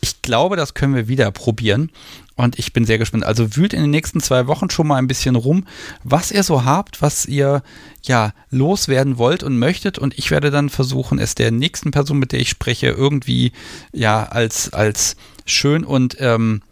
Ich 0.00 0.22
glaube, 0.22 0.56
das 0.56 0.74
können 0.74 0.96
wir 0.96 1.06
wieder 1.06 1.30
probieren. 1.30 1.92
Und 2.34 2.58
ich 2.58 2.72
bin 2.72 2.84
sehr 2.84 2.98
gespannt. 2.98 3.24
Also 3.24 3.54
wühlt 3.54 3.72
in 3.72 3.80
den 3.80 3.90
nächsten 3.90 4.18
zwei 4.18 4.48
Wochen 4.48 4.70
schon 4.70 4.88
mal 4.88 4.96
ein 4.96 5.06
bisschen 5.06 5.36
rum, 5.36 5.68
was 6.02 6.32
ihr 6.32 6.42
so 6.42 6.64
habt, 6.64 7.00
was 7.00 7.26
ihr 7.26 7.62
ja 8.02 8.32
loswerden 8.50 9.18
wollt 9.18 9.44
und 9.44 9.56
möchtet. 9.56 10.00
Und 10.00 10.18
ich 10.18 10.32
werde 10.32 10.50
dann 10.50 10.68
versuchen, 10.68 11.20
es 11.20 11.36
der 11.36 11.52
nächsten 11.52 11.92
Person, 11.92 12.18
mit 12.18 12.32
der 12.32 12.40
ich 12.40 12.48
spreche, 12.48 12.88
irgendwie 12.88 13.52
ja 13.92 14.24
als, 14.24 14.72
als 14.72 15.14
schön 15.46 15.84
und 15.84 16.16
ähm, 16.18 16.62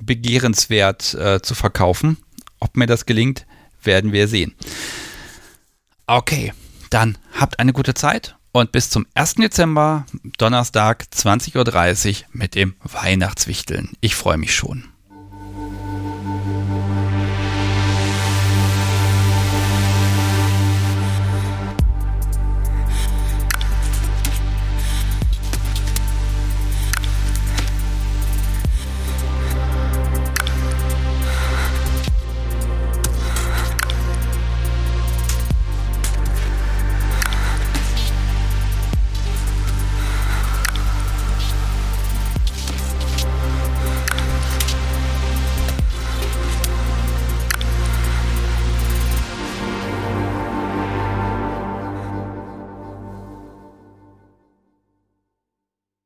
begehrenswert 0.00 1.12
äh, 1.12 1.42
zu 1.42 1.54
verkaufen. 1.54 2.16
Ob 2.60 2.78
mir 2.78 2.86
das 2.86 3.04
gelingt, 3.04 3.44
werden 3.82 4.12
wir 4.12 4.26
sehen. 4.26 4.54
Okay, 6.06 6.54
dann 6.90 7.18
habt 7.32 7.58
eine 7.58 7.72
gute 7.72 7.94
Zeit 7.94 8.36
und 8.52 8.72
bis 8.72 8.90
zum 8.90 9.06
1. 9.14 9.34
Dezember, 9.34 10.06
Donnerstag, 10.38 11.04
20.30 11.14 12.22
Uhr 12.22 12.26
mit 12.32 12.54
dem 12.54 12.74
Weihnachtswichteln. 12.82 13.92
Ich 14.00 14.14
freue 14.14 14.38
mich 14.38 14.54
schon. 14.54 14.84